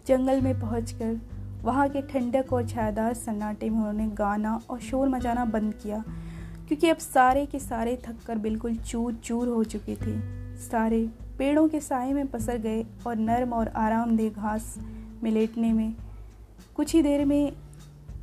जंगल 0.07 0.41
में 0.41 0.61
पहुंचकर 0.61 1.21
वहाँ 1.63 1.89
के 1.89 2.01
ठंडक 2.03 2.53
और 2.53 2.67
छायादार 2.69 3.15
सन्नाटे 3.15 3.71
में 3.71 3.77
उन्होंने 3.77 4.07
गाना 4.09 4.61
और 4.71 4.81
शोर 4.81 5.09
मचाना 5.09 5.45
बंद 5.45 5.75
किया, 5.75 6.03
क्योंकि 6.69 6.89
अब 6.89 6.97
सारे 6.97 7.45
के 7.47 7.59
सारे 7.59 7.97
थक 8.05 8.19
कर 8.27 8.39
बिल्कुल 8.39 8.75
चूर 8.77 9.15
चूर 9.15 9.49
हो 9.49 9.63
चुके 9.65 9.95
थे। 9.97 10.19
सारे 10.61 11.07
पेड़ों 11.39 11.67
के 11.69 11.81
साय 11.81 12.13
में 12.13 12.27
पसर 12.27 12.59
गए 12.59 12.85
और 13.07 13.17
नर्म 13.19 13.53
और 13.53 13.69
आरामदेह 13.77 14.31
घास 14.33 14.77
में 15.23 15.31
लेटने 15.31 15.73
में 15.73 15.95
कुछ 16.77 16.95
ही 16.95 17.03
देर 17.03 17.25
में 17.25 17.53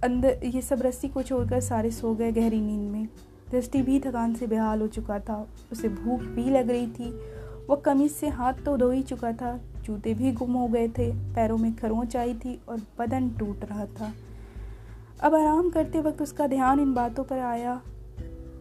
अंदर 0.04 0.46
ये 0.46 0.62
सब 0.62 0.82
रस्सी 0.82 1.08
को 1.08 1.24
छोड़कर 1.24 1.62
सारे 1.62 1.92
सो 1.92 2.14
गए 2.16 2.32
गहरी 2.32 2.62
नींद 2.62 2.90
में। 2.92 3.08
दृष्टि 3.52 3.82
भी 3.82 4.00
थकान 4.00 4.34
से 4.36 4.48
बेहाल 4.48 4.82
हो 4.82 4.88
चुका 4.90 5.20
था। 5.20 5.46
उसे 5.72 5.90
भूख 5.90 6.22
भी 6.22 6.50
लग 6.50 6.70
रही 6.70 6.88
थी 6.90 7.12
वो 7.70 7.76
कमीज 7.76 8.12
से 8.12 8.28
हाथ 8.28 8.54
तो 8.66 8.78
धो 8.78 8.90
ही 8.92 9.02
चुका 9.02 9.32
था। 9.32 9.60
जूते 9.84 10.14
भी 10.14 10.32
गुम 10.32 10.54
हो 10.54 10.68
गए 10.68 10.88
थे। 10.88 11.12
पैरों 11.34 11.58
में 11.58 11.76
खरोंच 11.76 12.16
आई 12.16 12.34
थी 12.34 12.60
और 12.70 12.82
बदन 13.00 13.30
टूट 13.30 13.64
रहा 13.64 13.86
था। 13.86 14.12
अब 15.24 15.36
आराम 15.36 15.70
करते 15.70 16.00
वक्त 16.00 16.22
उसका 16.22 16.48
ध्यान 16.48 16.80
इन 16.80 16.94
बातों 16.94 17.24
पर 17.24 17.40
आया, 17.40 17.82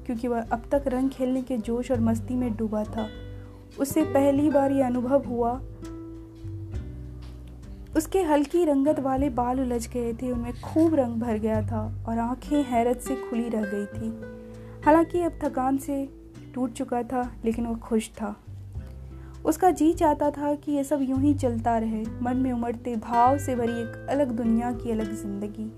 क्योंकि 0.06 0.28
वह 0.28 0.42
अब 0.42 0.62
तक 0.72 0.84
रंग 0.86 1.10
खेलने 1.10 1.42
के 1.42 1.56
जोश 1.58 1.90
और 1.90 2.00
मस्ती 2.00 2.34
में 2.34 2.56
डूबा 2.56 2.84
था। 2.84 3.08
उसे 3.80 4.02
पहली 4.04 4.50
बार 4.50 4.72
यह 4.72 4.86
अनुभव 4.86 5.24
हुआ। 5.24 5.52
उसके 7.96 8.22
हल्की 8.22 8.64
रंगत 8.64 9.00
वाले 9.00 9.30
बाल 9.30 9.60
उलझ 9.60 9.88
गए 9.88 10.12
थे। 10.12 10.30
उनमें 10.30 10.60
खूब 10.60 10.94
रंग 10.94 11.14
भर 11.14 11.38
गया 11.38 11.62
था 11.62 12.04
और 12.08 12.18
आँखें 12.18 12.62
हैरत 12.64 13.00
से 13.00 13.16
खुली 13.16 13.48
रह 13.48 13.64
गई 13.64 13.86
थी। 13.86 14.08
हालाँकि 14.84 15.22
अब 15.22 15.38
थकान 15.42 15.78
से 15.78 16.08
टूट 16.54 16.72
चुका 16.72 17.02
था, 17.02 17.32
लेकिन 17.44 17.66
वह 17.66 17.76
खुश 17.78 18.10
था। 18.10 18.36
उसका 19.44 19.70
जी 19.70 19.92
चाहता 19.92 20.30
था 20.30 20.54
कि 20.54 20.72
यह 20.72 20.82
सब 20.82 21.02
यूँ 21.02 21.20
ही 21.20 21.34
चलता 21.34 21.76
रहे। 21.78 22.02
मन 22.22 22.36
में 22.36 22.52
उमड़ते 22.52 22.96
भाव 22.96 23.38
से 23.38 23.56
भरी 23.56 23.72
एक 23.72 24.06
अलग 24.10 24.30
दुनिया 24.30 24.72
की 24.72 24.90
अलग 24.90 25.14
ज़िंदगी। 25.14 25.70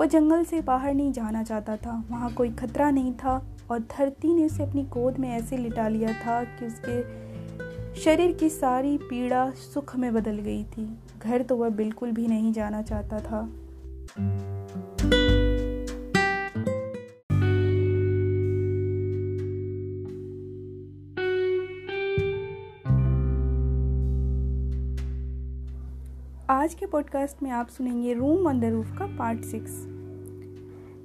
वह 0.00 0.06
जंगल 0.06 0.44
से 0.44 0.60
बाहर 0.60 0.94
नहीं 0.94 1.12
जाना 1.12 1.42
चाहता 1.42 1.76
था। 1.76 2.02
वहाँ 2.10 2.32
कोई 2.34 2.50
खतरा 2.50 2.90
नहीं 2.90 3.12
था 3.14 3.40
और 3.70 3.78
धरती 3.78 4.34
ने 4.34 4.46
उसे 4.46 4.62
अपनी 4.62 4.82
गोद 4.82 5.18
में 5.18 5.28
ऐसे 5.30 5.56
लिटा 5.56 5.88
लिया 5.88 6.12
था 6.12 6.42
कि 6.44 6.66
उसके 6.66 8.00
शरीर 8.00 8.32
की 8.32 8.48
सारी 8.48 8.96
पीड़ा 8.98 9.50
सुख 9.52 9.96
में 9.96 10.12
बदल 10.14 10.38
गई 10.38 10.64
थी। 10.64 10.88
घर 11.18 11.42
तो 11.42 11.56
वह 11.56 11.68
बिल्कुल 11.70 12.12
भी 12.12 12.26
नहीं 12.26 12.52
जाना 12.52 12.82
चाहता 12.82 13.20
था। 13.20 13.48
आज 26.62 26.74
के 26.74 26.86
पॉडकास्ट 26.86 27.42
में 27.42 27.50
आप 27.50 27.68
सुनेंगे 27.68 28.12
रूम 28.14 28.46
ऑन 28.46 28.60
द 28.60 28.64
रूफ 28.64 28.90
का 28.98 29.06
पार्ट 29.18 29.44
सिक्स 29.44 29.72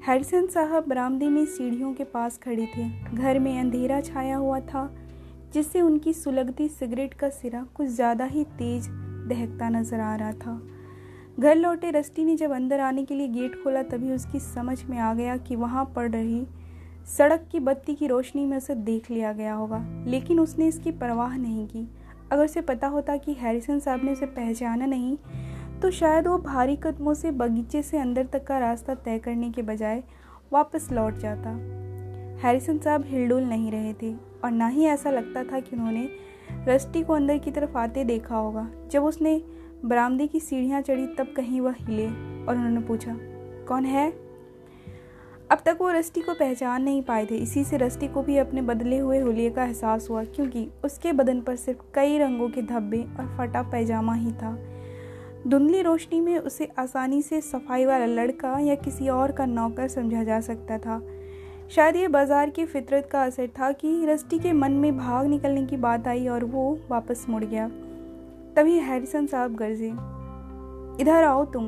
हैरिसन 0.07 0.47
साहब 0.47 0.87
बरामदे 0.87 1.29
में 1.29 1.45
सीढ़ियों 1.45 1.93
के 1.93 2.03
पास 2.03 2.37
खड़े 2.37 2.67
थे। 2.75 2.87
घर 3.13 3.39
में 3.39 3.59
अंधेरा 3.59 3.99
छाया 4.01 4.35
हुआ 4.35 4.59
था, 4.59 4.85
जिससे 5.53 5.81
उनकी 5.81 6.13
सुलगती 6.13 6.67
सिगरेट 6.67 7.13
का 7.13 7.29
सिरा 7.29 7.65
कुछ 7.75 7.87
ज़्यादा 7.87 8.25
ही 8.25 8.43
तेज 8.59 8.87
दहकता 9.29 9.69
नज़र 9.69 9.99
आ 9.99 10.15
रहा 10.15 10.31
था। 10.33 10.61
घर 11.39 11.55
लौटे 11.55 11.91
रस्टी 11.91 12.25
ने 12.25 12.35
जब 12.35 12.51
अंदर 12.51 12.79
आने 12.79 13.05
के 13.05 13.15
लिए 13.15 13.27
गेट 13.29 13.61
खोला, 13.63 13.83
तभी 13.83 14.11
उसकी 14.11 14.39
समझ 14.39 14.83
में 14.83 14.97
आ 14.99 15.13
गया 15.13 15.37
कि 15.37 15.55
वहाँ 15.55 15.91
पड़ 15.95 16.09
रही 16.11 16.45
सड़क 17.17 17.47
की 17.51 17.59
बत्ती 17.59 17.95
की 17.95 18.07
रोशनी 18.07 18.45
में 18.45 18.57
उसे 18.57 18.75
देख 18.75 19.11
लिया 19.11 19.33
गया 19.33 19.53
होगा, 19.53 19.85
लेकिन 20.07 20.39
उसने 20.39 20.67
इसकी 20.67 20.91
परवाह 20.93 21.37
नहीं 21.37 21.67
की। 21.67 21.87
अगर 22.31 22.43
उसे 22.45 22.61
पता 22.61 22.87
होता 22.87 23.15
कि 23.17 23.33
हैरिसन 23.33 23.79
साहब 23.79 24.03
ने 24.03 24.11
उसे 24.11 24.25
पहचाना 24.25 24.85
नहीं 24.85 25.17
तो 25.81 25.91
शायद 25.91 26.27
वो 26.27 26.37
भारी 26.37 26.75
कदमों 26.75 27.13
से 27.13 27.31
बगीचे 27.31 27.81
से 27.83 27.97
अंदर 27.97 28.25
तक 28.25 28.43
का 28.43 28.57
रास्ता 28.59 28.95
तय 28.95 29.19
करने 29.19 29.49
के 29.51 29.61
बजाय 29.61 30.03
वापस 30.53 30.87
लौट 30.91 31.17
जाता। 31.17 31.49
हैरिसन 32.43 32.77
साहब 32.77 33.03
हिलडुल 33.07 33.43
नहीं 33.43 33.71
रहे 33.71 33.93
थे 33.93 34.13
और 34.43 34.51
ना 34.51 34.67
ही 34.67 34.85
ऐसा 34.85 35.11
लगता 35.11 35.43
था 35.43 35.59
कि 35.59 35.75
उन्होंने 35.75 36.09
रस्टी 36.67 37.03
को 37.03 37.13
अंदर 37.13 37.37
की 37.37 37.51
तरफ़ 37.51 37.77
आते 37.77 38.03
देखा 38.03 38.35
होगा। 38.35 38.67
जब 38.91 39.03
उसने 39.03 39.41
बरामदे 39.85 40.27
की 40.27 40.39
सीढ़ियाँ 40.39 40.81
चढ़ी, 40.81 41.07
तब 41.07 41.33
कहीं 41.35 41.61
वह 41.61 41.75
हिले 41.79 42.07
और 42.07 42.55
उन्होंने 42.55 42.81
पूछा, 42.81 43.15
कौन 43.67 43.85
है? 43.85 44.09
अब 45.49 45.61
तक 45.65 45.77
वो 45.81 45.89
रस्टी 45.91 46.21
को 46.21 46.33
पहचान 46.33 46.83
नहीं 46.83 47.01
पाए 47.01 47.25
थे। 47.25 47.35
इसी 47.35 47.63
से 47.63 47.77
रस्टी 47.77 48.07
को 48.07 48.21
भी 48.21 48.37
अपने 48.37 48.61
बदले 48.61 48.97
हुए 48.97 49.19
हुलिये 49.19 49.49
का 49.49 49.63
एहसास 49.63 50.07
हुआ, 50.09 50.23
क्योंकि 50.25 50.67
उसके 50.85 51.11
बदन 51.13 51.39
पर 51.41 51.55
सिर्फ़ 51.55 51.81
कई 51.93 52.17
रंगों 52.17 52.49
के 52.49 52.61
धब्बे 52.63 53.01
और 53.19 53.35
फटा 53.37 53.61
पैजामा 53.63 54.13
ही 54.13 54.31
था। 54.31 54.51
धुंधली 55.47 55.81
रोशनी 55.81 56.19
में 56.21 56.37
उसे 56.37 56.67
आसानी 56.79 57.21
से 57.21 57.39
सफ़ाई 57.41 57.85
वाला 57.85 58.05
लड़का 58.05 58.57
या 58.59 58.75
किसी 58.75 59.07
और 59.09 59.31
का 59.31 59.45
नौकर 59.45 59.87
समझा 59.87 60.23
जा 60.23 60.39
सकता 60.41 60.77
था। 60.77 61.01
शायद 61.71 61.95
ये 61.95 62.07
बाज़ार 62.07 62.49
की 62.49 62.65
फितरत 62.65 63.07
का 63.11 63.23
असर 63.23 63.47
था 63.59 63.71
कि 63.73 64.05
रस्टी 64.05 64.39
के 64.39 64.51
मन 64.53 64.71
में 64.71 64.97
भाग 64.97 65.27
निकलने 65.27 65.65
की 65.65 65.77
बात 65.77 66.07
आई 66.07 66.27
और 66.27 66.43
वो 66.45 66.77
वापस 66.89 67.25
मुड़ 67.29 67.43
गया। 67.43 67.67
तभी 68.55 68.77
हैरिसन 68.79 69.25
साहब 69.25 69.55
गरजे, 69.55 69.89
इधर 71.01 71.23
आओ 71.23 71.45
तुम। 71.45 71.67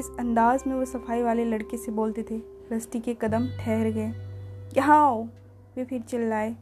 इस 0.00 0.10
अंदाज 0.18 0.64
में 0.66 0.74
वो 0.74 0.84
सफ़ाई 0.84 1.22
वाले 1.22 1.44
लड़के 1.44 1.76
से 1.76 1.92
बोलते 1.92 2.24
थे 2.30 2.49
रस्टी 2.72 3.00
के 3.00 3.14
कदम 3.14 3.46
ठहर 3.46 3.90
गए। 3.90 4.12
यहाँ 4.76 5.06
आओ, 5.06 5.24
वे 5.76 5.84
फिर 5.84 6.00
चिल्लाए। 6.00 6.56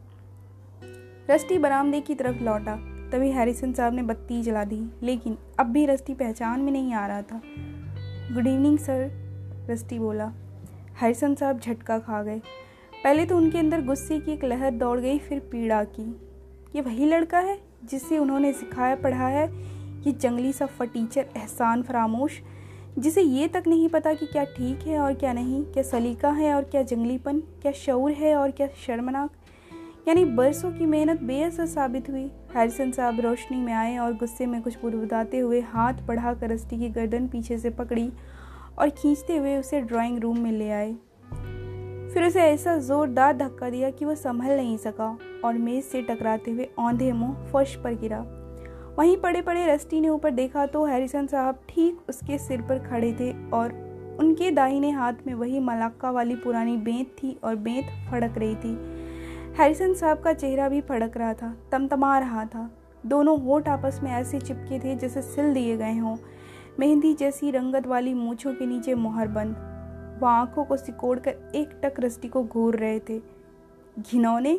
रस्टी 1.29 1.57
बरामदे 1.57 2.01
की 2.01 2.15
तरफ़ 2.15 2.43
लौटा, 2.43 2.75
तभी 3.09 3.31
हैरिसन 3.31 3.73
साहब 3.73 3.93
ने 3.93 4.01
बत्ती 4.01 4.41
जला 4.41 4.63
दी, 4.63 4.91
लेकिन 5.03 5.37
अब 5.59 5.65
भी 5.65 5.85
रस्टी 5.85 6.13
पहचान 6.13 6.59
में 6.59 6.71
नहीं 6.71 6.93
आ 6.93 7.07
रहा 7.07 7.21
था। 7.21 7.41
गुड 8.33 8.47
इवनिंग, 8.47 8.77
सर 8.77 9.11
रस्टी 9.69 9.99
बोला। 9.99 10.31
हैरिसन 11.01 11.35
साहब 11.35 11.59
झटका 11.59 11.99
खा 11.99 12.23
गए। 12.23 12.41
पहले 13.03 13.25
तो 13.25 13.37
उनके 13.37 13.57
अंदर 13.57 13.81
गुस्से 13.81 14.19
की 14.19 14.31
एक 14.31 14.43
लहर 14.43 14.71
दौड़ 14.71 14.99
गई, 14.99 15.19
फिर 15.19 15.39
पीड़ा 15.39 15.83
की। 15.83 16.21
ये 16.75 16.81
वही 16.81 17.05
लड़का 17.05 17.39
है 17.39 17.59
जिसे 17.85 18.17
उन्होंने 18.17 18.53
सिखाया 18.53 18.95
पढ़ा 18.95 19.27
है? 19.27 19.47
ये 20.01 20.11
जंगली 20.11 20.53
सा 20.53 20.65
फटीचर, 20.65 21.25
एहसान, 21.37 21.83
फरामोश। 21.83 22.41
जिसे 22.97 23.21
ये 23.21 23.47
तक 23.47 23.63
नहीं 23.67 23.89
पता 23.89 24.13
कि 24.13 24.25
क्या 24.25 24.43
ठीक 24.43 24.87
है 24.87 24.99
और 24.99 25.13
क्या 25.13 25.33
नहीं, 25.33 25.63
क्या 25.63 25.83
सलीका 25.83 26.29
है 26.29 26.53
और 26.53 26.63
क्या 26.63 26.81
जंगलीपन, 26.81 27.39
क्या 27.39 27.71
शौर 27.71 28.11
है 28.11 28.35
और 28.35 28.51
क्या 28.51 28.67
शर्मनाक। 28.67 29.31
यानी 30.07 30.25
बरसों 30.25 30.71
की 30.71 30.85
मेहनत 30.85 31.21
बेअसर 31.21 31.65
साबित 31.65 32.09
हुई। 32.09 32.31
हैरिसन 32.55 32.91
साहब 32.91 33.19
रोशनी 33.19 33.57
में 33.57 33.73
आए 33.73 33.97
और 33.97 34.13
गुस्से 34.13 34.45
में 34.45 34.61
कुछ 34.61 34.81
बुदबुदाते 34.81 35.39
हुए 35.39 35.61
हाथ 35.61 35.93
बढ़ा 35.93 36.33
कर 36.33 36.49
रस्टी 36.49 36.79
की 36.79 36.89
गर्दन 36.89 37.27
पीछे 37.27 37.57
से 37.57 37.69
पकड़ी 37.69 38.11
और 38.79 38.89
खींचते 38.89 39.37
हुए 39.37 39.57
उसे 39.57 39.81
ड्राइंग 39.81 40.19
रूम 40.19 40.39
में 40.39 40.51
ले 40.51 40.69
आए। 40.69 40.93
फिर 42.13 42.23
उसे 42.27 42.41
ऐसा 42.41 42.77
जोरदार 42.77 43.37
धक्का 43.37 43.69
दिया 43.69 43.89
कि 43.89 44.05
वह 44.05 44.15
संभल 44.15 44.55
नहीं 44.57 44.77
सका 44.77 45.17
और 45.45 45.53
मेज 45.53 45.83
से 45.83 46.01
टकराते 46.01 46.51
हुए 46.51 46.69
औंधे 46.79 47.11
मुँह 47.11 47.51
फर्श 47.53 47.75
पर 47.75 47.93
गिरा। 47.93 48.38
वहीं 48.99 49.15
पड़े 49.17 49.41
पड़े 49.41 49.65
रस्टी 49.65 49.99
ने 50.01 50.09
ऊपर 50.09 50.31
देखा 50.31 50.65
तो 50.65 50.83
हैरिसन 50.85 51.27
साहब 51.27 51.59
ठीक 51.69 51.99
उसके 52.09 52.37
सिर 52.37 52.61
पर 52.61 52.79
खड़े 52.79 53.11
थे 53.19 53.31
और 53.49 53.73
उनके 54.19 54.49
दाहिने 54.51 54.89
हाथ 54.91 55.13
में 55.27 55.33
वही 55.33 55.59
मलाक्का 55.59 56.11
वाली 56.11 56.35
पुरानी 56.35 56.75
बेंत 56.77 57.07
थी 57.07 57.39
और 57.43 57.55
बेंत 57.55 58.11
फड़क 58.11 58.37
रही 58.37 58.55
थी। 58.55 58.73
हैरिसन 59.57 59.93
साहब 59.93 60.19
का 60.19 60.33
चेहरा 60.33 60.67
भी 60.69 60.81
फड़क 60.81 61.17
रहा 61.17 61.33
था, 61.33 61.55
तमतमा 61.71 62.19
रहा 62.19 62.45
था। 62.45 62.69
दोनों 63.05 63.39
होठ 63.41 63.69
आपस 63.69 63.99
में 64.03 64.11
ऐसे 64.11 64.39
चिपके 64.39 64.79
थे 64.79 64.95
जैसे 64.95 65.21
सिल 65.21 65.53
दिए 65.53 65.77
गए 65.77 65.97
हों। 65.97 66.15
मेहंदी 66.79 67.13
जैसी 67.13 67.51
रंगत 67.51 67.87
वाली 67.87 68.13
मूछों 68.13 68.53
के 68.53 68.65
नीचे 68.65 68.95
मोहर 68.95 69.27
बंद 69.27 69.55
वह 70.21 70.29
आँखों 70.29 70.65
को 70.65 70.77
सिकोड़ 70.77 71.19
कर 71.19 71.51
एक 71.55 71.81
टक 71.83 71.99
रस्टी 71.99 72.27
को 72.27 72.43
घूर 72.43 72.75
रहे 72.75 72.99
थे। 72.99 73.19
घिनौने 73.99 74.55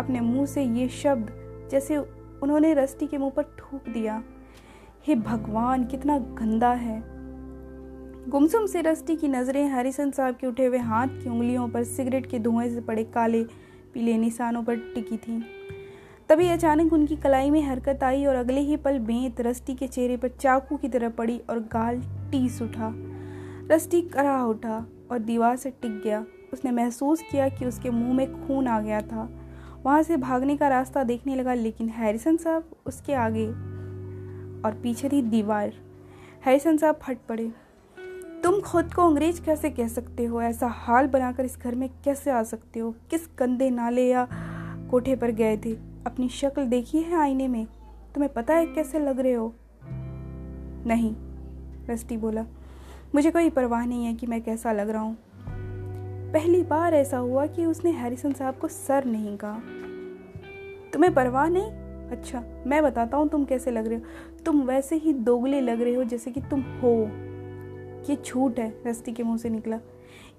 अपने 0.00 0.20
मुँह 0.20 0.46
से 0.46 0.64
ये 0.64 0.88
शब्द 0.88 1.68
जैसे 1.70 1.96
उन्होंने 2.44 2.74
रस्टी 2.74 3.06
के 3.06 3.18
मुँह 3.18 3.30
पर 3.30 3.42
थूक 3.42 3.88
दिया। 3.88 4.22
हे 5.06 5.14
भगवान, 5.14 5.84
कितना 5.84 6.18
गंदा 6.18 6.72
है। 6.72 7.02
गुमसुम 8.28 8.66
से 8.66 8.82
रस्टी 8.82 9.16
की 9.16 9.28
नज़रें 9.28 9.68
हरिसन 9.68 10.10
साहब 10.10 10.34
के 10.34 10.46
उठे 10.46 10.66
हुए 10.66 10.78
हाथ 10.78 11.08
की 11.08 11.30
उंगलियों 11.30 11.68
पर 11.68 11.84
सिगरेट 11.84 12.26
के 12.26 12.38
धुएँ 12.38 12.70
से 12.70 12.80
पड़े 12.80 13.04
काले, 13.04 13.44
पीले 13.94 14.18
निशानों 14.18 14.62
पर 14.62 14.76
टिकी 14.76 15.16
थी। 15.16 15.44
तभी 16.28 16.48
अचानक 16.48 16.92
उनकी 16.92 17.16
कलाई 17.16 17.50
में 17.50 17.62
हरकत 17.62 18.04
आई 18.04 18.24
और 18.24 18.34
अगले 18.34 18.60
ही 18.60 18.76
पल 18.76 18.98
बेंत 18.98 19.40
रस्टी 19.40 19.74
के 19.74 19.86
चेहरे 19.86 20.16
पर 20.16 20.28
चाकू 20.28 20.76
की 20.76 20.88
तरह 20.88 21.08
पड़ी 21.08 21.40
और 21.50 21.58
गाल 21.58 22.00
टीस 22.30 22.62
उठा। 22.62 22.94
रस्टी 23.70 24.02
करा 24.02 24.44
उठा 24.44 24.86
और 25.10 25.18
दीवार 25.18 25.56
से 25.56 25.70
टिक 25.70 26.02
गया। 26.02 26.26
उसने 26.52 26.70
महसूस 26.70 27.22
किया 27.30 27.48
कि 27.48 27.66
उसके 27.66 27.90
मुँह 27.90 28.14
में 28.14 28.46
खून 28.46 28.66
आ 28.66 28.80
गया 28.80 29.00
था। 29.00 29.43
वहाँ 29.84 30.02
से 30.02 30.16
भागने 30.16 30.56
का 30.56 30.68
रास्ता 30.68 31.04
देखने 31.04 31.36
लगा, 31.36 31.54
लेकिन 31.54 31.88
हैरिसन 31.88 32.36
साहब 32.36 32.64
उसके 32.86 33.14
आगे 33.14 33.46
और 34.60 34.80
पीछे 34.82 35.08
थी 35.08 35.22
दीवार। 35.22 35.72
हैरिसन 36.46 36.76
साहब 36.76 36.94
फट 36.94 37.18
पड़े। 37.28 37.52
तुम 38.42 38.60
खुद 38.60 38.94
को 38.94 39.02
अंग्रेज़ 39.02 39.42
कैसे 39.42 39.70
कह 39.70 39.88
सकते 39.88 40.24
हो? 40.24 40.42
ऐसा 40.42 40.66
हाल 40.66 41.06
बनाकर 41.06 41.44
इस 41.44 41.58
घर 41.58 41.74
में 41.74 41.90
कैसे 42.04 42.30
आ 42.30 42.42
सकते 42.42 42.80
हो? 42.80 42.94
किस 43.10 43.28
गंदे 43.38 43.70
नाले 43.70 44.08
या 44.08 44.28
कोठे 44.90 45.16
पर 45.16 45.30
गए 45.30 45.56
थे? 45.56 45.72
अपनी 46.06 46.28
शक्ल 46.28 46.66
देखी 46.66 46.98
है 46.98 47.16
आईने 47.16 47.48
में? 47.48 47.66
तुम्हें 48.14 48.32
पता 48.32 48.54
है 48.54 48.66
कैसे 48.66 48.98
लग 48.98 49.20
रहे 49.20 49.32
हो? 49.32 49.54
नहीं, 50.86 51.14
रस्टी 51.90 52.16
बोला। 52.16 52.46
मुझे 53.14 53.30
कोई 53.30 53.50
परवाह 53.50 53.86
नहीं 53.86 54.04
है 54.04 54.14
कि 54.14 54.26
मैं 54.26 54.42
कैसा 54.42 54.72
लग 54.72 54.90
रहा 54.90 55.02
हूँ। 55.02 55.16
पहली 56.34 56.62
बार 56.62 56.94
ऐसा 56.94 57.18
हुआ 57.18 57.46
कि 57.46 57.64
उसने 57.64 57.90
हैरिसन 57.90 58.32
साहब 58.32 58.54
को 58.54 58.68
सर 58.68 59.04
नहीं 59.04 59.36
कहा। 59.36 59.60
तुम्हें 60.92 61.14
परवाह 61.14 61.48
नहीं? 61.48 61.70
अच्छा 62.10 62.42
मैं 62.66 62.82
बताता 62.82 63.16
हूँ 63.16 63.28
तुम 63.28 63.44
कैसे 63.44 63.70
लग 63.70 63.86
रहे 63.86 63.98
हो। 63.98 64.04
तुम 64.46 64.62
वैसे 64.62 64.96
ही 64.96 65.12
दोगले 65.12 65.60
लग 65.60 65.82
रहे 65.82 65.94
हो 65.94 66.04
जैसे 66.04 66.30
कि 66.30 66.40
तुम 66.40 66.60
हो। 66.60 66.92
ये 68.10 68.16
झूठ 68.26 68.58
है, 68.58 68.82
रस्ती 68.86 69.12
के 69.12 69.22
मुँह 69.22 69.36
से 69.36 69.50
निकला। 69.50 69.78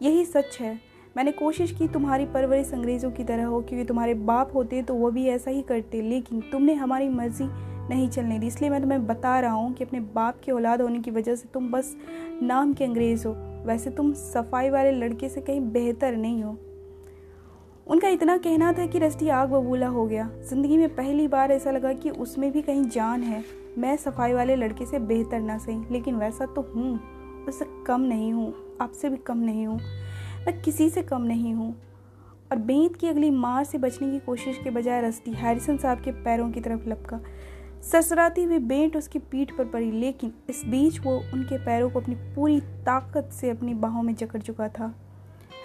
यही 0.02 0.26
सच 0.26 0.58
है। 0.62 0.80
मैंने 1.18 1.32
कोशिश 1.32 1.72
की 1.72 1.88
तुम्हारी 1.88 2.26
परवरिश 2.26 2.74
अंग्रेज़ों 2.74 3.12
की 3.12 3.24
तरह 3.24 3.46
हो, 3.46 3.62
क्योंकि 3.62 3.86
तुम्हारे 3.86 4.14
बाप 4.14 4.56
होते 4.56 4.82
तो 4.82 4.94
वो 4.94 5.12
भी 5.12 5.28
ऐसा 5.28 5.52
ही 5.52 5.62
करते, 5.62 6.02
लेकिन 6.02 6.42
तुमने 6.42 6.74
हमारी 6.74 7.10
मर्ज़ी 7.10 7.46
नहीं 7.90 8.10
चलने 8.10 8.40
दी। 8.40 8.48
इसलिए 8.48 8.70
मैं 8.70 8.82
तुम्हें 8.82 9.08
बता 9.08 9.40
रहा 9.40 9.54
हूँ 9.54 9.74
कि 9.74 9.84
अपने 9.84 10.00
बाप 10.00 10.40
की 10.44 10.52
औलाद 10.52 10.82
होने 10.82 11.00
की 11.00 11.12
वजह 11.12 11.36
से 11.36 11.50
तुम 11.54 11.72
बस 11.72 11.96
नाम 12.44 12.74
के 12.74 12.86
अंग्रेज़ 12.86 13.28
हो। 13.28 13.55
वैसे 13.66 13.90
तुम 13.90 14.14
सफ़ाई 14.14 14.70
वाले 14.70 14.92
लड़के 14.92 15.30
से 15.30 15.42
कहीं 15.42 15.62
बेहतर 15.62 16.16
नहीं 16.16 16.44
हो। 16.44 16.58
उनका 17.88 18.08
इतना 18.08 18.38
कहना 18.38 18.72
था 18.74 18.86
कि 18.86 19.00
रस्टी 19.00 19.30
आग 19.30 19.50
बबूला 19.50 19.88
हो 19.88 20.06
गया। 20.06 20.30
ज़िंदगी 20.50 20.78
में 20.78 20.96
पहली 20.96 21.28
बार 21.28 21.52
ऐसा 21.52 21.72
लगा 21.72 21.94
कि 21.94 22.10
उसमें 22.10 22.52
भी 22.52 22.62
कहीं 22.62 22.84
जान 22.84 23.24
है। 23.24 23.44
मैं 23.78 23.96
सफ़ाई 23.98 24.34
वाले 24.34 24.56
लड़के 24.56 24.86
से 24.86 25.00
बेहतर 25.00 25.40
ना 25.40 25.58
सही, 25.58 25.82
लेकिन 25.92 26.16
वैसा 26.16 26.46
तो 26.46 26.62
हूँ। 26.76 27.46
उससे 27.48 27.66
कम 27.88 28.02
नहीं 28.02 28.34
हूँ, 28.34 28.78
आपसे 28.82 29.10
भी 29.10 29.18
कम 29.18 29.38
नहीं 29.38 29.68
हूँ। 29.68 29.80
मैं 30.46 30.62
किसी 30.62 30.90
से 30.90 31.02
कम 31.02 31.22
नहीं 31.22 31.54
हूँ। 31.54 31.74
और 32.52 32.58
बेंत 32.58 32.96
की 32.96 33.08
अगली 33.08 33.30
मार 33.30 33.64
से 33.64 33.78
बचने 33.78 34.12
की 34.12 34.20
कोशिश 34.20 34.60
के 34.64 34.70
बजाय 34.70 35.02
रस्ती, 35.02 35.32
हैरिसन 35.32 35.78
साहब 35.78 36.02
के 36.02 36.12
पैरों 36.12 36.50
की 36.52 36.62
तरफ़ 36.62 36.90
लपका। 36.90 37.20
ससराती 37.86 38.44
हुई 38.44 38.58
बेंट 38.58 38.96
उसकी 38.98 39.20
पीठ 39.20 39.52
पर 39.58 39.66
पड़ी, 39.66 39.92
लेकिन 39.92 40.34
इस 40.50 40.62
बीच 40.66 41.00
वो 41.00 41.16
उनके 41.34 41.58
पैरों 41.58 41.90
को 41.90 42.00
अपनी 42.00 42.16
पूरी 42.16 42.60
ताकत 42.60 43.30
से 43.34 43.50
अपनी 43.50 43.74
बाहों 43.74 44.04
में 44.04 44.16
जकड़ 44.16 44.42
चुका 44.42 44.68
था। 44.70 44.94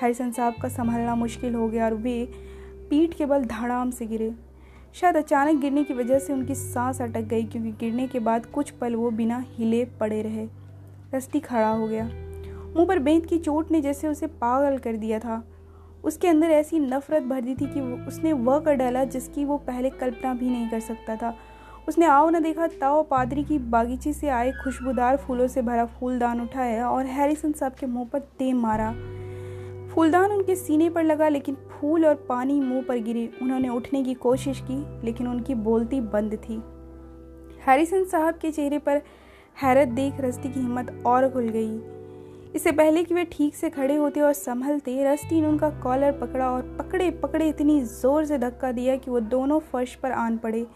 हैरिसन 0.03 0.31
साहब 0.31 0.55
का 0.63 0.69
संभालना 0.69 1.15
मुश्किल 1.15 1.55
हो 1.55 1.69
गया 1.69 1.85
और 1.85 1.95
वे 1.95 2.25
पीठ 2.91 3.15
के 3.15 3.27
बल 3.27 3.45
धड़ाम 3.45 3.91
से 3.91 4.07
गिरे। 4.07 4.33
शायद 4.95 5.17
अचानक 5.17 5.61
गिरने 5.61 5.85
की 5.85 5.95
वजह 5.95 6.19
से 6.19 6.33
उनकी 6.33 6.55
सांस 6.55 7.03
अटक 7.03 7.21
गई, 7.21 7.45
क्योंकि 7.45 7.71
गिरने 7.71 8.07
के 8.09 8.19
बाद 8.19 8.47
कुछ 8.47 8.71
पल 8.71 8.95
वो 8.95 9.11
बिना 9.11 9.45
हिले 9.49 9.85
पड़े 9.85 10.23
रहे। 10.23 10.47
रस्ती 11.15 11.41
खड़ा 11.41 11.69
हो 11.69 11.89
गया। 11.89 12.05
मुँह 12.77 12.87
पर 12.87 12.99
बेंत 12.99 13.27
की 13.27 13.39
चोट 13.39 13.71
ने 13.71 13.81
जैसे 13.81 14.09
उसे 14.09 14.27
पागल 14.27 14.79
कर 14.79 14.97
दिया 14.97 15.19
था। 15.19 15.45
उसके 16.05 16.29
अंदर 16.29 16.51
ऐसी 16.51 16.79
नफरत 16.79 17.23
भर 17.23 17.41
दी 17.41 17.55
थी 17.55 17.67
कि 17.67 17.81
उसने 17.81 18.33
वह 18.33 18.61
कर 18.61 18.75
डाला 18.75 19.05
जिसकी 19.05 19.45
वो 19.45 19.57
पहले 19.59 19.91
कल्पना 19.91 20.35
भी 20.35 20.51
नहीं 20.51 20.71
कर 20.71 20.81
सकता 20.81 21.17
था। 21.17 21.37
उसने 21.91 22.07
आओ 22.07 22.29
न 22.31 22.41
देखा, 22.43 22.67
ताओ 22.67 23.03
पादरी 23.03 23.43
की 23.45 23.59
बागीची 23.59 24.13
से 24.13 24.29
आए 24.29 24.51
खुशबूदार 24.65 25.17
फूलों 25.17 25.47
से 25.47 25.63
भरा 25.63 25.85
फूलदान 25.85 26.41
उठाया 26.41 26.89
और 26.89 27.07
हैरिसन 27.07 27.53
साहब 27.53 27.73
के 27.73 27.87
मुँह 27.87 28.09
पर 28.13 28.19
तेम 28.39 28.61
मारा। 28.61 28.91
फूलदान 29.95 30.33
उनके 30.33 30.55
सीने 30.57 30.91
पर 30.91 31.05
लगा, 31.05 31.29
लेकिन 31.29 31.57
फूल 31.71 32.07
और 32.07 32.15
पानी 32.29 32.61
मुँह 32.61 32.83
पर 32.83 32.99
गिरे। 32.99 33.29
उन्होंने 33.43 33.69
उठने 33.69 34.03
की 34.03 34.15
कोशिश 34.15 34.61
की, 34.71 35.07
लेकिन 35.07 35.29
उनकी 35.29 35.55
बोलती 35.55 36.01
बंद 36.01 36.35
थी। 36.39 36.63
हैरिसन 37.67 38.05
साहब 38.05 38.35
के 38.35 38.51
चेहरे 38.51 38.79
पर 38.79 39.03
हैरत 39.63 39.89
देख 39.89 40.21
रस्ती 40.21 40.49
की 40.49 40.61
हिम्मत 40.61 41.03
और 41.07 41.29
खुल 41.29 41.49
गई। 41.49 41.81
इससे 42.55 42.73
पहले 42.73 43.03
कि 43.05 43.15
वे 43.15 43.25
ठीक 43.25 43.55
से 43.55 43.71
खड़े 43.71 43.97
होते 43.97 44.21
और 44.21 44.33
संभलते 44.33 45.03
रस्टी 45.05 45.41
ने 45.41 45.47
उनका 45.47 45.71
कॉलर 45.81 46.13
पकड़ा 46.13 46.51
और 46.51 46.63
पकड़े 46.79 47.11
पकड़े 47.11 47.49
इतनी 47.49 47.81
ज़ोर 47.81 48.25
से 48.25 48.39
धक्का 48.39 48.73
दिया 48.73 48.97
कि 48.97 49.11
वो 49.11 49.21
दोनों 49.21 49.59
फर्श 49.73 49.95
पर 49.95 50.13
आन 50.13 50.37
पड़े। 50.37 50.67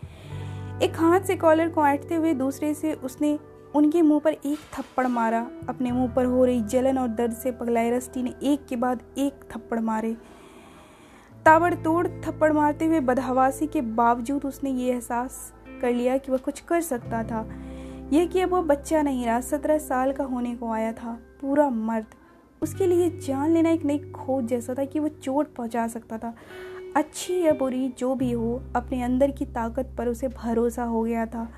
एक 0.83 0.97
हाथ 0.97 1.21
से 1.21 1.35
कॉलर 1.37 1.69
को 1.69 1.87
ऐंठते 1.87 2.15
हुए 2.15 2.33
दूसरे 2.35 2.73
से 2.75 2.93
उसने 2.95 3.39
उनके 3.75 4.01
मुँह 4.03 4.21
पर 4.21 4.33
एक 4.33 4.59
थप्पड़ 4.75 5.07
मारा। 5.07 5.47
अपने 5.69 5.93
मुँह 5.93 6.13
पर 6.13 6.25
हो 6.25 6.45
रही 6.45 6.61
जलन 6.61 6.99
और 6.99 7.09
दर्द 7.09 7.33
से 7.33 7.51
पगलाए 7.51 7.91
रस्टी 7.91 8.23
ने 8.23 8.35
एक 8.43 8.67
के 8.67 8.77
बाद 8.77 9.03
एक 9.19 9.45
थप्पड़ 9.53 9.79
मारे। 9.81 10.13
ताबड़तोड़ 11.47 12.07
थप्पड़ 12.09 12.53
मारते 12.53 12.87
हुए 12.87 13.01
बदहवासी 13.01 13.67
के 13.67 13.81
बावजूद 13.81 14.45
उसने 14.45 14.71
ये 14.71 14.93
एहसास 14.93 15.53
कर 15.81 15.93
लिया 15.93 16.17
कि 16.19 16.33
वह 16.33 16.39
कुछ 16.39 16.61
कर 16.61 16.81
सकता 16.81 17.23
था। 17.23 17.47
यह 18.13 18.27
कि 18.27 18.41
अब 18.41 18.51
वह 18.51 18.63
बच्चा 18.63 19.03
नहीं 19.03 19.25
रहा, 19.27 19.41
सत्रह 19.41 19.79
साल 19.79 20.13
का 20.13 20.25
होने 20.25 20.55
को 20.55 20.71
आया 20.71 20.93
था, 20.93 21.19
पूरा 21.41 21.69
मर्द। 21.71 22.07
उसके 22.63 22.87
लिए 22.87 23.11
जान 23.19 23.51
लेना 23.51 23.71
एक 23.71 23.85
नई 23.85 23.99
खोज 23.99 24.45
जैसा 24.45 24.75
था 24.75 24.85
कि 24.85 24.99
वह 24.99 25.09
चोट 25.09 25.55
पहुँचा 25.55 25.87
सकता 25.89 26.19
था। 26.19 26.35
अच्छी 26.97 27.41
या 27.43 27.53
बुरी, 27.53 27.89
जो 27.99 28.15
भी 28.15 28.33
हो, 28.33 28.63
अपने 28.77 29.03
अंदर 29.03 29.31
की 29.31 29.45
ताकत 29.45 29.95
पर 29.99 30.09
उसे 30.09 30.29
भरोसा 30.29 30.85
हो 30.85 31.03
गया 31.03 31.27
था 31.27 31.49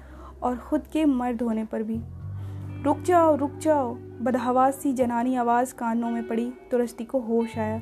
और 0.43 0.57
खुद 0.57 0.87
के 0.93 1.05
मर्द 1.05 1.43
होने 1.43 1.65
पर 1.65 1.83
भी। 1.83 2.01
रुक 2.83 3.01
जाओ 3.01 3.37
रुक 3.37 3.59
जाओ, 3.59 3.95
बदहवास 4.21 4.75
सी 4.75 4.93
जनानी 4.93 5.37
आवाज़ 5.37 5.75
कानों 5.75 6.11
में 6.11 6.29
पड़ी 6.29 6.51
तो 6.71 6.79
रस्ती 6.79 7.05
को 7.05 7.21
होश 7.21 7.59
आया। 7.59 7.81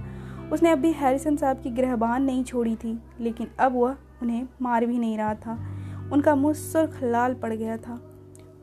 उसने 0.52 0.70
अभी 0.70 0.92
हैरिसन 0.92 1.36
साहब 1.36 1.60
की 1.60 1.70
ग्रहबान 1.70 2.22
नहीं 2.22 2.44
छोड़ी 2.44 2.76
थी, 2.76 3.02
लेकिन 3.20 3.46
अब 3.60 3.72
वह 3.74 3.96
उन्हें 4.22 4.46
मार 4.62 4.86
भी 4.86 4.98
नहीं 4.98 5.18
रहा 5.18 5.34
था। 5.34 5.52
उनका 6.12 6.34
मुँह 6.34 6.54
सुर्ख 6.54 7.02
लाल 7.02 7.34
पड़ 7.34 7.52
गया 7.52 7.76
था। 7.76 8.00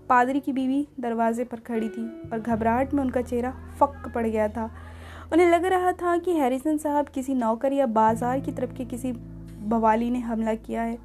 पादरी 0.10 0.40
की 0.40 0.54
बीवी 0.54 0.88
दरवाजे 1.00 1.44
पर 1.44 1.58
खड़ी 1.58 1.90
थी 1.90 2.30
और 2.34 2.40
घबराहट 2.40 2.94
में 2.94 3.04
उनका 3.04 3.22
चेहरा 3.22 3.54
फक 3.80 4.12
पड़ 4.16 4.28
गया 4.28 4.48
था। 4.48 4.70
उन्हें 5.32 5.50
लग 5.50 5.66
रहा 5.66 5.92
था 5.92 6.18
कि 6.18 6.32
हैरिसन 6.32 6.78
साहब 6.78 7.08
किसी 7.08 7.34
नौकर 7.34 7.74
या 7.74 7.86
बाज़ार 7.88 8.40
की 8.40 8.52
तरफ़ 8.52 8.74
के 8.74 8.86
किसी 8.86 9.12
बवाली 9.64 10.10
ने 10.10 10.20
हमला 10.20 10.54
किया 10.56 10.82
है। 10.82 10.98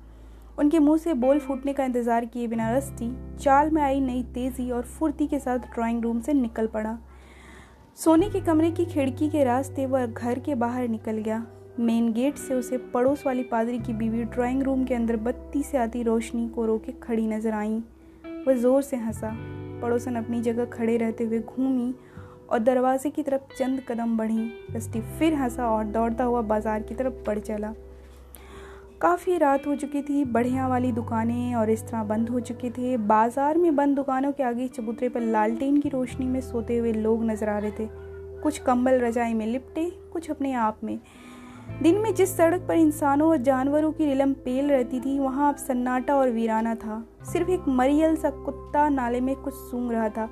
उनके 0.58 0.78
मुँह 0.78 0.96
से 0.98 1.14
बोल 1.14 1.38
फूटने 1.38 1.72
का 1.72 1.84
इंतज़ार 1.84 2.24
किए 2.24 2.46
बिना 2.46 2.70
रस्ती 2.70 3.10
चाल 3.36 3.70
में 3.70 3.80
आई 3.82 4.00
नई 4.00 4.22
तेज़ी 4.34 4.70
और 4.70 4.82
फुर्ती 4.88 5.26
के 5.26 5.38
साथ 5.38 5.58
ड्राइंग 5.74 6.02
रूम 6.02 6.20
से 6.20 6.32
निकल 6.32 6.66
पड़ा। 6.66 6.98
सोने 7.98 8.30
के 8.30 8.40
कमरे 8.40 8.70
की 8.70 8.84
खिड़की 8.84 9.28
के 9.28 9.44
रास्ते 9.44 9.86
वह 9.86 10.06
घर 10.06 10.38
के 10.38 10.54
बाहर 10.54 10.88
निकल 10.88 11.18
गया। 11.18 11.44
मेन 11.80 12.12
गेट 12.12 12.36
से 12.36 12.54
उसे 12.54 12.78
पड़ोस 12.94 13.22
वाली 13.26 13.42
पादरी 13.42 13.78
की 13.78 13.92
बीवी 13.92 14.24
ड्राइंग 14.24 14.62
रूम 14.62 14.84
के 14.84 14.94
अंदर 14.94 15.16
बत्ती 15.18 15.62
से 15.62 15.78
आती 15.78 16.02
रोशनी 16.02 16.48
को 16.48 16.66
रोके 16.66 16.92
खड़ी 17.02 17.26
नज़र 17.26 17.52
आई। 17.52 17.78
वह 18.46 18.54
ज़ोर 18.54 18.82
से 18.82 18.96
हंसा। 18.96 19.30
पड़ोसन 19.82 20.14
अपनी 20.14 20.40
जगह 20.40 20.64
खड़े 20.64 20.96
रहते 20.96 21.24
हुए 21.24 21.38
घूमी 21.38 21.94
और 22.50 22.58
दरवाजे 22.58 23.10
की 23.10 23.22
तरफ़ 23.22 23.56
चंद 23.58 23.82
कदम 23.88 24.16
बढ़ी 24.16 24.50
रस्टी 24.76 25.00
फिर 25.18 25.34
हंसा 25.34 25.68
और 25.68 25.84
दौड़ता 25.86 26.24
हुआ 26.24 26.40
बाज़ार 26.42 26.82
की 26.82 26.94
तरफ़ 26.94 27.24
बढ़ 27.26 27.38
चला। 27.38 27.72
काफ़ी 29.02 29.36
रात 29.38 29.66
हो 29.66 29.74
चुकी 29.74 30.02
थी, 30.02 30.24
बढ़िया 30.24 30.68
वाली 30.68 30.92
दुकानें 30.92 31.54
और 31.54 31.70
इस 31.70 31.82
तरह 31.82 32.04
बंद 32.04 32.28
हो 32.28 32.40
चुके 32.40 32.70
थे। 32.70 32.96
बाज़ार 32.96 33.58
में 33.58 33.74
बंद 33.76 33.96
दुकानों 33.96 34.32
के 34.32 34.42
आगे 34.42 34.68
चबूतरे 34.68 35.08
पर 35.08 35.20
लालटेन 35.22 35.80
की 35.80 35.88
रोशनी 35.88 36.26
में 36.26 36.40
सोते 36.40 36.76
हुए 36.76 36.92
लोग 36.92 37.24
नज़र 37.24 37.48
आ 37.48 37.58
रहे 37.58 37.70
थे। 37.70 37.88
कुछ 38.42 38.58
कंबल 38.58 39.00
रजाई 39.00 39.34
में 39.34 39.46
लिपटे, 39.46 39.90
कुछ 40.12 40.30
अपने 40.30 40.52
आप 40.54 40.80
में। 40.84 40.98
दिन 41.82 41.98
में 41.98 42.12
जिस 42.14 42.36
सड़क 42.36 42.66
पर 42.68 42.76
इंसानों 42.76 43.28
और 43.28 43.36
जानवरों 43.36 43.92
की 43.92 44.06
रिलम 44.06 44.32
पेल 44.34 44.70
रहती 44.70 45.00
थी, 45.00 45.18
वहाँ 45.18 45.48
अब 45.48 45.56
सन्नाटा 45.56 46.16
और 46.16 46.30
वीराना 46.30 46.74
था। 46.74 47.02
सिर्फ़ 47.32 47.50
एक 47.50 47.68
मरियल 47.68 48.16
सा 48.16 48.30
कुत्ता 48.30 48.88
नाले 48.88 49.20
में 49.20 49.34
कुछ 49.36 49.54
सूंघ 49.54 49.90
रहा 49.92 50.08
था। 50.08 50.28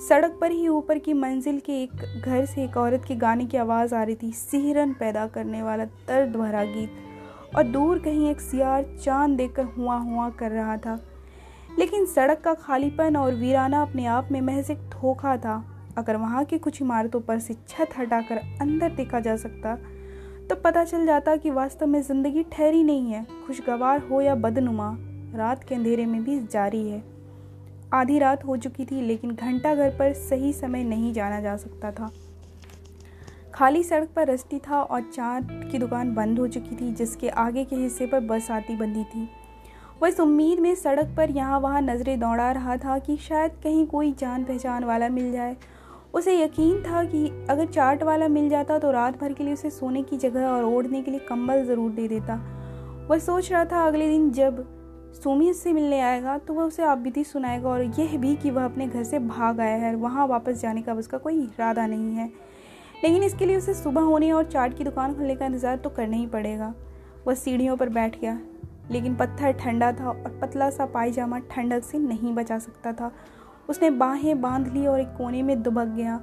सड़क 0.00 0.38
पर 0.40 0.50
ही 0.50 0.68
ऊपर 0.68 0.98
की 0.98 1.12
मंजिल 1.12 1.58
के 1.60 1.82
एक 1.82 2.22
घर 2.24 2.44
से 2.46 2.64
एक 2.64 2.76
औरत 2.76 3.04
के 3.08 3.14
गाने 3.16 3.44
की 3.46 3.56
आवाज़ 3.56 3.94
आ 3.94 4.02
रही 4.02 4.14
थी। 4.14 4.32
सिहरन 4.32 4.92
पैदा 4.92 5.26
करने 5.26 5.62
वाला 5.62 5.84
दर्द 5.84 6.36
भरा 6.36 6.64
गीत। 6.64 6.90
और 7.56 7.62
दूर 7.62 7.98
कहीं 7.98 8.30
एक 8.30 8.40
सियार 8.40 8.84
चाँद 9.04 9.36
देखकर 9.36 9.64
हुआ 9.64 9.96
हुआ 9.96 10.28
कर 10.30 10.50
रहा 10.50 10.76
था। 10.76 10.98
लेकिन 11.78 12.06
सड़क 12.06 12.40
का 12.40 12.54
खालीपन 12.54 13.16
और 13.16 13.34
वीराना 13.34 13.82
अपने 13.82 14.06
आप 14.06 14.28
में 14.32 14.40
महज 14.40 14.70
एक 14.70 14.78
धोखा 14.90 15.36
था। 15.36 15.62
अगर 15.98 16.16
वहाँ 16.16 16.44
की 16.44 16.58
कुछ 16.58 16.82
इमारतों 16.82 17.20
पर 17.20 17.38
से 17.38 17.54
छत 17.68 17.98
हटाकर 17.98 18.36
अंदर 18.60 18.90
देखा 18.90 19.20
जा 19.20 19.36
सकता 19.36 19.76
तो 20.50 20.56
पता 20.56 20.84
चल 20.84 21.06
जाता 21.06 21.36
कि 21.36 21.50
वास्तव 21.50 21.86
में 21.86 22.00
ज़िंदगी 22.02 22.42
ठहरी 22.42 22.82
नहीं 22.82 23.12
है। 23.12 23.26
खुशगवार 23.46 24.00
हो 24.00 24.20
या 24.20 24.34
बदनुमा, 24.34 24.96
रात 25.34 25.64
के 25.64 25.74
अंधेरे 25.74 26.06
में 26.06 26.22
भी 26.24 26.38
जारी 26.42 26.88
है। 26.88 27.13
आधी 27.92 28.18
रात 28.18 28.44
हो 28.44 28.56
चुकी 28.56 28.84
थी, 28.84 29.00
लेकिन 29.00 29.30
घंटा 29.30 29.74
घर 29.74 29.90
पर 29.90 30.12
सही 30.12 30.52
समय 30.52 30.84
नहीं 30.84 31.12
जाना 31.12 31.40
जा 31.40 31.56
सकता 31.56 31.90
था। 31.92 32.10
खाली 33.54 33.82
सड़क 33.82 34.08
पर 34.16 34.26
रस्ती 34.26 34.58
था 34.58 34.80
और 34.82 35.02
चाँद 35.02 35.48
की 35.72 35.78
दुकान 35.78 36.14
बंद 36.14 36.38
हो 36.38 36.46
चुकी 36.48 36.76
थी, 36.76 36.92
जिसके 36.92 37.28
आगे 37.28 37.64
के 37.64 37.76
हिस्से 37.76 38.06
पर 38.06 38.20
बस 38.20 38.50
आती 38.50 38.76
बंदी 38.76 39.04
थी। 39.04 39.28
वह 40.02 40.08
इस 40.08 40.20
उम्मीद 40.20 40.60
में 40.60 40.74
सड़क 40.74 41.14
पर 41.16 41.30
यहाँ 41.30 41.60
वहाँ 41.60 41.80
नज़रें 41.82 42.18
दौड़ा 42.20 42.50
रहा 42.52 42.76
था 42.76 42.98
कि 42.98 43.16
शायद 43.18 43.52
कहीं 43.64 43.86
कोई 43.86 44.12
जान 44.12 44.44
पहचान 44.44 44.84
वाला 44.84 45.08
मिल 45.08 45.30
जाए। 45.32 45.56
उसे 46.14 46.36
यकीन 46.42 46.82
था 46.82 47.04
कि 47.04 47.26
अगर 47.50 47.66
चाट 47.66 48.02
वाला 48.02 48.28
मिल 48.28 48.48
जाता 48.48 48.78
तो 48.78 48.90
रात 48.90 49.20
भर 49.20 49.32
के 49.32 49.44
लिए 49.44 49.52
उसे 49.52 49.70
सोने 49.70 50.02
की 50.02 50.16
जगह 50.16 50.46
और 50.46 50.64
ओढ़ने 50.64 51.02
के 51.02 51.10
लिए 51.10 51.20
कंबल 51.20 51.64
ज़रूर 51.64 51.90
दे 51.90 52.08
देता। 52.08 52.34
वह 53.10 53.18
सोच 53.18 53.50
रहा 53.52 53.64
था 53.64 53.86
अगले 53.86 54.08
दिन 54.08 54.30
जब 54.30 54.66
सोमी 55.14 55.52
से 55.54 55.72
मिलने 55.72 56.00
आएगा 56.00 56.36
तो 56.38 56.54
वह 56.54 56.62
उसे 56.62 56.82
आप 56.82 56.98
बीती 56.98 57.24
सुनाएगा 57.24 57.68
और 57.68 57.82
यह 57.98 58.16
भी 58.18 58.34
कि 58.36 58.50
वह 58.50 58.64
अपने 58.64 58.86
घर 58.86 59.04
से 59.04 59.18
भाग 59.18 59.60
आया 59.60 59.76
है 59.76 59.94
वहाँ 59.96 60.26
वापस 60.26 60.60
जाने 60.60 60.82
का 60.82 60.94
उसका 60.94 61.18
कोई 61.18 61.42
इरादा 61.42 61.86
नहीं 61.86 62.14
है। 62.14 62.26
लेकिन 63.04 63.22
इसके 63.22 63.46
लिए 63.46 63.56
उसे 63.56 63.74
सुबह 63.74 64.02
होने 64.02 64.30
और 64.32 64.44
चाट 64.44 64.76
की 64.78 64.84
दुकान 64.84 65.14
खुलने 65.14 65.34
का 65.36 65.46
इंतज़ार 65.46 65.76
तो 65.76 65.90
करना 65.90 66.16
ही 66.16 66.26
पड़ेगा। 66.26 66.72
वह 67.26 67.34
सीढ़ियों 67.34 67.76
पर 67.76 67.88
बैठ 67.88 68.20
गया, 68.20 68.38
लेकिन 68.90 69.14
पत्थर 69.16 69.52
ठंडा 69.54 69.92
था 69.92 70.08
और 70.08 70.38
पतला 70.42 70.70
सा 70.70 70.86
पायजामा 70.86 71.38
ठंडक 71.50 71.84
से 71.84 71.98
नहीं 71.98 72.34
बचा 72.34 72.58
सकता 72.58 72.92
था। 72.92 73.12
उसने 73.68 73.90
बाहें 73.90 74.40
बाँध 74.40 74.68
ली 74.68 74.86
और 74.86 75.00
एक 75.00 75.14
कोने 75.18 75.42
में 75.42 75.62
दुबक 75.62 75.88
गया, 75.88 76.16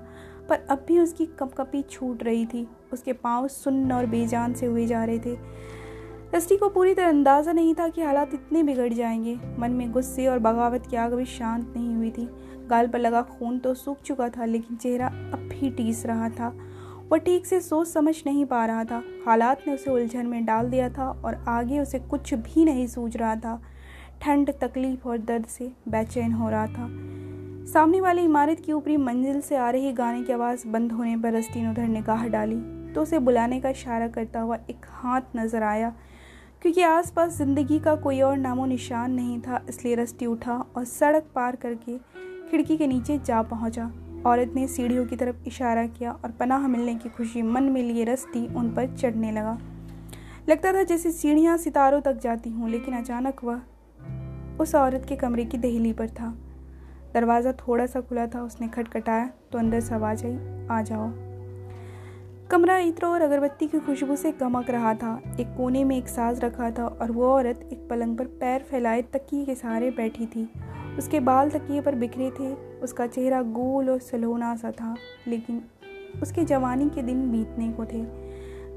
पर 0.49 0.65
अब 0.69 0.85
भी 0.87 0.99
उसकी 0.99 1.25
कपकपी 1.39 1.81
छूट 1.81 2.23
रही 2.23 2.45
थी। 2.45 2.67
उसके 2.93 3.13
पाँव 3.13 3.47
सुन्न 3.47 3.91
और 3.91 4.05
बेजान 4.05 4.53
से 4.53 4.65
हुए 4.65 4.85
जा 4.85 5.03
रहे 5.03 5.19
थे। 5.19 5.35
रस्टी 6.35 6.57
को 6.57 6.69
पूरी 6.69 6.93
तरह 6.93 7.07
अंदाज़ा 7.07 7.51
नहीं 7.51 7.73
था 7.75 7.87
कि 7.87 8.01
हालात 8.01 8.33
इतने 8.33 8.63
बिगड़ 8.63 8.93
जाएँगे। 8.93 9.39
मन 9.59 9.71
में 9.71 9.91
गुस्से 9.91 10.27
और 10.27 10.39
बगावत 10.39 10.85
की 10.87 10.97
आग 10.97 11.13
भी 11.13 11.25
शांत 11.25 11.73
नहीं 11.75 11.95
हुई 11.95 12.11
थी। 12.11 12.27
गाल 12.67 12.87
पर 12.87 12.99
लगा 12.99 13.21
खून 13.21 13.57
तो 13.59 13.73
सूख 13.73 14.01
चुका 14.01 14.29
था, 14.29 14.45
लेकिन 14.45 14.77
चेहरा 14.77 15.07
अब 15.07 15.49
भी 15.51 15.69
टीस 15.69 16.05
रहा 16.05 16.29
था। 16.29 16.57
वह 17.11 17.17
ठीक 17.17 17.45
से 17.45 17.59
सोच 17.61 17.87
समझ 17.87 18.15
नहीं 18.25 18.45
पा 18.45 18.65
रहा 18.65 18.83
था। 18.83 19.03
हालात 19.25 19.61
ने 19.67 19.73
उसे 19.73 19.91
उलझन 19.91 20.25
में 20.25 20.45
डाल 20.45 20.69
दिया 20.69 20.89
था 20.89 21.09
और 21.25 21.43
आगे 21.47 21.79
उसे 21.79 21.99
कुछ 21.99 22.33
भी 22.33 22.65
नहीं 22.65 22.87
सूझ 22.87 23.17
रहा 23.17 23.35
था। 23.35 23.61
ठंड, 24.21 24.51
तकलीफ़ 24.51 25.07
और 25.07 25.17
दर्द 25.17 25.45
से 25.45 25.71
बेचैन 25.89 26.31
हो 26.31 26.49
रहा 26.49 26.67
था। 26.67 26.87
सामने 27.73 28.01
वाली 28.01 28.21
इमारत 28.21 28.59
की 28.59 28.71
ऊपरी 28.73 28.97
मंजिल 28.97 29.41
से 29.41 29.55
आ 29.55 29.69
रही 29.69 29.91
गाने 29.91 30.23
की 30.23 30.33
आवाज़ 30.33 30.67
बंद 30.67 30.91
होने 30.91 31.17
पर 31.17 31.33
रस्टी 31.33 31.61
ने 31.61 31.69
उधर 31.69 31.87
निगाह 31.87 32.27
डाली। 32.27 32.61
तो 32.93 33.01
उसे 33.01 33.19
बुलाने 33.19 33.59
का 33.61 33.69
इशारा 33.69 34.07
करता 34.07 34.39
हुआ 34.39 34.55
एक 34.69 34.85
हाथ 34.89 35.21
नज़र 35.35 35.63
आया। 35.63 35.93
क्योंकि 36.61 36.81
आसपास 36.81 37.37
ज़िंदगी 37.37 37.77
का 37.79 37.95
कोई 37.95 38.19
और 38.21 38.35
नामो 38.37 38.65
निशान 38.65 39.11
नहीं 39.11 39.39
था, 39.41 39.61
इसलिए 39.69 39.95
रस्टी 39.95 40.25
उठा 40.25 40.57
और 40.77 40.83
सड़क 40.85 41.29
पार 41.35 41.55
करके 41.55 41.97
खिड़की 42.51 42.77
के 42.77 42.87
नीचे 42.87 43.17
जा 43.17 43.41
पहुँचा। 43.43 43.91
औरत 44.25 44.51
ने 44.55 44.67
सीढ़ियों 44.67 45.05
की 45.05 45.15
तरफ़ 45.15 45.47
इशारा 45.47 45.85
किया 45.87 46.11
और 46.13 46.31
पनाह 46.31 46.67
मिलने 46.67 46.95
की 46.95 47.09
खुशी 47.09 47.41
मन 47.41 47.63
में 47.63 47.81
लिए 47.83 48.03
रस्ती 48.03 48.45
उन 48.55 48.69
पर 48.75 48.95
चढ़ने 48.95 49.31
लगा। 49.31 49.57
लगता 50.49 50.73
था 50.73 50.83
जैसे 50.83 51.11
सीढ़ियाँ 51.11 51.57
सितारों 51.57 52.01
तक 52.01 52.19
जाती 52.19 52.49
हूँ, 52.49 52.69
लेकिन 52.69 52.97
अचानक 52.97 53.43
वह 53.43 53.61
उस 54.59 54.75
औरत 54.75 55.05
के 55.09 55.15
कमरे 55.15 55.45
की 55.45 55.57
दहली 55.57 55.93
पर 55.93 56.09
था। 56.09 56.33
दरवाज़ा 57.13 57.51
थोड़ा 57.59 57.85
सा 57.85 58.01
खुला 58.01 58.27
था, 58.27 58.41
उसने 58.41 58.67
खटखटाया 58.67 59.29
तो 59.51 59.59
अंदर 59.59 59.79
से 59.79 59.95
आवाज़ 59.95 60.25
आई, 60.25 60.67
आ 60.67 60.81
जाओ। 60.81 61.30
कमरा 62.51 62.77
इत्र 62.77 63.05
और 63.05 63.21
अगरबत्ती 63.21 63.67
की 63.67 63.79
खुशबू 63.79 64.15
से 64.15 64.31
गमक 64.31 64.69
रहा 64.69 64.93
था। 64.93 65.11
एक 65.39 65.47
कोने 65.57 65.83
में 65.83 65.95
एक 65.97 66.07
साज 66.07 66.39
रखा 66.39 66.69
था 66.71 66.85
और 66.85 67.11
वो 67.11 67.25
औरत 67.25 67.59
एक 67.73 67.87
पलंग 67.89 68.17
पर 68.17 68.25
पैर 68.39 68.61
फैलाए 68.61 69.01
तकिए 69.13 69.45
के 69.45 69.53
सहारे 69.55 69.91
बैठी 69.91 70.25
थी। 70.25 70.43
उसके 70.97 71.19
बाल 71.19 71.49
तकिए 71.49 71.81
पर 71.81 71.95
बिखरे 71.95 72.29
थे। 72.39 72.51
उसका 72.79 73.07
चेहरा 73.07 73.41
गोल 73.41 73.89
और 73.89 73.99
सलोना 73.99 74.55
सा 74.55 74.71
था, 74.71 74.95
लेकिन 75.27 75.61
उसके 76.21 76.43
जवानी 76.43 76.89
के 76.89 77.01
दिन 77.01 77.21
बीतने 77.31 77.71
को 77.71 77.85
थे। 77.85 78.03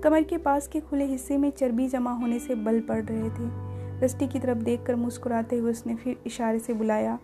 कमर 0.02 0.22
के 0.22 0.38
पास 0.38 0.68
के 0.68 0.80
खुले 0.80 1.04
हिस्से 1.06 1.38
में 1.38 1.50
चर्बी 1.50 1.88
जमा 1.88 2.12
होने 2.12 2.38
से 2.38 2.54
बल 2.56 2.80
पड़ 2.80 3.02
रहे 3.02 3.30
थे। 3.30 3.50
रस्टी 4.04 4.26
की 4.26 4.38
तरफ़ 4.38 4.58
देखकर 4.60 4.96
मुस्कुराते 4.96 5.56
हुए 5.56 5.70
उसने 5.70 5.94
फिर 5.96 6.22
इशारे 6.26 6.58
से 6.58 6.74
बुलाया, 6.74 7.18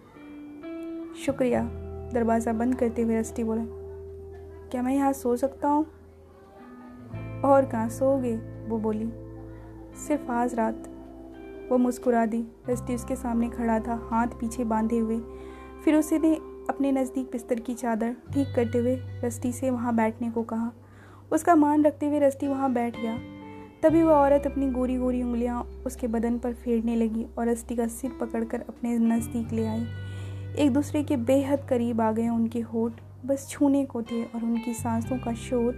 शुक्रिया। 1.27 1.63
दरवाज़ा 2.13 2.53
बंद 2.55 2.75
करते 2.75 3.03
हुए 3.03 3.19
रस्टी 3.19 3.45
बोला, 3.45 3.65
क्या 4.71 4.83
मैं 4.83 4.95
यहाँ 4.95 5.13
सो 5.13 5.37
सकता 5.37 5.69
हूँ? 5.69 5.87
और 7.45 7.65
कहाँ 7.65 7.89
सोगे 7.89 8.37
वो 8.69 8.79
बोली। 8.79 9.11
सिर्फ़ 10.07 10.31
आज 10.33 10.55
रात। 10.55 10.89
वो 11.71 11.79
मुस्कुरा 11.79 12.27
दी। 12.27 12.45
रस्टी 12.71 12.95
उसके 12.95 13.17
सामने 13.17 13.49
खड़ा 13.49 13.79
था, 13.79 14.09
हाथ 14.11 14.27
पीछे 14.27 14.65
बांधे 14.65 14.99
हुए। 14.99 15.21
फिर 15.85 15.97
उसने 15.97 16.35
अपने 16.71 16.93
नज़दीक 16.93 17.27
बिस्तर 17.27 17.61
की 17.61 17.75
चादर 17.75 18.17
ठीक 18.33 18.55
करते 18.57 18.79
हुए 18.79 18.97
रस्टी 19.25 19.53
से 19.53 19.71
वहाँ 19.71 19.95
बैठने 19.97 20.31
को 20.31 20.43
कहा। 20.43 20.73
उसका 21.33 21.55
मान 21.55 21.85
रखते 21.85 22.07
हुए 22.07 22.19
रस्टी 22.19 22.49
वहाँ 22.49 22.73
बैठ 22.73 23.01
गया। 23.01 23.19
तभी 23.83 24.03
वह 24.03 24.13
औरत 24.13 24.47
अपनी 24.47 24.71
गोरी 24.71 24.97
गोरी 24.97 25.23
उंगलियाँ 25.23 25.63
उसके 25.87 26.07
बदन 26.07 26.39
पर 26.39 26.53
फेरने 26.53 26.97
लगी 26.97 27.27
और 27.39 27.49
रस्टी 27.49 27.77
का 27.77 27.87
सिर 27.87 28.11
पकड़कर 28.21 28.61
अपने 28.61 28.99
नज़दीक 28.99 29.53
ले 29.53 29.67
आई। 29.67 29.87
एक 30.59 30.73
दूसरे 30.73 31.03
के 31.03 31.17
बेहद 31.17 31.67
करीब 31.69 32.01
आ 32.01 32.13
गए 32.13 32.29
उनके 32.29 32.61
होठ। 32.61 32.93
बस 33.27 33.49
छूने 33.49 33.85
को 33.85 34.03
थे 34.03 34.25
और 34.25 34.45
उनकी 34.45 34.75
सांसों 34.75 35.19
का 35.19 35.33
शोर 35.35 35.75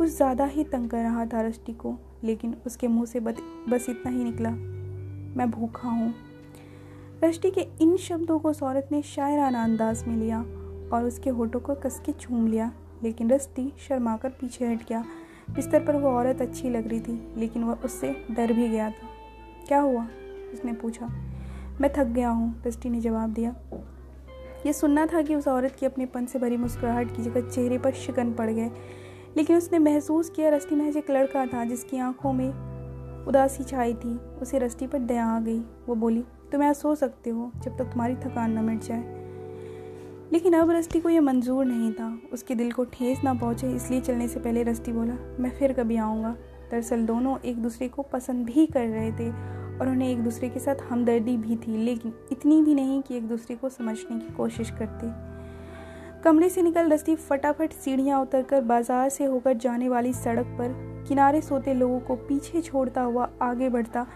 कुछ 0.00 0.08
ज़्यादा 0.08 0.44
ही 0.44 0.62
तंग 0.64 0.88
कर 0.90 1.02
रहा 1.02 1.24
था 1.26 1.40
रस्टी 1.42 1.72
को, 1.72 1.94
लेकिन 2.24 2.54
उसके 2.66 2.88
मुँह 2.88 3.06
से 3.06 3.20
बस 3.20 3.86
इतना 3.88 4.10
ही 4.10 4.22
निकला। 4.24 4.50
मैं 4.50 5.50
भूखा 5.50 5.88
हूँ। 5.88 6.14
रष्टि 7.24 7.50
के 7.50 7.66
इन 7.80 7.96
शब्दों 7.96 8.38
को 8.38 8.50
उस 8.50 8.62
औरत 8.62 8.88
ने 8.92 9.00
शायराना 9.02 9.64
अंदाज 9.64 10.04
में 10.08 10.16
लिया 10.16 10.38
और 10.92 11.04
उसके 11.04 11.30
होठों 11.30 11.60
को 11.60 11.74
कस 11.74 12.00
के 12.06 12.12
चूम 12.12 12.46
लिया, 12.46 12.70
लेकिन 13.02 13.30
रस्ती 13.30 13.72
शर्मा 13.78 14.16
कर 14.16 14.28
पीछे 14.30 14.66
हट 14.66 14.88
गया। 14.88 15.04
बिस्तर 15.50 15.84
पर 15.84 15.96
वो 15.96 16.10
औरत 16.10 16.40
अच्छी 16.42 16.70
लग 16.70 16.88
रही 16.88 17.00
थी, 17.00 17.20
लेकिन 17.36 17.64
वह 17.64 17.84
उससे 17.84 18.14
डर 18.30 18.52
भी 18.52 18.68
गया 18.68 18.88
था। 18.90 19.08
क्या 19.68 19.80
हुआ? 19.80 20.06
उसने 20.54 20.72
पूछा। 20.72 21.06
मैं 21.80 21.92
थक 21.92 22.06
गया 22.06 22.30
हूँ 22.30 22.62
रस्टी 22.66 22.90
ने 22.90 23.00
जवाब 23.00 23.32
दिया। 23.32 23.54
ये 24.66 24.72
सुनना 24.72 25.06
था 25.06 25.22
कि 25.22 25.34
उस 25.34 25.48
औरत 25.48 25.76
की 25.80 25.86
अपनेपन 25.86 26.26
से 26.26 26.38
भरी 26.38 26.56
मुस्कुराहट 26.56 27.16
की 27.16 27.22
जगह 27.22 27.48
चेहरे 27.50 27.78
पर 27.78 27.92
शिकन 27.96 28.32
पड़ 28.32 28.50
गए। 28.50 28.70
लेकिन 29.36 29.56
उसने 29.56 29.78
महसूस 29.78 30.30
किया 30.30 30.50
रस्टी 30.50 30.74
महज 30.74 30.96
एक 30.96 31.10
लड़का 31.10 31.46
था 31.46 31.64
जिसकी 31.64 31.98
आँखों 31.98 32.32
में 32.32 32.48
उदासी 33.26 33.64
छाई 33.64 33.94
थी। 33.94 34.16
उसे 34.42 34.58
रस्टी 34.58 34.86
पर 34.86 34.98
दया 34.98 35.26
आ 35.26 35.40
गई। 35.40 35.58
वो 35.58 35.94
बोली, 35.94 36.24
तुम 36.52 36.62
यहाँ 36.62 36.74
सो 36.74 36.94
सकते 36.94 37.30
हो 37.30 37.52
जब 37.56 37.76
तक 37.78 37.84
तुम्हारी 37.84 38.14
थकान 38.14 38.58
न 38.58 38.64
मिट 38.64 38.80
जाए। 38.80 39.20
लेकिन 40.32 40.54
अब 40.54 40.70
रस्टी 40.70 41.00
को 41.00 41.08
यह 41.08 41.20
मंजूर 41.20 41.64
नहीं 41.64 41.92
था। 41.92 42.18
उसके 42.32 42.54
दिल 42.54 42.72
को 42.72 42.84
ठेस 42.84 43.20
ना 43.24 43.34
पहुँचे, 43.34 43.72
इसलिए 43.72 44.00
चलने 44.00 44.28
से 44.28 44.40
पहले 44.40 44.62
रस्टी 44.62 44.92
बोला, 44.92 45.14
मैं 45.40 45.50
फिर 45.50 45.72
कभी 45.72 45.96
आऊँगा। 45.96 46.36
दरअसल 46.70 47.06
दोनों 47.06 47.38
एक 47.38 47.62
दूसरे 47.62 47.88
को 47.88 48.02
पसंद 48.02 48.46
भी 48.46 48.66
कर 48.66 48.86
रहे 48.86 49.12
थे 49.12 49.30
और 49.78 49.88
उन्हें 49.88 50.08
एक 50.08 50.22
दूसरे 50.24 50.48
के 50.48 50.60
साथ 50.60 50.76
हमदर्दी 50.90 51.36
भी 51.36 51.56
थी, 51.56 51.76
लेकिन 51.76 52.12
इतनी 52.32 52.62
भी 52.62 52.74
नहीं 52.74 53.02
कि 53.02 53.16
एक 53.16 53.28
दूसरे 53.28 53.56
को 53.56 53.68
समझने 53.68 54.18
की 54.18 54.34
कोशिश 54.34 54.70
करते। 54.70 55.06
कमरे 56.24 56.48
से 56.48 56.62
निकल 56.62 56.88
रस्ती 56.88 57.14
फटाफट 57.16 57.72
सीढ़ियाँ 57.72 58.20
उतरकर 58.22 58.60
बाज़ार 58.60 59.08
से 59.08 59.24
होकर 59.24 59.56
जाने 59.56 59.88
वाली 59.88 60.12
सड़क 60.12 60.46
पर 60.58 60.72
किनारे 61.08 61.40
सोते 61.40 61.74
लोगों 61.74 62.00
को 62.00 62.14
पीछे 62.18 62.60
छोड़ता 62.60 63.02
हुआ 63.02 63.28
आगे 63.42 63.68
बढ़ता 63.68 64.06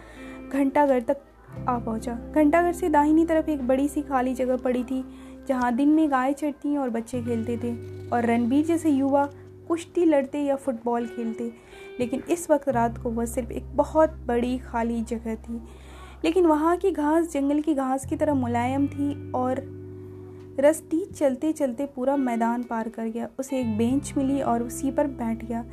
घंटाघर 0.53 1.01
तक 1.01 1.21
आ 1.69 1.79
पहुँचा। 1.79 2.15
घंटाघर 2.35 2.73
से 2.73 2.89
दाहिनी 2.89 3.25
तरफ़ 3.27 3.49
एक 3.51 3.67
बड़ी 3.67 3.87
सी 3.89 4.03
खाली 4.03 4.35
जगह 4.35 4.57
पड़ी 4.57 4.83
थी, 4.85 5.03
जहाँ 5.49 5.75
दिन 5.77 5.89
में 5.89 6.11
गाय 6.11 6.33
चढ़ती 6.33 6.77
और 6.77 6.91
बच्चे 6.91 7.23
खेलते 7.23 7.57
थे 7.57 7.73
और 8.09 8.27
रणबीर 8.27 8.65
जैसे 8.65 8.91
युवा 8.91 9.25
कुश्ती, 9.69 10.05
लड़ते 10.05 10.39
या 10.39 10.57
फुटबॉल 10.57 11.07
खेलते। 11.07 11.53
लेकिन 12.01 12.23
इस 12.31 12.51
वक्त 12.51 12.69
रात 12.69 12.99
को 12.99 13.11
वह 13.11 13.25
सिर्फ़ 13.27 13.53
एक 13.53 13.77
बहुत 13.77 14.19
बड़ी 14.27 14.57
खाली 14.59 15.01
जगह 15.03 15.35
थी। 15.37 15.61
लेकिन 16.25 16.47
वहाँ 16.47 16.77
की 16.77 16.91
घास 16.91 17.33
जंगल 17.33 17.61
की 17.61 17.75
घास 17.75 18.07
की 18.07 18.17
तरह 18.17 18.35
मुलायम 18.35 18.87
थी 18.87 19.33
और 19.33 19.61
रस्ती 20.61 21.05
चलते 21.07 21.53
चलते 21.53 21.87
पूरा 21.87 22.17
मैदान 22.17 22.63
पार 22.63 22.89
कर 22.89 23.07
गया। 23.07 23.29
उसे 23.39 23.61
एक 23.61 23.77
बेंच 23.79 24.13
मिली 24.17 24.41
और 24.43 24.63
उसी 24.63 24.91
पर 24.91 25.07
बैठ 25.07 25.45
गया। 25.45 25.65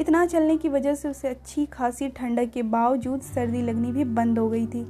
इतना 0.00 0.24
चलने 0.26 0.56
की 0.56 0.68
वजह 0.68 0.94
से 0.94 1.08
उसे 1.08 1.28
अच्छी 1.28 1.66
खासी 1.66 2.08
ठंडक 2.08 2.50
के 2.50 2.62
बावजूद 2.62 3.20
सर्दी 3.20 3.62
लगनी 3.62 3.92
भी 3.92 4.04
बंद 4.04 4.38
हो 4.38 4.48
गई 4.50 4.66
थी। 4.66 4.86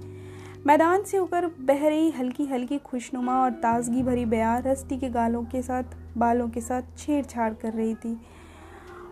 मैदान 0.66 1.02
से 1.02 1.16
होकर 1.16 1.46
बह 1.60 1.86
रही 1.88 2.10
हल्की 2.10 2.46
हल्की 2.46 2.78
खुशनुमा 2.78 3.40
और 3.42 3.50
ताजगी 3.52 4.02
भरी 4.02 4.24
बया 4.24 4.56
रस्ती 4.58 4.98
के 4.98 5.08
गालों 5.08 5.42
के 5.44 5.62
साथ, 5.62 5.84
बालों 6.18 6.48
के 6.48 6.60
साथ 6.60 6.82
छेड़छाड़ 6.98 7.52
कर 7.54 7.72
रही 7.72 7.94
थी। 7.94 8.16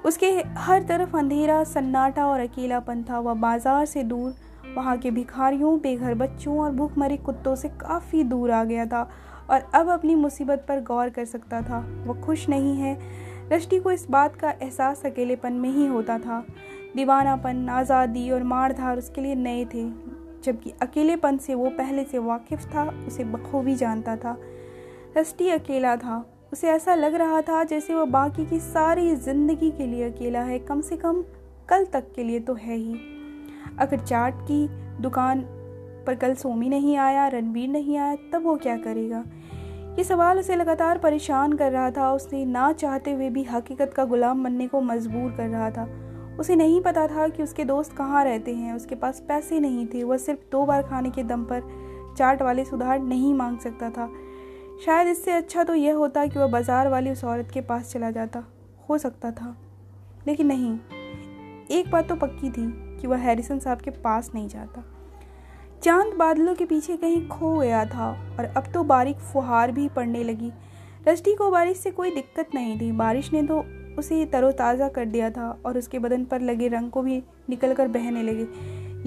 उसके 0.05 0.31
हर 0.57 0.83
तरफ़ 0.83 1.17
अंधेरा, 1.17 1.63
सन्नाटा 1.65 2.27
और 2.27 2.41
अकेलापन 2.41 3.03
था। 3.03 3.19
वह 3.19 3.35
बाज़ार 3.35 3.87
से 3.87 4.03
दूर, 4.03 4.35
वहाँ 4.77 4.97
के 4.99 5.11
भिखारियों, 5.11 5.79
बेघर 5.79 6.15
बच्चों 6.15 6.59
और 6.59 6.73
भूखमरी 6.73 7.17
कुत्तों 7.17 7.55
से 7.55 7.69
काफ़ी 7.81 8.23
दूर 8.25 8.51
आ 8.51 8.63
गया 8.65 8.87
था। 8.87 9.09
और 9.51 9.71
अब 9.75 9.89
अपनी 9.89 10.15
मुसीबत 10.15 10.65
पर 10.69 10.81
गौर 10.83 11.09
कर 11.09 11.25
सकता 11.25 11.61
था। 11.63 11.79
वह 12.07 12.21
खुश 12.21 12.49
नहीं 12.49 12.77
है। 12.77 12.99
रष्टि 13.53 13.79
को 13.79 13.91
इस 13.91 14.07
बात 14.11 14.37
का 14.37 14.51
एहसास 14.53 15.05
अकेलेपन 15.07 15.53
में 15.53 15.71
ही 15.71 15.87
होता 15.87 16.19
था। 16.19 16.45
दीवानापन, 16.97 17.69
आज़ादी 17.69 18.31
और 18.31 18.43
मारधार 18.43 18.99
उसके 18.99 19.21
लिए 19.21 19.35
नए 19.35 19.65
थे, 19.65 19.85
जबकि 20.45 20.73
अकेलेपन 20.83 21.37
से 21.37 21.55
वो 21.55 21.71
पहले 21.71 22.05
से 22.05 22.19
वाकिफ 22.19 22.65
था, 22.75 22.89
उसे 23.07 23.25
बखूबी 23.25 23.75
जानता 23.75 24.17
था। 24.17 24.37
रष्टि 25.17 25.49
अकेला 25.51 25.97
था। 25.97 26.25
उसे 26.53 26.69
ऐसा 26.69 26.95
लग 26.95 27.15
रहा 27.15 27.41
था 27.43 27.63
जैसे 27.65 27.95
वह 27.95 28.05
बाकी 28.05 28.45
की 28.47 28.59
सारी 28.61 29.15
ज़िंदगी 29.17 29.71
के 29.71 29.87
लिए 29.87 30.11
अकेला 30.11 30.41
है। 30.41 30.59
कम 30.59 30.81
से 30.81 30.97
कम 30.97 31.23
कल 31.69 31.85
तक 31.85 32.13
के 32.17 32.25
लिए 32.25 32.41
तो 32.41 32.55
है 32.55 32.77
ही। 32.77 32.95
अगर 33.79 34.01
चाट 34.01 34.43
की 34.43 34.67
दुकान 35.03 35.41
पर 36.07 36.15
कल 36.15 36.35
सोमी 36.35 36.69
नहीं 36.69 36.97
आया, 36.97 37.27
रणबीर 37.29 37.69
नहीं 37.69 37.97
आया, 37.99 38.15
तब 38.33 38.45
वो 38.45 38.55
क्या 38.57 38.77
करेगा? 38.77 39.25
ये 39.99 40.05
सवाल 40.05 40.39
उसे 40.39 40.57
लगातार 40.57 40.99
परेशान 40.99 41.53
कर 41.53 41.73
रहा 41.73 41.91
था। 41.91 42.13
उसे 42.13 42.45
ना 42.45 42.73
चाहते 42.73 43.13
हुए 43.13 43.31
भी 43.31 43.43
हकीकत 43.43 43.93
का 43.95 44.05
गुलाम 44.05 44.45
बनने 44.45 44.67
को 44.69 44.81
मजबूर 44.81 45.31
कर 45.33 45.49
रहा 45.49 45.71
था। 45.71 45.89
उसे 46.41 46.57
नहीं 46.57 46.81
पता 46.81 47.07
था 47.07 47.29
कि 47.29 47.43
उसके 47.43 47.65
दोस्त 47.65 47.93
कहाँ 47.93 48.25
रहते 48.25 48.55
हैं। 48.55 48.75
उसके 48.75 48.95
पास 48.95 49.21
पैसे 49.21 49.61
नहीं 49.61 49.87
थे। 49.87 50.03
वह 50.05 50.17
सिर्फ़ 50.17 50.41
दो 50.53 50.65
बार 50.67 50.83
खाने 50.83 51.11
के 51.11 51.23
दम 51.23 51.45
पर 51.45 52.15
चाट 52.19 52.43
वाले 52.43 52.65
सुधार 52.65 52.99
नहीं 52.99 53.35
मांग 53.35 53.59
सकता 53.59 53.91
था। 53.91 54.11
शायद 54.85 55.09
इससे 55.09 55.33
अच्छा 55.33 55.65
तो 55.65 55.75
यह 55.75 55.95
होता 55.95 56.27
कि 56.27 56.39
वह 56.39 56.47
बाज़ार 56.47 56.89
वाली 56.89 57.11
उस 57.11 57.25
औरत 57.25 57.51
के 57.55 57.61
पास 57.61 57.93
चला 57.93 58.11
जाता। 58.11 58.45
हो 58.89 58.99
सकता 58.99 59.31
था। 59.31 59.57
लेकिन 60.27 60.47
नहीं। 60.47 60.79
एक 61.71 61.91
बात 61.91 62.09
तो 62.09 62.17
पक्की 62.17 62.51
थी 62.51 62.67
कि 63.01 63.07
वह 63.07 63.17
हैरिसन 63.17 63.59
साहब 63.59 63.79
के 63.79 63.91
पास 63.91 64.31
नहीं 64.35 64.49
जाता। 64.49 64.85
चाँद 65.83 66.15
बादलों 66.15 66.55
के 66.55 66.65
पीछे 66.65 66.97
कहीं 66.97 67.29
खो 67.29 67.55
गया 67.57 67.85
था 67.85 68.11
और 68.39 68.45
अब 68.45 68.65
तो 68.75 68.83
बारीक 68.83 69.17
फुहार 69.17 69.73
भी 69.73 69.89
पड़ने 69.89 70.23
लगी। 70.25 70.51
रस्टी 71.09 71.35
को 71.35 71.51
बारिश 71.51 71.79
से 71.79 71.91
कोई 71.91 72.11
दिक्कत 72.11 72.55
नहीं 72.55 72.81
थी। 72.81 72.91
बारिश 72.93 73.33
ने 73.33 73.43
तो 73.43 73.65
उसे 73.99 74.25
तरोताज़ा 74.25 74.89
कर 74.89 75.05
दिया 75.05 75.31
था 75.31 75.59
और 75.67 75.79
उसके 75.79 75.99
बदन 75.99 76.25
पर 76.25 76.41
लगे 76.41 76.69
रंग 76.69 76.91
को 76.91 77.03
भी 77.03 77.23
निकल 77.51 77.75
कर 77.75 77.89
बहने 77.89 78.23
लगे। 78.23 78.47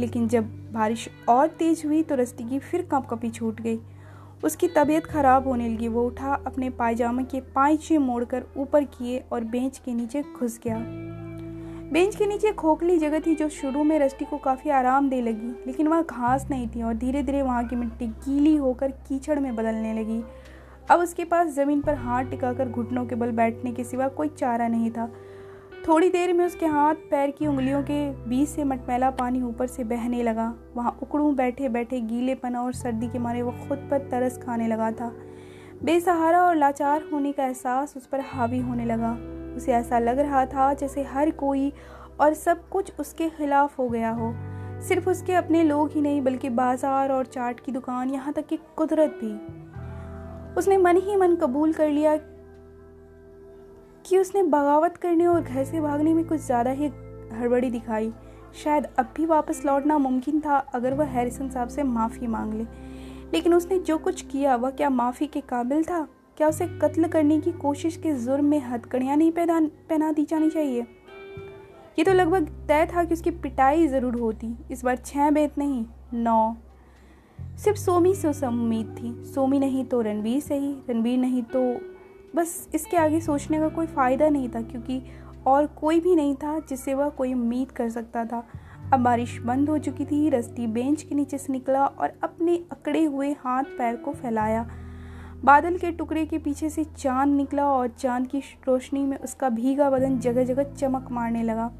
लेकिन 0.02 0.28
जब 0.28 0.44
बारिश 0.74 1.10
और 1.30 1.48
तेज़ 1.48 1.86
हुई 1.88 2.04
तो 2.04 2.16
रस्टी 2.16 2.50
की 2.50 2.60
फिर 2.60 2.88
कप 2.91 3.08
कपी 3.10 3.30
छूट 3.30 3.62
गई। 3.62 3.80
उसकी 4.44 4.68
तबीयत 4.68 5.06
खराब 5.06 5.48
होने 5.48 5.70
लगी। 5.70 5.88
वो 5.88 6.06
उठा 6.06 6.34
अपने 6.48 6.70
पायजामे 6.70 7.24
के 7.24 7.41
पाँचे 7.41 7.98
मोड़कर 7.98 8.44
ऊपर 8.58 8.84
किए 8.84 9.24
और 9.32 9.44
बेंच 9.44 9.78
के 9.78 9.94
नीचे 9.94 10.24
घुस 10.40 10.60
गया। 10.64 10.78
बेंच 11.91 12.16
के 12.16 12.26
नीचे 12.26 12.52
खोखली 12.52 12.98
जगह 12.98 13.20
थी 13.20 13.34
जो 13.36 13.48
शुरू 13.49 13.84
में 13.84 13.98
रस्टी 13.99 14.26
को 14.26 14.38
काफ़ी 14.38 14.70
आराम 14.70 15.10
दे 15.10 15.22
लगी, 15.22 15.48
लेकिन 15.68 15.88
वहाँ 15.88 16.03
घास 16.03 16.45
नहीं 16.49 16.68
थी 16.68 16.82
और 16.82 16.94
धीरे 16.94 17.22
धीरे 17.24 17.41
वहाँ 17.41 17.64
की 17.68 17.76
मिट्टी 17.76 18.07
गीली 18.07 18.56
होकर 18.56 18.91
कीचड़ 19.07 19.40
में 19.40 19.56
बदलने 19.56 19.94
लगी। 19.94 20.22
अब 20.91 20.99
उसके 20.99 21.24
पास 21.24 21.48
ज़मीन 21.48 21.82
पर 21.82 21.95
हाथ 21.95 22.26
टिकाकर 22.26 22.70
घुटनों 22.70 23.06
के 23.06 23.16
बल 23.16 23.32
बैठने 23.32 23.72
के 23.72 23.84
सिवा 23.84 24.07
कोई 24.07 24.28
चारा 24.30 24.68
नहीं 24.68 24.91
था। 24.91 25.10
थोड़ी 25.88 26.10
देर 26.10 26.34
में 26.34 26.45
उसके 26.45 26.66
हाथ, 26.66 26.95
पैर 27.11 27.32
की 27.32 27.48
उंगलियों 27.48 27.82
के 27.84 28.10
बीच 28.30 28.49
से 28.49 28.64
मटमैला 28.64 29.10
पानी 29.11 29.41
ऊपर 29.41 29.68
से 29.68 29.84
बहने 29.84 30.22
लगा। 30.24 30.53
वहाँ 30.76 30.98
उकड़ू 31.03 31.32
बैठे 31.32 31.70
बैठे 31.70 31.99
गीलेपन 32.02 32.56
और 32.56 32.74
सर्दी 32.74 33.07
के 33.07 33.20
मारे 33.20 33.41
वो 33.41 33.52
खुद 33.68 33.88
पर 33.91 34.07
तरस 34.11 34.38
खाने 34.38 34.68
लगा 34.68 34.91
था। 34.91 35.11
बेसहारा 35.81 36.41
और 36.43 36.56
लाचार 36.56 37.03
होने 37.11 37.31
का 37.31 37.45
एहसास 37.45 37.93
उस 37.97 38.06
पर 38.06 38.19
हावी 38.22 38.60
होने 38.60 38.85
लगा। 38.85 39.11
उसे 39.57 39.72
ऐसा 39.72 39.99
लग 39.99 40.19
रहा 40.19 40.45
था 40.45 40.73
जैसे 40.73 41.03
हर 41.03 41.31
कोई 41.31 41.72
और 42.19 42.34
सब 42.34 42.68
कुछ 42.69 42.91
उसके 42.99 43.30
खिलाफ 43.30 43.77
हो 43.80 43.88
गया 43.89 44.10
हो। 44.11 44.34
सिर्फ़ 44.81 45.10
उसके 45.10 45.34
अपने 45.34 45.64
लोग 45.64 45.91
ही 45.91 46.01
नहीं, 46.01 46.22
बल्कि 46.22 46.49
बाज़ार 46.49 47.11
और 47.11 47.26
चाट 47.26 47.60
की 47.60 47.72
दुकान, 47.72 48.10
यहाँ 48.10 48.34
तक 48.34 48.47
कि 48.47 48.57
कुदरत 48.77 49.18
भी। 49.22 49.34
उसने 50.57 50.77
मन 50.77 50.97
ही 50.97 51.15
मन 51.15 51.35
कबूल 51.35 51.73
कर 51.73 51.89
लिया 51.89 52.15
कि 54.06 54.18
उसने 54.18 54.43
बगावत 54.43 54.97
करने 54.97 55.27
और 55.27 55.41
घर 55.41 55.64
से 55.64 55.81
भागने 55.81 56.14
में 56.14 56.26
कुछ 56.27 56.39
ज़्यादा 56.41 56.72
ही 56.72 56.88
हड़बड़ी 57.34 57.69
दिखाई। 57.69 58.11
शायद 58.64 58.88
अब 58.99 59.14
भी 59.18 59.26
वापस 59.26 59.61
लौटना 59.65 59.97
मुमकिन 59.97 60.39
था, 60.39 60.57
अगर 60.57 60.93
वह 60.93 61.06
हैरिसन 61.07 61.49
साहब 61.49 61.68
से 61.68 61.84
माफ़ी 61.84 62.27
मांग 62.27 62.53
ले। 62.53 62.65
लेकिन 63.34 63.53
उसने 63.53 63.80
जो 63.80 63.97
कुछ 63.97 64.22
किया, 64.22 64.56
वह 64.56 64.72
क्या 64.72 64.89
माफ़ी 64.89 65.27
के 65.27 65.41
काबिल 65.41 65.84
था? 65.84 66.07
क्या 66.38 66.47
उसे 66.47 66.68
कत्ल 66.81 67.07
करने 67.07 67.39
की 67.39 67.51
कोशिश 67.51 67.97
के 67.97 68.14
जुर्म 68.15 68.45
में 68.45 68.60
हथकड़ियाँ 68.61 69.15
नहीं 69.18 69.31
पहना 69.31 69.60
पहना 69.89 70.11
दी 70.11 70.26
जानी 70.26 70.49
चाहिए? 70.49 70.85
ये 71.99 72.03
तो 72.03 72.14
लगभग 72.14 72.47
तय 72.68 72.85
था 72.85 73.03
कि 73.03 73.14
उसकी 73.14 73.31
पिटाई 73.31 73.88
ज़रूर 73.88 74.15
होती। 74.15 74.56
इस 74.72 74.84
बार 74.84 74.97
छः 74.97 75.30
बेत 75.30 75.57
नहीं, 75.57 75.85
नौ। 76.14 76.56
सिर्फ़ 77.57 77.77
सोमी 77.77 78.14
से 78.15 78.27
उसे 78.27 78.47
उम्मीद 78.47 78.95
थी। 78.99 79.14
सोमी 79.26 79.60
नहीं 79.60 79.84
तो 79.85 80.01
रणवीर 80.01 80.39
से 80.41 80.56
ही, 80.56 80.73
रणवीर 80.89 81.18
नहीं 81.19 81.43
तो 81.45 81.61
बस 82.35 82.69
इसके 82.76 82.97
आगे 82.97 83.19
सोचने 83.22 83.60
का 83.60 83.68
कोई 83.68 83.85
फ़ायदा 83.88 84.30
नहीं 84.30 84.49
था, 84.49 84.61
क्योंकि 84.61 85.01
और 85.47 85.65
कोई 85.76 85.99
भी 85.99 86.15
नहीं 86.15 86.35
था 86.35 86.57
जिससे 86.60 86.93
वह 86.93 87.10
कोई 87.10 87.34
उम्मीद 87.34 87.72
कर 87.72 87.89
सकता 87.89 88.26
था। 88.26 88.43
अब 88.94 88.99
बारिश 88.99 89.38
बंद 89.40 89.70
हो 89.70 89.78
चुकी 89.78 90.06
थी 90.06 90.30
रस्ती 90.30 90.68
बेंच 90.68 91.02
के 91.02 91.16
नीचे 91.16 91.38
से 91.38 91.53
निकला 91.53 91.86
और 91.86 92.14
अपने 92.24 92.56
अकड़े 92.72 93.03
हुए 93.03 93.32
हाथ 93.32 93.64
पैर 93.64 93.95
को 93.95 94.11
फैलाया। 94.11 94.70
बादल 95.44 95.78
के 95.78 95.91
टुकड़े 95.91 96.26
के 96.26 96.38
पीछे 96.38 96.70
से 96.70 96.84
चाँद 96.84 97.30
निकला 97.30 97.66
और 97.66 97.88
चाँद 97.88 98.28
की 98.28 98.40
रोशनी 98.68 99.03
में 99.06 99.18
उसका 99.18 99.49
भीगा 99.49 99.90
बदन 99.90 100.20
जगह 100.20 100.44
जगह 100.44 100.64
चमक 100.64 101.11
मारने 101.11 101.44
लगा। 101.44 101.72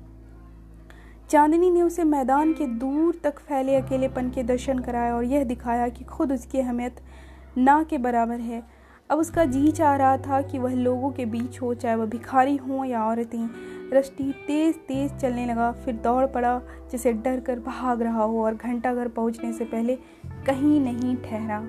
चांदनी 1.30 1.72
ने 1.72 1.82
उसे 1.82 2.04
मैदान 2.04 2.54
के 2.54 2.68
दूर 2.68 3.20
तक 3.24 3.40
फैले 3.40 3.76
अकेलेपन 3.76 4.30
के 4.30 4.44
दर्शन 4.44 4.80
कराए 4.80 5.12
और 5.12 5.24
यह 5.24 5.44
दिखाया 5.44 5.90
कि 5.90 6.04
खुद 6.04 6.32
उसकी 6.32 6.60
अहमियत 6.60 7.02
ना 7.58 7.84
के 7.84 7.98
बराबर 7.98 8.40
है। 8.40 8.64
अब 9.10 9.20
उसका 9.20 9.46
जी 9.46 9.72
चाह 9.72 9.96
रहा 9.96 10.18
था 10.18 10.42
कि 10.42 10.60
वह 10.60 10.74
लोगों 10.74 11.12
के 11.12 11.26
बीच 11.26 11.62
हो, 11.62 11.74
चाहे 11.74 11.96
वह 11.96 12.06
भिखारी 12.06 12.56
हों 12.56 12.86
या 12.86 13.06
औरतें। 13.06 13.50
रष्टी 13.94 14.32
तेज 14.48 14.76
तेज 14.88 15.12
चलने 15.12 15.46
लगा। 15.46 15.72
फिर 15.72 15.96
दौड़ 15.96 16.26
पड़ा, 16.26 16.62
जिसे 16.92 17.14
डर 17.14 17.40
कर 17.40 17.60
भाग 17.60 18.02
रहा 18.02 18.24
हो 18.24 18.44
और 18.46 18.56
घंटा 18.56 18.94
घर 18.94 19.08
पहुँचने 19.08 19.54
से 19.54 19.66
पहले 19.66 19.96
कहीं 20.48 20.80
नहीं 20.80 21.16
ठहरा। 21.16 21.60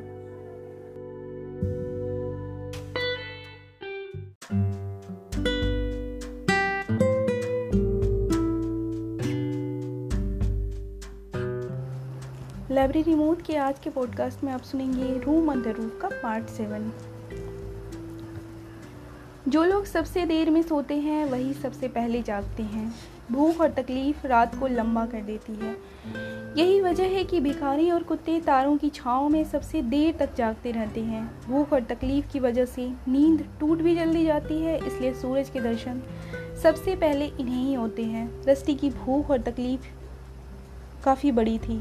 लाइब्रेरी 12.70 13.14
मोड 13.14 13.42
के 13.42 13.56
आज 13.56 13.78
के 13.78 13.90
पॉडकास्ट 13.90 14.44
में 14.44 14.52
आप 14.52 14.60
सुनेंगे 14.60 15.18
रूम 15.18 15.50
अंदर 15.52 15.74
रूफ 15.74 15.98
का 16.02 16.08
पार्ट 16.08 16.48
सेवन। 16.48 16.90
जो 19.48 19.62
लोग 19.64 19.84
सबसे 19.84 20.24
देर 20.26 20.50
में 20.50 20.60
सोते 20.62 20.94
हैं, 20.94 21.24
वही 21.24 21.52
सबसे 21.52 21.88
पहले 21.88 22.20
जागते 22.22 22.62
हैं। 22.62 22.92
भूख 23.32 23.60
और 23.60 23.70
तकलीफ़ 23.70 24.26
रात 24.26 24.54
को 24.54 24.66
लंबा 24.66 25.04
कर 25.06 25.20
देती 25.20 25.52
है। 25.54 25.74
यही 26.56 26.80
वजह 26.80 27.04
है 27.06 27.22
कि 27.24 27.40
भिखारी 27.40 27.90
और 27.90 28.02
कुत्ते 28.02 28.38
तारों 28.40 28.76
की 28.76 28.88
छाँव 28.90 29.28
में 29.28 29.44
सबसे 29.44 29.82
देर 29.82 30.14
तक 30.18 30.34
जागते 30.36 30.72
रहते 30.72 31.00
हैं। 31.00 31.24
भूख 31.46 31.72
और 31.72 31.84
तकलीफ़ 31.84 32.26
की 32.32 32.40
वजह 32.40 32.64
से 32.64 32.88
नींद 33.08 33.46
टूट 33.60 33.78
भी 33.78 33.94
जल्दी 33.96 34.24
जाती 34.24 34.58
है, 34.58 34.76
इसलिए 34.86 35.14
सूरज 35.14 35.50
के 35.50 35.60
दर्शन 35.60 36.02
सबसे 36.62 36.96
पहले 36.96 37.26
इन्हें 37.26 37.62
ही 37.64 37.74
होते 37.74 38.04
हैं। 38.04 38.28
रस्टी 38.44 38.74
की 38.74 38.90
भूख 38.90 39.30
और 39.30 39.40
तकलीफ़ 39.40 39.86
काफ़ी 41.04 41.32
बड़ी 41.32 41.58
थी, 41.58 41.80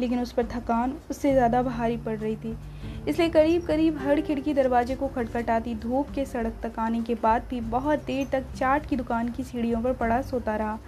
लेकिन 0.00 0.20
उस 0.20 0.32
पर 0.32 0.46
थकान 0.46 0.96
उससे 1.10 1.32
ज़्यादा 1.32 1.62
भारी 1.62 1.96
पड़ 1.96 2.18
रही 2.18 2.36
थी। 2.36 2.56
इसलिए 3.08 3.28
करीब 3.28 3.62
करीब 3.66 3.98
हर 3.98 4.20
खिड़की 4.20 4.52
दरवाजे 4.54 4.94
को 4.94 5.06
खटखटाती 5.08 5.74
धूप 5.74 6.10
के 6.14 6.24
सड़क 6.24 6.54
तक 6.62 6.78
आने 6.78 7.00
के 7.02 7.14
बाद 7.14 7.42
भी 7.50 7.60
बहुत 7.70 8.04
देर 8.06 8.26
तक 8.32 8.52
चाट 8.56 8.86
की 8.86 8.96
दुकान 8.96 9.28
की 9.28 9.42
सीढ़ियों 9.44 9.80
पर 9.82 9.92
पड़ा 9.92 10.20
सोता 10.22 10.56
रहा। 10.56 10.78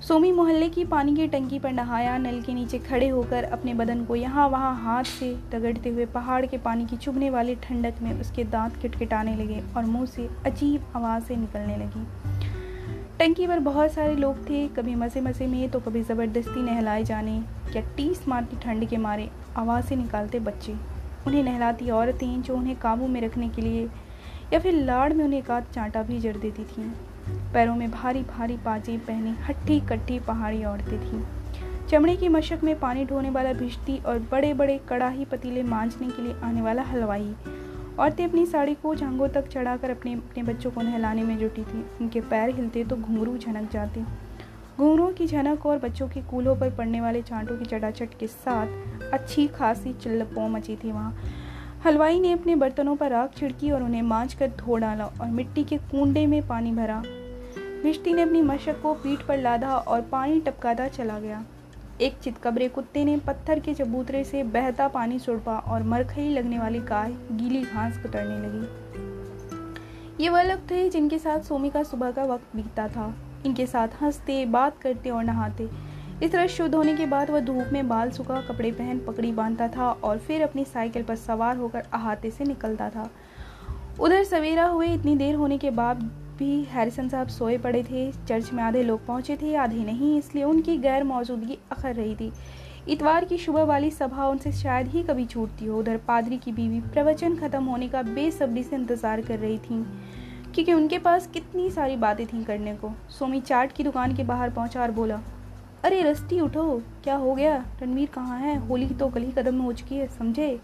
सोमी 0.00 0.30
मोहल्ले 0.32 0.68
की 0.68 0.84
पानी 0.84 1.14
की 1.16 1.26
टंकी 1.28 1.58
पर 1.58 1.72
नहाया, 1.72 2.16
नल 2.18 2.40
के 2.42 2.54
नीचे 2.54 2.78
खड़े 2.78 3.08
होकर 3.08 3.44
अपने 3.44 3.74
बदन 3.74 4.04
को 4.04 4.16
यहाँ 4.16 4.48
वहाँ 4.48 4.74
हाथ 4.76 5.04
से 5.04 5.30
रगड़ते 5.54 5.88
हुए 5.88 6.06
पहाड़ 6.06 6.44
के 6.46 6.58
पानी 6.58 6.86
की 6.86 6.96
चुभने 6.96 7.28
वाली 7.30 7.54
ठंडक 7.62 8.00
में 8.02 8.20
उसके 8.20 8.44
दांत 8.44 8.76
खिटखिटाने 8.76 9.34
लगे 9.36 9.60
और 9.76 9.84
मुँह 9.84 10.06
से 10.06 10.28
अजीब 10.46 10.86
आवाज़ें 10.96 11.36
निकलने 11.36 11.76
लगी। 11.76 12.06
टंकी 13.18 13.46
पर 13.46 13.58
बहुत 13.60 13.92
सारे 13.92 14.14
लोग 14.16 14.48
थे, 14.48 14.66
कभी 14.68 14.94
मज़े 14.94 15.20
मसे 15.20 15.46
में 15.46 15.68
तो 15.70 15.80
कभी 15.80 16.02
ज़बरदस्ती 16.02 16.62
नहलाए 16.62 17.04
जाने, 17.04 17.36
या 17.76 17.82
टीस 17.96 18.26
मारती 18.28 18.56
ठंड 18.56 18.88
के 18.88 18.96
मारे 18.98 19.28
आवाज़ें 19.56 19.96
निकालते 19.96 20.40
बच्चे। 20.40 20.74
उन्हें 21.26 21.42
नहलाती 21.42 21.90
औरतें 21.90 22.42
जो 22.42 22.56
उन्हें 22.56 22.76
काबू 22.76 23.06
में 23.06 23.20
रखने 23.20 23.48
के 23.48 23.62
लिए 23.62 23.88
या 24.52 24.58
फिर 24.58 24.74
लाड़ 24.74 25.12
में 25.12 25.24
उन्हें 25.24 25.38
एक 25.40 25.50
आध 25.50 25.66
चांटा 25.74 26.02
भी 26.02 26.18
जड़ 26.20 26.36
देती 26.36 26.64
थीं। 26.64 26.90
पैरों 27.52 27.76
में 27.76 27.90
भारी 27.90 28.22
भारी 28.22 28.56
पाजे 28.56 28.96
पहने 28.98 29.30
हट्टी 29.30 29.80
कट्टी 29.80 30.18
पहाड़ी 30.18 30.64
औरतें 30.64 30.98
थीं। 31.00 31.22
चमड़े 31.88 32.16
की 32.16 32.28
मशक 32.28 32.60
में 32.64 32.78
पानी 32.80 33.04
ढोने 33.04 33.30
वाला 33.30 33.52
भिश्ती 33.52 33.98
और 33.98 34.18
बड़े 34.18 34.54
बड़े 34.54 34.80
कड़ाही 34.88 35.24
पतीले 35.24 35.62
मांझने 35.62 36.08
के 36.08 36.22
लिए 36.22 36.34
आने 36.42 36.60
वाला 36.60 36.82
हलवाई। 36.82 37.34
औरतें 37.98 38.24
अपनी 38.24 38.46
साड़ी 38.46 38.74
को 38.74 38.94
झांगों 38.94 39.28
तक 39.28 39.48
चढ़ाकर 39.48 39.90
अपने 39.90 40.12
अपने 40.14 40.42
बच्चों 40.42 40.70
को 40.70 40.82
नहलाने 40.82 41.22
में 41.22 41.38
जुटी 41.38 41.62
थी। 41.62 41.84
उनके 42.00 42.20
पैर 42.20 42.50
हिलते 42.50 42.84
तो 42.84 42.96
घुंघरू 42.96 43.36
झनक 43.38 43.70
जाते। 43.72 44.02
घुंघरुओं 44.78 45.12
की 45.12 45.26
झनक 45.26 45.66
और 45.66 45.78
बच्चों 45.78 46.08
के 46.08 46.20
कूलों 46.20 46.56
पर 46.56 46.70
पड़ने 46.70 47.00
वाले 47.00 47.22
चांटों 47.22 47.56
की 47.56 47.64
चटाचट 47.64 48.08
के 48.20 48.26
साथ 48.26 48.66
अच्छी 49.12 49.48
खासी 49.48 49.92
चिल्लपो 49.92 50.48
मची 50.48 50.76
थी 50.76 50.92
वहाँ। 50.92 51.18
हलवाई 51.84 52.20
ने 52.20 52.32
अपने 52.32 52.56
बर्तनों 52.56 52.96
पर 52.96 53.12
आग 53.12 53.30
छिड़की 53.36 53.70
और 53.70 53.82
उन्हें 53.82 54.02
मांझ 54.02 54.34
कर 54.34 54.48
धो 54.48 54.76
डाला 54.76 55.06
और 55.06 55.26
मिट्टी 55.26 55.64
के 55.64 55.76
कुंडे 55.76 56.26
में 56.26 56.46
पानी 56.48 56.72
भरा। 56.72 57.02
मिष्टी 57.84 58.12
ने 58.12 58.22
अपनी 58.22 58.42
मशक 58.42 58.82
को 58.82 58.94
पीठ 58.94 59.20
पर 59.20 59.38
लादा 59.38 59.76
और 59.76 60.00
पानी 60.00 60.40
टपकाता 60.40 60.88
चला 60.88 61.18
गया। 61.18 61.44
एक 62.00 62.18
चितकबरे 62.18 62.68
कुत्ते 62.68 63.04
ने 63.04 63.16
पत्थर 63.16 63.58
के 63.58 63.74
चबूतरे 63.74 64.24
से 64.24 64.42
बहता 64.42 64.88
पानी 64.88 65.18
सुड़पा 65.18 65.58
और 65.58 65.82
मरखई 65.82 66.28
लगने 66.28 66.58
वाली 66.58 66.78
गाय 66.78 67.12
गीली 67.12 67.62
घास 67.62 67.98
कुतरने 67.98 68.36
लगी। 68.38 68.92
ये 70.24 70.28
वह 70.28 70.42
लोग 70.42 70.70
थे 70.70 70.90
जिनके 70.90 71.18
साथ 71.18 71.40
सोमी 71.40 71.70
का 71.70 71.82
सुबह 71.82 72.10
का 72.10 72.24
वक्त 72.24 72.56
बीतता 72.56 72.88
था। 72.88 73.14
इनके 73.46 73.66
साथ 73.66 73.88
हँसते, 74.00 74.46
बात 74.46 74.78
करते 74.78 75.10
और 75.10 75.24
नहाते। 75.24 75.91
इस 76.22 76.30
तरह 76.32 76.46
शुद्ध 76.46 76.74
होने 76.74 76.94
के 76.96 77.06
बाद 77.06 77.30
वह 77.30 77.40
धूप 77.40 77.70
में 77.72 77.88
बाल 77.88 78.10
सुखा 78.10 78.40
कपड़े 78.40 78.70
पहन 78.72 78.98
पकड़ी 78.98 79.30
बांधता 79.32 79.66
था 79.68 79.90
और 80.02 80.18
फिर 80.18 80.42
अपनी 80.42 80.64
साइकिल 80.64 81.02
पर 81.02 81.16
सवार 81.16 81.56
होकर 81.56 81.86
अहाते 81.94 82.30
से 82.30 82.44
निकलता 82.44 82.88
था। 82.90 83.08
उधर 84.00 84.22
सवेरा 84.24 84.66
हुए 84.66 84.88
इतनी 84.88 85.16
देर 85.16 85.34
होने 85.34 85.58
के 85.58 85.70
बाद 85.72 86.02
भी 86.38 86.62
हैरिसन 86.64 87.08
साहब 87.08 87.28
सोए 87.28 87.56
पड़े 87.58 87.82
थे। 87.82 88.10
चर्च 88.28 88.52
में 88.52 88.62
आधे 88.62 88.82
लोग 88.82 89.04
पहुँचे 89.06 89.36
थे, 89.36 89.54
आधे 89.56 89.84
नहीं, 89.84 90.18
इसलिए 90.18 90.44
उनकी 90.44 90.76
गैर 90.78 91.04
मौजूदगी 91.04 91.58
अखर 91.72 91.94
रही 91.94 92.14
थी। 92.14 92.32
इतवार 92.88 93.24
की 93.24 93.38
सुबह 93.38 93.64
वाली 93.64 93.90
सभा 93.90 94.28
उनसे 94.28 94.52
शायद 94.52 94.88
ही 94.88 95.02
कभी 95.02 95.26
छूटती 95.26 95.66
हो। 95.66 95.78
उधर 95.78 95.96
पादरी 95.98 96.38
की 96.38 96.52
बीवी 96.52 96.80
प्रवचन 96.84 97.36
खत्म 97.36 97.64
होने 97.64 97.88
का 97.88 98.02
बेसब्री 98.04 98.62
से 98.62 98.76
इंतज़ार 98.76 99.20
कर 99.20 99.38
रही 99.38 99.58
थी, 99.58 99.84
क्योंकि 100.54 100.72
उनके 100.72 100.98
पास 101.00 101.26
कितनी 101.26 101.70
सारी 101.70 101.96
बातें 101.98 102.26
थीं 102.26 102.44
करने 102.44 102.74
को। 102.74 102.92
सोमी 103.10 103.40
चाट 103.42 103.72
की 103.72 103.84
दुकान 103.84 104.16
के 104.16 104.24
बाहर 104.24 104.50
पहुँचा 104.50 104.82
और 104.82 104.90
बोला 104.92 105.20
अरे 105.84 106.02
रस्टी 106.02 106.38
उठो, 106.40 106.82
क्या 107.04 107.14
हो 107.16 107.34
गया? 107.34 107.56
रणवीर 107.82 108.08
कहाँ 108.08 108.38
है? 108.40 108.56
होली 108.66 108.86
तो 108.88 109.08
ही 109.08 109.30
कदम 109.32 109.54
में 109.54 109.60
हो 109.60 109.72
चुकी 109.72 109.96
है, 109.96 110.06
समझे? 110.08 110.58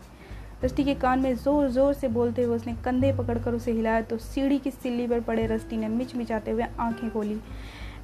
रस्टी 0.65 0.85
के 0.85 0.95
कान 0.95 1.19
में 1.19 1.35
ज़ोर 1.35 1.69
ज़ोर 1.69 1.93
से 1.95 2.09
बोलते 2.09 2.43
हुए 2.43 2.57
उसने 2.57 2.75
कंधे 2.75 3.13
पकड़कर 3.13 3.55
उसे 3.55 3.73
हिलाया 3.73 4.01
तो 4.01 4.19
सीढ़ी 4.19 4.59
की 4.59 4.71
सिल्ली 4.71 5.07
पर 5.07 5.21
पड़े 5.21 5.47
रस्टी 5.47 5.77
ने 5.77 5.89
मिच 5.89 6.15
मिचाते 6.17 6.51
हुए 6.51 6.67
आँखें 6.81 7.11
खोली। 7.11 7.39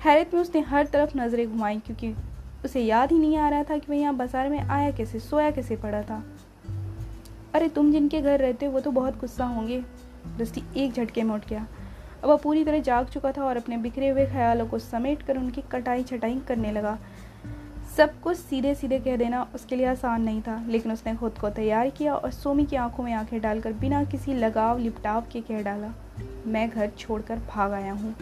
हैरत 0.05 0.35
में 0.35 0.41
उसने 0.41 0.61
हर 0.61 0.87
तरफ़ 0.87 1.17
नज़रें 1.19 1.47
घुमाई 1.51 1.79
क्योंकि 1.79 2.15
उसे 2.65 2.81
याद 2.81 3.13
ही 3.13 3.19
नहीं 3.19 3.37
आ 3.37 3.49
रहा 3.49 3.63
था 3.63 3.79
कि 3.79 3.93
वह 3.93 3.99
यहाँ 3.99 4.15
बाज़ार 4.17 4.49
में 4.49 4.59
आया 4.59 4.91
कैसे, 4.91 5.19
सोया 5.21 5.51
कैसे 5.51 5.77
पड़ा 5.77 6.03
था। 6.03 6.23
अरे 7.55 7.69
तुम 7.69 7.93
जिनके 7.93 8.21
घर 8.21 8.39
रहते 8.39 8.67
हो, 8.67 8.73
वो 8.73 8.81
तो 8.81 8.91
बहुत 8.91 9.19
गुस्सा 9.21 9.45
होंगे। 9.45 9.83
रस्टी 10.41 10.63
एक 10.77 10.93
झटके 10.93 11.23
में 11.23 11.35
उठ 11.35 11.49
गया। 11.49 11.67
अब 12.25 12.31
वह 12.31 12.37
पूरी 12.37 12.65
तरह 12.65 12.81
जाग 12.81 13.07
चुका 13.07 13.31
था 13.33 13.43
और 13.45 13.57
अपने 13.57 13.77
बिखरे 13.77 14.09
हुए 14.09 14.25
ख्यालों 14.27 14.67
को 14.67 14.79
समेट 14.79 15.23
कर 15.23 15.39
उनकी 15.39 15.63
कटाई 15.73 16.03
छटाई 16.03 16.39
करने 16.49 16.71
लगा। 16.73 16.99
सब 17.97 18.21
कुछ 18.21 18.37
सीधे 18.37 18.75
सीधे 18.75 18.99
कह 18.99 19.17
देना 19.17 19.43
उसके 19.55 19.77
लिए 19.77 19.87
आसान 19.87 20.23
नहीं 20.23 20.41
था, 20.43 20.57
लेकिन 20.69 20.93
उसने 20.93 21.15
खुद 21.17 21.39
को 21.39 21.51
तैयार 21.51 21.91
किया 21.91 22.15
और 22.15 22.31
सोमी 22.31 22.65
की 22.67 22.77
आँखों 22.77 23.05
में 23.05 23.13
आँखें 23.13 23.41
डालकर 23.41 23.73
बिना 23.73 24.03
किसी 24.05 24.35
लगाव, 24.35 24.79
लिपटाव 24.79 25.27
के 25.33 25.41
कह 25.41 25.63
डाला, 25.63 25.93
मैं 26.47 26.69
घर 26.71 26.91
छोड़कर 26.99 27.39
भाग 27.49 27.73
आया 27.73 27.93
हूँ। 27.93 28.15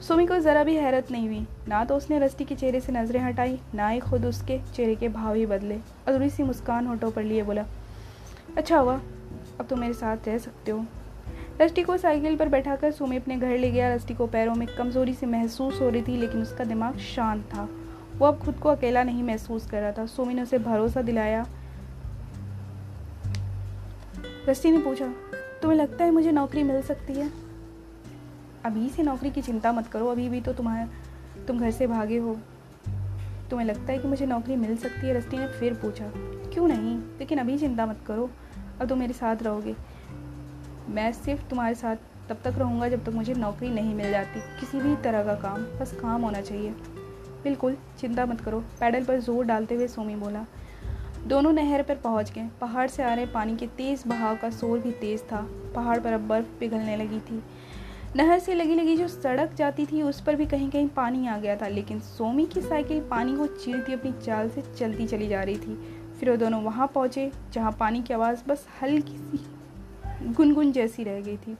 सोमी 0.00 0.26
को 0.26 0.38
ज़रा 0.38 0.64
भी 0.64 0.76
हैरत 0.76 1.10
नहीं 1.10 1.28
हुई। 1.28 1.46
ना 1.68 1.84
तो 1.84 1.96
उसने 1.96 2.18
रस्टी 2.18 2.44
के 2.44 2.54
चेहरे 2.54 2.80
से 2.80 2.92
नज़रें 2.92 3.20
हटाई, 3.20 3.58
ना 3.74 3.88
ही 3.88 4.00
खुद 4.00 4.24
उसके 4.26 4.60
चेहरे 4.74 4.94
के 4.94 5.08
भाव 5.08 5.34
ही 5.34 5.46
बदले। 5.46 5.78
अधूरी 6.06 6.30
सी 6.30 6.42
मुस्कान 6.42 6.86
होटों 6.86 7.10
पर 7.10 7.22
लिए 7.22 7.42
बोला 7.42 7.64
अच्छा 8.56 8.78
हुआ, 8.78 9.00
अब 9.60 9.66
तो 9.66 9.76
मेरे 9.76 9.94
साथ 9.94 10.28
रह 10.28 10.38
सकते 10.38 10.70
हो। 10.70 10.84
रस्टी 11.60 11.82
को 11.82 11.96
साइकिल 11.96 12.36
पर 12.36 12.48
बैठाकर 12.48 12.90
सोमी 12.90 13.16
अपने 13.16 13.36
घर 13.36 13.58
ले 13.58 13.70
गया। 13.70 13.94
रस्टी 13.94 14.14
को 14.14 14.26
पैरों 14.26 14.54
में 14.54 14.68
कमज़ोरी 14.68 15.14
से 15.14 15.26
महसूस 15.26 15.80
हो 15.80 15.88
रही 15.88 16.02
थी, 16.02 16.16
लेकिन 16.16 16.42
उसका 16.42 16.64
दिमाग 16.64 16.96
शांत 16.96 17.44
था। 17.44 17.68
वो 18.18 18.26
अब 18.26 18.38
खुद 18.38 18.54
को 18.54 18.68
अकेला 18.68 19.02
नहीं 19.02 19.22
महसूस 19.22 19.66
कर 19.70 19.80
रहा 19.80 19.92
था। 19.92 20.06
सोमी 20.06 20.34
ने 20.34 20.42
उसे 20.42 20.58
भरोसा 20.58 21.02
दिलाया। 21.02 21.46
रस्टी 24.48 24.70
ने 24.70 24.78
पूछा, 24.78 25.06
तुम्हें 25.62 25.78
लगता 25.78 26.04
है 26.04 26.10
मुझे 26.10 26.32
नौकरी 26.32 26.62
मिल 26.62 26.82
सकती 26.82 27.12
है? 27.12 27.30
अभी 28.64 28.88
से 28.88 29.02
नौकरी 29.02 29.30
की 29.30 29.42
चिंता 29.42 29.72
मत 29.72 29.86
करो। 29.86 30.06
अभी 30.06 30.28
भी 30.28 30.40
तो 30.40 30.52
तुम्हारा, 30.52 30.88
तुम 31.46 31.58
घर 31.60 31.70
से 31.70 31.86
भागे 31.86 32.18
हो। 32.18 32.36
तुम्हें 33.50 33.66
लगता 33.66 33.92
है 33.92 33.98
कि 33.98 34.08
मुझे 34.08 34.26
नौकरी 34.26 34.56
मिल 34.56 34.76
सकती 34.76 35.06
है? 35.06 35.14
रस्टी 35.14 35.38
ने 35.38 35.48
फिर 35.48 35.74
पूछा, 35.74 36.10
क्यों 36.52 36.68
नहीं? 36.68 36.96
लेकिन 37.18 37.38
अभी 37.38 37.58
चिंता 37.58 37.86
मत 37.86 37.98
करो। 38.06 38.30
अब 38.80 38.88
तुम 38.88 38.98
मेरे 38.98 39.12
साथ 39.12 39.42
रहोगे। 39.42 39.74
मैं 40.88 41.12
सिर्फ़ 41.12 41.42
तुम्हारे 41.42 41.74
साथ 41.74 41.96
तब 42.28 42.40
तक 42.44 42.58
रहूँगा 42.58 42.88
जब 42.88 43.04
तक 43.04 43.12
मुझे 43.12 43.34
नौकरी 43.34 43.68
नहीं 43.68 43.94
मिल 43.94 44.10
जाती। 44.10 44.40
किसी 44.60 44.80
भी 44.80 44.94
तरह 44.96 45.24
का 45.24 45.34
काम, 45.34 45.62
बस 45.80 45.92
काम 45.92 46.22
होना 46.22 46.40
चाहिए। 46.40 46.70
बिल्कुल, 47.44 47.76
चिंता 48.00 48.26
मत 48.26 48.40
करो। 48.40 48.60
पैडल 48.80 49.04
पर 49.04 49.20
ज़ोर 49.20 49.44
डालते 49.44 49.74
हुए 49.74 49.88
सोमी 49.88 50.16
बोला, 50.16 50.44
दोनों 51.26 51.52
नहर 51.52 51.82
पर 51.82 51.94
पहुँच 51.94 52.32
गए। 52.32 52.48
पहाड़ 52.60 52.88
से 52.88 53.02
आ 53.02 53.14
रहे 53.14 53.26
पानी 53.26 53.56
के 53.56 53.66
तेज़ 53.66 54.08
बहाव 54.08 54.36
का 54.36 54.50
शोर 54.50 54.78
भी 54.78 54.90
तेज़ 54.90 55.22
था। 55.22 55.46
पहाड़ 55.74 56.00
पर 56.00 56.12
अब 56.12 56.20
बर्फ़ 56.20 56.46
पिघलने 56.60 56.96
लगी 56.96 57.20
थी। 57.20 57.42
नहर 58.16 58.38
से 58.38 58.54
लगी 58.54 58.74
लगी 58.74 58.96
जो 58.96 59.08
सड़क 59.08 59.54
जाती 59.54 59.86
थी, 59.86 60.02
उस 60.02 60.20
पर 60.20 60.36
भी 60.36 60.46
कहीं 60.46 60.70
कहीं 60.70 60.88
पानी 60.88 61.26
आ 61.26 61.38
गया 61.38 61.56
था। 61.56 61.68
लेकिन 61.68 62.00
सोमी 62.00 62.46
की 62.46 62.60
साइकिल 62.60 63.00
पानी 63.00 63.36
को 63.36 63.46
चीरती 63.46 63.92
अपनी 63.92 64.12
चाल 64.26 64.48
से 64.48 64.62
चलती 64.78 65.06
चली 65.06 65.28
जा 65.28 65.42
रही 65.42 65.56
थी। 65.56 65.74
फिर 66.20 66.30
वो 66.30 66.36
दोनों 66.36 66.62
वहाँ 66.62 66.86
पहुँचे, 66.94 67.32
जहाँ 67.52 67.76
पानी 67.80 68.02
की 68.02 68.14
आवाज़ 68.14 68.44
बस 68.48 68.66
हल्की 68.82 69.18
सी 69.18 69.44
गुनगुन 70.28 70.72
जैसी 70.72 71.04
रह 71.04 71.20
गई 71.20 71.36
थी। 71.36 71.56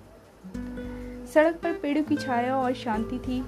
सड़क 1.34 1.60
पर 1.62 1.72
पेड़ों 1.72 2.02
की 2.02 2.16
छाया 2.16 2.56
और 2.56 2.72
शांति 2.74 3.18
थी। 3.18 3.42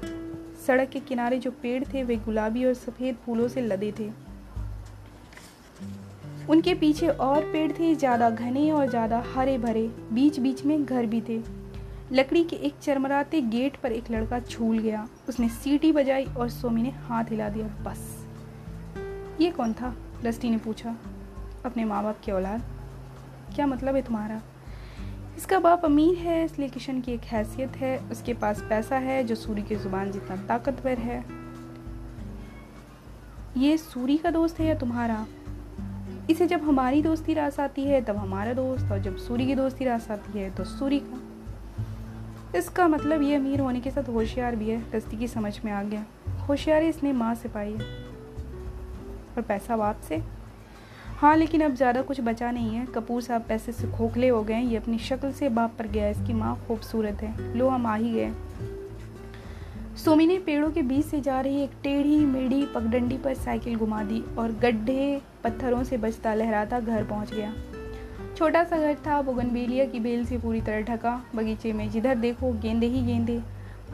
सड़क 0.66 0.88
के 0.88 1.00
किनारे 1.00 1.38
जो 1.38 1.50
पेड़ 1.50 1.82
थे, 1.84 2.02
वे 2.02 2.16
गुलाबी 2.16 2.64
और 2.64 2.74
सफ़ेद 2.74 3.16
फूलों 3.16 3.48
से 3.48 3.60
लदे 3.60 3.92
थे। 3.98 4.10
उनके 6.50 6.74
पीछे 6.74 7.08
और 7.08 7.42
पेड़ 7.42 7.70
थे, 7.72 7.94
ज़्यादा 7.94 8.30
घने 8.30 8.70
और 8.70 8.88
ज़्यादा 8.88 9.22
हरे 9.34 9.58
भरे 9.58 9.86
बीच 10.12 10.38
बीच 10.40 10.64
में 10.64 10.84
घर 10.84 11.06
भी 11.06 11.20
थे। 11.20 11.40
लकड़ी 12.12 12.44
के 12.44 12.56
एक 12.56 12.74
चरमराते 12.82 13.40
गेट 13.40 13.76
पर 13.76 13.92
एक 13.92 14.10
लड़का 14.10 14.40
छूल 14.40 14.78
गया। 14.78 15.06
उसने 15.28 15.48
सीटी 15.48 15.92
बजाई 15.92 16.24
और 16.24 16.48
सोमी 16.48 16.82
ने 16.82 16.90
हाथ 16.90 17.24
हिला 17.24 17.48
दिया। 17.48 17.66
बस। 17.82 18.26
ये 19.40 19.50
कौन 19.50 19.72
था? 19.72 19.94
रस्टी 20.24 20.50
ने 20.50 20.58
पूछा। 20.58 20.96
अपने 21.64 21.84
माँ 21.84 22.02
बाप 22.04 22.20
की 22.24 22.32
औलाद। 22.32 22.62
क्या 23.54 23.66
मतलब 23.66 23.94
है 23.94 24.02
तुम्हारा? 24.02 24.40
इसका 25.36 25.58
बाप 25.58 25.84
अमीर 25.84 26.18
है, 26.18 26.44
इसलिए 26.44 26.68
किशन 26.68 27.00
की 27.00 27.12
एक 27.12 27.20
हैसियत 27.20 27.76
है। 27.76 27.98
उसके 27.98 28.34
पास 28.34 28.62
पैसा 28.62 28.96
है, 28.96 29.24
जो 29.24 29.34
सूरी 29.34 29.62
की 29.62 29.76
ज़ुबान 29.76 30.12
जितना 30.12 30.36
ताकतवर 30.36 30.98
है। 30.98 31.24
ये 33.56 33.78
सूरी 33.78 34.16
का 34.16 34.30
दोस्त 34.30 34.60
है 34.60 34.66
या 34.66 34.74
तुम्हारा? 34.74 35.26
इसे 36.30 36.46
जब 36.46 36.62
हमारी 36.62 37.02
दोस्ती 37.02 37.34
रास 37.34 37.60
आती 37.60 37.82
है, 37.82 38.04
तब 38.04 38.16
हमारा 38.16 38.52
दोस्त, 38.52 38.92
और 38.92 38.98
जब 38.98 39.16
सूरी 39.16 39.46
की 39.46 39.54
दोस्ती 39.54 39.84
रास 39.84 40.10
आती 40.10 40.38
है 40.38 40.50
तो 40.50 40.64
सूरी 40.64 41.00
का। 41.00 41.20
इसका 42.58 42.88
मतलब 42.88 43.22
ये 43.22 43.34
अमीर 43.34 43.60
होने 43.60 43.80
के 43.80 43.90
साथ 43.90 44.08
होशियार 44.08 44.56
भी 44.56 44.70
है। 44.70 44.90
दस्ती 44.90 45.16
की 45.16 45.28
समझ 45.28 45.60
में 45.64 45.72
आ 45.72 45.82
गया। 45.82 46.04
होशियारी 46.48 46.88
इसने 46.88 47.12
माँ 47.12 47.34
से 47.34 47.48
पाई 47.48 47.72
है। 47.72 48.04
और 49.36 49.42
पैसा 49.42 49.76
बाप 49.76 50.00
से? 50.00 50.22
हाँ 51.16 51.36
लेकिन 51.36 51.60
अब 51.60 51.74
ज़्यादा 51.74 52.00
कुछ 52.02 52.20
बचा 52.20 52.50
नहीं 52.50 52.74
है। 52.74 52.84
कपूर 52.86 53.20
साहब 53.22 53.44
पैसे 53.48 53.72
से 53.72 53.88
खोखले 53.88 54.28
हो 54.28 54.42
गए 54.42 54.60
ये 54.60 54.76
अपनी 54.76 54.98
शक्ल 54.98 55.30
से 55.32 55.48
बाप 55.48 55.74
पर 55.78 55.86
गया 55.86 56.08
इसकी 56.08 56.32
माँ 56.32 56.56
खूबसूरत 56.66 57.22
है। 57.22 57.56
लो 57.56 57.68
हम 57.68 57.86
आ 57.86 57.94
ही। 57.94 58.12
गए 58.12 58.32
सोमी 59.96 60.26
ने 60.26 60.38
पेड़ों 60.38 60.70
के 60.70 60.82
बीच 60.82 61.04
से 61.06 61.20
जा 61.20 61.40
रही 61.40 61.62
एक 61.62 61.70
टेढ़ी, 61.82 62.18
मेढ़ी, 62.18 62.64
पगडंडी 62.66 63.18
पर 63.18 63.34
साइकिल 63.34 63.76
घुमा 63.76 64.02
दी 64.02 64.22
और 64.38 64.52
गड्ढे 64.62 65.20
पत्थरों 65.44 65.82
से 65.84 65.96
बचता 65.96 66.34
लहराता 66.34 66.80
घर 66.80 67.04
पहुँच 67.04 67.32
गया। 67.34 67.52
छोटा 68.36 68.64
सा 68.64 68.78
घर 68.78 68.94
था। 69.06 69.22
बोगनबेलिया 69.22 69.84
की 69.84 70.00
बेल 70.00 70.24
से 70.26 70.38
पूरी 70.38 70.60
तरह 70.60 70.80
ढका। 70.84 71.20
बगीचे 71.36 71.72
में 71.72 71.88
जिधर 71.90 72.14
देखो, 72.16 72.52
गेंदे 72.52 72.86
ही 72.86 73.02
गेंदे। 73.02 73.40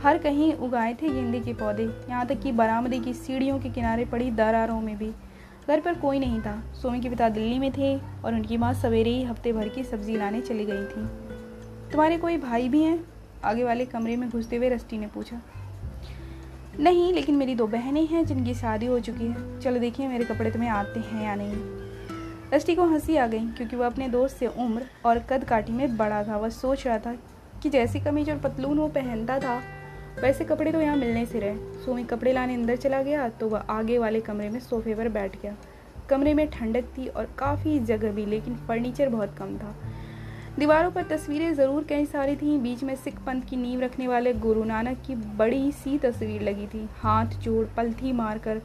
हर 0.03 0.19
कहीं 0.19 0.53
उगाए 0.55 0.95
थे 0.95 1.09
गेंदे 1.09 1.41
के 1.41 1.53
पौधे। 1.55 1.91
यहाँ 2.09 2.27
तक 2.27 2.41
कि 2.43 2.53
बरामदे 2.53 2.99
की 2.99 3.13
सीढ़ियों 3.15 3.59
के 3.59 3.71
किनारे 3.71 4.05
पड़ी 4.05 4.31
दरारों 4.31 4.81
में 4.81 4.97
भी। 4.99 5.13
घर 5.71 5.81
पर 5.81 5.95
कोई 5.95 6.19
नहीं 6.19 6.41
था। 6.41 6.63
सोमी 6.83 7.01
के 7.01 7.09
पिता 7.09 7.29
दिल्ली 7.29 7.59
में 7.59 7.73
थे 7.73 7.97
और 7.97 8.35
उनकी 8.35 8.57
माँ 8.57 8.75
सवेरे 8.75 9.11
ही 9.11 9.25
हफ़्ते 9.25 9.53
भर 9.53 9.69
की 9.69 9.85
सब्ज़ी 9.85 10.17
लाने 10.17 10.41
चली 10.41 10.65
गई 10.65 10.85
थी। 10.85 11.07
तुम्हारे 11.93 12.19
कोई 12.19 12.37
भाई 12.37 12.69
भी 12.69 12.83
हैं? 12.83 13.05
आगे 13.45 13.65
वाले 13.65 13.85
कमरे 13.85 14.17
में 14.17 14.31
घुसते 14.31 14.57
हुए 14.57 14.69
रस्टी 14.69 14.99
ने 14.99 15.07
पूछा। 15.07 15.41
नहीं, 16.81 17.13
लेकिन 17.13 17.35
मेरी 17.35 17.55
दो 17.55 17.67
बहनें 17.67 18.07
हैं 18.07 18.27
जिनकी 18.27 18.55
शादी 18.55 18.87
हो 18.87 19.01
चुकी 19.01 19.27
है। 19.27 19.61
चलो 19.61 19.79
देखिए 19.79 20.09
मेरे 20.09 20.25
कपड़े 20.25 20.51
तुम्हें 20.51 20.71
आते 20.71 21.01
हैं 21.01 21.25
या 21.25 21.35
नहीं। 21.35 21.55
रस्टी 22.55 22.75
को 22.75 22.85
हँसी 22.85 23.17
आ 23.17 23.27
गई, 23.27 23.47
क्योंकि 23.49 23.77
वह 23.77 23.87
अपने 23.87 24.09
दोस्त 24.09 24.37
से 24.37 24.47
उम्र 24.47 24.83
और 25.05 25.19
कद 25.19 25.45
काटी 25.45 25.73
में 25.73 25.97
बड़ा 25.97 26.25
था। 26.25 26.37
वह 26.37 26.49
सोच 26.49 26.87
रहा 26.87 26.99
था 26.99 27.15
कि 27.63 27.71
जैसी 27.71 28.01
कमीज 28.01 28.31
और 28.31 28.39
पतलून 28.39 28.79
वो 28.79 28.89
पहनता 28.89 29.39
था 29.39 29.63
वैसे 30.19 30.45
कपड़े 30.45 30.73
तो 30.73 30.81
यहाँ 30.81 30.97
मिलने 30.97 31.24
से 31.27 31.41
रहे। 31.41 31.82
सोमी 31.85 32.05
कपड़े 32.05 32.32
लाने 32.32 32.55
अंदर 32.55 32.77
चला 32.77 33.03
गया 33.03 33.28
तो 33.31 33.49
वह 33.49 33.59
आगे 33.70 33.99
वाले 33.99 34.20
कमरे 34.20 34.49
में 34.49 34.59
सोफे 34.61 34.95
पर 34.95 35.09
बैठ 35.09 35.41
गया। 35.43 35.55
कमरे 36.09 36.35
में 36.35 36.49
ठंडक 36.51 36.85
थी 36.97 37.07
और 37.07 37.28
काफ़ी 37.39 37.78
जगह 37.81 38.12
भी, 38.12 38.27
लेकिन 38.27 38.57
फर्नीचर 38.59 39.09
बहुत 39.09 39.35
कम 39.39 39.57
था। 39.59 39.74
दीवारों 40.59 40.91
पर 40.91 41.03
तस्वीरें 41.09 41.53
ज़रूर 41.55 41.85
कई 41.85 42.07
सारी 42.07 42.37
थीं। 42.37 42.59
बीच 42.62 42.82
में 42.85 42.95
सिख 42.97 43.19
पंथ 43.27 43.43
की 43.43 43.57
नींव 43.57 43.81
रखने 43.81 44.09
वाले 44.09 44.32
गुरु 44.35 44.65
नानक 44.65 45.03
की 45.07 45.15
बड़ी 45.15 45.70
सी 45.74 45.97
तस्वीर 45.99 46.43
लगी 46.43 46.66
थी। 46.66 46.89
हाथ 46.95 47.39
जोड़ 47.39 47.66
पलथी 47.77 48.12
मारकर 48.12 48.61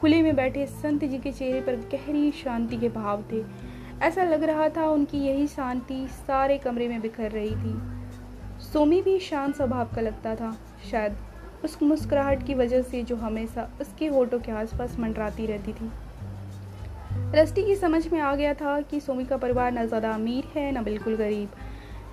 खुले 0.00 0.20
में 0.22 0.34
बैठे 0.36 0.66
संत 0.66 1.04
जी 1.04 1.18
के 1.18 1.32
चेहरे 1.32 1.60
पर 1.60 1.76
गहरी 1.92 2.30
शांति 2.34 2.76
के 2.76 2.88
भाव 2.90 3.24
थे। 3.32 3.42
ऐसा 4.02 4.24
लग 4.24 4.44
रहा 4.44 4.68
था 4.68 4.88
उनकी 4.88 5.18
यही 5.18 5.46
शांति 5.46 6.06
सारे 6.18 6.58
कमरे 6.58 6.88
में 6.88 7.00
बिखर 7.00 7.30
रही 7.30 7.54
थी। 7.54 7.78
सोमी 8.62 9.00
भी 9.02 9.18
शांत 9.20 9.56
स्वभाव 9.56 9.94
का 9.94 10.00
लगता 10.00 10.34
था। 10.34 10.56
शायद 10.90 11.16
उस 11.64 11.82
मुस्कुराहट 11.82 12.46
की 12.46 12.54
वजह 12.54 12.82
से 12.82 13.02
जो 13.02 13.16
हमेशा 13.16 13.68
उसके 13.80 14.06
होठों 14.06 14.38
के 14.38 14.52
आसपास 14.52 14.98
मंडराती 14.98 15.46
रहती 15.46 15.72
थी। 15.72 15.90
रस्टी 17.34 17.62
की 17.62 17.74
समझ 17.76 18.06
में 18.08 18.20
आ 18.20 18.34
गया 18.34 18.52
था 18.54 18.80
कि 18.80 19.00
सोमी 19.00 19.24
का 19.24 19.36
परिवार 19.36 19.72
न 19.72 19.86
ज़्यादा 19.86 20.10
अमीर 20.10 20.44
है, 20.54 20.70
न 20.72 20.84
बिल्कुल 20.84 21.16
गरीब। 21.16 21.48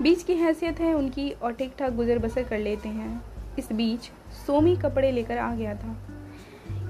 बीच 0.01 0.23
की 0.23 0.33
हैसियत 0.35 0.79
है 0.79 0.93
उनकी 0.93 1.29
और 1.33 1.53
ठीक 1.53 1.75
ठाक 1.79 1.93
गुजर 1.93 2.19
बसर 2.19 2.43
कर 2.43 2.59
लेते 2.59 2.89
हैं। 2.89 3.21
इस 3.59 3.71
बीच 3.73 4.09
सोमी 4.37 4.75
कपड़े 4.75 5.11
लेकर 5.11 5.37
आ 5.37 5.53
गया 5.55 5.75
था। 5.75 5.95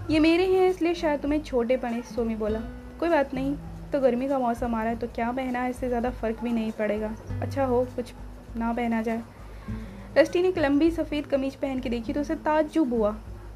ये 0.10 0.20
मेरे 0.20 0.46
हैं, 0.46 0.70
इसलिए 0.70 0.94
शायद 0.94 1.22
तुम्हें 1.22 1.42
छोटे 1.44 1.78
पड़े, 1.78 2.02
सोमी 2.16 2.36
बोला। 2.36 2.60
कोई 3.00 3.10
बात 3.10 3.34
नहीं 3.34 3.56
तो 3.92 4.00
गर्मी 4.02 4.28
का 4.28 4.40
मौसम 4.40 4.76
आ 4.76 4.82
रहा 4.82 4.92
है 4.92 4.98
तो 4.98 5.08
क्या 5.08 5.32
पहना 5.32 5.60
है? 5.60 5.70
इससे 5.70 5.88
ज़्यादा 5.88 6.10
फ़र्क 6.12 6.44
भी 6.44 6.52
नहीं 6.52 6.72
पड़ेगा। 6.72 7.16
अच्छा 7.42 7.66
हो, 7.66 7.84
कुछ 7.96 8.14
ना 8.58 8.74
पहना 8.74 9.02
जाए। 9.02 9.22
रस्टी 10.18 10.42
ने 10.42 10.48
एक 10.48 10.58
लंबी 10.58 10.90
सफ़ेद 10.92 11.26
कमीज 11.26 11.56
पहन 11.56 11.80
के 11.80 11.90
देखी 11.90 12.14
तो 12.14 12.22
उसे 12.22 12.36
ताज्जुब 12.36 12.94
हुआ, 12.94 13.10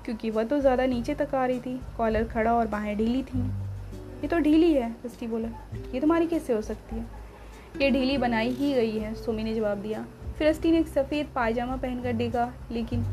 क्योंकि 0.05 0.29
वह 0.29 0.43
तो 0.43 0.59
ज़्यादा 0.59 0.85
नीचे 0.85 1.13
तक 1.15 1.35
आ 1.35 1.45
रही 1.45 1.59
थी, 1.59 1.75
कॉलर 1.97 2.23
खड़ा 2.23 2.53
और 2.53 2.67
बाहें 2.67 2.95
ढीली 2.97 3.21
थी। 3.23 3.39
ये 4.21 4.27
तो 4.27 4.39
ढीली 4.39 4.73
है 4.73 4.89
रस्टी 5.05 5.27
बोला, 5.27 5.49
ये 5.93 5.99
तुम्हारी 5.99 6.27
कैसे 6.27 6.53
हो 6.53 6.61
सकती 6.61 6.95
है? 6.95 7.05
ये 7.81 7.89
ढीली 7.91 8.17
बनाई 8.17 8.49
ही 8.49 8.73
गई 8.73 8.91
है, 8.91 9.13
सोमी 9.15 9.43
ने 9.43 9.53
जवाब 9.55 9.77
दिया। 9.77 10.05
फिर 10.37 10.47
रस्टी 10.47 10.71
ने 10.71 10.79
एक 10.79 10.87
सफ़ेद 10.87 11.27
पायजामा 11.35 11.75
पहनकर 11.75 12.13
देखा, 12.13 12.51
लेकिन 12.71 13.05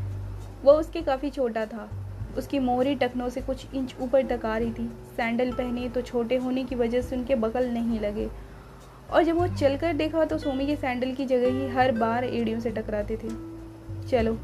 वह 0.63 0.73
उसके 0.73 1.01
काफ़ी 1.01 1.29
छोटा 1.29 1.65
था। 1.65 1.89
उसकी 2.37 2.59
मोहरी 2.59 2.95
टखनों 2.95 3.29
से 3.29 3.41
कुछ 3.41 3.73
इंच 3.73 3.95
ऊपर 4.01 4.25
तक 4.27 4.45
आ 4.45 4.57
रही 4.57 4.71
थी। 4.71 4.89
सैंडल 5.17 5.51
पहने 5.51 5.87
तो 5.89 6.01
छोटे 6.01 6.37
होने 6.37 6.63
की 6.63 6.75
वजह 6.75 7.01
से 7.01 7.15
उनके 7.15 7.35
बगल 7.37 7.69
नहीं 7.69 7.99
लगे। 7.99 8.27
और 9.13 9.23
जब 9.23 9.35
वो 9.35 9.47
चलकर 9.47 9.93
देखा 9.93 10.23
तो 10.25 10.37
सोमी 10.37 10.65
के 10.65 10.75
सैंडल 10.75 11.11
की 11.11 11.25
जगह 11.25 11.51
ही 11.51 11.67
हर 11.67 11.91
बार 11.91 12.23
एड़ियों 12.23 12.59
से 12.59 12.69
टकराते 12.69 13.17
थे। 13.17 13.29
चलो। 14.07 14.37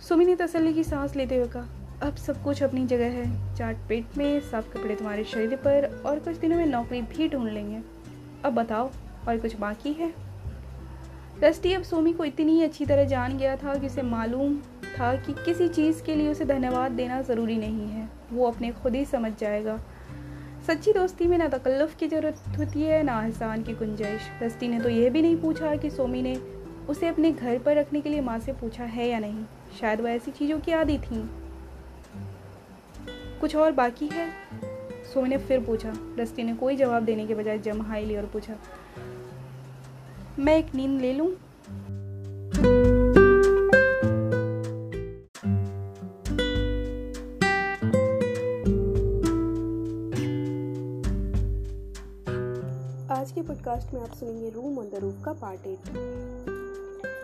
सोमी 0.00 0.24
ने 0.24 0.34
तसल्ली 0.36 0.72
की 0.74 0.84
सांस 0.84 1.16
लेते 1.16 1.36
हुए 1.36 1.48
कहा, 1.48 1.68
अब 2.02 2.16
सब 2.16 2.42
कुछ 2.42 2.62
अपनी 2.62 2.86
जगह 2.86 3.10
है। 3.10 3.56
चाट 3.56 3.76
पेट 3.88 4.16
में, 4.18 4.40
साफ़ 4.40 4.72
कपड़े 4.72 4.94
तुम्हारे 4.94 5.24
शरीर 5.24 5.56
पर 5.56 6.02
और 6.06 6.18
कुछ 6.18 6.36
दिनों 6.36 6.56
में 6.56 6.66
नौकरी 6.66 7.02
भी 7.02 7.28
ढूंढ 7.28 7.48
लेंगे। 7.48 7.80
अब 8.44 8.52
बताओ, 8.52 8.90
और 9.28 9.38
कुछ 9.38 9.56
बाकी 9.56 9.92
है? 9.92 10.12
रस्टी 11.42 11.72
अब 11.72 11.82
सोमी 11.82 12.12
को 12.12 12.24
इतनी 12.24 12.62
अच्छी 12.62 12.86
तरह 12.86 13.04
जान 13.04 13.36
गया 13.38 13.56
था 13.56 13.74
कि 13.74 13.86
उसे 13.86 14.02
मालूम 14.02 14.56
था 14.98 15.14
कि 15.16 15.32
किसी 15.32 15.68
चीज़ 15.68 16.02
के 16.02 16.14
लिए 16.14 16.28
उसे 16.28 16.44
धन्यवाद 16.44 16.92
देना 16.92 17.20
ज़रूरी 17.22 17.56
नहीं 17.56 17.88
है। 17.88 18.08
वो 18.32 18.46
अपने 18.46 18.70
खुद 18.72 18.94
ही 18.94 19.04
समझ 19.04 19.32
जाएगा। 19.40 19.78
सच्ची 20.66 20.92
दोस्ती 20.92 21.26
में 21.26 21.36
ना 21.38 21.46
तकल्लुफ़ 21.48 21.96
की 21.98 22.06
ज़रूरत 22.08 22.58
होती 22.58 22.82
है, 22.82 23.02
ना 23.02 23.20
एहसान 23.24 23.62
की 23.62 23.72
गुंजाइश। 23.72 24.28
रस्टी 24.42 24.68
ने 24.68 24.78
तो 24.80 24.88
यह 24.88 25.10
भी 25.10 25.22
नहीं 25.22 25.36
पूछा 25.36 25.74
कि 25.76 25.90
सोमी 25.90 26.22
ने 26.22 26.34
उसे 26.88 27.08
अपने 27.08 27.32
घर 27.32 27.58
पर 27.58 27.76
रखने 27.76 28.00
के 28.00 28.08
लिए 28.08 28.20
माँ 28.20 28.38
से 28.38 28.52
पूछा 28.52 28.84
है 28.84 29.08
या 29.08 29.18
नहीं। 29.18 29.44
शायद 29.80 30.00
वह 30.00 30.10
ऐसी 30.10 30.30
चीज़ों 30.30 30.58
की 30.60 30.72
आदि 30.72 30.98
थी। 30.98 31.22
कुछ 33.40 33.56
और 33.56 33.72
बाकी 33.72 34.06
है? 34.06 34.28
सोमी 35.12 35.28
ने 35.28 35.38
फिर 35.38 35.60
पूछा। 35.60 35.92
रस्ती 36.18 36.42
ने 36.42 36.54
कोई 36.54 36.76
जवाब 36.76 37.04
देने 37.04 37.26
के 37.26 37.34
बजाय 37.34 37.58
जमहाई 37.58 38.04
ली 38.04 38.16
और 38.16 38.26
पूछा, 38.26 38.56
मैं 40.38 40.56
एक 40.58 40.74
नींद 40.74 41.00
ले 41.00 41.12
लूँ? 41.12 41.30
के 53.42 53.48
पॉडकास्ट 53.48 53.94
में 53.94 54.00
आप 54.00 54.14
सुनेंगे 54.14 54.50
रूम 54.50 54.78
ऑन 54.78 54.90
द 54.90 54.94
रूफ 54.94 55.24
का 55.24 55.32
पार्ट 55.32 55.66
एट। 55.66 55.88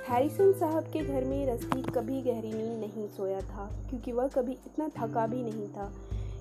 हैरिसन 0.09 0.53
साहब 0.53 0.85
के 0.85 1.01
घर 1.05 1.25
में 1.25 1.47
रस्ती 1.47 1.83
कभी 1.83 2.23
गहरी 2.23 2.53
नींद 2.53 2.81
नहीं 2.81 3.09
सोया 3.09 3.41
था, 3.41 3.67
क्योंकि 3.91 4.13
वह 4.13 4.29
कभी 4.29 4.53
इतना 4.53 4.89
थका 4.89 5.27
भी 5.27 5.43
नहीं 5.43 5.69
था, 5.69 5.93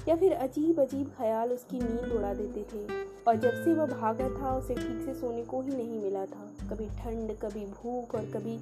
या 0.08 0.16
फिर 0.16 0.34
अजीब 0.34 0.80
अजीब 0.80 1.08
ख्याल 1.18 1.52
उसकी 1.52 1.80
नींद 1.80 2.14
उड़ा 2.14 2.34
देते 2.34 2.62
थे। 2.64 2.88
और 3.28 3.36
जब 3.36 3.64
से 3.66 3.74
वह 3.74 3.86
भागा 3.86 4.30
था, 4.30 4.58
उसे 4.58 4.76
ठीक 4.76 5.06
से 5.06 5.14
सोने 5.14 5.44
को 5.44 5.62
ही 5.62 5.72
नहीं 5.72 6.00
मिला 6.02 6.26
था, 6.26 6.52
कभी 6.70 6.86
ठंड, 6.86 7.38
कभी 7.40 7.66
भूख 7.66 8.16
और 8.16 8.26
कभी 8.26 8.60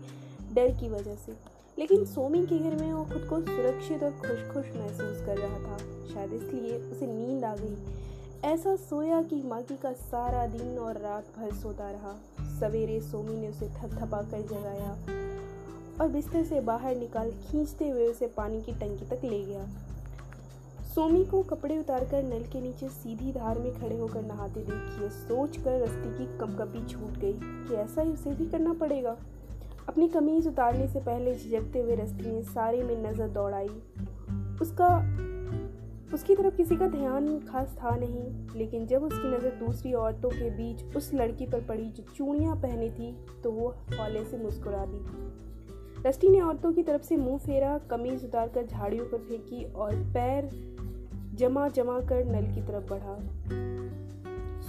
डर 0.53 0.71
की 0.71 0.89
वजह 0.89 1.15
से। 1.15 1.31
लेकिन 1.79 2.05
सोमी 2.05 2.45
के 2.45 2.59
घर 2.59 2.75
में 2.75 2.93
वो 2.93 3.03
खुद 3.03 3.27
को 3.29 3.41
सुरक्षित 3.41 4.03
और 4.03 4.11
खुश 4.11 4.53
खुश 4.53 4.77
महसूस 4.77 5.25
कर 5.25 5.37
रहा 5.37 5.59
था। 5.59 5.77
शायद 6.13 6.33
इसलिए 6.33 6.77
उसे 6.77 7.07
नींद 7.07 7.45
आ 7.45 7.55
गई। 7.55 7.75
ऐसा 8.45 8.75
सोया 8.75 9.21
कि 9.21 9.41
माकी 9.43 9.75
का 9.75 9.91
सारा 9.91 10.45
दिन 10.47 10.77
और 10.79 10.97
रात 10.97 11.25
भर 11.37 11.53
सोता 11.53 11.89
रहा। 11.91 12.11
सवेरे 12.59 12.99
सोमी 13.01 13.37
ने 13.37 13.47
उसे 13.47 13.67
थपथपा 13.67 14.21
कर 14.21 14.41
जगाया 14.41 14.89
और 16.01 16.07
बिस्तर 16.07 16.43
से 16.43 16.59
बाहर 16.61 16.95
निकाल 16.95 17.31
खींचते 17.31 17.89
हुए 17.89 18.07
उसे 18.07 18.27
पानी 18.27 18.61
की 18.61 18.71
टंकी 18.71 19.05
तक 19.05 19.23
ले 19.23 19.41
गया। 19.43 19.65
सोमी 20.93 21.23
को 21.25 21.41
कपड़े 21.43 21.77
उतारकर 21.77 22.23
नल 22.23 22.43
के 22.43 22.61
नीचे 22.61 22.89
सीधी 22.89 23.33
धार 23.33 23.59
में 23.59 23.73
खड़े 23.79 23.97
होकर 23.97 24.21
नहाते 24.21 24.59
देखिए 24.61 25.09
सोच 25.09 25.57
कर 25.57 25.81
रस्ती 25.81 26.17
की 26.17 26.25
कपकपी 26.37 26.85
छूट 26.87 27.17
गई 27.17 27.33
कि 27.33 27.75
ऐसा 27.75 28.01
ही 28.01 28.13
उसे 28.13 28.31
भी 28.31 28.45
करना 28.45 28.73
पड़ेगा। 28.73 29.17
अपनी 29.89 30.07
कमीज 30.07 30.47
उतारने 30.47 30.87
से 30.87 30.99
पहले 30.99 31.35
झिझकते 31.35 31.79
हुए 31.79 31.95
रस्ती 31.95 32.31
ने 32.31 32.43
सारे 32.43 32.83
में 32.83 32.95
नज़र 33.03 33.27
दौड़ाई 33.29 33.69
उसका 34.61 34.95
उसकी 36.15 36.35
तरफ़ 36.35 36.55
किसी 36.55 36.75
का 36.75 36.87
ध्यान 36.87 37.27
खास 37.39 37.75
था 37.79 37.95
नहीं, 37.95 38.25
लेकिन 38.55 38.85
जब 38.87 39.03
उसकी 39.03 39.27
नज़र 39.27 39.55
दूसरी 39.59 39.93
औरतों 39.93 40.29
के 40.29 40.49
बीच 40.49 40.95
उस 40.95 41.13
लड़की 41.13 41.45
पर 41.45 41.61
पड़ी 41.61 41.83
जो 41.83 42.03
चूड़ियाँ 42.15 42.55
पहनी 42.55 42.89
थी 42.89 43.11
तो 43.43 43.51
वो 43.51 43.67
हौले 43.93 44.23
से 44.25 44.37
मुस्कुरा 44.37 44.85
दी। 44.85 46.07
रस्टी 46.07 46.29
ने 46.29 46.41
औरतों 46.41 46.71
की 46.73 46.83
तरफ़ 46.83 47.01
से 47.01 47.17
मुँह 47.17 47.37
फेरा, 47.37 47.77
कमीज 47.91 48.23
उतार 48.25 48.47
कर 48.47 48.65
झाड़ियों 48.65 49.05
पर 49.05 49.17
फेंकी 49.19 49.63
और 49.65 49.95
पैर 50.13 50.49
जमा 51.35 51.67
जमा 51.69 51.99
कर 52.01 52.25
नल 52.25 52.53
की 52.55 52.61
तरफ़ 52.61 52.89
बढ़ा। 52.89 53.17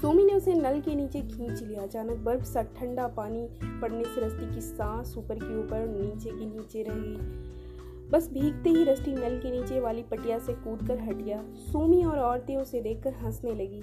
सोमी 0.00 0.24
ने 0.24 0.32
उसे 0.34 0.54
नल 0.54 0.80
के 0.80 0.94
नीचे 0.94 1.20
खींच 1.20 1.62
लिया। 1.62 1.82
अचानक 1.82 2.18
बर्फ़ 2.24 2.44
सा 2.44 2.62
ठंडा 2.76 3.06
पानी 3.16 3.48
पड़ने 3.80 4.04
से 4.04 4.20
रस्ती 4.20 4.54
की 4.54 4.60
सांस 4.60 5.14
ऊपर 5.18 5.38
की 5.38 5.58
ऊपर 5.58 5.86
नीचे 5.88 6.30
की 6.30 6.46
नीचे 6.46 6.82
रही 6.88 7.16
बस 8.10 8.30
भीगते 8.32 8.70
ही 8.70 8.84
रस्टी 8.84 9.14
नल 9.14 9.38
के 9.38 9.50
नीचे 9.50 9.80
वाली 9.80 10.02
पटिया 10.02 10.38
से 10.38 10.52
कूद 10.52 10.88
कर 10.88 10.98
हट 10.98 11.16
गया। 11.16 11.44
सोमी 11.56 12.04
और 12.04 12.18
औरतें 12.18 12.56
उसे 12.56 12.80
देखकर 12.80 13.12
हंसने 13.12 13.50
लगी। 13.50 13.80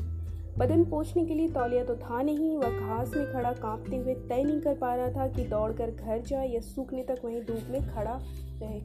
बदन 0.58 0.86
पोछने 0.86 1.26
के 1.26 1.34
लिए 1.34 1.50
तौलिया 1.50 1.86
तो 1.86 1.96
था 1.96 2.22
नहीं, 2.22 2.58
वह 2.58 2.80
घास 2.80 3.14
में 3.16 3.34
खड़ा 3.34 3.52
कांपते 3.52 3.98
हुए 3.98 4.14
तय 4.14 4.44
नहीं 4.44 4.62
कर 4.62 4.76
पा 4.76 4.96
रहा 4.96 5.10
था 5.10 5.28
कि 5.28 5.44
दौड़कर 5.44 5.92
घर 5.92 6.22
जाए 6.22 6.48
या 6.48 6.60
सूखने 6.60 7.04
तक 7.04 7.22
वहीं 7.26 7.42
धूप 7.42 7.64
में 7.70 7.90
खड़ा 7.90 8.20
रहे। 8.62 8.82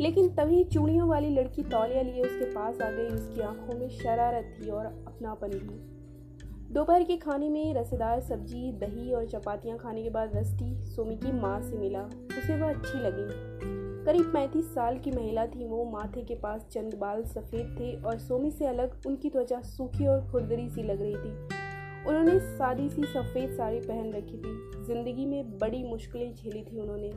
लेकिन 0.00 0.28
तभी 0.28 0.64
चूड़ियों 0.64 1.08
वाली 1.08 1.30
लड़की 1.30 1.62
तौलिया 1.62 2.02
लिए 2.02 2.22
उसके 2.22 2.44
पास 2.44 2.80
आ 2.80 2.90
गई, 2.90 3.06
उसकी 3.06 3.40
आँखों 3.40 3.78
में 3.78 3.88
शरारत 3.88 4.56
थी 4.60 4.70
और 4.70 4.86
अपनापन 4.86 5.48
भी। 5.48 5.98
दोपहर 6.74 7.02
के 7.02 7.16
खाने 7.16 7.48
में 7.48 7.74
रसेदार 7.74 8.20
सब्ज़ी, 8.20 8.72
दही 8.72 9.12
और 9.12 9.26
चपातियाँ 9.26 9.78
खाने 9.78 10.02
के 10.02 10.10
बाद 10.10 10.36
रस्टी 10.36 10.80
सोमी 10.82 11.16
की 11.16 11.32
माँ 11.32 11.60
से 11.60 11.78
मिला। 11.78 12.02
उसे 12.38 12.60
वह 12.60 12.68
अच्छी 12.68 12.98
लगी। 12.98 13.77
करीब 14.08 14.24
पैंतीस 14.24 14.66
साल 14.74 14.98
की 14.98 15.10
महिला 15.10 15.44
थी। 15.46 15.66
वो 15.68 15.84
माथे 15.84 16.22
के 16.22 16.34
पास 16.34 16.64
चंद 16.72 16.94
बाल 16.94 17.22
सफ़ेद 17.24 17.74
थे 17.80 17.90
और 18.02 18.18
सोमी 18.18 18.50
से 18.50 18.66
अलग 18.66 19.06
उनकी 19.06 19.30
त्वचा 19.30 19.60
सूखी 19.60 20.06
और 20.06 20.20
खुरदरी 20.30 20.68
सी 20.68 20.82
लग 20.82 21.02
रही 21.02 21.14
थी। 21.14 22.06
उन्होंने 22.08 22.38
सादी 22.38 22.88
सी 22.88 23.02
सफ़ेद 23.02 23.50
साड़ी 23.50 23.80
पहन 23.80 24.12
रखी 24.12 24.38
थी। 24.38 24.84
ज़िंदगी 24.86 25.26
में 25.26 25.58
बड़ी 25.58 25.82
मुश्किलें 25.84 26.34
झेली 26.34 26.64
थी 26.64 26.80
उन्होंने। 26.80 27.10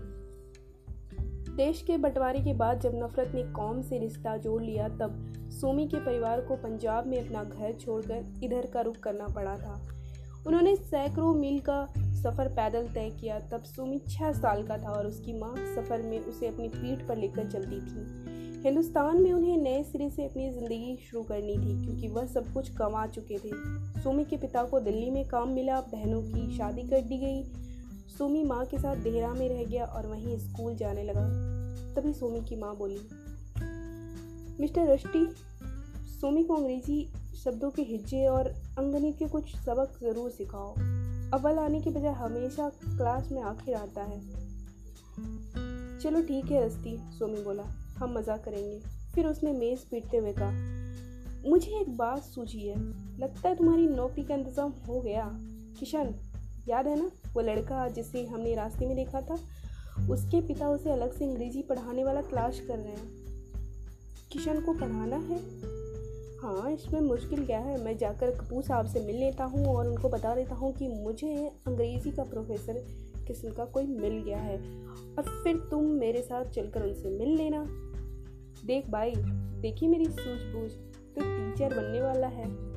देश 1.56 1.82
के 1.82 1.98
बंटवारे 1.98 2.40
के 2.40 2.54
बाद 2.54 2.80
जब 2.80 2.96
नफरत 2.96 3.32
ने 3.36 3.44
कौम 3.54 3.82
से 3.82 4.00
रिश्ता 4.00 4.36
जोड़ 4.38 4.62
लिया, 4.64 4.90
तब 4.90 5.50
सोमी 5.52 5.88
के 5.88 5.98
परिवार 5.98 6.42
को 6.42 6.56
पंजाब 6.56 7.08
में 7.08 7.20
अपना 7.26 7.44
घर 7.44 7.74
छोड़कर 7.74 8.40
इधर 8.44 8.66
का 8.66 8.82
रुख 8.82 9.00
करना 9.00 9.28
पड़ा 9.28 9.56
था। 9.56 10.01
उन्होंने 10.48 10.76
सैकड़ों 10.76 11.34
मील 11.36 11.60
का 11.60 11.86
सफ़र 12.16 12.48
पैदल 12.50 12.88
तय 12.94 13.10
किया। 13.22 13.40
तब 13.52 13.64
सोमी 13.66 14.00
छः 14.10 14.32
साल 14.34 14.64
का 14.64 14.78
था 14.78 14.92
और 14.92 15.08
उसकी 15.08 15.34
माँ 15.34 15.54
सफ़र 15.76 16.02
में 16.02 16.20
उसे 16.20 16.48
अपनी 16.48 16.68
पीठ 16.70 17.08
पर 17.08 17.18
लेकर 17.18 17.50
चलती 17.52 17.80
थी। 17.82 18.62
हिंदुस्तान 18.64 19.22
में 19.22 19.32
उन्हें 19.34 19.58
नए 19.58 19.84
सिरे 19.84 20.10
से 20.10 20.26
अपनी 20.26 20.50
ज़िंदगी 20.50 20.98
शुरू 21.02 21.24
करनी 21.24 21.54
थी, 21.54 21.86
क्योंकि 21.86 22.08
वह 22.08 22.26
सब 22.26 22.52
कुछ 22.54 22.70
कमा 22.76 23.06
चुके 23.08 23.38
थे। 23.38 23.52
सोमी 24.02 24.24
के 24.26 24.38
पिता 24.38 24.64
को 24.64 24.80
दिल्ली 24.80 25.10
में 25.10 25.26
काम 25.28 25.50
मिला, 25.50 25.80
बहनों 25.82 26.22
की 26.24 26.58
शादी 26.58 26.82
कर 26.82 27.02
दी 27.02 27.18
गई। 27.18 27.44
सोमी 28.10 28.44
माँ 28.44 28.66
के 28.66 28.78
साथ 28.78 28.96
देहरा 28.96 29.34
में 29.34 29.48
रह 29.50 29.64
गया 29.64 29.86
और 29.86 30.08
वहीं 30.08 30.38
स्कूल 30.40 30.76
जाने 30.76 31.04
लगा। 31.04 31.26
तभी 31.96 32.14
सोमी 32.14 32.42
की 32.42 32.56
माँ 32.56 32.76
बोली, 32.78 33.00
मिस्टर 34.60 34.88
रष्टी 34.88 35.26
सोमी 36.12 36.44
को 36.44 36.56
अंग्रेज़ी 36.56 37.08
शब्दों 37.36 37.70
के 37.72 37.82
हिज्जे 37.82 38.26
और 38.28 38.48
अंगनी 38.78 39.12
के 39.14 39.28
कुछ 39.28 39.56
सबक 39.58 39.98
ज़रूर 40.02 40.30
सिखाओ। 40.32 40.74
अव्वल 41.34 41.60
आने 41.60 41.82
के 41.82 41.90
बजाय 41.90 42.14
हमेशा 42.14 42.70
क्लास 42.70 43.32
में 43.32 43.42
आखिर 43.42 43.76
आता 43.76 44.04
है। 44.04 44.20
चलो 46.00 46.22
ठीक 46.22 46.46
है 46.46 46.66
रस्ती 46.66 46.98
सोमी 47.12 47.42
बोला। 47.44 47.64
हम 47.98 48.14
मज़ा 48.14 48.38
करेंगे। 48.38 48.80
फिर 49.16 49.28
उसने 49.28 49.52
मेज़ 49.52 49.80
पीटते 49.92 50.18
हुए 50.18 50.34
कहा, 50.34 51.50
मुझे 51.50 51.72
एक 51.72 51.96
बात 51.98 52.24
सूझी 52.24 52.68
है। 52.68 52.78
लगता 53.20 53.50
है 53.50 53.56
तुम्हारी 53.56 53.88
नौकरी 53.88 54.24
का 54.24 54.36
इंतज़ाम 54.36 54.74
हो 54.88 55.00
गया। 55.02 55.30
किशन, 55.80 56.14
याद 56.70 56.88
है 56.88 57.00
ना, 57.00 57.12
वो 57.34 57.42
लड़का 57.42 57.88
जिसे 57.90 58.26
हमने 58.26 58.56
रास्ते 58.56 58.88
में 58.88 58.96
देखा 58.96 59.22
था? 59.22 59.40
उसके 60.10 60.42
पिता 60.42 60.70
उसे 60.70 60.92
अलग 60.92 61.18
से 61.18 61.26
अंग्रेज़ी 61.26 61.62
पढ़ाने 61.62 62.04
वाला 62.04 62.22
तलाश 62.22 62.60
कर 62.60 62.78
रहे 62.78 62.94
हैं। 62.94 63.10
किशन 64.32 64.62
को 64.62 64.74
पढ़ाना 64.74 65.16
है? 65.18 65.40
हाँ 66.42 66.72
इसमें 66.72 67.02
मुश्किल 67.02 67.46
क्या 67.46 67.60
है? 67.60 67.84
मैं 67.84 67.98
जाकर 67.98 68.32
कपूर 68.32 68.64
साहब 68.64 68.86
से 68.86 69.00
मिल 69.00 69.16
लेता 69.16 69.44
हूँ 69.44 69.66
और 69.66 69.88
उनको 69.88 70.10
बता 70.10 70.36
देता 70.36 70.56
हूँ 70.56 70.74
कि 70.74 70.88
मुझे 70.88 71.52
अंग्रेज़ी 71.68 72.12
का 72.12 72.24
प्रोफेसर 72.24 72.74
किस्म 73.28 73.52
का 73.52 73.66
कोई 73.66 73.86
मिल 73.86 74.24
गया 74.24 74.38
है। 74.38 74.58
और 75.18 75.44
फिर 75.44 75.58
तुम 75.72 75.84
मेरे 75.84 76.22
साथ 76.22 76.46
चलकर 76.46 76.84
उनसे 76.84 77.10
मिल 77.10 77.30
लेना। 77.30 77.66
देख 78.66 78.90
भाई, 78.90 79.14
देखी 79.62 79.88
मेरी 79.88 80.06
सूझबूझ? 80.06 80.72
तो 81.16 81.22
टीचर 81.22 81.74
बनने 81.74 82.02
वाला 82.02 82.28
है। 82.28 82.72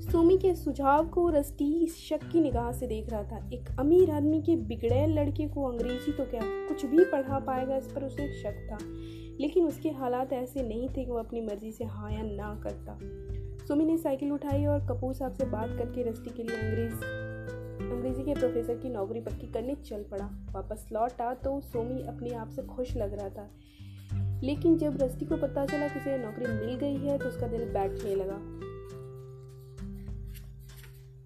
सोमी 0.00 0.38
के 0.38 0.54
सुझाव 0.54 1.08
को 1.08 1.30
रस्टी 1.30 1.86
शक 1.86 2.20
की 2.32 2.40
निगाह 2.40 2.72
से 2.72 2.86
देख 2.86 3.10
रहा 3.10 3.22
था। 3.22 3.50
एक 3.52 3.76
अमीर 3.80 4.10
आदमी 4.10 4.42
के 4.42 4.56
बिगड़े 4.56 5.06
लड़के 5.06 5.48
को 5.48 5.64
अंग्रेज़ी 5.64 6.12
तो 6.12 6.24
क्या 6.24 6.40
कुछ 6.44 6.86
भी 6.86 7.04
पढ़ा 7.04 7.38
पाएगा 7.38 7.76
इस 7.76 7.86
पर 7.86 8.04
उसे 8.04 8.42
शक 8.42 8.68
था। 8.72 8.78
लेकिन 9.40 9.66
उसके 9.66 9.90
हालात 9.90 10.32
ऐसे 10.32 10.62
नहीं 10.62 10.88
थे 10.88 11.04
कि 11.04 11.10
वो 11.10 11.18
अपनी 11.18 11.40
मर्ज़ी 11.40 11.72
से 11.72 11.84
हाँ 11.84 12.12
या 12.12 12.22
ना 12.22 12.60
करता। 12.64 12.98
सोमी 13.66 13.84
ने 13.84 13.98
साइकिल 13.98 14.32
उठाई 14.32 14.66
और 14.66 14.86
कपूर 14.86 15.14
साहब 15.14 15.32
से 15.32 15.44
बात 15.44 15.68
करके 15.68 16.02
रस्टी 16.02 16.30
के 16.30 16.42
लिए 16.42 16.56
अंग्रेज़, 16.56 16.94
अंग्रेज़ी 17.92 18.22
के 18.22 18.34
प्रोफेसर 18.34 18.74
की 18.74 18.88
नौकरी 18.88 19.20
पक्की 19.20 19.46
करने 19.46 19.74
चल 19.74 20.02
पड़ा। 20.02 20.26
वापस 20.52 20.88
लौट 20.92 21.20
आ 21.20 21.34
तो 21.34 21.60
सोमी 21.60 22.02
अपने 22.02 22.30
आप 22.30 22.48
से 22.48 22.62
खुश 22.62 22.96
लग 22.96 23.18
रहा 23.18 23.28
था। 23.28 23.50
लेकिन 24.42 24.78
जब 24.78 25.02
रस्ती 25.02 25.26
को 25.26 25.36
पता 25.36 25.66
चला 25.66 25.88
कि 25.88 26.00
उसे 26.00 26.18
नौकरी 26.18 26.46
मिल 26.46 26.74
गई 26.74 26.96
है 26.96 27.18
तो 27.18 27.24
उसका 27.24 27.46
दिल 27.46 27.64
बैठने 27.64 28.14
लगा। 28.14 28.66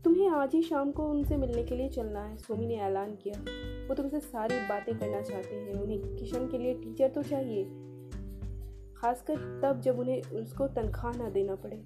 तुम्हें 0.05 0.31
आज 0.31 0.55
ही 0.55 0.63
शाम 0.63 0.91
को 0.91 1.03
उनसे 1.03 1.37
मिलने 1.37 1.65
के 1.65 1.77
लिए 1.77 1.89
चलना 1.89 2.25
है, 2.25 2.37
सोमी 2.37 2.67
ने 2.67 2.77
ऐलान 2.77 3.15
किया। 3.15 3.41
वो 3.89 3.95
तुमसे 3.95 4.21
सारी 4.21 4.57
बातें 4.57 4.99
करना 4.99 5.23
चाहते 5.23 5.57
हैं। 5.57 5.73
उन्हें 5.73 6.17
किशन 6.17 6.49
के 6.49 6.59
लिए 6.59 6.75
टीचर 6.75 7.09
तो 7.09 7.23
चाहिए। 7.23 7.90
खासकर 9.01 9.61
तब 9.63 9.81
जब 9.81 9.99
उन्हें 9.99 10.23
उसको 10.23 10.69
तनख्वाह 10.69 11.19
ना 11.19 11.31
देना 11.31 11.55
पड़े। 11.55 11.85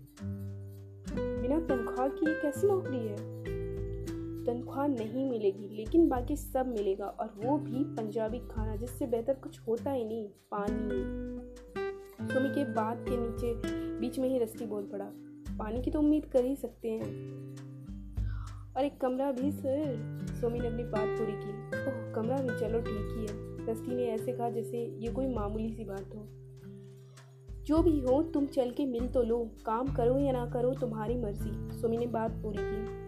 बिना 1.42 1.60
तनख्वाह 1.60 2.08
की 2.08 2.30
ये 2.30 2.34
कैसी 2.42 2.66
नौकरी 2.66 3.08
है? 3.08 3.16
तनख्वाह 4.44 4.86
नहीं 4.86 5.30
मिलेगी, 5.30 5.68
लेकिन 5.68 6.08
बाकी 6.08 6.36
सब 6.36 6.66
मिलेगा, 6.66 7.06
और 7.06 7.34
वो 7.44 7.58
भी 7.58 7.84
पंजाबी 7.84 8.38
खाना, 8.38 8.76
जिससे 8.76 9.06
बेहतर 9.06 9.34
कुछ 9.34 9.60
होता 9.68 9.90
ही 9.90 10.04
नहीं, 10.04 10.28
पानी। 10.28 11.24
सोमी 12.34 12.48
के 12.48 12.64
बाद 12.64 13.04
के 13.08 13.16
नीचे 13.16 13.54
बीच 14.00 14.18
में 14.18 14.28
ही 14.28 14.38
रस्ती 14.38 14.66
बोल 14.66 14.82
पड़ा। 14.82 15.10
पानी 15.58 15.82
की 15.82 15.90
तो 15.90 15.98
उम्मीद 15.98 16.24
कर 16.24 16.44
ही 16.44 16.56
सकते 16.56 16.90
हैं। 16.90 17.10
और 18.76 18.84
एक 18.84 19.00
कमरा 19.00 19.32
भी, 19.32 19.52
सर। 19.52 20.18
सोमी 20.40 20.58
ने 20.58 20.66
अपनी 20.66 20.84
बात 20.84 21.08
पूरी 21.08 21.32
की। 21.32 21.66
ओह, 21.66 22.14
कमरा 22.14 22.36
भी, 22.36 22.60
चलो, 22.60 22.80
ठीक 22.80 23.14
ही 23.18 23.26
है। 23.26 23.66
रस्ती 23.66 23.96
ने 23.96 24.04
ऐसे 24.04 24.32
कहा 24.32 24.50
जैसे 24.50 24.84
ये 24.84 25.12
कोई 25.12 25.26
मामूली 25.26 25.72
सी 25.72 25.84
बात 25.84 26.14
हो। 26.14 26.43
जो 27.66 27.82
भी 27.82 28.00
हो, 28.00 28.22
तुम 28.22 28.46
चल 28.46 28.70
के 28.70 28.86
मिल 28.86 29.08
तो 29.08 29.22
लो। 29.22 29.50
काम 29.66 29.94
करो 29.94 30.18
या 30.18 30.32
ना 30.32 30.46
करो, 30.46 30.74
तुम्हारी 30.74 31.16
मर्ज़ी। 31.16 31.80
सोमी 31.80 31.96
ने 31.96 32.06
बात 32.06 32.30
पूरी 32.30 32.58
की। 32.60 33.04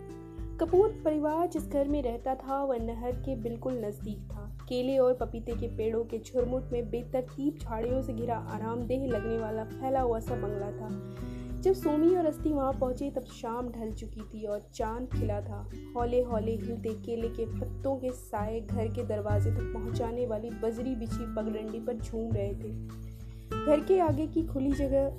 कपूर 0.57 1.03
परिवार 1.05 1.49
जिस 1.49 1.69
घर 1.69 1.89
में 1.89 2.03
रहता 2.03 2.35
था, 2.35 2.65
वह 2.65 2.79
नहर 2.79 3.13
के 3.13 3.37
बिल्कुल 3.37 3.85
नज़दीक 3.85 4.19
था। 4.19 4.59
केले 4.69 4.99
और 4.99 5.15
पपीते 5.15 5.53
के 5.53 5.77
पेड़ों 5.77 6.05
के 6.05 6.19
झुरमुट 6.19 6.65
में 6.73 6.91
बेतरतीब 6.91 7.59
झाड़ियों 7.63 8.03
से 8.03 8.13
घिरा 8.13 8.37
आरामदेह 8.37 9.07
लगने 9.07 9.39
वाला 9.39 9.65
फैला 9.65 10.01
हुआ 10.01 10.19
सा 10.19 10.35
बंगला 10.35 10.71
था। 10.71 11.17
जब 11.61 11.73
सोमी 11.73 12.17
और 12.17 12.27
अस्थि 12.27 12.53
वहाँ 12.53 12.73
पहुँचे, 12.73 13.11
तब 13.11 13.23
शाम 13.23 13.69
ढल 13.69 13.93
चुकी 13.93 14.21
थी 14.21 14.47
और 14.47 14.63
चाँद 14.75 15.09
खिला 15.13 15.41
था। 15.41 15.71
हौले 15.97 16.23
हौले 16.23 16.53
हिलते 16.53 16.89
केले 16.89 17.29
के 17.29 17.61
पत्तों 17.61 17.97
के 17.97 18.13
साए 18.13 18.61
घर 18.61 18.89
के 18.89 19.05
दरवाजे 19.05 19.51
तक 19.51 19.73
पहुँचाने 19.75 20.27
वाली 20.27 20.51
बजरी 20.51 20.95
बिछी 20.95 21.35
पगडंडी 21.35 21.81
पर 21.81 21.95
झूम 21.95 22.33
रहे 22.33 22.55
थे। 22.55 23.07
घर 23.53 23.81
के 23.81 23.99
आगे 24.01 24.27
की 24.27 24.43
खुली 24.43 24.73
जगह 24.73 25.15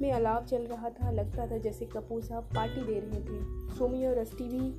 में 0.00 0.12
अलाव 0.12 0.44
चल 0.44 0.62
रहा 0.62 0.90
था, 0.90 1.10
लगता 1.10 1.46
था 1.46 1.58
जैसे 1.58 1.84
कपूर 1.84 2.22
साहब 2.22 2.42
पार्टी 2.42 2.84
दे 2.84 3.00
रहे 3.00 3.20
थे। 3.20 3.76
सोमी 3.76 4.06
और 4.06 4.18
रस्टी 4.18 4.44
भी 4.44 4.72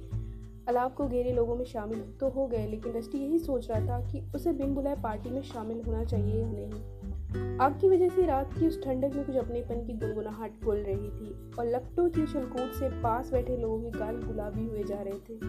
अलाव 0.67 0.89
को 0.89 1.07
घेरे 1.07 1.31
लोगों 1.33 1.55
में 1.55 1.65
शामिल 1.65 1.99
तो 2.19 2.29
हो 2.29 2.47
गए, 2.47 2.67
लेकिन 2.67 2.93
रस्टी 2.93 3.17
यही 3.17 3.39
सोच 3.39 3.69
रहा 3.71 3.79
था 3.87 4.11
कि 4.11 4.21
उसे 4.35 4.53
बिन 4.53 4.75
बुलाए 4.75 4.95
पार्टी 4.95 5.29
में 5.29 5.41
शामिल 5.41 5.81
होना 5.81 6.03
चाहिए 6.03 6.41
या 6.41 6.47
नहीं। 6.51 7.57
आग 7.57 7.79
की 7.81 7.89
वजह 7.89 8.09
से 8.09 8.25
रात 8.25 8.53
की 8.53 8.67
उस 8.67 8.83
ठंडक 8.83 9.15
में 9.15 9.25
कुछ 9.25 9.35
अपनेपन 9.35 9.85
की 9.85 9.93
गुनगुनाहट 9.93 10.63
घुल 10.63 10.77
रही 10.77 11.09
थी 11.09 11.51
और 11.59 11.65
लपटों 11.65 12.09
की 12.09 12.23
उछलकूद 12.23 12.71
से 12.71 12.89
पास 13.01 13.31
बैठे 13.31 13.57
लोगों 13.57 13.79
के 13.79 13.99
गाल 13.99 14.15
गुलाबी 14.15 14.67
हुए 14.67 14.83
जा 14.83 15.01
रहे 15.01 15.19
थे। 15.19 15.39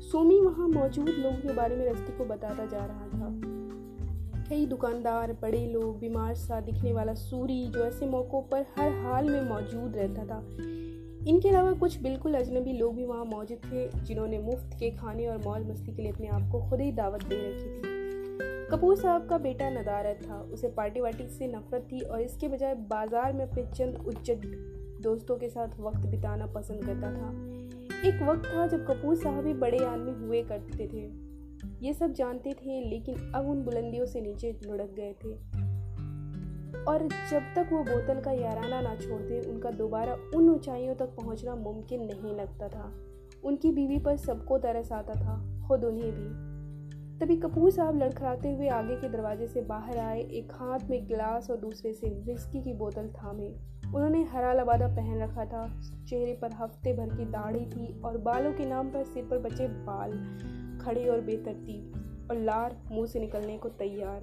सोमी 0.00 0.40
वहाँ 0.40 0.68
मौजूद 0.68 1.08
लोगों 1.08 1.36
के 1.36 1.52
बारे 1.52 1.76
में 1.76 1.86
रस्ती 1.90 2.18
को 2.18 2.24
बताता 2.24 2.66
जा 2.66 2.84
रहा 2.84 3.08
था। 3.08 3.57
कई 4.48 4.66
दुकानदार, 4.66 5.32
बड़े 5.32 5.66
लोग, 5.66 5.98
बीमार 6.00 6.34
सा 6.34 6.60
दिखने 6.60 6.92
वाला 6.92 7.14
सूरी 7.14 7.66
जो 7.66 7.84
ऐसे 7.84 8.06
मौक़ों 8.06 8.42
पर 8.42 8.64
हर 8.78 8.92
हाल 8.92 9.28
में 9.30 9.42
मौजूद 9.42 9.96
रहता 9.96 10.24
था। 10.24 10.38
इनके 11.28 11.48
अलावा 11.48 11.72
कुछ 11.72 12.00
बिल्कुल 12.02 12.34
अजनबी 12.34 12.72
लोग 12.72 12.94
भी 12.96 13.04
वहाँ 13.04 13.24
मौजूद 13.24 13.58
थे, 13.64 13.88
जिन्होंने 14.04 14.38
मुफ़्त 14.38 14.76
के 14.80 14.90
खाने 14.90 15.26
और 15.26 15.38
मौज 15.38 15.68
मस्ती 15.70 15.94
के 15.96 16.02
लिए 16.02 16.12
अपने 16.12 16.28
आप 16.28 16.50
को 16.52 16.60
खुद 16.70 16.80
ही 16.80 16.92
दावत 16.92 17.24
दे 17.24 17.36
रखी 17.36 17.68
थी। 17.68 17.96
कपूर 18.70 18.96
साहब 18.96 19.28
का 19.28 19.38
बेटा 19.38 19.70
नदारत 19.70 20.20
था। 20.24 20.40
उसे 20.52 20.68
पार्टी 20.68 21.00
वार्टी 21.00 21.28
से 21.28 21.46
नफरत 21.46 21.88
थी 21.92 22.00
और 22.00 22.20
इसके 22.20 22.48
बजाय 22.48 22.74
बाज़ार 22.74 23.32
में 23.32 23.44
अपने 23.46 23.66
चंद 23.66 24.04
उज्जत 24.06 24.40
दोस्तों 25.02 25.36
के 25.36 25.48
साथ 25.48 25.80
वक्त 25.80 26.06
बिताना 26.06 26.46
पसंद 26.46 26.84
करता 26.84 27.12
था। 27.12 27.30
एक 28.08 28.22
वक्त 28.22 28.46
था 28.46 28.66
जब 28.66 28.86
कपूर 28.86 29.16
साहब 29.16 29.44
भी 29.44 29.54
बड़े 29.54 29.84
आदमी 29.84 30.26
हुए 30.26 30.42
करते 30.42 30.86
थे। 30.86 31.27
ये 31.82 31.92
सब 31.92 32.12
जानते 32.12 32.52
थे, 32.52 32.90
लेकिन 32.90 33.32
अब 33.34 33.48
उन 33.48 33.62
बुलंदियों 33.62 34.06
से 34.06 34.20
नीचे 34.20 34.60
लुढ़क 34.66 34.94
गए 34.96 35.12
थे। 35.12 35.58
और 36.84 37.08
जब 37.30 37.42
तक 37.56 37.68
वो 37.72 37.82
बोतल 37.82 38.20
का 38.20 38.32
याराना 38.32 38.80
ना 38.80 38.96
छोड़ 38.96 39.22
दे 39.22 39.40
उनका 39.40 39.70
दोबारा 39.70 40.16
उन 40.36 40.50
ऊंचाइयों 40.50 40.94
तक 40.94 41.06
पहुँचना 41.06 41.54
मुमकिन 41.54 42.00
नहीं 42.02 42.36
लगता 42.36 42.68
था। 42.68 42.92
उनकी 43.44 43.70
बीवी 43.70 43.98
पर 43.98 44.16
सबको 44.16 44.58
तरस 44.58 44.92
आता 44.92 45.14
था, 45.14 45.66
खुद 45.68 45.84
उन्हें 45.84 46.12
भी। 46.12 46.48
तभी 47.18 47.36
कपूर 47.36 47.70
साहब 47.70 48.02
लड़खड़ाते 48.02 48.54
हुए 48.54 48.68
आगे 48.68 48.96
के 48.96 49.08
दरवाजे 49.08 49.46
से 49.46 49.60
बाहर 49.60 49.98
आए, 49.98 50.20
एक 50.20 50.52
हाथ 50.52 50.78
में 50.90 51.06
गिलास 51.06 51.50
और 51.50 51.56
दूसरे 51.56 51.92
से 51.92 52.08
विस्की 52.08 52.62
की 52.62 52.72
बोतल 52.72 53.08
थामे। 53.08 53.48
उन्होंने 53.94 54.24
हरा 54.24 54.52
लबादा 54.52 54.88
पहन 54.88 55.22
रखा 55.22 55.44
था। 55.44 55.80
चेहरे 56.08 56.38
पर 56.42 56.52
हफ़्ते 56.52 56.92
भर 56.92 57.16
की 57.16 57.24
दाढ़ी 57.24 57.66
थी 57.66 58.00
और 58.00 58.18
बालों 58.18 58.52
के 58.52 58.66
नाम 58.66 58.88
पर 58.88 59.04
सिर 59.04 59.24
पर 59.24 59.38
बचे 59.38 59.68
बाल। 59.68 60.10
खड़े 60.88 61.04
और 61.04 61.20
बेतरतीब 61.20 62.28
और 62.30 62.38
लार 62.38 62.76
मुँह 62.90 63.06
से 63.06 63.20
निकलने 63.20 63.58
को 63.58 63.68
तैयार। 63.68 64.22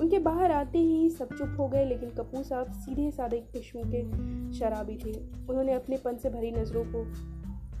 उनके 0.00 0.18
बाहर 0.18 0.52
आते 0.52 0.78
ही 0.78 1.10
सब 1.10 1.28
चुप 1.28 1.56
हो 1.58 1.68
गए, 1.68 1.84
लेकिन 1.84 2.10
कपूर 2.10 2.42
साहब 2.42 2.72
सीधे 2.72 3.10
साधे 3.10 3.38
किस्म 3.40 3.80
के 3.84 4.02
शराबी 4.58 4.96
थे। 4.96 5.12
उन्होंने 5.48 5.72
अपने 5.72 5.96
पन 5.96 6.16
से 6.16 6.30
भरी 6.30 6.50
नज़रों 6.50 6.84
को 6.84 7.04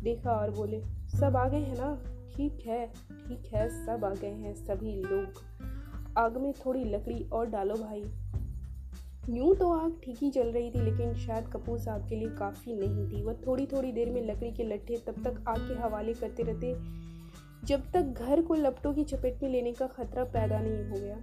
देखा 0.02 0.30
और 0.30 0.50
बोले, 0.50 0.80
सब 1.20 1.36
आ 1.36 1.48
गए 1.48 1.58
हैं 1.58 1.76
ना? 1.78 2.02
ठीक 2.36 2.58
है 2.66 2.86
ठीक 3.28 3.54
है, 3.54 3.68
सब 3.86 4.04
आ 4.04 4.14
गए 4.14 4.28
हैं, 4.28 4.54
सभी 4.54 5.02
लोग। 5.02 5.42
आग 6.18 6.36
में 6.36 6.52
थोड़ी 6.52 6.84
लकड़ी 6.84 7.24
और 7.32 7.46
डालो 7.46 7.74
भाई। 7.74 8.04
यूँ 9.28 9.56
तो 9.56 9.72
आग 9.72 10.00
ठीक 10.04 10.16
ही 10.20 10.30
चल 10.30 10.48
रही 10.48 10.70
थी, 10.70 10.80
लेकिन 10.80 11.14
शायद 11.14 11.44
कपूर 11.44 11.78
साहब 11.78 12.08
के 12.08 12.16
लिए 12.16 12.28
काफ़ी 12.28 12.74
नहीं 12.74 13.08
थी। 13.08 13.22
वह 13.22 13.34
थोड़ी 13.46 13.66
थोड़ी 13.66 13.92
देर 13.92 14.10
में 14.10 14.22
लकड़ी 14.22 14.50
के 14.50 14.64
लट्ठे 14.64 14.96
तब 15.06 15.22
तक 15.24 15.44
आग 15.48 15.58
के 15.58 15.74
हवाले 15.74 16.14
करते 16.14 16.42
रहते 16.42 16.74
जब 17.64 17.90
तक 17.92 18.02
घर 18.20 18.42
को 18.42 18.54
लपटों 18.54 18.92
की 18.94 19.04
चपेट 19.04 19.42
में 19.42 19.50
लेने 19.50 19.72
का 19.72 19.86
खतरा 19.86 20.24
पैदा 20.24 20.60
नहीं 20.60 20.84
हो 20.84 20.96
गया। 20.96 21.16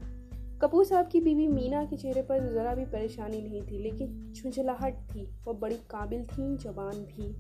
कपूर 0.62 0.86
साहब 0.86 1.08
की 1.08 1.20
बीवी 1.22 1.48
मीना 1.48 1.84
के 1.86 1.98
चेहरे 1.98 2.22
पर 2.22 2.48
ज़रा 2.54 2.74
भी 2.76 2.86
परेशानी 2.86 3.42
नहीं 3.42 3.62
थी, 3.62 3.80
लेकिन 3.80 4.34
झुंझलाहट 4.34 4.94
थी 5.06 5.26
वह 5.48 5.54
बड़ी 5.54 5.76
काबिल 5.90 6.24
थी, 6.26 6.56
जवान 6.58 7.04
भी। 7.06 7.36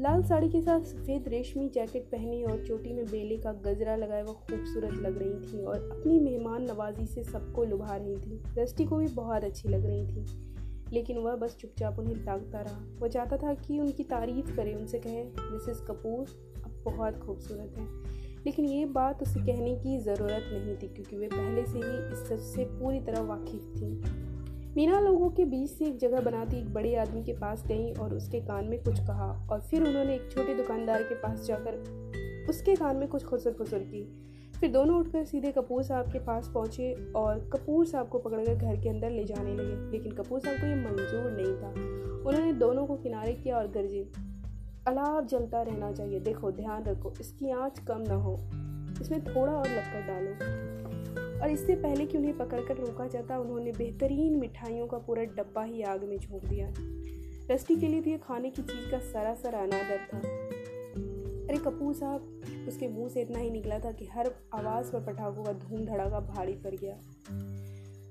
लाल 0.00 0.22
साड़ी 0.22 0.48
के 0.48 0.60
साथ 0.60 0.84
सफ़ेद 0.84 1.28
रेशमी 1.28 1.68
जैकेट 1.68 2.04
पहनी 2.04 2.42
और 2.44 2.64
चोटी 2.66 2.92
में 2.92 3.04
बेले 3.06 3.36
का 3.36 3.52
गजरा 3.64 3.96
लगाए 3.96 4.22
वह 4.22 4.32
खूबसूरत 4.32 4.94
लग 4.96 5.18
रही 5.18 5.52
थी 5.52 5.64
और 5.64 5.90
अपनी 5.90 6.18
मेहमान 6.20 6.62
नवाजी 6.62 7.06
से 7.06 7.24
सबको 7.24 7.64
लुभा 7.64 7.96
रही 7.96 8.16
थी। 8.16 8.42
रस्टी 8.58 8.84
को 8.84 8.96
भी 8.96 9.06
बहुत 9.06 9.44
अच्छी 9.44 9.68
लग 9.68 9.84
रही 9.86 10.06
थी, 10.06 10.24
लेकिन 10.92 11.18
वह 11.18 11.36
बस 11.36 11.56
चुपचाप 11.56 11.98
उन्हें 11.98 12.24
ताकता 12.24 12.60
रहा। 12.60 12.80
वह 13.00 13.08
चाहता 13.08 13.36
था 13.36 13.54
कि 13.56 13.78
उनकी 13.80 14.04
तारीफ़ 14.04 14.54
करे, 14.56 14.74
उनसे 14.74 14.98
कहे, 14.98 15.24
मिसेस 15.24 15.80
कपूर 15.80 16.26
बहुत 16.84 17.18
खूबसूरत 17.18 17.78
है। 17.78 17.86
लेकिन 18.46 18.64
ये 18.64 18.84
बात 18.84 19.22
उसे 19.22 19.40
कहने 19.40 19.74
की 19.76 19.98
ज़रूरत 19.98 20.48
नहीं 20.52 20.76
थी, 20.76 20.88
क्योंकि 20.88 21.16
वे 21.16 21.26
पहले 21.26 21.64
से 21.66 21.78
ही 21.78 22.12
इस 22.12 22.28
सच 22.28 22.40
से 22.46 22.64
पूरी 22.64 23.00
तरह 23.00 23.20
वाकिफ 23.20 23.72
थी। 23.76 23.90
मीना 24.76 25.00
लोगों 25.00 25.28
के 25.30 25.44
बीच 25.44 25.70
से 25.70 25.84
एक 25.84 25.96
जगह 25.98 26.20
बनाती 26.20 26.56
एक 26.58 26.72
बड़े 26.74 26.94
आदमी 26.96 27.22
के 27.24 27.32
पास 27.32 27.64
गई 27.66 27.92
और 27.92 28.14
उसके 28.14 28.40
कान 28.40 28.64
में 28.64 28.82
कुछ 28.82 28.98
कहा 28.98 29.48
और 29.50 29.60
फिर 29.60 29.82
उन्होंने 29.82 30.14
एक 30.14 30.30
छोटे 30.30 30.54
दुकानदार 30.54 31.02
के 31.02 31.14
पास 31.14 31.44
जाकर 31.46 32.46
उसके 32.50 32.74
कान 32.74 32.96
में 32.96 33.08
कुछ 33.08 33.24
खुसर 33.24 33.52
फुसर 33.52 33.78
की। 33.78 34.02
फिर 34.60 34.70
दोनों 34.70 34.98
उठकर 35.00 35.24
सीधे 35.24 35.50
कपूर 35.52 35.82
साहब 35.82 36.10
के 36.12 36.18
पास 36.18 36.50
पहुँचे 36.54 36.92
और 37.16 37.38
कपूर 37.52 37.86
साहब 37.86 38.08
को 38.08 38.18
पकड़कर 38.18 38.54
घर 38.54 38.80
के 38.80 38.88
अंदर 38.88 39.10
ले 39.10 39.24
जाने 39.24 39.54
लगे, 39.54 39.90
लेकिन 39.90 40.12
कपूर 40.12 40.40
साहब 40.40 40.60
को 40.60 40.66
ये 40.66 40.74
मंजूर 40.74 41.30
नहीं 41.30 41.54
था। 41.54 41.70
उन्होंने 42.28 42.52
दोनों 42.52 42.86
को 42.86 42.96
किनारे 42.96 43.32
किया 43.32 43.56
और 43.56 43.68
गरजे 43.68 44.08
अलाव 44.86 45.26
जलता 45.26 45.62
रहना 45.62 45.92
चाहिए। 45.92 46.20
देखो, 46.20 46.52
ध्यान 46.52 46.84
रखो, 46.84 47.12
इसकी 47.20 47.50
आँच 47.50 47.78
कम 47.78 48.04
ना 48.08 48.14
हो। 48.14 48.34
इसमें 49.02 49.24
थोड़ा 49.24 49.52
और 49.52 49.68
लक्कर 49.68 50.02
डालो। 50.02 50.62
और 51.42 51.50
इससे 51.50 51.74
पहले 51.74 52.06
कि 52.06 52.18
उन्हें 52.18 52.38
पकड़कर 52.38 52.76
रोका 52.76 53.06
जाता, 53.06 53.38
उन्होंने 53.38 53.72
बेहतरीन 53.72 54.36
मिठाइयों 54.36 54.86
का 54.86 54.98
पूरा 54.98 55.22
डब्बा 55.22 55.62
ही 55.62 55.82
आग 55.82 56.04
में 56.04 56.18
झोंक 56.18 56.44
दिया। 56.44 56.72
रस्टी 57.54 57.76
के 57.76 57.88
लिए 57.88 58.02
तो 58.02 58.10
ये 58.10 58.18
खाने 58.18 58.50
की 58.50 58.62
चीज़ 58.62 58.90
का 58.90 58.98
सरासर 58.98 59.54
अनादर 59.54 59.98
था। 60.14 60.18
अरे 61.48 61.56
कपूर 61.56 61.94
साहब, 61.94 62.40
उसके 62.68 62.88
मुँह 62.88 63.08
से 63.08 63.22
इतना 63.22 63.38
ही 63.38 63.50
निकला 63.50 63.78
था 63.78 63.92
कि 63.92 64.06
हर 64.06 64.32
आवाज़ 64.54 64.92
पर 64.92 65.00
पटाखों 65.00 65.44
का 65.44 65.52
धूम 65.52 65.84
धड़ाका 65.84 66.20
भारी 66.20 66.52
पड़ 66.52 66.74
गया। 66.74 66.96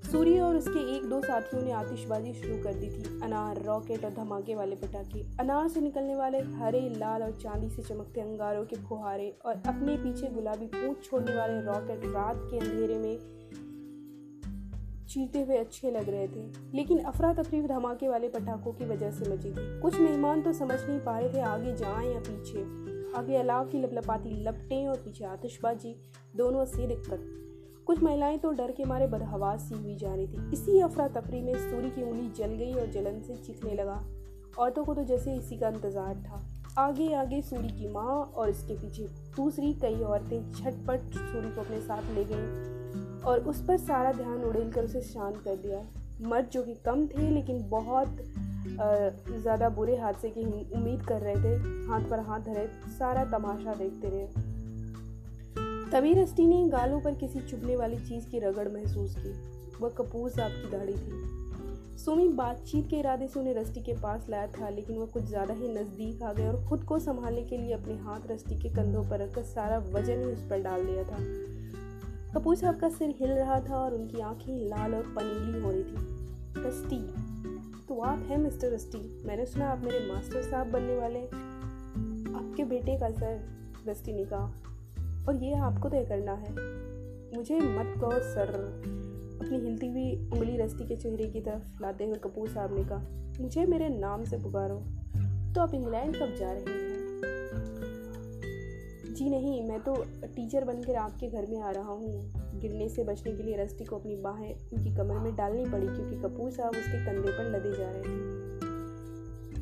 सूर्य 0.06 0.40
और 0.40 0.56
उसके 0.56 0.96
एक 0.96 1.10
दो 1.10 1.22
साथियों 1.22 1.64
ने 1.64 1.72
आतिशबाजी 1.72 2.34
शुरू 2.34 2.64
कर 2.64 2.74
दी 2.74 2.88
थी। 2.88 3.20
अनार, 3.24 3.64
रॉकेट 3.64 4.06
और 4.06 4.12
धमाके 4.12 4.56
वाले 4.56 4.76
पटाखे। 4.76 5.28
अनार 5.40 5.68
से 5.68 5.82
निकलने 5.82 6.16
वाले 6.16 6.38
हरे, 6.38 6.94
लाल 6.98 7.24
और 7.24 7.32
चांदी 7.32 7.70
से 7.70 7.82
चमकते 7.82 8.22
अंगारों 8.22 8.66
के 8.66 8.76
फुहारे 8.76 9.38
और 9.46 9.54
अपने 9.56 9.98
पीछे 9.98 10.28
गुलाबी 10.28 10.66
पूछ 10.66 11.10
छोड़ने 11.10 11.36
वाले 11.36 11.62
रॉकेट 11.62 12.02
रात 12.06 12.36
के 12.38 12.58
अंधेरे 12.58 12.98
में 12.98 13.20
चीरते 15.10 15.42
हुए 15.42 15.58
अच्छे 15.58 15.92
लग 15.92 16.10
रहे 16.10 16.28
थे। 16.28 16.52
लेकिन 16.74 17.00
अफरा 17.00 17.34
तफरी 17.34 17.62
धमाके 17.62 18.10
वाले 18.10 18.30
पटाखों 18.30 18.74
की 18.74 18.86
वजह 18.86 19.12
से 19.12 19.34
मची 19.34 19.52
थी। 19.52 19.82
कुछ 19.82 20.00
मेहमान 20.00 20.42
तो 20.42 20.54
समझ 20.54 20.80
नहीं 20.82 21.00
पा 21.00 21.20
रहे 21.20 21.34
थे 21.34 21.40
आगे 21.40 21.76
जाएँ 21.76 22.14
या 22.14 22.20
पीछे। 22.20 22.62
आगे 23.18 23.36
अलाव 23.36 23.68
की 23.68 23.82
लपलपाती 23.82 24.44
लपटें 24.44 24.88
और 24.88 24.96
पीछे 24.96 25.26
आतिशबाजी, 25.26 26.02
दोनों 26.36 26.66
से 26.66 26.88
दिक्कत 26.88 27.41
कुछ 27.88 28.02
महिलाएँ 28.04 28.38
तो 28.38 28.52
डर 28.52 28.72
के 28.72 28.86
मारे 28.86 29.08
बदहवास 29.08 29.62
सी 29.62 29.76
हुई 29.76 29.96
जा 29.96 30.14
रही 30.16 30.28
थी। 30.28 30.52
इसी 30.54 30.80
अफरा 30.82 31.08
तफरी 31.10 31.42
में 31.42 31.54
सूर्य 31.54 31.90
की 31.90 32.04
उंगली 32.04 32.30
जल 32.38 32.56
गई 32.56 32.74
और 32.74 32.88
जलन 32.92 33.22
से 33.22 33.36
चीखने 33.38 33.74
लगा। 33.76 34.02
औरतों 34.60 34.84
को 34.86 34.94
तो 34.94 35.04
जैसे 35.04 35.36
इसी 35.36 35.58
का 35.58 35.70
इंतज़ार 35.70 36.16
था। 36.18 36.42
आगे 36.78 37.14
आगे 37.14 37.42
सूरी 37.42 37.70
की 37.70 37.88
माँ 37.88 38.16
और 38.36 38.50
इसके 38.50 38.74
पीछे 38.76 39.08
दूसरी 39.36 39.74
कई 39.82 40.00
औरतें 40.02 40.52
छटपट 40.54 41.14
सूरी 41.14 41.50
को 41.50 41.62
अपने 41.62 41.80
साथ 41.82 42.14
ले 42.16 42.24
गईं 42.26 43.22
और 43.22 43.40
उस 43.44 43.62
पर 43.68 43.78
सारा 43.80 44.12
ध्यान 44.14 44.44
उड़ेल 44.44 44.72
कर 44.72 44.84
उसे 44.84 45.02
शांत 45.04 45.38
कर 45.38 45.56
दिया। 45.58 45.82
मर्द 46.22 46.50
जो 46.54 46.64
कि 46.64 46.74
कम 46.86 47.06
थे 47.08 47.30
लेकिन 47.30 47.68
बहुत 47.70 48.18
ज़्यादा 49.34 49.70
बुरे 49.72 49.96
हादसे 49.98 50.30
की 50.30 50.44
उम्मीद 50.44 51.02
कर 51.02 51.22
रहे 51.22 51.36
थे, 51.36 51.56
हाथ 51.88 52.10
पर 52.10 52.20
हाथ 52.20 52.40
धरे, 52.42 52.68
सारा 52.90 53.24
तमाशा 53.32 53.74
देखते 53.74 54.10
रहे। 54.10 54.50
तभी 55.92 56.14
रस्टी 56.14 56.46
ने 56.48 56.68
गालों 56.70 57.00
पर 57.02 57.16
किसी 57.16 57.40
चुभने 57.42 57.76
वाली 57.76 57.98
चीज़ 58.00 58.30
की 58.30 58.40
रगड़ 58.40 58.68
महसूस 58.68 59.16
की। 59.16 59.32
वह 59.80 59.90
कपूर 59.90 60.30
साहब 60.30 60.52
की 60.52 60.70
दाढ़ी 60.72 60.94
थी। 60.94 61.98
सुमी 61.98 62.28
बातचीत 62.30 62.88
के 62.90 62.96
इरादे 62.96 63.28
से 63.28 63.40
उन्हें 63.40 63.54
रस्टी 63.56 63.82
के 63.82 63.94
पास 63.94 64.28
लाया 64.30 64.48
था, 64.48 64.70
लेकिन 64.70 64.98
वह 64.98 65.06
कुछ 65.06 65.24
ज़्यादा 65.24 65.54
ही 65.54 65.68
नज़दीक 65.70 66.24
आ 66.24 66.32
गए 66.34 66.48
और 66.48 66.64
खुद 66.70 66.84
को 66.84 67.00
संभालने 67.00 67.44
के 67.44 67.58
लिए 67.58 67.74
अपने 67.74 67.98
हाथ 67.98 68.32
रस्टी 68.32 68.60
के 68.60 68.70
कंधों 68.70 69.04
पर 69.10 69.20
रखकर 69.20 69.44
सारा 69.44 69.78
वज़न 69.90 70.20
ही 70.20 70.26
उस 70.26 70.48
पर 70.50 70.64
डाल 70.64 70.86
दिया 70.86 71.04
था। 71.04 71.18
कपूर 72.34 72.56
साहब 72.56 72.80
का 72.80 72.90
सिर 72.90 73.14
हिल 73.20 73.32
रहा 73.32 73.60
था 73.60 73.76
और 73.76 73.94
उनकी 73.94 74.22
आँखें 74.22 74.70
लाल 74.70 74.96
और 74.96 75.14
पनीली 75.18 75.62
हो 75.62 75.72
रही 75.72 75.84
थी। 75.84 76.68
रस्टी 76.68 77.02
तो 77.88 78.02
आप 78.02 78.26
हैं 78.30 78.38
मिस्टर 78.38 78.74
रस्टी 78.74 79.24
मैंने 79.26 79.46
सुना 79.46 79.70
आप 79.70 79.84
मेरे 79.84 80.00
मास्टर 80.08 80.42
साहब 80.42 80.72
बनने 80.72 80.98
वाले 80.98 81.26
आपके 82.38 82.64
बेटे 82.66 83.00
का 83.00 83.10
सर 83.12 83.40
रस्टी 83.88 84.14
ने 84.14 84.26
कहा। 84.26 84.71
और 85.28 85.44
ये 85.44 85.54
आपको 85.56 85.90
तय 85.90 86.06
करना 86.06 86.34
है। 86.34 86.52
मुझे 87.38 87.60
मत 87.60 88.02
कहो 88.02 88.12
सर। 88.12 88.50
अपनी 89.42 89.58
हिलती 89.58 89.88
हुई 89.88 90.30
उंगली 90.34 90.58
रस्ती 90.58 90.88
के 90.88 90.96
चेहरे 90.96 91.28
की 91.28 91.42
तरफ़ 91.42 91.82
लाते 91.82 92.06
हुए 92.06 92.16
कपूर 92.16 92.50
साहब 92.50 92.76
ने 92.76 92.84
कहा 92.84 93.34
मुझे 93.42 93.66
मेरे 93.66 93.90
नाम 93.90 94.24
से 94.24 94.38
पुकारो। 94.38 94.76
तो 95.54 95.62
आप 95.62 95.74
इंग्लैंड 95.74 96.16
कब 96.16 96.36
जा 96.36 96.52
रहे 96.52 96.62
हैं? 96.62 96.92
जी 99.14 99.30
नहीं, 99.30 99.70
मैं 99.70 99.80
तो 99.80 100.06
टीचर 100.24 100.66
बनकर 100.66 100.96
आपके 100.96 101.28
घर 101.28 101.46
में 101.46 101.62
आ 101.62 101.72
रहा 101.72 101.92
हूँ। 101.92 102.34
गिरने 102.60 102.90
से 102.90 103.04
बचने 103.04 103.32
के 103.32 103.44
लिए 103.44 103.58
रस्ती 103.58 103.84
को 103.84 103.96
अपनी 103.96 104.16
बाहें 104.16 104.56
उनकी 104.56 104.96
कमर 104.96 105.18
में 105.18 105.36
डालनी 105.36 105.66
पड़ी 105.66 105.88
क्योंकि 105.88 106.16
कपूर 106.16 106.52
साहब 106.52 106.70
उसके 106.70 107.06
कंधे 107.06 107.32
पर 107.32 107.50
लदे 107.50 107.78
जा 107.78 107.92
रहे 107.92 108.02
थे। 108.02 108.41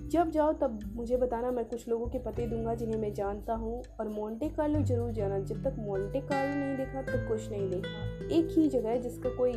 जब 0.09 0.29
जाओ 0.31 0.53
तब 0.53 0.79
मुझे 0.95 1.17
बताना, 1.17 1.51
मैं 1.51 1.65
कुछ 1.65 1.87
लोगों 1.87 2.07
के 2.07 2.19
पते 2.19 2.47
दूँगा 2.47 2.73
जिन्हें 2.75 2.97
मैं 2.97 3.13
जानता 3.13 3.53
हूँ 3.53 3.83
और 3.99 4.07
मोंटे 4.07 4.49
कार्लो 4.49 4.81
ज़रूर 4.81 5.11
जाना। 5.11 5.39
जब 5.39 5.63
तक 5.63 5.75
मोंटे 5.79 6.21
कार्लो 6.21 6.55
नहीं 6.55 6.77
देखा 6.77 7.01
तो 7.01 7.27
कुछ 7.29 7.49
नहीं 7.49 7.69
देखा। 7.69 8.35
एक 8.35 8.47
ही 8.49 8.67
जगह 8.69 8.89
है 8.89 9.01
जिसका 9.01 9.29
कोई 9.29 9.53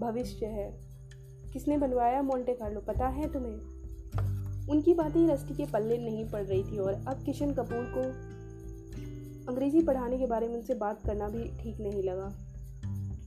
भविष्य 0.00 0.46
है। 0.46 0.70
किसने 1.52 1.78
बनवाया 1.78 2.22
मोंटे 2.22 2.54
कार्लो 2.54 2.80
पता 2.80 3.06
है 3.08 3.32
तुम्हें? 3.32 3.56
उनकी 4.68 4.94
बातें 4.94 5.26
रस्टी 5.28 5.54
के 5.54 5.64
पल्ले 5.64 5.98
नहीं 5.98 6.28
पड़ 6.30 6.42
रही 6.42 6.62
थी 6.62 6.78
और 6.78 6.92
अब 6.92 7.22
किशन 7.24 7.52
कपूर 7.52 7.84
को 7.96 8.02
अंग्रेज़ी 9.52 9.82
पढ़ाने 9.82 10.18
के 10.18 10.26
बारे 10.26 10.48
में 10.48 10.54
उनसे 10.54 10.74
बात 10.74 11.00
करना 11.06 11.28
भी 11.28 11.44
ठीक 11.60 11.80
नहीं 11.80 12.02
लगा। 12.02 12.32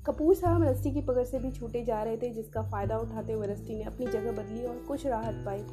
कपूर 0.05 0.35
साहब 0.35 0.63
रस्टी 0.63 0.91
की 0.91 1.01
पकड़ 1.01 1.23
से 1.23 1.39
भी 1.39 1.51
छूटे 1.51 1.83
जा 1.83 2.03
रहे 2.03 2.17
थे, 2.17 2.29
जिसका 2.29 2.61
फ़ायदा 2.61 2.97
उठाते 2.97 3.33
हुए 3.33 3.47
रस्टी 3.47 3.75
ने 3.75 3.83
अपनी 3.83 4.05
जगह 4.05 4.31
बदली 4.31 4.65
और 4.65 4.83
कुछ 4.87 5.07
राहत 5.07 5.43
पाई। 5.45 5.63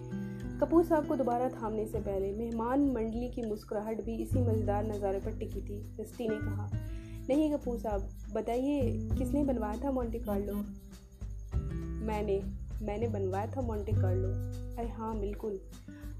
कपूर 0.60 0.84
साहब 0.84 1.06
को 1.06 1.16
दोबारा 1.16 1.48
थामने 1.48 1.86
से 1.86 1.98
पहले 1.98 2.30
मेहमान 2.32 2.80
मंडली 2.92 3.28
की 3.28 3.42
मुस्कुराहट 3.42 4.00
भी 4.04 4.14
इसी 4.14 4.40
मज़ेदार 4.40 4.84
नज़ारे 4.84 5.18
पर 5.18 5.30
टिकी 5.30 5.60
थी 5.60 5.96
रस्ती 6.00 6.28
ने 6.28 6.36
कहा। 6.36 6.68
नहीं 7.28 7.52
कपूर 7.52 7.78
साहब, 7.78 8.08
बताइए, 8.32 9.08
किसने 9.18 9.44
बनवाया 9.44 9.80
था 9.84 9.90
मोंटे 9.90 10.18
कार्लो 10.18 10.54
मैंने 12.06 12.40
मैंने 12.82 13.08
बनवाया 13.08 13.46
था 13.46 13.60
मोंटे 13.60 13.92
कार्लो 13.92 14.28
अरे 14.76 14.88
हाँ 14.88 15.18
बिल्कुल। 15.20 15.60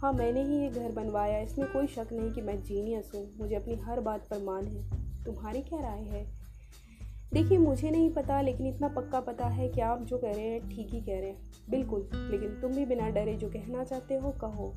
हाँ 0.01 0.13
मैंने 0.13 0.45
ही 0.45 0.61
ये 0.61 0.69
घर 0.69 0.93
बनवाया, 0.93 1.39
इसमें 1.39 1.73
कोई 1.73 1.87
शक 1.87 2.09
नहीं 2.13 2.31
कि 2.31 2.41
मैं 2.41 2.63
जीनियस 2.63 3.11
हूँ, 3.15 3.27
मुझे 3.39 3.55
अपनी 3.55 3.75
हर 3.75 4.01
बात 4.01 4.29
पर 4.31 4.43
मान 4.43 4.67
है। 4.67 5.25
तुम्हारी 5.25 5.63
क्या 5.63 5.81
राय 5.81 6.03
है? 6.03 6.38
देखिए, 7.33 7.59
मुझे 7.59 7.91
नहीं 7.91 8.15
पता, 8.15 8.41
लेकिन 8.41 8.67
इतना 8.67 8.89
पक्का 8.89 9.21
पता 9.21 9.47
है 9.47 9.69
कि 9.69 9.81
आप 9.81 10.03
जो 10.03 10.19
कह 10.19 10.33
रहे 10.33 10.49
हैं, 10.49 10.69
ठीक 10.69 10.89
ही 10.91 11.01
कह 11.01 11.21
रहे 11.21 11.31
हैं। 11.31 11.43
बिल्कुल, 11.71 12.09
लेकिन 12.15 12.61
तुम 12.61 12.73
भी 12.73 12.87
बिना 12.87 13.09
डरे 13.09 13.35
जो 13.35 13.49
कहना 13.49 13.85
चाहते 13.85 14.15
हो, 14.15 14.31
कहो। 14.31 14.75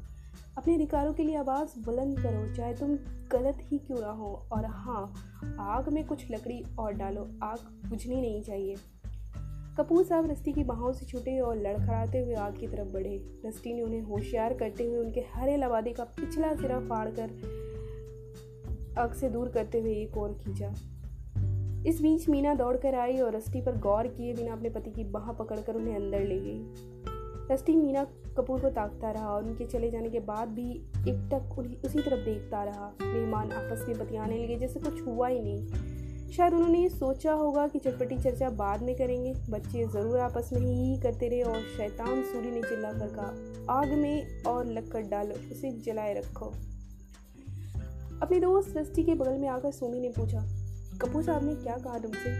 अपने 0.57 0.75
अधिकारों 0.75 1.13
के 1.13 1.23
लिए 1.23 1.35
आवाज़ 1.35 1.85
बुलंद 1.85 2.19
करो, 2.19 2.55
चाहे 2.55 2.73
तुम 2.73 2.95
गलत 3.31 3.57
ही 3.61 3.77
क्यों 3.77 4.01
ना 4.01 4.11
हो। 4.11 4.47
और 4.51 4.65
हाँ 4.65 5.13
आग 5.59 5.89
में 5.89 6.07
कुछ 6.07 6.31
लकड़ी 6.31 6.63
और 6.79 6.93
डालो, 6.93 7.31
आग 7.43 7.89
बुझनी 7.89 8.21
नहीं 8.21 8.41
चाहिए। 8.41 8.75
कपूर 9.77 10.03
साहब 10.03 10.31
रस्ती 10.31 10.53
की 10.53 10.63
बाहों 10.63 10.93
से 10.93 11.05
छूटे 11.05 11.39
और 11.39 11.55
लड़खड़ाते 11.55 12.19
हुए 12.19 12.33
आग 12.33 12.57
की 12.57 12.67
तरफ़ 12.67 12.93
बढ़े। 12.93 13.41
रस्ती 13.45 13.73
ने 13.73 13.81
उन्हें 13.81 14.01
होशियार 14.01 14.53
करते 14.53 14.83
हुए 14.83 14.97
उनके 14.97 15.19
हरे 15.33 15.57
लवादे 15.57 15.91
का 15.91 16.03
पिछला 16.03 16.55
सिरा 16.55 16.79
फाड़ 16.79 17.09
कर 17.09 17.29
आग 18.97 19.13
से 19.13 19.29
दूर 19.29 19.49
करते 19.49 19.79
हुए 19.79 19.93
एक 19.93 20.17
और 20.17 20.33
खींचा। 20.33 20.73
इस 21.87 22.01
बीच 22.01 22.27
मीना 22.29 22.53
दौड़कर 22.53 22.95
आई 22.95 23.17
और 23.17 23.35
रस्टी 23.35 23.61
पर 23.61 23.77
गौर 23.77 24.07
किए 24.07 24.33
बिना 24.33 24.53
अपने 24.53 24.69
पति 24.69 24.91
की 24.91 25.03
बाह 25.03 25.31
पकड़कर 25.31 25.75
उन्हें 25.75 25.95
अंदर 25.95 26.19
ले 26.19 26.39
गई। 26.39 26.59
रस्टी 27.51 27.75
मीना 27.75 28.03
कपूर 28.37 28.59
को 28.61 28.69
ताकता 28.69 29.11
रहा 29.11 29.29
और 29.29 29.43
उनके 29.43 29.65
चले 29.65 29.89
जाने 29.91 30.09
के 30.09 30.19
बाद 30.19 30.49
भी 30.49 30.69
एक 31.09 31.29
टक 31.33 31.57
उसी 31.85 31.99
तरफ़ 31.99 32.25
देखता 32.25 32.63
रहा। 32.63 32.91
मेहमान 33.03 33.51
आपस 33.51 33.85
में 33.87 33.97
बतियाने 33.97 34.43
लगे, 34.43 34.57
जैसे 34.57 34.79
कुछ 34.79 35.01
हुआ 35.07 35.27
ही 35.27 35.39
नहीं। 35.39 36.29
शायद 36.31 36.53
उन्होंने 36.53 36.79
ये 36.79 36.89
सोचा 36.89 37.33
होगा 37.33 37.67
कि 37.67 37.79
चटपटी 37.79 38.17
चर्चा 38.17 38.49
बाद 38.49 38.83
में 38.83 38.95
करेंगे। 38.95 39.33
बच्चे 39.49 39.85
ज़रूर 39.85 40.19
आपस 40.19 40.49
में 40.53 40.61
ही 40.61 40.97
करते 41.01 41.29
रहे 41.29 41.41
और 41.41 41.59
शैतान 41.77 42.21
सूर्य 42.23 42.51
ने 42.51 42.61
चिल्ला 42.61 42.91
कर 42.91 43.13
कहा, 43.15 43.77
आग 43.79 43.93
में 43.93 44.43
और 44.43 44.71
लक्कड़ 44.71 45.05
डालो, 45.05 45.35
उसे 45.51 45.71
जलाए 45.81 46.13
रखो। 46.13 46.53
अपने 48.21 48.39
दोस्त 48.39 48.77
रस्टी 48.77 49.03
के 49.03 49.15
बगल 49.15 49.37
में 49.37 49.47
आकर 49.49 49.71
सोमी 49.71 49.99
ने 49.99 50.09
पूछा 50.09 50.47
कपूर 51.01 51.23
साहब 51.23 51.43
ने 51.43 51.55
क्या 51.55 51.77
कहा 51.77 51.99
तुमसे? 51.99 52.31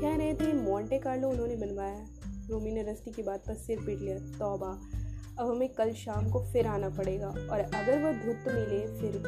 कह 0.00 0.16
रहे 0.16 0.34
थे 0.34 0.52
मोंटे 0.52 0.98
कार्लो 0.98 1.28
उन्होंने 1.28 1.56
बनवाया 1.56 2.06
रोमी 2.50 2.70
ने 2.70 2.82
रस्ती 2.82 3.10
की 3.10 3.22
बात 3.22 3.40
पर 3.46 3.54
सिर 3.54 3.78
पीट 3.78 4.00
लिया। 4.00 4.18
तौबा। 4.38 4.78
अब 5.38 5.50
हमें 5.50 5.68
कल 5.68 5.92
शाम 5.92 6.30
को 6.30 6.40
फिर 6.52 6.66
आना 6.66 6.88
पड़ेगा। 6.88 7.28
और 7.28 7.60
अगर 7.60 8.02
वह 8.02 8.12
धुत 8.12 8.54
मिले 8.54 9.00
फिर 9.00 9.22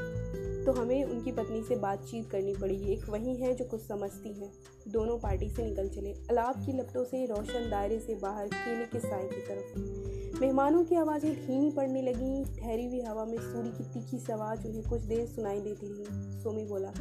तो 0.66 0.72
हमें 0.72 1.04
उनकी 1.04 1.32
पत्नी 1.32 1.62
से 1.62 1.76
बातचीत 1.76 2.30
करनी 2.30 2.54
पड़ेगी। 2.54 2.92
एक 2.92 3.08
वही 3.08 3.36
है 3.36 3.54
जो 3.54 3.64
कुछ 3.64 3.80
समझती 3.80 4.40
हैं। 4.40 4.52
दोनों 4.88 5.18
पार्टी 5.18 5.50
से 5.50 5.64
निकल 5.64 5.88
चले। 5.88 6.12
अलाप 6.30 6.56
की 6.66 6.72
लपटों 6.72 7.04
से, 7.04 7.26
रोशन 7.26 7.70
दायरे 7.70 7.98
से 7.98 8.14
बाहर 8.14 8.46
केले 8.46 8.84
के 8.84 8.98
साय 8.98 9.28
की 9.28 9.40
तरफ़। 9.40 10.40
मेहमानों 10.40 10.84
की 10.84 10.94
आवाज़ें 10.94 11.46
धीमी 11.46 11.70
पड़ने 11.70 12.02
लगीं। 12.02 12.44
ठहरी 12.44 12.86
हुई 12.86 13.00
हवा 13.00 13.24
में 13.24 13.38
सूर्य 13.38 13.70
की 13.70 13.84
तीखी 13.84 14.18
सी 14.18 14.32
आवाज़ 14.32 14.66
उन्हें 14.66 14.82
कुछ 14.82 15.00
देर 15.00 15.26
सुनाई 15.26 15.60
देती 15.60 15.86
रही। 15.86 16.40
सोमी 16.42 16.64
बोला 16.64 16.92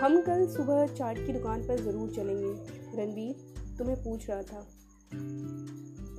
हम 0.00 0.20
कल 0.20 0.46
सुबह 0.46 0.86
चाट 0.86 1.16
की 1.16 1.32
दुकान 1.32 1.62
पर 1.62 1.76
ज़रूर 1.76 2.10
चलेंगे। 2.10 2.48
रणबीर, 2.96 3.34
तुम्हें 3.78 3.96
पूछ 4.04 4.28
रहा 4.30 4.42
था। 4.42 4.66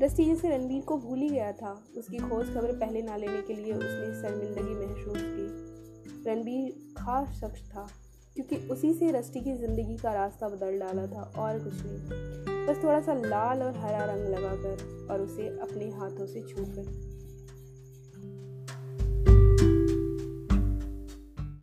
रस्ती 0.02 0.26
जैसे 0.26 0.50
रणबीर 0.50 0.82
को 0.82 0.98
भूल 0.98 1.20
ही 1.20 1.30
गया 1.30 1.52
था। 1.52 1.72
उसकी 1.98 2.18
खोज 2.20 2.54
खबर 2.54 2.72
पहले 2.72 3.02
ना 3.02 3.18
लेने 3.18 3.42
के 3.42 3.54
लिए 3.54 3.74
उसने 3.74 4.22
शर्मिंदगी 4.22 4.76
महसूस 4.76 5.18
की। 5.18 6.30
रणबीर 6.30 6.94
खास 6.98 7.28
शख्स 7.34 7.68
था, 7.70 7.88
क्योंकि 8.36 8.56
उसी 8.68 8.94
से 8.94 9.12
रस्टी 9.12 9.42
की 9.42 9.54
ज़िंदगी 9.54 9.98
का 9.98 10.14
रास्ता 10.14 10.50
बदल 10.50 10.80
डाला 10.80 11.06
था 11.08 11.32
और 11.38 11.60
कुछ 11.60 11.74
नहीं। 11.86 12.66
बस 12.68 12.84
थोड़ा 12.84 13.02
सा 13.02 13.14
लाल 13.14 13.64
और 13.64 13.78
हरा 13.78 14.06
रंग 14.06 14.28
लगाकर 14.28 15.08
और 15.12 15.22
उसे 15.22 15.48
अपने 15.60 15.90
हाथों 15.92 16.26
से 16.26 16.42
छूकर। 16.42 17.15